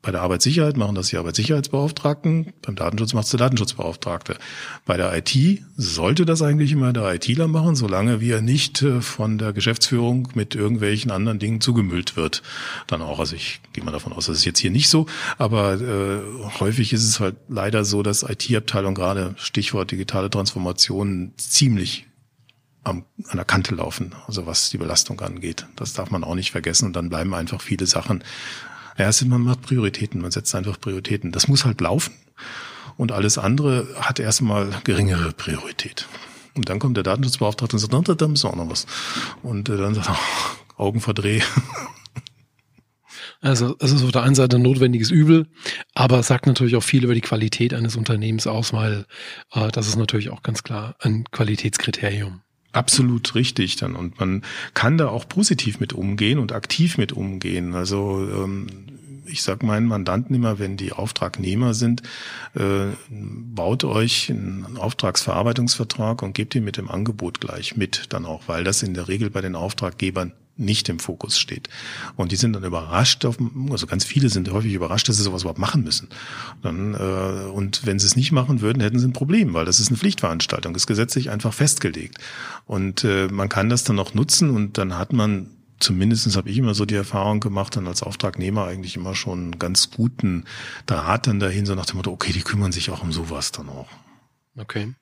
bei 0.02 0.10
der 0.10 0.22
Arbeitssicherheit 0.22 0.76
machen 0.76 0.96
das 0.96 1.08
die 1.08 1.16
Arbeitssicherheitsbeauftragten, 1.16 2.52
beim 2.62 2.74
Datenschutz 2.74 3.14
macht 3.14 3.26
es 3.26 3.30
der 3.30 3.38
Datenschutzbeauftragte. 3.38 4.36
Bei 4.84 4.96
der 4.96 5.16
IT 5.16 5.62
sollte 5.76 6.26
das 6.26 6.42
eigentlich 6.42 6.72
immer 6.72 6.92
der 6.92 7.14
ITler 7.14 7.46
machen, 7.46 7.76
solange 7.76 8.20
wie 8.20 8.32
er 8.32 8.42
nicht 8.42 8.82
äh, 8.82 9.00
von 9.00 9.38
der 9.38 9.52
Geschäftsführung 9.52 10.28
mit 10.34 10.56
irgendwelchen 10.56 11.12
anderen 11.12 11.38
Dingen 11.38 11.60
zugemüllt 11.60 12.16
wird. 12.16 12.42
Dann 12.88 13.00
auch, 13.00 13.20
also 13.20 13.36
ich 13.36 13.60
gehe 13.72 13.84
mal 13.84 13.92
davon 13.92 14.12
aus, 14.12 14.26
das 14.26 14.38
ist 14.38 14.44
jetzt 14.44 14.58
hier 14.58 14.72
nicht 14.72 14.88
so, 14.88 15.06
aber 15.38 15.80
äh, 15.80 16.20
häufig 16.58 16.92
ist 16.92 17.04
es 17.04 17.20
halt 17.20 17.36
leider 17.48 17.84
so, 17.84 18.02
dass 18.02 18.24
IT-Abteilung 18.24 18.96
gerade 18.96 19.36
Stichwort 19.38 19.92
digitale 19.92 20.30
Transformation 20.30 21.32
ziemlich 21.36 22.08
am, 22.82 23.04
an 23.28 23.36
der 23.36 23.44
Kante 23.44 23.76
laufen, 23.76 24.16
also 24.26 24.46
was 24.46 24.70
die 24.70 24.78
Belastung 24.78 25.20
angeht. 25.20 25.66
Das 25.76 25.92
darf 25.92 26.10
man 26.10 26.24
auch 26.24 26.34
nicht 26.34 26.50
vergessen 26.50 26.86
und 26.86 26.96
dann 26.96 27.08
bleiben 27.08 27.34
einfach 27.34 27.60
viele 27.60 27.86
Sachen 27.86 28.24
ja, 28.98 29.10
sind, 29.12 29.28
man 29.28 29.42
macht 29.42 29.62
Prioritäten, 29.62 30.20
man 30.20 30.30
setzt 30.30 30.54
einfach 30.54 30.80
Prioritäten. 30.80 31.32
Das 31.32 31.48
muss 31.48 31.64
halt 31.64 31.80
laufen 31.80 32.12
und 32.96 33.12
alles 33.12 33.38
andere 33.38 33.88
hat 34.00 34.20
erstmal 34.20 34.70
geringere 34.84 35.32
Priorität. 35.32 36.08
Und 36.54 36.68
dann 36.68 36.78
kommt 36.78 36.96
der 36.96 37.04
Datenschutzbeauftragte 37.04 37.76
und 37.76 37.80
sagt, 37.80 38.20
da 38.20 38.28
müssen 38.28 38.44
wir 38.44 38.50
auch 38.50 38.56
noch 38.56 38.70
was. 38.70 38.86
Und 39.42 39.68
äh, 39.68 39.76
dann 39.76 39.94
sagt 39.94 40.08
er, 40.08 40.18
oh, 40.76 40.82
Augen 40.82 41.00
verdreh. 41.00 41.40
Also 43.44 43.74
es 43.80 43.90
ist 43.90 44.04
auf 44.04 44.12
der 44.12 44.22
einen 44.22 44.36
Seite 44.36 44.54
ein 44.54 44.62
notwendiges 44.62 45.10
Übel, 45.10 45.48
aber 45.94 46.20
es 46.20 46.28
sagt 46.28 46.46
natürlich 46.46 46.76
auch 46.76 46.82
viel 46.82 47.02
über 47.02 47.14
die 47.14 47.20
Qualität 47.20 47.74
eines 47.74 47.96
Unternehmens 47.96 48.46
aus, 48.46 48.72
weil 48.72 49.04
äh, 49.52 49.68
das 49.72 49.88
ist 49.88 49.96
natürlich 49.96 50.30
auch 50.30 50.44
ganz 50.44 50.62
klar 50.62 50.94
ein 51.00 51.24
Qualitätskriterium. 51.32 52.42
Absolut 52.72 53.34
richtig 53.34 53.76
dann. 53.76 53.94
Und 53.94 54.18
man 54.18 54.42
kann 54.74 54.96
da 54.96 55.08
auch 55.08 55.28
positiv 55.28 55.78
mit 55.78 55.92
umgehen 55.92 56.38
und 56.38 56.52
aktiv 56.52 56.96
mit 56.96 57.12
umgehen. 57.12 57.74
Also 57.74 58.26
ähm, 58.32 58.66
ich 59.26 59.42
sage 59.42 59.66
meinen 59.66 59.86
Mandanten 59.86 60.34
immer, 60.34 60.58
wenn 60.58 60.76
die 60.76 60.92
Auftragnehmer 60.92 61.74
sind, 61.74 62.02
äh, 62.54 62.94
baut 63.10 63.84
euch 63.84 64.30
einen 64.30 64.76
Auftragsverarbeitungsvertrag 64.76 66.22
und 66.22 66.34
gebt 66.34 66.54
ihn 66.54 66.64
mit 66.64 66.76
dem 66.76 66.90
Angebot 66.90 67.40
gleich 67.40 67.76
mit 67.76 68.06
dann 68.10 68.26
auch, 68.26 68.42
weil 68.46 68.64
das 68.64 68.82
in 68.82 68.94
der 68.94 69.08
Regel 69.08 69.30
bei 69.30 69.40
den 69.40 69.54
Auftraggebern 69.54 70.32
nicht 70.56 70.88
im 70.88 70.98
Fokus 70.98 71.38
steht. 71.38 71.68
Und 72.16 72.32
die 72.32 72.36
sind 72.36 72.52
dann 72.52 72.64
überrascht, 72.64 73.24
also 73.24 73.86
ganz 73.86 74.04
viele 74.04 74.28
sind 74.28 74.50
häufig 74.50 74.74
überrascht, 74.74 75.08
dass 75.08 75.16
sie 75.16 75.22
sowas 75.22 75.42
überhaupt 75.42 75.58
machen 75.58 75.82
müssen. 75.82 76.08
Dann, 76.62 76.94
äh, 76.94 77.50
und 77.50 77.86
wenn 77.86 77.98
sie 77.98 78.06
es 78.06 78.16
nicht 78.16 78.32
machen 78.32 78.60
würden, 78.60 78.82
hätten 78.82 78.98
sie 78.98 79.06
ein 79.06 79.12
Problem, 79.12 79.54
weil 79.54 79.64
das 79.64 79.80
ist 79.80 79.88
eine 79.88 79.96
Pflichtveranstaltung, 79.96 80.74
ist 80.74 80.86
gesetzlich 80.86 81.30
einfach 81.30 81.54
festgelegt. 81.54 82.18
Und 82.66 83.04
äh, 83.04 83.28
man 83.28 83.48
kann 83.48 83.68
das 83.68 83.84
dann 83.84 83.98
auch 83.98 84.14
nutzen 84.14 84.50
und 84.50 84.78
dann 84.78 84.98
hat 84.98 85.12
man 85.12 85.48
zumindestens 85.80 86.36
habe 86.36 86.48
ich 86.48 86.58
immer 86.58 86.74
so 86.74 86.84
die 86.84 86.94
Erfahrung 86.94 87.40
gemacht, 87.40 87.74
dann 87.74 87.88
als 87.88 88.02
Auftragnehmer 88.02 88.66
eigentlich 88.66 88.96
immer 88.96 89.14
schon 89.16 89.40
einen 89.40 89.58
ganz 89.58 89.90
guten 89.90 90.44
Draht 90.86 91.26
dann 91.26 91.40
dahin, 91.40 91.66
so 91.66 91.74
nach 91.74 91.86
dem 91.86 91.96
Motto, 91.96 92.12
okay, 92.12 92.32
die 92.32 92.42
kümmern 92.42 92.70
sich 92.70 92.90
auch 92.90 93.02
um 93.02 93.12
sowas 93.12 93.50
dann 93.50 93.68
auch. 93.68 93.88
Okay. 94.56 94.94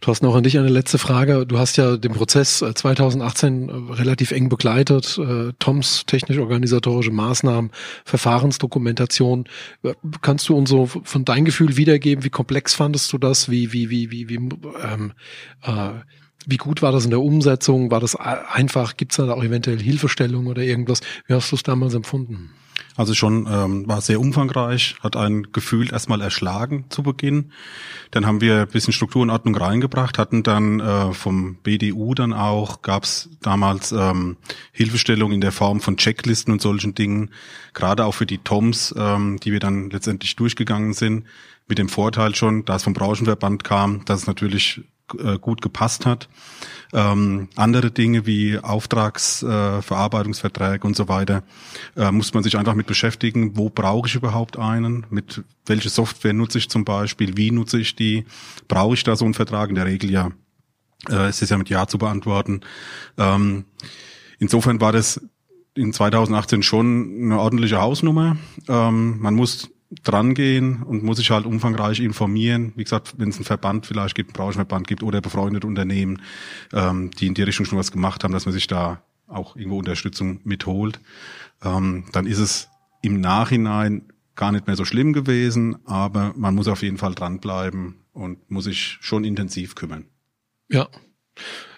Du 0.00 0.12
hast 0.12 0.22
noch 0.22 0.36
an 0.36 0.44
dich 0.44 0.56
eine 0.56 0.68
letzte 0.68 0.96
Frage. 0.96 1.44
Du 1.44 1.58
hast 1.58 1.76
ja 1.76 1.96
den 1.96 2.12
Prozess 2.12 2.58
2018 2.58 3.68
äh, 3.68 3.72
äh, 3.72 3.92
relativ 3.94 4.30
eng 4.30 4.48
begleitet. 4.48 5.18
Äh, 5.18 5.52
Toms 5.58 6.04
technisch-organisatorische 6.06 7.10
Maßnahmen, 7.10 7.72
Verfahrensdokumentation. 8.04 9.48
Kannst 10.22 10.48
du 10.48 10.56
uns 10.56 10.70
so 10.70 10.86
von 10.86 11.24
deinem 11.24 11.46
Gefühl 11.46 11.76
wiedergeben? 11.76 12.22
Wie 12.22 12.30
komplex 12.30 12.74
fandest 12.74 13.12
du 13.12 13.18
das? 13.18 13.50
Wie, 13.50 13.72
wie, 13.72 13.90
wie, 13.90 14.10
wie, 14.12 14.28
wie, 14.28 14.36
ähm, 14.36 15.12
äh, 15.62 15.90
wie 16.46 16.58
gut 16.58 16.80
war 16.80 16.92
das 16.92 17.04
in 17.04 17.10
der 17.10 17.20
Umsetzung? 17.20 17.90
War 17.90 18.00
das 18.00 18.14
einfach? 18.14 18.96
Gibt 18.96 19.12
es 19.12 19.16
da 19.16 19.32
auch 19.32 19.42
eventuell 19.42 19.80
Hilfestellung 19.80 20.46
oder 20.46 20.62
irgendwas? 20.62 21.00
Wie 21.26 21.34
hast 21.34 21.50
du 21.50 21.56
es 21.56 21.64
damals 21.64 21.94
empfunden? 21.94 22.50
Also 22.98 23.14
schon 23.14 23.46
ähm, 23.48 23.86
war 23.86 24.00
sehr 24.00 24.18
umfangreich, 24.18 24.96
hat 25.00 25.14
ein 25.14 25.52
Gefühl 25.52 25.92
erstmal 25.92 26.20
erschlagen 26.20 26.86
zu 26.88 27.04
Beginn. 27.04 27.52
Dann 28.10 28.26
haben 28.26 28.40
wir 28.40 28.62
ein 28.62 28.66
bisschen 28.66 28.92
Struktur 28.92 29.22
und 29.22 29.30
Ordnung 29.30 29.54
reingebracht, 29.54 30.18
hatten 30.18 30.42
dann 30.42 30.80
äh, 30.80 31.12
vom 31.12 31.54
BDU 31.62 32.14
dann 32.14 32.32
auch, 32.32 32.82
gab 32.82 33.04
es 33.04 33.30
damals 33.40 33.92
ähm, 33.92 34.36
Hilfestellung 34.72 35.30
in 35.30 35.40
der 35.40 35.52
Form 35.52 35.80
von 35.80 35.96
Checklisten 35.96 36.52
und 36.52 36.60
solchen 36.60 36.96
Dingen, 36.96 37.30
gerade 37.72 38.04
auch 38.04 38.16
für 38.16 38.26
die 38.26 38.38
TOMs, 38.38 38.92
ähm, 38.98 39.38
die 39.38 39.52
wir 39.52 39.60
dann 39.60 39.90
letztendlich 39.90 40.34
durchgegangen 40.34 40.92
sind, 40.92 41.24
mit 41.68 41.78
dem 41.78 41.88
Vorteil 41.88 42.34
schon, 42.34 42.64
da 42.64 42.76
es 42.76 42.82
vom 42.82 42.94
Branchenverband 42.94 43.62
kam, 43.62 44.04
dass 44.06 44.22
es 44.22 44.26
natürlich 44.26 44.80
äh, 45.18 45.38
gut 45.38 45.62
gepasst 45.62 46.04
hat. 46.06 46.28
Ähm, 46.92 47.48
andere 47.56 47.90
Dinge 47.90 48.26
wie 48.26 48.58
Auftragsverarbeitungsverträge 48.58 50.84
äh, 50.84 50.86
und 50.86 50.96
so 50.96 51.08
weiter 51.08 51.42
äh, 51.96 52.10
muss 52.10 52.34
man 52.34 52.42
sich 52.42 52.56
einfach 52.56 52.74
mit 52.74 52.86
beschäftigen. 52.86 53.56
Wo 53.56 53.70
brauche 53.70 54.08
ich 54.08 54.14
überhaupt 54.14 54.58
einen? 54.58 55.06
Mit 55.10 55.44
welche 55.66 55.90
Software 55.90 56.32
nutze 56.32 56.58
ich 56.58 56.70
zum 56.70 56.84
Beispiel? 56.84 57.36
Wie 57.36 57.50
nutze 57.50 57.78
ich 57.78 57.96
die? 57.96 58.24
Brauche 58.68 58.94
ich 58.94 59.04
da 59.04 59.16
so 59.16 59.24
einen 59.24 59.34
Vertrag? 59.34 59.68
In 59.68 59.74
der 59.74 59.86
Regel 59.86 60.10
ja. 60.10 60.30
Äh, 61.08 61.28
es 61.28 61.42
ist 61.42 61.50
ja 61.50 61.58
mit 61.58 61.68
Ja 61.68 61.86
zu 61.86 61.98
beantworten. 61.98 62.62
Ähm, 63.18 63.64
insofern 64.38 64.80
war 64.80 64.92
das 64.92 65.20
in 65.74 65.92
2018 65.92 66.62
schon 66.62 67.20
eine 67.22 67.38
ordentliche 67.38 67.80
Hausnummer. 67.80 68.36
Ähm, 68.68 69.18
man 69.20 69.34
muss 69.34 69.70
drangehen 69.90 70.82
und 70.82 71.02
muss 71.02 71.16
sich 71.16 71.30
halt 71.30 71.46
umfangreich 71.46 72.00
informieren. 72.00 72.72
Wie 72.76 72.84
gesagt, 72.84 73.14
wenn 73.16 73.30
es 73.30 73.36
einen 73.36 73.44
Verband 73.44 73.86
vielleicht 73.86 74.14
gibt, 74.14 74.30
einen 74.30 74.34
Branchenverband 74.34 74.86
gibt 74.86 75.02
oder 75.02 75.20
befreundete 75.20 75.66
Unternehmen, 75.66 76.20
ähm, 76.72 77.10
die 77.12 77.26
in 77.26 77.34
die 77.34 77.42
Richtung 77.42 77.64
schon 77.66 77.78
was 77.78 77.90
gemacht 77.90 78.22
haben, 78.22 78.32
dass 78.32 78.44
man 78.44 78.52
sich 78.52 78.66
da 78.66 79.02
auch 79.26 79.56
irgendwo 79.56 79.78
Unterstützung 79.78 80.40
mitholt, 80.44 81.00
ähm, 81.62 82.04
dann 82.12 82.26
ist 82.26 82.38
es 82.38 82.68
im 83.02 83.20
Nachhinein 83.20 84.12
gar 84.34 84.52
nicht 84.52 84.66
mehr 84.66 84.76
so 84.76 84.84
schlimm 84.84 85.12
gewesen, 85.12 85.76
aber 85.86 86.32
man 86.36 86.54
muss 86.54 86.68
auf 86.68 86.82
jeden 86.82 86.98
Fall 86.98 87.14
dranbleiben 87.14 87.96
und 88.12 88.50
muss 88.50 88.64
sich 88.64 88.98
schon 89.00 89.24
intensiv 89.24 89.74
kümmern. 89.74 90.04
Ja, 90.68 90.88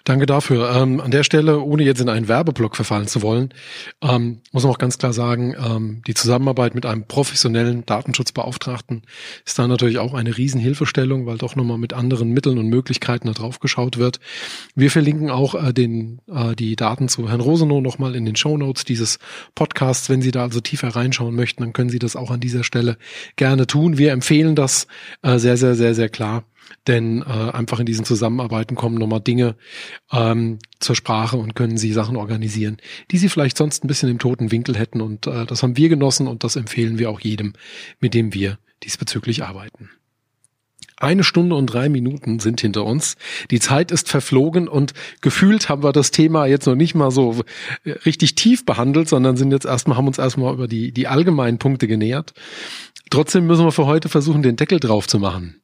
Danke 0.03 0.25
dafür. 0.25 0.71
Ähm, 0.75 0.99
an 0.99 1.11
der 1.11 1.23
Stelle, 1.23 1.61
ohne 1.61 1.83
jetzt 1.83 2.01
in 2.01 2.09
einen 2.09 2.27
Werbeblock 2.27 2.75
verfallen 2.75 3.07
zu 3.07 3.21
wollen, 3.21 3.53
ähm, 4.01 4.41
muss 4.51 4.63
man 4.63 4.71
auch 4.71 4.79
ganz 4.79 4.97
klar 4.97 5.13
sagen, 5.13 5.55
ähm, 5.63 6.01
die 6.07 6.15
Zusammenarbeit 6.15 6.73
mit 6.73 6.85
einem 6.85 7.05
professionellen 7.05 7.85
Datenschutzbeauftragten 7.85 9.03
ist 9.45 9.59
da 9.59 9.67
natürlich 9.67 9.99
auch 9.99 10.15
eine 10.15 10.35
Riesenhilfestellung, 10.35 11.27
weil 11.27 11.37
doch 11.37 11.55
nochmal 11.55 11.77
mit 11.77 11.93
anderen 11.93 12.31
Mitteln 12.31 12.57
und 12.57 12.67
Möglichkeiten 12.67 13.27
da 13.27 13.33
drauf 13.33 13.59
geschaut 13.59 13.97
wird. 13.97 14.19
Wir 14.75 14.89
verlinken 14.89 15.29
auch 15.29 15.53
äh, 15.53 15.71
den, 15.71 16.19
äh, 16.27 16.55
die 16.55 16.75
Daten 16.75 17.07
zu 17.07 17.29
Herrn 17.29 17.41
Rosenow 17.41 17.81
nochmal 17.81 18.15
in 18.15 18.25
den 18.25 18.35
Show 18.35 18.57
Notes 18.57 18.85
dieses 18.85 19.19
Podcasts. 19.53 20.09
Wenn 20.09 20.23
Sie 20.23 20.31
da 20.31 20.43
also 20.43 20.61
tiefer 20.61 20.89
reinschauen 20.89 21.35
möchten, 21.35 21.61
dann 21.61 21.73
können 21.73 21.89
Sie 21.89 21.99
das 21.99 22.15
auch 22.15 22.31
an 22.31 22.39
dieser 22.39 22.63
Stelle 22.63 22.97
gerne 23.35 23.67
tun. 23.67 23.99
Wir 23.99 24.13
empfehlen 24.13 24.55
das 24.55 24.87
äh, 25.21 25.37
sehr, 25.37 25.57
sehr, 25.57 25.75
sehr, 25.75 25.93
sehr 25.93 26.09
klar 26.09 26.43
denn 26.87 27.21
äh, 27.21 27.51
einfach 27.51 27.79
in 27.79 27.85
diesen 27.85 28.05
Zusammenarbeiten 28.05 28.75
kommen 28.75 28.97
nochmal 28.97 29.21
Dinge 29.21 29.55
ähm, 30.11 30.59
zur 30.79 30.95
Sprache 30.95 31.37
und 31.37 31.55
können 31.55 31.77
sie 31.77 31.93
Sachen 31.93 32.15
organisieren, 32.15 32.77
die 33.11 33.17
sie 33.17 33.29
vielleicht 33.29 33.57
sonst 33.57 33.83
ein 33.83 33.87
bisschen 33.87 34.09
im 34.09 34.19
toten 34.19 34.51
Winkel 34.51 34.77
hätten. 34.77 35.01
Und 35.01 35.27
äh, 35.27 35.45
das 35.45 35.61
haben 35.63 35.77
wir 35.77 35.89
genossen 35.89 36.27
und 36.27 36.43
das 36.43 36.55
empfehlen 36.55 36.97
wir 36.97 37.09
auch 37.09 37.19
jedem, 37.19 37.53
mit 37.99 38.13
dem 38.13 38.33
wir 38.33 38.57
diesbezüglich 38.83 39.43
arbeiten. 39.43 39.89
Eine 41.01 41.23
Stunde 41.23 41.55
und 41.55 41.65
drei 41.65 41.89
Minuten 41.89 42.39
sind 42.39 42.61
hinter 42.61 42.85
uns. 42.85 43.17
Die 43.49 43.59
Zeit 43.59 43.91
ist 43.91 44.07
verflogen 44.07 44.67
und 44.67 44.93
gefühlt 45.21 45.67
haben 45.67 45.81
wir 45.81 45.93
das 45.93 46.11
Thema 46.11 46.45
jetzt 46.45 46.67
noch 46.67 46.75
nicht 46.75 46.93
mal 46.93 47.09
so 47.09 47.43
äh, 47.83 47.91
richtig 48.05 48.35
tief 48.35 48.65
behandelt, 48.65 49.09
sondern 49.09 49.35
sind 49.35 49.51
jetzt 49.51 49.65
erstmal, 49.65 49.97
haben 49.97 50.07
uns 50.07 50.19
erstmal 50.19 50.53
über 50.53 50.67
die, 50.67 50.91
die 50.91 51.07
allgemeinen 51.07 51.57
Punkte 51.57 51.87
genähert. 51.87 52.33
Trotzdem 53.11 53.45
müssen 53.45 53.65
wir 53.65 53.73
für 53.73 53.85
heute 53.85 54.07
versuchen, 54.07 54.41
den 54.41 54.55
Deckel 54.55 54.79
drauf 54.79 55.05
zu 55.05 55.19
machen. 55.19 55.61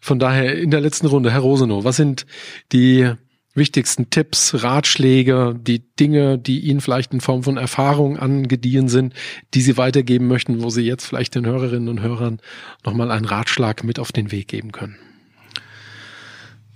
Von 0.00 0.18
daher 0.18 0.56
in 0.56 0.70
der 0.70 0.82
letzten 0.82 1.06
Runde, 1.06 1.32
Herr 1.32 1.40
Rosenow, 1.40 1.82
was 1.82 1.96
sind 1.96 2.26
die 2.72 3.10
wichtigsten 3.54 4.10
Tipps, 4.10 4.62
Ratschläge, 4.62 5.58
die 5.58 5.82
Dinge, 5.96 6.38
die 6.38 6.60
Ihnen 6.60 6.82
vielleicht 6.82 7.12
in 7.12 7.20
Form 7.20 7.42
von 7.42 7.56
Erfahrung 7.56 8.18
angedient 8.18 8.90
sind, 8.90 9.14
die 9.54 9.62
Sie 9.62 9.78
weitergeben 9.78 10.28
möchten, 10.28 10.62
wo 10.62 10.68
Sie 10.68 10.82
jetzt 10.82 11.06
vielleicht 11.06 11.34
den 11.34 11.46
Hörerinnen 11.46 11.88
und 11.88 12.02
Hörern 12.02 12.38
nochmal 12.84 13.10
einen 13.10 13.24
Ratschlag 13.24 13.82
mit 13.82 13.98
auf 13.98 14.12
den 14.12 14.30
Weg 14.30 14.48
geben 14.48 14.70
können? 14.70 14.96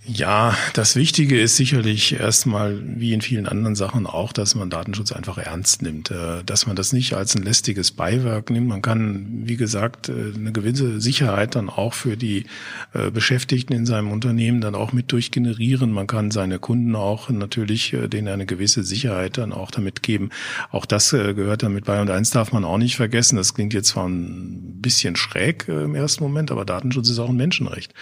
Ja, 0.06 0.54
das 0.74 0.96
Wichtige 0.96 1.40
ist 1.40 1.56
sicherlich 1.56 2.20
erstmal, 2.20 2.78
wie 2.84 3.14
in 3.14 3.22
vielen 3.22 3.46
anderen 3.46 3.74
Sachen 3.74 4.06
auch, 4.06 4.34
dass 4.34 4.54
man 4.54 4.68
Datenschutz 4.68 5.12
einfach 5.12 5.38
ernst 5.38 5.80
nimmt, 5.80 6.10
äh, 6.10 6.44
dass 6.44 6.66
man 6.66 6.76
das 6.76 6.92
nicht 6.92 7.14
als 7.14 7.34
ein 7.34 7.42
lästiges 7.42 7.90
Beiwerk 7.90 8.50
nimmt. 8.50 8.68
Man 8.68 8.82
kann, 8.82 9.44
wie 9.46 9.56
gesagt, 9.56 10.10
äh, 10.10 10.34
eine 10.36 10.52
gewisse 10.52 11.00
Sicherheit 11.00 11.54
dann 11.54 11.70
auch 11.70 11.94
für 11.94 12.18
die 12.18 12.44
äh, 12.92 13.10
Beschäftigten 13.10 13.72
in 13.72 13.86
seinem 13.86 14.10
Unternehmen 14.10 14.60
dann 14.60 14.74
auch 14.74 14.92
mit 14.92 15.10
durchgenerieren. 15.10 15.90
Man 15.90 16.06
kann 16.06 16.30
seine 16.30 16.58
Kunden 16.58 16.94
auch 16.96 17.30
natürlich 17.30 17.96
denen 18.12 18.28
eine 18.28 18.44
gewisse 18.44 18.84
Sicherheit 18.84 19.38
dann 19.38 19.54
auch 19.54 19.70
damit 19.70 20.02
geben. 20.02 20.28
Auch 20.70 20.84
das 20.84 21.10
gehört 21.12 21.62
damit 21.62 21.86
bei. 21.86 22.00
Und 22.02 22.10
eins 22.10 22.30
darf 22.30 22.52
man 22.52 22.64
auch 22.64 22.78
nicht 22.78 22.96
vergessen. 22.96 23.36
Das 23.36 23.54
klingt 23.54 23.72
jetzt 23.72 23.88
zwar 23.88 24.06
ein 24.06 24.80
bisschen 24.82 25.16
schräg 25.16 25.66
im 25.68 25.94
ersten 25.94 26.22
Moment, 26.24 26.50
aber 26.50 26.64
Datenschutz 26.64 27.08
ist 27.08 27.18
auch 27.18 27.30
ein 27.30 27.36
Menschenrecht. 27.36 27.94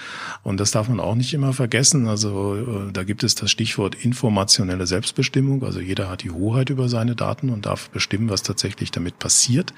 Und 0.42 0.58
das 0.58 0.72
darf 0.72 0.88
man 0.88 0.98
auch 0.98 1.14
nicht 1.14 1.32
immer 1.34 1.52
vergessen 1.52 1.91
vergessen. 1.92 2.08
Also 2.08 2.56
äh, 2.56 2.92
da 2.92 3.04
gibt 3.04 3.24
es 3.24 3.34
das 3.34 3.50
Stichwort 3.50 3.94
informationelle 3.94 4.86
Selbstbestimmung. 4.86 5.64
Also 5.64 5.80
jeder 5.80 6.08
hat 6.08 6.22
die 6.22 6.30
Hoheit 6.30 6.70
über 6.70 6.88
seine 6.88 7.14
Daten 7.14 7.50
und 7.50 7.66
darf 7.66 7.90
bestimmen, 7.90 8.30
was 8.30 8.42
tatsächlich 8.42 8.90
damit 8.90 9.18
passiert. 9.18 9.72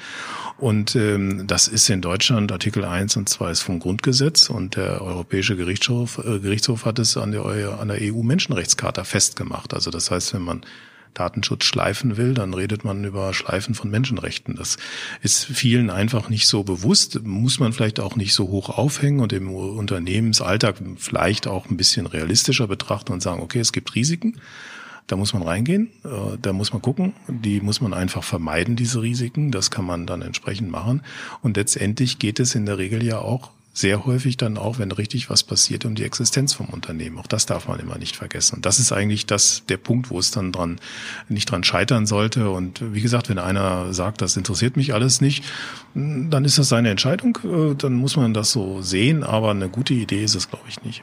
Und 0.59 0.97
ähm, 0.97 1.47
das 1.47 1.69
ist 1.69 1.89
in 1.91 2.01
Deutschland 2.01 2.53
Artikel 2.53 2.85
1 2.85 3.17
und 3.17 3.29
2 3.29 3.51
ist 3.51 3.63
vom 3.63 3.81
Grundgesetz 3.81 4.51
und 4.51 4.77
der 4.77 5.03
Europäische 5.03 5.57
Gerichtshof, 5.57 6.19
äh, 6.19 6.39
Gerichtshof 6.39 6.85
hat 6.85 6.99
es 6.99 7.17
an 7.17 7.33
der, 7.33 7.45
an 7.45 7.89
der 7.89 7.99
EU-Menschenrechtscharta 8.01 9.05
festgemacht. 9.05 9.75
Also 9.75 9.91
das 9.91 10.11
heißt, 10.11 10.35
wenn 10.35 10.43
man 10.43 10.61
Datenschutz 11.15 11.65
schleifen 11.65 12.17
will, 12.17 12.35
dann 12.35 12.55
redet 12.55 12.85
man 12.85 13.05
über 13.05 13.33
Schleifen 13.33 13.75
von 13.75 13.91
Menschenrechten. 13.91 14.57
Das 14.57 14.77
ist 15.23 15.45
vielen 15.45 15.91
einfach 15.91 16.29
nicht 16.29 16.47
so 16.47 16.65
bewusst, 16.65 17.23
muss 17.25 17.59
man 17.59 17.73
vielleicht 17.73 18.01
auch 18.01 18.17
nicht 18.17 18.35
so 18.35 18.49
hoch 18.49 18.69
aufhängen 18.69 19.21
und 19.21 19.33
im 19.33 19.55
Unternehmensalltag 19.55 20.77
vielleicht 20.99 21.47
auch 21.47 21.71
ein 21.71 21.77
bisschen 21.77 22.07
realistischer 22.07 22.67
betrachten 22.67 23.13
und 23.13 23.23
sagen, 23.23 23.43
okay, 23.43 23.61
es 23.61 23.73
gibt 23.73 23.95
Risiken. 23.95 24.41
Da 25.07 25.17
muss 25.17 25.35
man 25.35 25.43
reingehen, 25.43 25.91
äh, 26.05 26.39
da 26.41 26.55
muss 26.55 26.73
man 26.73 26.81
gucken, 26.81 27.13
die 27.29 27.61
muss 27.61 27.83
man 27.83 27.93
einfach 27.93 28.25
vermeiden, 28.25 28.75
diese 28.75 29.03
Risiken. 29.03 29.51
Das 29.51 29.71
kann 29.71 29.85
man 29.85 30.07
dann 30.07 30.23
entsprechend 30.23 30.71
machen. 30.71 31.03
Und 31.43 31.59
letztendlich 31.59 32.19
geht 32.19 32.41
es 32.41 32.55
in 32.55 32.65
der 32.65 32.79
Regel 32.79 33.03
ja 33.05 33.19
auch 33.19 33.51
sehr 33.77 34.07
häufig 34.07 34.37
dann 34.37 34.57
auch, 34.57 34.79
wenn 34.79 34.93
richtig 34.93 35.29
was 35.29 35.43
passiert, 35.43 35.85
um 35.85 35.97
die 35.97 36.05
Existenz 36.05 36.55
vom 36.55 36.67
Unternehmen. 36.67 37.19
Auch 37.19 37.27
das 37.27 37.45
darf 37.45 37.67
man 37.67 37.81
immer 37.81 37.99
nicht 37.99 38.15
vergessen. 38.15 38.57
Und 38.57 38.67
das 38.67 38.79
ist 38.79 38.93
eigentlich 38.93 39.27
das, 39.27 39.65
der 39.69 39.79
Punkt, 39.79 40.11
wo 40.11 40.19
es 40.21 40.31
dann 40.31 40.53
dran, 40.53 40.79
nicht 41.29 41.51
dran 41.51 41.65
scheitern 41.65 42.07
sollte. 42.07 42.51
Und 42.51 42.95
wie 42.95 43.01
gesagt, 43.01 43.29
wenn 43.29 43.41
einer 43.41 43.93
sagt, 43.93 44.23
das 44.23 44.37
interessiert 44.37 44.77
mich 44.77 44.95
alles 44.95 45.21
nicht, 45.21 45.45
dann 45.95 46.45
ist 46.45 46.57
das 46.57 46.69
seine 46.69 46.91
Entscheidung. 46.91 47.37
Äh, 47.43 47.75
dann 47.75 47.95
muss 47.95 48.17
man 48.17 48.33
das 48.33 48.53
so 48.53 48.81
sehen. 48.81 49.25
Aber 49.25 49.51
eine 49.51 49.69
gute 49.69 49.93
Idee 49.93 50.23
ist 50.23 50.37
es, 50.37 50.49
glaube 50.49 50.67
ich, 50.69 50.81
nicht. 50.85 51.03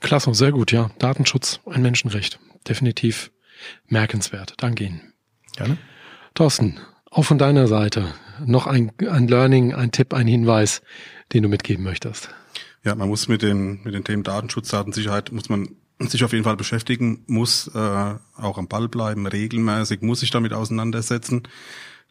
Klasse, 0.00 0.34
sehr 0.34 0.52
gut, 0.52 0.72
ja. 0.72 0.90
Datenschutz, 0.98 1.60
ein 1.64 1.80
Menschenrecht. 1.80 2.38
Definitiv 2.68 3.30
merkenswert. 3.88 4.54
Danke 4.58 4.84
Ihnen. 4.84 5.14
Gerne. 5.56 5.78
Thorsten, 6.34 6.78
auch 7.10 7.24
von 7.24 7.38
deiner 7.38 7.66
Seite 7.66 8.12
noch 8.44 8.66
ein, 8.66 8.92
ein 9.08 9.26
Learning, 9.26 9.74
ein 9.74 9.90
Tipp, 9.90 10.12
ein 10.12 10.26
Hinweis, 10.26 10.82
den 11.32 11.42
du 11.42 11.48
mitgeben 11.48 11.84
möchtest? 11.84 12.30
Ja, 12.84 12.94
man 12.94 13.08
muss 13.08 13.28
mit 13.28 13.42
den, 13.42 13.82
mit 13.82 13.94
den 13.94 14.04
Themen 14.04 14.22
Datenschutz, 14.22 14.68
Datensicherheit, 14.68 15.32
muss 15.32 15.48
man 15.48 15.70
sich 15.98 16.24
auf 16.24 16.32
jeden 16.32 16.44
Fall 16.44 16.56
beschäftigen, 16.56 17.24
muss 17.26 17.68
äh, 17.74 18.14
auch 18.36 18.58
am 18.58 18.68
Ball 18.68 18.88
bleiben, 18.88 19.26
regelmäßig, 19.26 20.02
muss 20.02 20.20
sich 20.20 20.30
damit 20.30 20.52
auseinandersetzen. 20.52 21.42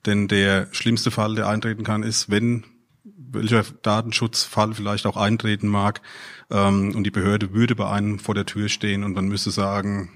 Denn 0.06 0.28
der 0.28 0.68
schlimmste 0.72 1.12
Fall, 1.12 1.36
der 1.36 1.48
eintreten 1.48 1.84
kann, 1.84 2.04
ist, 2.04 2.30
wenn 2.30 2.64
welcher 3.04 3.64
Datenschutzfall 3.82 4.74
vielleicht 4.74 5.06
auch 5.06 5.18
eintreten 5.18 5.68
mag 5.68 6.02
ähm, 6.50 6.96
und 6.96 7.04
die 7.04 7.12
Behörde 7.12 7.54
würde 7.54 7.76
bei 7.76 7.90
einem 7.90 8.20
vor 8.20 8.36
der 8.36 8.46
Tür 8.46 8.70
stehen 8.70 9.04
und 9.04 9.14
man 9.14 9.28
müsste 9.28 9.52
sagen, 9.52 10.10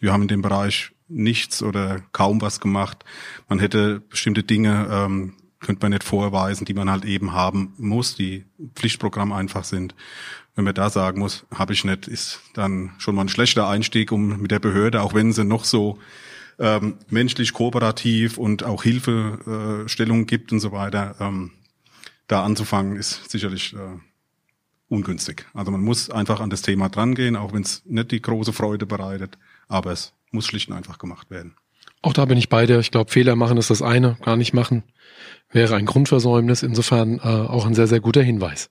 wir 0.00 0.12
haben 0.12 0.22
in 0.22 0.28
dem 0.28 0.42
Bereich 0.42 0.92
nichts 1.08 1.62
oder 1.62 2.00
kaum 2.12 2.40
was 2.40 2.60
gemacht. 2.60 3.04
Man 3.48 3.58
hätte 3.58 4.00
bestimmte 4.00 4.42
Dinge 4.42 4.88
ähm, 4.90 5.34
könnte 5.60 5.84
man 5.84 5.92
nicht 5.92 6.04
vorweisen, 6.04 6.64
die 6.64 6.74
man 6.74 6.90
halt 6.90 7.04
eben 7.04 7.32
haben 7.32 7.74
muss, 7.78 8.14
die 8.14 8.44
Pflichtprogramm 8.74 9.32
einfach 9.32 9.64
sind. 9.64 9.94
Wenn 10.54 10.64
man 10.64 10.74
da 10.74 10.90
sagen 10.90 11.20
muss, 11.20 11.46
habe 11.54 11.72
ich 11.72 11.84
nicht, 11.84 12.08
ist 12.08 12.40
dann 12.54 12.92
schon 12.98 13.14
mal 13.14 13.22
ein 13.22 13.28
schlechter 13.28 13.68
Einstieg, 13.68 14.12
um 14.12 14.40
mit 14.40 14.50
der 14.50 14.58
Behörde, 14.58 15.02
auch 15.02 15.14
wenn 15.14 15.32
sie 15.32 15.44
noch 15.44 15.64
so 15.64 15.98
ähm, 16.58 16.98
menschlich 17.08 17.52
kooperativ 17.52 18.38
und 18.38 18.64
auch 18.64 18.82
Hilfestellung 18.82 20.22
äh, 20.22 20.24
gibt 20.24 20.52
und 20.52 20.60
so 20.60 20.72
weiter, 20.72 21.16
ähm, 21.20 21.52
da 22.26 22.44
anzufangen, 22.44 22.96
ist 22.96 23.30
sicherlich 23.30 23.74
äh, 23.74 23.98
ungünstig. 24.88 25.46
Also 25.54 25.70
man 25.70 25.80
muss 25.80 26.10
einfach 26.10 26.40
an 26.40 26.50
das 26.50 26.62
Thema 26.62 26.88
drangehen, 26.88 27.36
auch 27.36 27.52
wenn 27.52 27.62
es 27.62 27.82
nicht 27.86 28.10
die 28.10 28.22
große 28.22 28.52
Freude 28.52 28.86
bereitet, 28.86 29.38
aber 29.68 29.92
es 29.92 30.12
muss 30.30 30.46
schlicht 30.46 30.68
und 30.68 30.76
einfach 30.76 30.98
gemacht 30.98 31.30
werden. 31.30 31.54
Auch 32.02 32.12
da 32.12 32.24
bin 32.24 32.38
ich 32.38 32.48
bei 32.48 32.66
dir. 32.66 32.78
Ich 32.78 32.90
glaube, 32.90 33.10
Fehler 33.10 33.36
machen 33.36 33.58
ist 33.58 33.70
das 33.70 33.82
eine, 33.82 34.16
gar 34.22 34.36
nicht 34.36 34.54
machen 34.54 34.84
wäre 35.50 35.76
ein 35.76 35.86
Grundversäumnis. 35.86 36.62
Insofern 36.62 37.18
äh, 37.18 37.22
auch 37.22 37.66
ein 37.66 37.74
sehr, 37.74 37.86
sehr 37.86 38.00
guter 38.00 38.22
Hinweis. 38.22 38.70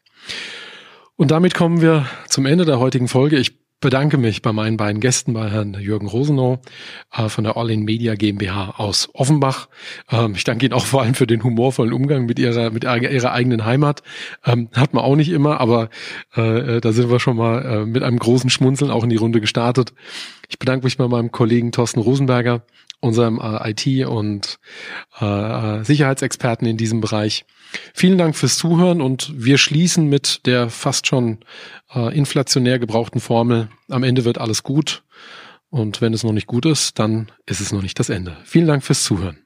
Und 1.16 1.32
damit 1.32 1.56
kommen 1.56 1.82
wir 1.82 2.06
zum 2.28 2.46
Ende 2.46 2.66
der 2.66 2.80
heutigen 2.80 3.08
Folge. 3.08 3.38
Ich 3.38 3.60
bedanke 3.80 4.18
mich 4.18 4.42
bei 4.42 4.52
meinen 4.54 4.78
beiden 4.78 5.00
Gästen, 5.00 5.34
bei 5.34 5.50
Herrn 5.50 5.76
Jürgen 5.76 6.08
Rosenow 6.08 6.60
äh, 7.14 7.30
von 7.30 7.44
der 7.44 7.58
All-in 7.58 7.84
Media 7.84 8.16
GmbH 8.16 8.76
aus 8.78 9.10
Offenbach. 9.14 9.68
Ähm, 10.10 10.34
ich 10.36 10.44
danke 10.44 10.66
Ihnen 10.66 10.74
auch 10.74 10.86
vor 10.86 11.04
allem 11.04 11.14
für 11.14 11.28
den 11.28 11.44
humorvollen 11.44 11.94
Umgang 11.94 12.26
mit 12.26 12.40
Ihrer, 12.40 12.72
mit 12.72 12.84
Ihrer 12.84 13.32
eigenen 13.32 13.66
Heimat. 13.66 14.02
Ähm, 14.46 14.70
hat 14.74 14.94
man 14.94 15.04
auch 15.04 15.16
nicht 15.16 15.30
immer, 15.30 15.60
aber 15.60 15.90
äh, 16.34 16.82
da 16.82 16.92
sind 16.92 17.10
wir 17.10 17.20
schon 17.20 17.38
mal 17.38 17.64
äh, 17.66 17.86
mit 17.86 18.04
einem 18.04 18.20
großen 18.20 18.50
Schmunzeln 18.50 18.92
auch 18.92 19.04
in 19.04 19.10
die 19.10 19.16
Runde 19.16 19.42
gestartet. 19.42 19.94
Ich 20.50 20.58
bedanke 20.58 20.86
mich 20.86 20.98
bei 20.98 21.08
meinem 21.08 21.32
Kollegen 21.32 21.72
Thorsten 21.72 22.00
Rosenberger 22.00 22.64
unserem 23.00 23.40
äh, 23.40 23.72
IT- 23.72 24.08
und 24.08 24.60
äh, 25.22 25.26
äh, 25.26 25.84
Sicherheitsexperten 25.84 26.68
in 26.68 26.78
diesem 26.78 27.02
Bereich. 27.02 27.46
Vielen 27.94 28.18
Dank 28.18 28.36
fürs 28.36 28.58
Zuhören 28.58 29.02
und 29.02 29.32
wir 29.36 29.58
schließen 29.58 30.08
mit 30.08 30.46
der 30.46 30.70
fast 30.70 31.08
schon 31.08 31.40
äh, 31.94 32.16
inflationär 32.16 32.80
gebrauchten 32.80 33.20
Formel. 33.20 33.70
Am 33.90 34.04
Ende 34.04 34.26
wird 34.26 34.38
alles 34.38 34.64
gut 34.64 35.04
und 35.70 36.02
wenn 36.02 36.14
es 36.14 36.24
noch 36.24 36.34
nicht 36.34 36.48
gut 36.48 36.66
ist, 36.66 37.00
dann 37.00 37.32
ist 37.46 37.62
es 37.62 37.72
noch 37.72 37.82
nicht 37.82 38.00
das 38.00 38.10
Ende. 38.10 38.38
Vielen 38.46 38.68
Dank 38.68 38.84
fürs 38.84 39.04
Zuhören. 39.04 39.38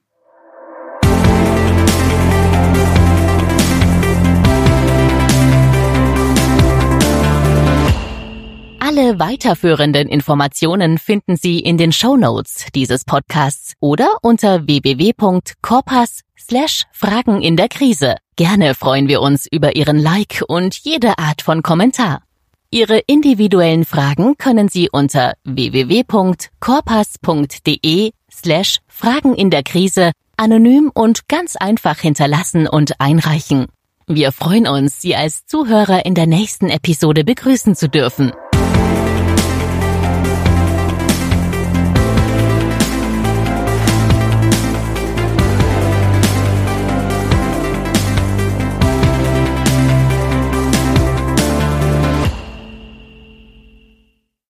Alle 8.94 9.20
weiterführenden 9.20 10.10
Informationen 10.10 10.98
finden 10.98 11.38
Sie 11.38 11.60
in 11.60 11.78
den 11.78 11.94
Show 11.94 12.18
Notes 12.18 12.66
dieses 12.76 13.06
Podcasts 13.06 13.76
oder 13.80 14.18
unter 14.22 14.68
www.corpas 14.68 16.20
slash 16.38 16.84
Fragen 16.92 17.42
in 17.42 17.56
der 17.56 17.70
Krise. 17.70 18.18
Gerne 18.36 18.76
freuen 18.76 19.08
wir 19.08 19.22
uns 19.22 19.48
über 19.50 19.78
Ihren 19.78 19.98
Like 19.98 20.44
und 20.46 20.76
jede 20.76 21.18
Art 21.20 21.42
von 21.42 21.64
Kommentar. 21.64 22.24
Ihre 22.70 22.98
individuellen 23.08 23.86
Fragen 23.86 24.38
können 24.38 24.68
Sie 24.68 24.90
unter 24.92 25.36
www.corpas.de 25.46 28.12
slash 28.30 28.80
Fragen 28.90 29.36
in 29.36 29.52
der 29.52 29.64
Krise 29.64 30.12
anonym 30.36 30.92
und 30.94 31.30
ganz 31.30 31.56
einfach 31.56 32.00
hinterlassen 32.00 32.68
und 32.68 33.00
einreichen. 33.00 33.68
Wir 34.06 34.34
freuen 34.34 34.68
uns, 34.68 35.00
Sie 35.00 35.16
als 35.16 35.46
Zuhörer 35.46 36.06
in 36.06 36.14
der 36.14 36.28
nächsten 36.28 36.70
Episode 36.70 37.24
begrüßen 37.24 37.78
zu 37.78 37.88
dürfen. 37.88 38.34